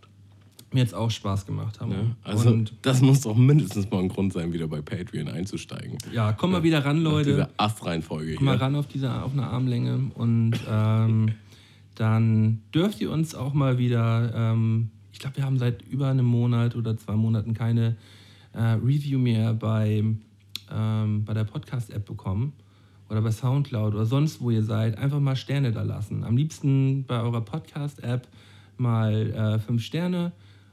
Mir 0.71 0.81
hat 0.81 0.87
es 0.87 0.93
auch 0.93 1.11
Spaß 1.11 1.45
gemacht, 1.45 1.75
Tammo. 1.75 1.93
Ne? 1.93 2.15
Also 2.23 2.49
und 2.49 2.73
das 2.81 3.01
muss 3.01 3.21
doch 3.21 3.35
mindestens 3.35 3.89
mal 3.91 3.99
ein 3.99 4.09
Grund 4.09 4.33
sein, 4.33 4.53
wieder 4.53 4.67
bei 4.67 4.81
Patreon 4.81 5.27
einzusteigen. 5.27 5.97
ja, 6.11 6.31
komm 6.33 6.51
mal 6.51 6.63
wieder 6.63 6.83
ran, 6.83 7.03
Leute. 7.03 7.29
dieser 7.29 7.49
Astreihenfolge 7.57 8.35
Komm 8.35 8.45
mal 8.45 8.55
ran 8.57 8.75
auf, 8.75 8.87
diese, 8.87 9.11
auf 9.21 9.33
eine 9.33 9.43
Armlänge 9.45 10.11
und 10.15 10.53
ähm, 10.67 11.31
dann 11.95 12.61
dürft 12.73 13.01
ihr 13.01 13.11
uns 13.11 13.35
auch 13.35 13.53
mal 13.53 13.77
wieder, 13.77 14.33
ähm, 14.35 14.89
ich 15.13 15.19
glaube, 15.19 15.37
wir 15.37 15.45
haben 15.45 15.59
seit 15.59 15.83
über 15.83 16.09
einem 16.09 16.25
Monat 16.25 16.75
oder 16.75 16.97
zwei 16.97 17.15
Monaten 17.15 17.53
keine 17.53 17.95
äh, 18.53 18.61
Review 18.61 19.19
mehr 19.19 19.53
bei, 19.53 20.03
ähm, 20.71 21.23
bei 21.23 21.33
der 21.33 21.43
Podcast-App 21.43 22.05
bekommen 22.05 22.53
oder 23.09 23.21
bei 23.21 23.31
Soundcloud 23.31 23.93
oder 23.93 24.05
sonst, 24.05 24.41
wo 24.41 24.49
ihr 24.49 24.63
seid. 24.63 24.97
Einfach 24.97 25.19
mal 25.19 25.35
Sterne 25.35 25.71
da 25.71 25.83
lassen. 25.83 26.23
Am 26.23 26.35
liebsten 26.35 27.05
bei 27.05 27.21
eurer 27.21 27.41
Podcast-App 27.41 28.27
mal 28.77 29.31
äh, 29.31 29.59
fünf 29.59 29.83
Sterne. 29.83 30.31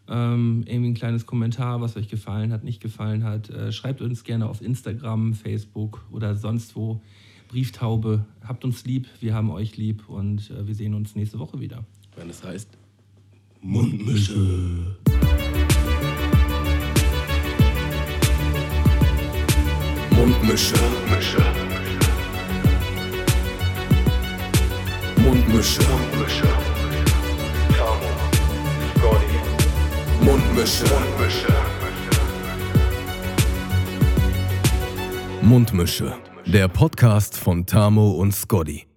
Ähm, 0.08 0.64
irgendwie 0.66 0.90
ein 0.90 0.94
kleines 0.94 1.26
Kommentar, 1.26 1.82
was 1.82 1.96
euch 1.96 2.08
gefallen 2.08 2.50
hat, 2.50 2.64
nicht 2.64 2.80
gefallen 2.80 3.22
hat. 3.22 3.50
Äh, 3.50 3.72
schreibt 3.72 4.00
uns 4.00 4.24
gerne 4.24 4.48
auf 4.48 4.62
Instagram, 4.62 5.34
Facebook 5.34 6.04
oder 6.10 6.34
sonst 6.34 6.74
wo. 6.74 7.02
Brieftaube. 7.48 8.24
Habt 8.42 8.64
uns 8.64 8.84
lieb, 8.86 9.06
wir 9.20 9.34
haben 9.34 9.50
euch 9.50 9.76
lieb 9.76 10.08
und 10.08 10.50
äh, 10.50 10.66
wir 10.66 10.74
sehen 10.74 10.94
uns 10.94 11.14
nächste 11.14 11.38
Woche 11.38 11.60
wieder. 11.60 11.84
Wenn 12.16 12.30
es 12.30 12.42
heißt 12.42 12.79
Mundmische. 13.62 14.32
Mundmische. 20.10 20.74
Mundmische. 20.80 21.42
Mundmische. 25.18 26.48
Tamo. 27.76 28.10
Scotty. 28.96 30.24
Mundmische. 30.24 30.84
Mundmische. 30.84 31.52
Mundmische. 35.42 36.16
Der 36.46 36.68
Podcast 36.68 37.36
von 37.36 37.66
Tamo 37.66 38.12
und 38.12 38.34
Scotty. 38.34 38.89